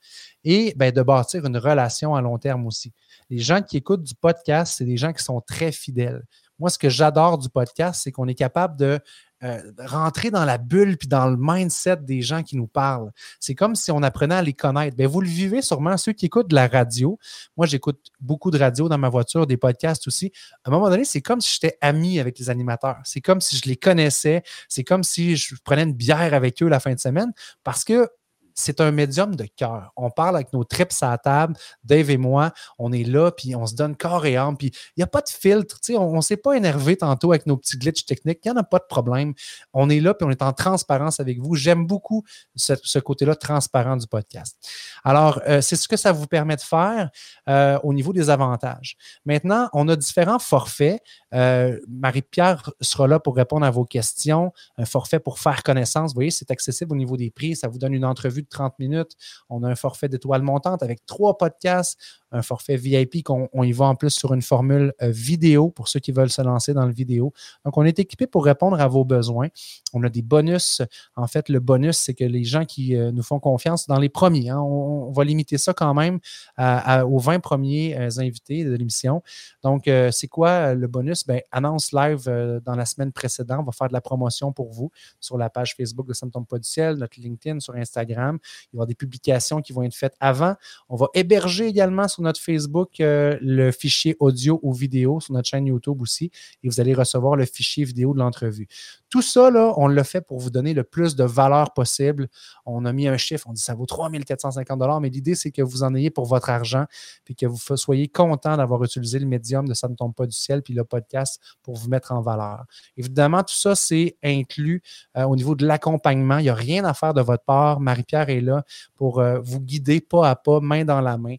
Et 0.43 0.73
ben, 0.75 0.91
de 0.91 1.01
bâtir 1.01 1.45
une 1.45 1.57
relation 1.57 2.15
à 2.15 2.21
long 2.21 2.37
terme 2.37 2.65
aussi. 2.67 2.91
Les 3.29 3.39
gens 3.39 3.61
qui 3.61 3.77
écoutent 3.77 4.03
du 4.03 4.15
podcast, 4.15 4.75
c'est 4.77 4.85
des 4.85 4.97
gens 4.97 5.13
qui 5.13 5.23
sont 5.23 5.41
très 5.41 5.71
fidèles. 5.71 6.23
Moi, 6.59 6.69
ce 6.69 6.77
que 6.77 6.89
j'adore 6.89 7.37
du 7.37 7.49
podcast, 7.49 8.01
c'est 8.03 8.11
qu'on 8.11 8.27
est 8.27 8.35
capable 8.35 8.77
de 8.77 8.99
euh, 9.43 9.61
rentrer 9.77 10.31
dans 10.31 10.45
la 10.45 10.57
bulle 10.57 10.97
puis 10.97 11.09
dans 11.09 11.27
le 11.27 11.35
mindset 11.37 11.97
des 11.97 12.21
gens 12.21 12.43
qui 12.43 12.55
nous 12.55 12.67
parlent. 12.67 13.11
C'est 13.41 13.55
comme 13.55 13.75
si 13.75 13.91
on 13.91 14.01
apprenait 14.01 14.35
à 14.35 14.41
les 14.41 14.53
connaître. 14.53 14.95
Bien, 14.95 15.07
vous 15.07 15.19
le 15.19 15.27
vivez 15.27 15.61
sûrement, 15.61 15.97
ceux 15.97 16.13
qui 16.13 16.27
écoutent 16.27 16.47
de 16.47 16.55
la 16.55 16.67
radio. 16.67 17.19
Moi, 17.57 17.65
j'écoute 17.65 18.07
beaucoup 18.21 18.51
de 18.51 18.57
radio 18.57 18.87
dans 18.87 18.97
ma 18.97 19.09
voiture, 19.09 19.45
des 19.45 19.57
podcasts 19.57 20.07
aussi. 20.07 20.31
À 20.63 20.69
un 20.69 20.71
moment 20.71 20.89
donné, 20.89 21.03
c'est 21.03 21.21
comme 21.21 21.41
si 21.41 21.53
j'étais 21.53 21.77
ami 21.81 22.19
avec 22.19 22.39
les 22.39 22.49
animateurs. 22.49 23.01
C'est 23.03 23.19
comme 23.19 23.41
si 23.41 23.57
je 23.57 23.67
les 23.67 23.75
connaissais. 23.75 24.43
C'est 24.69 24.85
comme 24.85 25.03
si 25.03 25.35
je 25.35 25.55
prenais 25.63 25.83
une 25.83 25.93
bière 25.93 26.33
avec 26.33 26.63
eux 26.63 26.69
la 26.69 26.79
fin 26.79 26.93
de 26.93 26.99
semaine 26.99 27.33
parce 27.65 27.83
que 27.83 28.07
c'est 28.55 28.81
un 28.81 28.91
médium 28.91 29.35
de 29.35 29.45
cœur. 29.55 29.91
On 29.95 30.09
parle 30.09 30.35
avec 30.35 30.53
nos 30.53 30.63
trips 30.63 30.91
à 31.01 31.11
la 31.11 31.17
table, 31.17 31.55
Dave 31.83 32.09
et 32.09 32.17
moi, 32.17 32.51
on 32.77 32.91
est 32.91 33.03
là, 33.03 33.31
puis 33.31 33.55
on 33.55 33.65
se 33.65 33.75
donne 33.75 33.95
corps 33.95 34.25
et 34.25 34.37
âme, 34.37 34.57
puis 34.57 34.67
il 34.67 34.99
n'y 34.99 35.03
a 35.03 35.07
pas 35.07 35.21
de 35.21 35.29
filtre. 35.29 35.79
On 35.97 36.15
ne 36.15 36.21
s'est 36.21 36.37
pas 36.37 36.53
énervé 36.53 36.97
tantôt 36.97 37.31
avec 37.31 37.45
nos 37.45 37.57
petits 37.57 37.77
glitches 37.77 38.05
techniques, 38.05 38.39
il 38.45 38.51
n'y 38.51 38.57
en 38.57 38.59
a 38.61 38.63
pas 38.63 38.79
de 38.79 38.85
problème. 38.87 39.33
On 39.73 39.89
est 39.89 39.99
là, 39.99 40.13
puis 40.13 40.25
on 40.25 40.31
est 40.31 40.41
en 40.41 40.53
transparence 40.53 41.19
avec 41.19 41.39
vous. 41.39 41.55
J'aime 41.55 41.85
beaucoup 41.85 42.23
ce, 42.55 42.99
côté-là 42.99 43.35
transparent 43.35 43.97
du 43.97 44.07
podcast. 44.07 44.57
Alors, 45.03 45.41
euh, 45.47 45.61
c'est 45.61 45.75
ce 45.75 45.87
que 45.87 45.97
ça 45.97 46.11
vous 46.11 46.27
permet 46.27 46.55
de 46.55 46.61
faire 46.61 47.09
euh, 47.49 47.79
au 47.83 47.93
niveau 47.93 48.13
des 48.13 48.29
avantages. 48.29 48.95
Maintenant, 49.25 49.69
on 49.73 49.87
a 49.89 49.95
différents 49.95 50.39
forfaits. 50.39 51.01
Euh, 51.33 51.79
Marie-Pierre 51.89 52.69
sera 52.81 53.07
là 53.07 53.19
pour 53.19 53.35
répondre 53.35 53.65
à 53.65 53.71
vos 53.71 53.85
questions. 53.85 54.53
Un 54.77 54.85
forfait 54.85 55.19
pour 55.19 55.39
faire 55.39 55.63
connaissance. 55.63 56.11
Vous 56.11 56.15
voyez, 56.15 56.31
c'est 56.31 56.51
accessible 56.51 56.93
au 56.93 56.95
niveau 56.95 57.17
des 57.17 57.31
prix. 57.31 57.55
Ça 57.55 57.67
vous 57.67 57.79
donne 57.79 57.93
une 57.93 58.05
entrevue 58.05 58.42
de 58.43 58.49
30 58.49 58.77
minutes. 58.79 59.11
On 59.49 59.63
a 59.63 59.69
un 59.69 59.75
forfait 59.75 60.09
d'étoiles 60.09 60.41
montantes 60.41 60.83
avec 60.83 61.05
trois 61.05 61.37
podcasts, 61.37 61.99
un 62.33 62.41
forfait 62.41 62.75
VIP 62.75 63.23
qu'on 63.23 63.63
y 63.63 63.71
va 63.71 63.85
en 63.85 63.95
plus 63.95 64.09
sur 64.09 64.33
une 64.33 64.41
formule 64.41 64.93
euh, 65.01 65.09
vidéo 65.09 65.69
pour 65.69 65.87
ceux 65.87 65.99
qui 65.99 66.11
veulent 66.11 66.31
se 66.31 66.41
lancer 66.41 66.73
dans 66.73 66.85
le 66.85 66.91
vidéo. 66.91 67.31
Donc, 67.63 67.77
on 67.77 67.85
est 67.85 67.99
équipé 67.99 68.27
pour 68.27 68.43
répondre 68.43 68.81
à 68.81 68.87
vos 68.87 69.05
besoins. 69.05 69.47
On 69.93 70.03
a 70.03 70.09
des 70.09 70.23
bonus. 70.23 70.81
En 71.15 71.27
fait, 71.27 71.47
le 71.47 71.59
bonus, 71.59 71.97
c'est 71.97 72.15
que 72.15 72.23
les 72.23 72.43
gens 72.43 72.65
qui 72.65 72.95
euh, 72.95 73.11
nous 73.11 73.21
font 73.21 73.39
confiance 73.39 73.87
dans 73.87 73.99
les 73.99 74.09
premiers, 74.09 74.49
hein, 74.49 74.59
on, 74.59 75.11
va 75.11 75.23
limiter 75.23 75.59
ça 75.59 75.75
quand 75.75 75.93
même 75.93 76.19
aux 76.57 77.19
20 77.19 77.39
premiers 77.39 77.95
euh, 77.95 78.09
invités 78.17 78.63
de 78.63 78.73
l'émission. 78.73 79.21
Donc, 79.63 79.89
c'est 80.11 80.27
quoi 80.27 80.73
le 80.73 80.87
bonus? 80.87 81.25
Ben, 81.25 81.41
annonce 81.51 81.91
live 81.91 82.25
dans 82.65 82.75
la 82.75 82.85
semaine 82.85 83.11
précédente. 83.11 83.59
On 83.61 83.63
va 83.63 83.71
faire 83.71 83.89
de 83.89 83.93
la 83.93 84.01
promotion 84.01 84.51
pour 84.51 84.71
vous 84.71 84.91
sur 85.19 85.37
la 85.37 85.51
page 85.51 85.75
Facebook 85.75 86.07
de 86.07 86.13
Ça 86.13 86.25
ne 86.25 86.31
pas 86.31 86.57
du 86.57 86.67
ciel, 86.67 86.95
notre 86.95 87.19
LinkedIn, 87.19 87.59
sur 87.59 87.75
Instagram. 87.75 88.39
Il 88.71 88.77
y 88.77 88.79
aura 88.79 88.87
des 88.87 88.95
publications 88.95 89.61
qui 89.61 89.71
vont 89.71 89.83
être 89.83 89.93
faites 89.93 90.15
avant. 90.19 90.55
On 90.89 90.95
va 90.95 91.09
héberger 91.13 91.67
également 91.67 92.07
sur 92.07 92.22
notre 92.23 92.39
Facebook 92.39 92.99
euh, 92.99 93.37
le 93.41 93.71
fichier 93.71 94.15
audio 94.19 94.59
ou 94.63 94.73
vidéo, 94.73 95.19
sur 95.19 95.33
notre 95.33 95.47
chaîne 95.47 95.67
YouTube 95.67 96.01
aussi, 96.01 96.31
et 96.63 96.69
vous 96.69 96.79
allez 96.79 96.93
recevoir 96.93 97.35
le 97.35 97.45
fichier 97.45 97.83
vidéo 97.83 98.13
de 98.13 98.19
l'entrevue. 98.19 98.67
Tout 99.13 99.21
ça, 99.21 99.51
là, 99.51 99.75
on 99.77 99.85
l'a 99.85 100.03
fait 100.03 100.21
pour 100.21 100.39
vous 100.39 100.49
donner 100.49 100.73
le 100.73 100.83
plus 100.83 101.15
de 101.15 101.23
valeur 101.23 101.71
possible. 101.75 102.29
On 102.65 102.83
a 102.83 102.91
mis 102.91 103.07
un 103.07 103.15
chiffre, 103.15 103.45
on 103.47 103.53
dit 103.53 103.61
ça 103.61 103.75
vaut 103.75 103.85
3450 103.85 104.99
mais 104.99 105.09
l'idée, 105.09 105.35
c'est 105.35 105.51
que 105.51 105.61
vous 105.61 105.83
en 105.83 105.93
ayez 105.93 106.09
pour 106.09 106.25
votre 106.25 106.49
argent, 106.49 106.85
puis 107.23 107.35
que 107.35 107.45
vous 107.45 107.59
soyez 107.75 108.07
content 108.07 108.57
d'avoir 108.57 108.83
utilisé 108.83 109.19
le 109.19 109.27
médium 109.27 109.67
de 109.67 109.75
Ça 109.75 109.87
ne 109.87 109.93
tombe 109.93 110.15
pas 110.15 110.25
du 110.25 110.35
ciel, 110.35 110.63
puis 110.63 110.73
le 110.73 110.83
podcast 110.83 111.39
pour 111.61 111.75
vous 111.75 111.89
mettre 111.89 112.11
en 112.11 112.21
valeur. 112.21 112.65
Évidemment, 112.97 113.43
tout 113.43 113.53
ça, 113.53 113.75
c'est 113.75 114.17
inclus 114.23 114.81
euh, 115.15 115.25
au 115.25 115.35
niveau 115.35 115.53
de 115.53 115.63
l'accompagnement. 115.63 116.39
Il 116.39 116.45
n'y 116.45 116.49
a 116.49 116.55
rien 116.55 116.83
à 116.83 116.95
faire 116.95 117.13
de 117.13 117.21
votre 117.21 117.43
part. 117.43 117.81
Marie-Pierre 117.81 118.31
est 118.31 118.41
là 118.41 118.63
pour 118.95 119.19
euh, 119.19 119.39
vous 119.43 119.59
guider 119.59 120.01
pas 120.01 120.27
à 120.27 120.35
pas, 120.35 120.59
main 120.59 120.85
dans 120.85 121.01
la 121.01 121.19
main, 121.19 121.35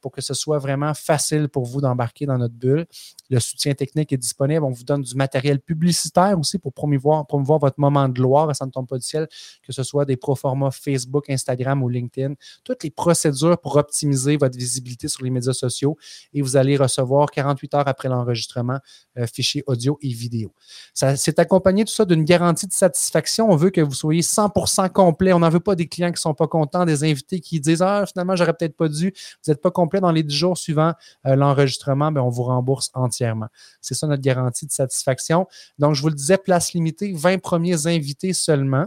pour 0.00 0.12
que 0.12 0.22
ce 0.22 0.32
soit 0.32 0.58
vraiment 0.58 0.94
facile 0.94 1.50
pour 1.50 1.66
vous 1.66 1.82
d'embarquer 1.82 2.24
dans 2.24 2.38
notre 2.38 2.54
bulle. 2.54 2.86
Le 3.28 3.38
soutien 3.38 3.74
technique 3.74 4.14
est 4.14 4.16
disponible. 4.16 4.64
On 4.64 4.70
vous 4.70 4.84
donne 4.84 5.02
du 5.02 5.14
matériel 5.14 5.60
publicitaire 5.60 6.38
aussi 6.38 6.58
pour 6.58 6.72
promouvoir, 6.72 7.01
promouvoir 7.26 7.58
votre 7.58 7.78
moment 7.78 8.08
de 8.08 8.14
gloire. 8.14 8.54
Ça 8.54 8.66
ne 8.66 8.70
tombe 8.70 8.86
pas 8.86 8.98
du 8.98 9.06
ciel, 9.06 9.28
que 9.62 9.72
ce 9.72 9.82
soit 9.82 10.04
des 10.04 10.16
pro-formats 10.16 10.70
Facebook, 10.70 11.28
Instagram 11.30 11.82
ou 11.82 11.88
LinkedIn. 11.88 12.34
Toutes 12.64 12.84
les 12.84 12.90
procédures 12.90 13.58
pour 13.58 13.76
optimiser 13.76 14.36
votre 14.36 14.56
visibilité 14.56 15.08
sur 15.08 15.24
les 15.24 15.30
médias 15.30 15.52
sociaux 15.52 15.96
et 16.32 16.42
vous 16.42 16.56
allez 16.56 16.76
recevoir 16.76 17.30
48 17.30 17.74
heures 17.74 17.88
après 17.88 18.08
l'enregistrement 18.08 18.78
euh, 19.18 19.26
fichiers 19.26 19.62
audio 19.66 19.98
et 20.02 20.08
vidéo. 20.08 20.52
C'est 20.94 21.38
accompagné 21.38 21.84
tout 21.84 21.92
ça 21.92 22.04
d'une 22.04 22.24
garantie 22.24 22.66
de 22.66 22.72
satisfaction. 22.72 23.50
On 23.50 23.56
veut 23.56 23.70
que 23.70 23.80
vous 23.80 23.94
soyez 23.94 24.22
100% 24.22 24.90
complet. 24.90 25.32
On 25.32 25.40
n'en 25.40 25.48
veut 25.48 25.60
pas 25.60 25.74
des 25.74 25.86
clients 25.86 26.08
qui 26.08 26.14
ne 26.14 26.18
sont 26.18 26.34
pas 26.34 26.46
contents, 26.46 26.84
des 26.84 27.04
invités 27.04 27.40
qui 27.40 27.60
disent 27.60 27.82
Ah, 27.82 28.04
finalement, 28.06 28.36
j'aurais 28.36 28.54
peut-être 28.54 28.76
pas 28.76 28.88
dû. 28.88 29.12
Vous 29.44 29.50
n'êtes 29.50 29.60
pas 29.60 29.70
complet 29.70 30.00
dans 30.00 30.12
les 30.12 30.22
10 30.22 30.34
jours 30.34 30.58
suivants 30.58 30.92
euh, 31.26 31.36
l'enregistrement. 31.36 32.12
Ben, 32.12 32.20
on 32.20 32.28
vous 32.28 32.44
rembourse 32.44 32.90
entièrement. 32.94 33.48
C'est 33.80 33.94
ça 33.94 34.06
notre 34.06 34.22
garantie 34.22 34.66
de 34.66 34.72
satisfaction. 34.72 35.46
Donc, 35.78 35.94
je 35.94 36.02
vous 36.02 36.08
le 36.08 36.14
disais, 36.14 36.38
place 36.38 36.72
limitée, 36.72 36.91
20 37.00 37.38
premiers 37.38 37.86
invités 37.86 38.32
seulement. 38.32 38.86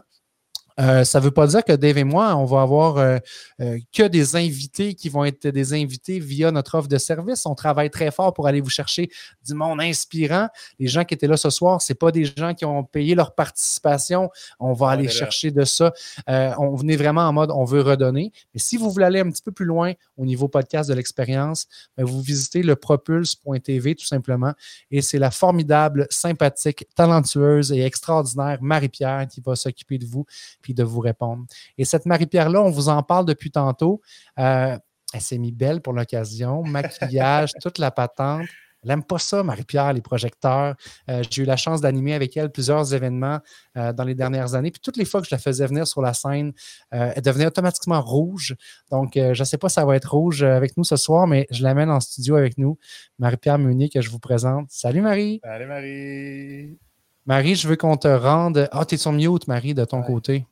Euh, 0.79 1.03
ça 1.03 1.19
ne 1.19 1.23
veut 1.23 1.31
pas 1.31 1.47
dire 1.47 1.63
que 1.63 1.71
Dave 1.71 1.97
et 1.97 2.03
moi, 2.03 2.35
on 2.35 2.45
va 2.45 2.61
avoir 2.61 2.97
euh, 2.97 3.17
euh, 3.61 3.79
que 3.93 4.03
des 4.03 4.35
invités 4.35 4.93
qui 4.93 5.09
vont 5.09 5.23
être 5.23 5.47
des 5.47 5.73
invités 5.73 6.19
via 6.19 6.51
notre 6.51 6.75
offre 6.75 6.87
de 6.87 6.97
service. 6.97 7.45
On 7.45 7.55
travaille 7.55 7.89
très 7.89 8.11
fort 8.11 8.33
pour 8.33 8.47
aller 8.47 8.61
vous 8.61 8.69
chercher 8.69 9.09
du 9.45 9.53
monde 9.53 9.79
inspirant. 9.81 10.49
Les 10.79 10.87
gens 10.87 11.05
qui 11.05 11.13
étaient 11.13 11.27
là 11.27 11.37
ce 11.37 11.49
soir, 11.49 11.81
ce 11.81 11.93
pas 11.93 12.11
des 12.11 12.25
gens 12.25 12.53
qui 12.53 12.65
ont 12.65 12.83
payé 12.83 13.15
leur 13.15 13.35
participation. 13.35 14.29
On 14.59 14.73
va 14.73 14.89
aller 14.89 15.07
chercher 15.07 15.51
de 15.51 15.63
ça. 15.63 15.93
on 16.27 16.75
venait 16.75 16.97
vraiment 16.97 17.21
en 17.21 17.31
mode 17.31 17.51
on 17.51 17.63
veut 17.63 17.81
redonner. 17.81 18.33
Mais 18.53 18.59
si 18.59 18.75
vous 18.75 18.91
voulez 18.91 19.05
aller 19.05 19.19
un 19.21 19.31
petit 19.31 19.41
peu 19.41 19.53
plus 19.53 19.65
loin 19.65 19.93
au 20.17 20.25
niveau 20.25 20.49
podcast 20.49 20.89
de 20.89 20.95
l'expérience, 20.95 21.67
ben, 21.95 22.05
vous 22.05 22.21
visitez 22.21 22.63
le 22.63 22.75
propulse.tv 22.75 23.95
tout 23.95 24.05
simplement. 24.05 24.53
Et 24.91 25.01
c'est 25.01 25.19
la 25.19 25.31
formidable, 25.31 26.07
sympathique, 26.09 26.85
talentueuse 26.95 27.71
et 27.71 27.81
extraordinaire 27.81 28.57
Marie-Pierre 28.61 29.27
qui 29.27 29.39
va 29.39 29.55
s'occuper 29.55 29.97
de 29.97 30.05
vous 30.05 30.25
puis 30.65 30.73
de 30.73 30.83
vous 30.83 30.99
répondre. 30.99 31.45
Et 31.77 31.85
cette 31.85 32.07
Marie-Pierre-là, 32.07 32.59
on 32.59 32.71
vous 32.71 32.89
en 32.89 33.03
parle 33.03 33.25
depuis 33.25 33.51
tantôt. 33.51 34.01
Euh, 34.39 34.75
elle 35.13 35.21
s'est 35.21 35.37
mise 35.37 35.53
belle 35.53 35.79
pour 35.79 35.93
l'occasion, 35.93 36.63
maquillage, 36.63 37.51
toute 37.61 37.77
la 37.77 37.91
patente. 37.91 38.47
Elle 38.81 38.89
n'aime 38.89 39.03
pas 39.03 39.19
ça, 39.19 39.43
Marie-Pierre, 39.43 39.93
les 39.93 40.01
projecteurs. 40.01 40.75
Euh, 41.07 41.21
j'ai 41.29 41.43
eu 41.43 41.45
la 41.45 41.55
chance 41.55 41.81
d'animer 41.81 42.15
avec 42.15 42.35
elle 42.35 42.51
plusieurs 42.51 42.95
événements 42.95 43.39
euh, 43.77 43.93
dans 43.93 44.03
les 44.03 44.15
dernières 44.15 44.55
années. 44.55 44.71
Puis 44.71 44.81
toutes 44.81 44.97
les 44.97 45.05
fois 45.05 45.21
que 45.21 45.27
je 45.27 45.35
la 45.35 45.39
faisais 45.39 45.67
venir 45.67 45.85
sur 45.85 46.01
la 46.01 46.15
scène, 46.15 46.51
elle 46.89 47.21
devenait 47.21 47.45
automatiquement 47.45 48.01
rouge. 48.01 48.55
Donc, 48.89 49.11
je 49.13 49.39
ne 49.39 49.45
sais 49.45 49.59
pas 49.59 49.69
si 49.69 49.75
ça 49.75 49.85
va 49.85 49.95
être 49.95 50.11
rouge 50.11 50.41
avec 50.41 50.77
nous 50.77 50.83
ce 50.83 50.95
soir, 50.95 51.27
mais 51.27 51.45
je 51.51 51.61
l'amène 51.61 51.91
en 51.91 51.99
studio 51.99 52.37
avec 52.37 52.57
nous. 52.57 52.79
Marie-Pierre 53.19 53.59
Meunier, 53.59 53.89
que 53.89 54.01
je 54.01 54.09
vous 54.09 54.19
présente. 54.19 54.65
Salut 54.69 55.01
Marie. 55.01 55.41
Salut 55.43 55.67
Marie. 55.67 56.79
Marie, 57.27 57.55
je 57.55 57.67
veux 57.67 57.75
qu'on 57.75 57.97
te 57.97 58.07
rende. 58.07 58.67
Ah, 58.71 58.85
tu 58.85 58.95
es 58.95 58.97
sur 58.97 59.11
mute, 59.11 59.47
Marie, 59.47 59.73
de 59.73 59.83
ton 59.83 60.03
côté. 60.03 60.45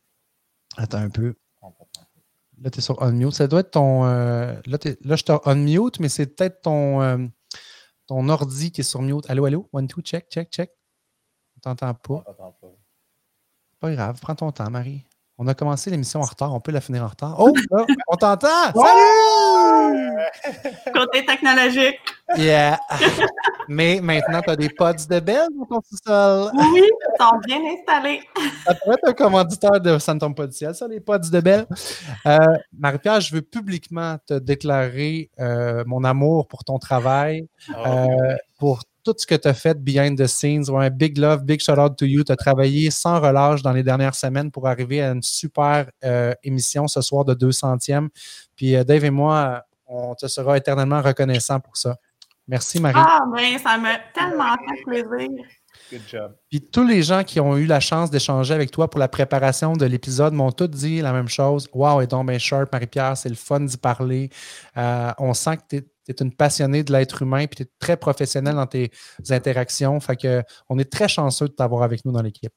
Attends 0.77 0.99
un 0.99 1.09
peu. 1.09 1.35
Là, 2.61 2.69
tu 2.69 2.79
es 2.79 2.81
sur 2.81 3.01
unmute. 3.01 3.33
Ça 3.33 3.47
doit 3.47 3.61
être 3.61 3.71
ton. 3.71 4.05
Euh, 4.05 4.53
là, 4.65 4.77
là, 5.01 5.15
je 5.15 5.23
te 5.23 5.49
unmute, 5.49 5.99
mais 5.99 6.09
c'est 6.09 6.27
peut-être 6.27 6.61
ton, 6.61 7.01
euh, 7.01 7.17
ton 8.07 8.29
ordi 8.29 8.71
qui 8.71 8.81
est 8.81 8.85
sur 8.85 9.01
mute. 9.01 9.29
Allô, 9.29 9.45
allô? 9.45 9.69
One, 9.73 9.87
two, 9.87 10.01
check, 10.01 10.29
check, 10.29 10.49
check. 10.49 10.71
On 11.57 11.59
t'entend 11.59 11.93
pas. 11.93 12.23
Pas 13.79 13.91
grave, 13.91 14.19
prends 14.21 14.35
ton 14.35 14.51
temps, 14.51 14.69
Marie. 14.69 15.05
On 15.39 15.47
a 15.47 15.55
commencé 15.55 15.89
l'émission 15.89 16.19
en 16.21 16.25
retard, 16.25 16.53
on 16.53 16.59
peut 16.59 16.71
la 16.71 16.79
finir 16.79 17.03
en 17.03 17.07
retard. 17.07 17.35
Oh, 17.39 17.51
on 18.07 18.15
t'entend! 18.15 18.71
Salut! 18.75 20.13
Côté 20.93 21.25
technologique. 21.25 21.99
Yeah. 22.37 22.79
Mais 23.67 23.99
maintenant, 23.99 24.41
tu 24.43 24.51
as 24.51 24.55
des 24.55 24.69
pods 24.69 24.93
de 25.09 25.19
belle 25.19 25.47
dans 25.57 25.65
ton 25.65 25.81
sous-sol. 25.81 26.51
Oui, 26.53 26.83
ils 26.83 27.17
sont 27.19 27.37
bien 27.47 27.59
installés. 27.65 28.21
Ça 28.63 28.75
pourrait 28.75 28.95
être 28.95 29.09
un 29.09 29.13
commanditaire 29.13 29.81
de 29.81 29.97
Ça 29.97 30.13
ne 30.13 30.19
tombe 30.19 30.35
pas 30.35 30.45
du 30.45 30.53
ciel, 30.53 30.75
ça, 30.75 30.87
les 30.87 30.99
pods 30.99 31.17
de 31.17 31.39
belle. 31.39 31.65
Euh, 32.27 32.37
Marie-Pierre, 32.77 33.21
je 33.21 33.33
veux 33.33 33.41
publiquement 33.41 34.17
te 34.27 34.35
déclarer 34.35 35.31
euh, 35.39 35.83
mon 35.87 36.03
amour 36.03 36.47
pour 36.47 36.63
ton 36.63 36.77
travail, 36.77 37.47
oh. 37.69 37.87
euh, 37.87 38.35
pour 38.59 38.83
tout 39.03 39.13
ce 39.17 39.27
que 39.27 39.35
tu 39.35 39.47
as 39.47 39.53
fait 39.53 39.81
behind 39.81 40.17
the 40.17 40.27
scenes. 40.27 40.69
un 40.69 40.89
big 40.89 41.17
love, 41.17 41.43
big 41.43 41.59
shout 41.59 41.77
out 41.77 41.97
to 41.97 42.05
you. 42.05 42.23
Tu 42.23 42.31
as 42.31 42.35
travaillé 42.35 42.89
sans 42.91 43.19
relâche 43.19 43.61
dans 43.61 43.73
les 43.73 43.83
dernières 43.83 44.15
semaines 44.15 44.51
pour 44.51 44.67
arriver 44.67 45.01
à 45.01 45.11
une 45.11 45.21
super 45.21 45.89
euh, 46.03 46.33
émission 46.43 46.87
ce 46.87 47.01
soir 47.01 47.25
de 47.25 47.33
200e. 47.33 48.09
Puis 48.55 48.75
euh, 48.75 48.83
Dave 48.83 49.05
et 49.05 49.11
moi, 49.11 49.63
on 49.87 50.15
te 50.15 50.27
sera 50.27 50.57
éternellement 50.57 51.01
reconnaissant 51.01 51.59
pour 51.59 51.77
ça. 51.77 51.97
Merci, 52.47 52.79
Marie. 52.81 52.95
Ah, 52.97 53.21
mais 53.33 53.57
ça 53.57 53.77
m'a 53.77 53.97
tellement 54.13 54.55
fait 54.55 54.83
plaisir. 54.83 55.29
Good 55.91 56.01
job. 56.07 56.35
Puis 56.49 56.61
tous 56.61 56.85
les 56.85 57.03
gens 57.03 57.23
qui 57.23 57.39
ont 57.39 57.57
eu 57.57 57.65
la 57.65 57.79
chance 57.79 58.09
d'échanger 58.09 58.53
avec 58.53 58.71
toi 58.71 58.89
pour 58.89 58.99
la 58.99 59.07
préparation 59.07 59.73
de 59.73 59.85
l'épisode 59.85 60.33
m'ont 60.33 60.51
tous 60.51 60.67
dit 60.67 61.01
la 61.01 61.13
même 61.13 61.27
chose. 61.27 61.67
Wow, 61.73 62.01
et 62.01 62.07
donc 62.07 62.27
bien 62.27 62.37
sharp, 62.37 62.71
Marie-Pierre, 62.71 63.17
c'est 63.17 63.29
le 63.29 63.35
fun 63.35 63.61
d'y 63.61 63.77
parler. 63.77 64.29
Euh, 64.77 65.11
on 65.19 65.33
sent 65.33 65.57
que 65.57 65.61
tu 65.69 65.75
es 65.77 65.85
tu 66.05 66.11
es 66.11 66.15
une 66.21 66.33
passionnée 66.33 66.83
de 66.83 66.91
l'être 66.91 67.21
humain, 67.21 67.45
puis 67.47 67.57
tu 67.57 67.63
es 67.63 67.67
très 67.79 67.97
professionnel 67.97 68.55
dans 68.55 68.67
tes 68.67 68.91
interactions. 69.29 69.99
Fait 69.99 70.15
que, 70.15 70.43
on 70.69 70.79
est 70.79 70.91
très 70.91 71.07
chanceux 71.07 71.47
de 71.47 71.53
t'avoir 71.53 71.83
avec 71.83 72.05
nous 72.05 72.11
dans 72.11 72.21
l'équipe. 72.21 72.53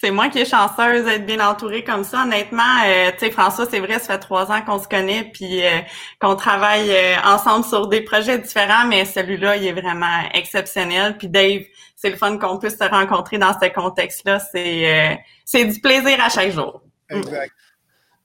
C'est 0.00 0.12
moi 0.12 0.28
qui 0.28 0.38
est 0.38 0.44
chanceuse 0.44 1.04
d'être 1.04 1.26
bien 1.26 1.44
entourée 1.44 1.82
comme 1.82 2.04
ça. 2.04 2.22
Honnêtement, 2.22 2.62
euh, 2.86 3.10
tu 3.12 3.26
sais, 3.26 3.30
François, 3.32 3.66
c'est 3.68 3.80
vrai, 3.80 3.98
ça 3.98 4.12
fait 4.12 4.18
trois 4.20 4.52
ans 4.52 4.62
qu'on 4.62 4.78
se 4.80 4.86
connaît, 4.86 5.28
puis 5.32 5.66
euh, 5.66 5.80
qu'on 6.20 6.36
travaille 6.36 6.88
euh, 6.92 7.16
ensemble 7.24 7.64
sur 7.64 7.88
des 7.88 8.02
projets 8.02 8.38
différents, 8.38 8.86
mais 8.86 9.04
celui-là, 9.04 9.56
il 9.56 9.66
est 9.66 9.72
vraiment 9.72 10.22
exceptionnel. 10.34 11.18
Puis 11.18 11.28
Dave, 11.28 11.62
c'est 11.96 12.10
le 12.10 12.16
fun 12.16 12.38
qu'on 12.38 12.58
puisse 12.58 12.78
se 12.78 12.84
rencontrer 12.84 13.38
dans 13.38 13.52
ce 13.60 13.68
contexte-là. 13.68 14.38
C'est 14.38 15.18
c'est 15.44 15.64
du 15.64 15.80
plaisir 15.80 16.16
à 16.20 16.28
chaque 16.28 16.52
jour. 16.52 16.80
Exact. 17.10 17.52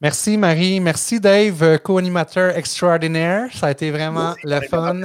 Merci 0.03 0.35
Marie, 0.35 0.81
merci 0.81 1.21
Dave, 1.21 1.63
euh, 1.63 1.77
co-animateur 1.77 2.57
extraordinaire. 2.57 3.49
Ça 3.53 3.67
a 3.67 3.71
été 3.71 3.89
vraiment 3.89 4.35
le 4.43 4.59
fun. 4.59 4.99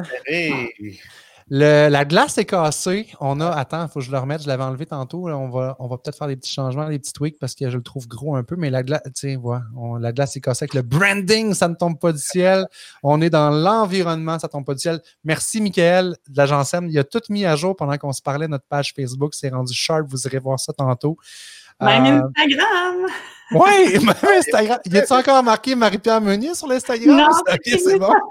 la 1.50 2.04
glace 2.04 2.36
est 2.38 2.44
cassée. 2.46 3.06
On 3.20 3.40
a, 3.40 3.48
attends, 3.48 3.84
il 3.84 3.88
faut 3.92 4.00
que 4.00 4.06
je 4.06 4.10
le 4.10 4.18
remette. 4.18 4.42
Je 4.42 4.48
l'avais 4.48 4.64
enlevé 4.64 4.86
tantôt. 4.86 5.28
on 5.28 5.50
va, 5.50 5.76
on 5.78 5.86
va 5.86 5.98
peut-être 5.98 6.18
faire 6.18 6.26
des 6.26 6.34
petits 6.34 6.52
changements, 6.52 6.88
des 6.88 6.98
petits 6.98 7.12
tweaks 7.12 7.38
parce 7.38 7.54
que 7.54 7.70
je 7.70 7.76
le 7.76 7.82
trouve 7.84 8.08
gros 8.08 8.34
un 8.34 8.42
peu. 8.42 8.56
Mais 8.56 8.70
la 8.70 8.82
glace, 8.82 9.02
la 9.22 10.12
glace 10.12 10.36
est 10.36 10.40
cassée 10.40 10.64
avec 10.64 10.74
le 10.74 10.82
branding. 10.82 11.54
Ça 11.54 11.68
ne 11.68 11.76
tombe 11.76 12.00
pas 12.00 12.10
du 12.10 12.18
ciel. 12.18 12.66
On 13.04 13.20
est 13.20 13.30
dans 13.30 13.50
l'environnement. 13.50 14.40
Ça 14.40 14.48
ne 14.48 14.50
tombe 14.50 14.64
pas 14.64 14.74
du 14.74 14.80
ciel. 14.80 15.00
Merci 15.22 15.60
Michael 15.60 16.16
de 16.28 16.36
l'agence 16.36 16.74
M. 16.74 16.88
Il 16.90 16.98
a 16.98 17.04
tout 17.04 17.22
mis 17.30 17.46
à 17.46 17.54
jour 17.54 17.76
pendant 17.76 17.96
qu'on 17.98 18.12
se 18.12 18.20
parlait. 18.20 18.48
Notre 18.48 18.66
page 18.66 18.94
Facebook 18.96 19.32
C'est 19.36 19.50
rendu 19.50 19.72
sharp. 19.72 20.08
Vous 20.08 20.26
irez 20.26 20.40
voir 20.40 20.58
ça 20.58 20.72
tantôt. 20.72 21.16
Même 21.80 22.06
euh, 22.06 22.28
Instagram. 22.36 23.06
Oui, 23.52 23.98
même 24.04 24.14
Instagram. 24.38 24.78
Y 24.84 24.98
a-t-il 24.98 25.12
encore 25.16 25.42
marqué 25.42 25.74
Marie-Pierre 25.74 26.20
Meunier 26.20 26.54
sur 26.54 26.66
l'Instagram? 26.66 27.16
Non, 27.16 27.30
c'est 27.64 27.98
bon. 27.98 28.12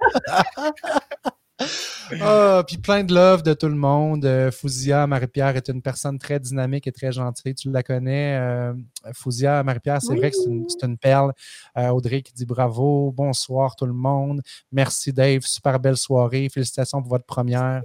Ah, 2.21 2.63
puis 2.67 2.77
plein 2.77 3.03
de 3.03 3.15
love 3.15 3.41
de 3.41 3.55
tout 3.55 3.67
le 3.67 3.75
monde. 3.75 4.23
Euh, 4.25 4.51
Fouzia, 4.51 5.07
Marie-Pierre 5.07 5.57
est 5.57 5.67
une 5.69 5.81
personne 5.81 6.19
très 6.19 6.39
dynamique 6.39 6.85
et 6.85 6.91
très 6.91 7.11
gentille. 7.11 7.55
Tu 7.55 7.71
la 7.71 7.81
connais. 7.81 8.37
Euh, 8.39 8.73
Fouzia, 9.13 9.63
Marie-Pierre, 9.63 9.99
c'est 9.99 10.15
vrai 10.15 10.29
que 10.29 10.37
c'est 10.37 10.85
une, 10.85 10.97
perle. 10.99 11.33
Audrey 11.75 12.21
qui 12.21 12.31
dit 12.31 12.45
bravo. 12.45 13.11
Bonsoir 13.11 13.75
tout 13.75 13.87
le 13.87 13.93
monde. 13.93 14.43
Merci 14.71 15.11
Dave. 15.11 15.41
Super 15.41 15.79
belle 15.79 15.97
soirée. 15.97 16.47
Félicitations 16.47 17.01
pour 17.01 17.09
votre 17.09 17.25
première. 17.25 17.81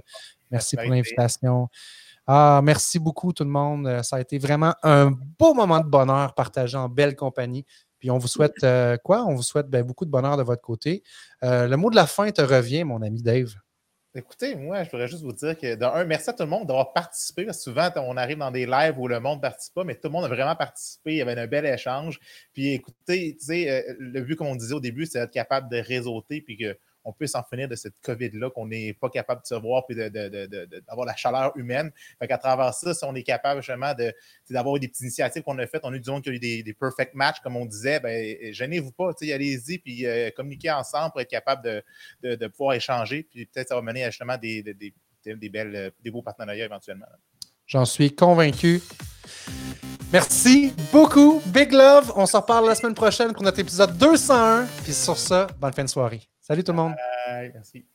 Merci 0.51 0.75
pour 0.77 0.85
l'invitation. 0.85 1.67
Ah, 2.25 2.61
merci 2.63 2.99
beaucoup 2.99 3.33
tout 3.33 3.43
le 3.43 3.49
monde. 3.49 3.85
Euh, 3.85 4.01
ça 4.01 4.15
a 4.15 4.21
été 4.21 4.37
vraiment 4.37 4.73
un 4.81 5.11
beau 5.11 5.53
moment 5.53 5.79
de 5.79 5.87
bonheur 5.87 6.33
partagé 6.33 6.77
en 6.77 6.87
belle 6.87 7.15
compagnie. 7.15 7.65
Puis 7.99 8.09
on 8.11 8.17
vous 8.17 8.27
souhaite 8.27 8.63
euh, 8.63 8.97
quoi? 8.97 9.25
On 9.25 9.35
vous 9.35 9.43
souhaite 9.43 9.67
ben, 9.67 9.83
beaucoup 9.83 10.05
de 10.05 10.09
bonheur 10.09 10.37
de 10.37 10.43
votre 10.43 10.61
côté. 10.61 11.03
Euh, 11.43 11.67
le 11.67 11.75
mot 11.75 11.89
de 11.89 11.95
la 11.95 12.07
fin 12.07 12.29
te 12.31 12.41
revient, 12.41 12.85
mon 12.85 13.01
ami 13.01 13.21
Dave. 13.21 13.53
Écoutez, 14.15 14.55
moi, 14.55 14.83
je 14.83 14.91
voudrais 14.91 15.07
juste 15.07 15.23
vous 15.23 15.33
dire 15.33 15.57
que, 15.57 15.73
d'un, 15.73 16.05
merci 16.05 16.29
à 16.29 16.33
tout 16.33 16.43
le 16.43 16.49
monde 16.49 16.67
d'avoir 16.67 16.93
participé. 16.93 17.51
souvent, 17.51 17.89
on 17.95 18.15
arrive 18.15 18.37
dans 18.37 18.51
des 18.51 18.67
lives 18.67 18.99
où 18.99 19.07
le 19.07 19.19
monde 19.19 19.37
ne 19.37 19.41
participe 19.41 19.73
pas, 19.73 19.83
mais 19.83 19.95
tout 19.95 20.01
le 20.07 20.11
monde 20.11 20.25
a 20.25 20.27
vraiment 20.27 20.55
participé. 20.55 21.13
Il 21.13 21.17
y 21.17 21.21
avait 21.21 21.37
un 21.37 21.47
bel 21.47 21.65
échange. 21.65 22.19
Puis 22.53 22.73
écoutez, 22.73 23.35
tu 23.39 23.45
sais, 23.45 23.83
le 23.97 24.21
but, 24.21 24.35
comme 24.35 24.47
on 24.47 24.55
disait 24.55 24.75
au 24.75 24.79
début, 24.79 25.07
c'est 25.07 25.19
d'être 25.19 25.31
capable 25.31 25.67
de 25.67 25.77
réseauter 25.77 26.41
puis 26.41 26.57
que 26.57 26.77
on 27.03 27.13
peut 27.13 27.27
s'en 27.27 27.43
finir 27.43 27.67
de 27.67 27.75
cette 27.75 27.99
COVID-là 28.01 28.49
qu'on 28.49 28.67
n'est 28.67 28.93
pas 28.93 29.09
capable 29.09 29.41
de 29.41 29.47
se 29.47 29.55
voir 29.55 29.85
puis 29.85 29.95
d'avoir 29.95 31.05
la 31.05 31.15
chaleur 31.15 31.55
humaine. 31.57 31.91
Fait 32.19 32.27
qu'à 32.27 32.37
travers 32.37 32.73
ça, 32.73 32.93
si 32.93 33.03
on 33.05 33.15
est 33.15 33.23
capable 33.23 33.61
justement 33.61 33.93
d'avoir 34.49 34.79
des 34.79 34.87
petites 34.87 35.01
initiatives 35.01 35.43
qu'on 35.43 35.57
a 35.59 35.67
faites, 35.67 35.81
on 35.83 35.93
a 35.93 35.95
eu 35.95 35.99
du 35.99 36.09
monde 36.09 36.23
qui 36.23 36.29
a 36.29 36.33
eu 36.33 36.39
des, 36.39 36.75
perfect 36.79 37.13
match, 37.13 37.39
comme 37.41 37.55
on 37.55 37.65
disait, 37.65 37.99
ben, 37.99 38.53
gênez-vous 38.53 38.91
pas, 38.91 39.11
allez-y, 39.21 39.79
puis 39.79 40.05
euh, 40.05 40.29
communiquez 40.35 40.71
ensemble 40.71 41.11
pour 41.11 41.21
être 41.21 41.29
capable 41.29 41.83
de, 42.23 42.47
pouvoir 42.47 42.73
échanger, 42.73 43.23
puis 43.23 43.45
peut-être 43.45 43.69
ça 43.69 43.75
va 43.75 43.81
mener 43.81 44.03
à 44.03 44.09
justement 44.09 44.37
des, 44.37 44.63
des, 44.63 45.49
belles, 45.49 45.91
des 46.03 46.11
beaux 46.11 46.21
partenariats 46.21 46.65
éventuellement. 46.65 47.05
J'en 47.65 47.85
suis 47.85 48.13
convaincu. 48.13 48.81
Merci 50.11 50.73
beaucoup. 50.91 51.41
Big 51.47 51.71
love. 51.71 52.11
On 52.15 52.25
se 52.25 52.37
reparle 52.37 52.67
la 52.67 52.75
semaine 52.75 52.93
prochaine 52.93 53.33
pour 53.33 53.41
notre 53.41 53.59
épisode 53.59 53.97
201. 53.97 54.67
Puis 54.83 54.93
sur 54.93 55.17
ça, 55.17 55.47
bonne 55.59 55.73
fin 55.73 55.83
de 55.83 55.89
soirée. 55.89 56.21
Salut 56.43 56.61
tout 56.65 56.73
le 56.73 56.77
monde. 56.77 56.93
merci. 57.53 57.85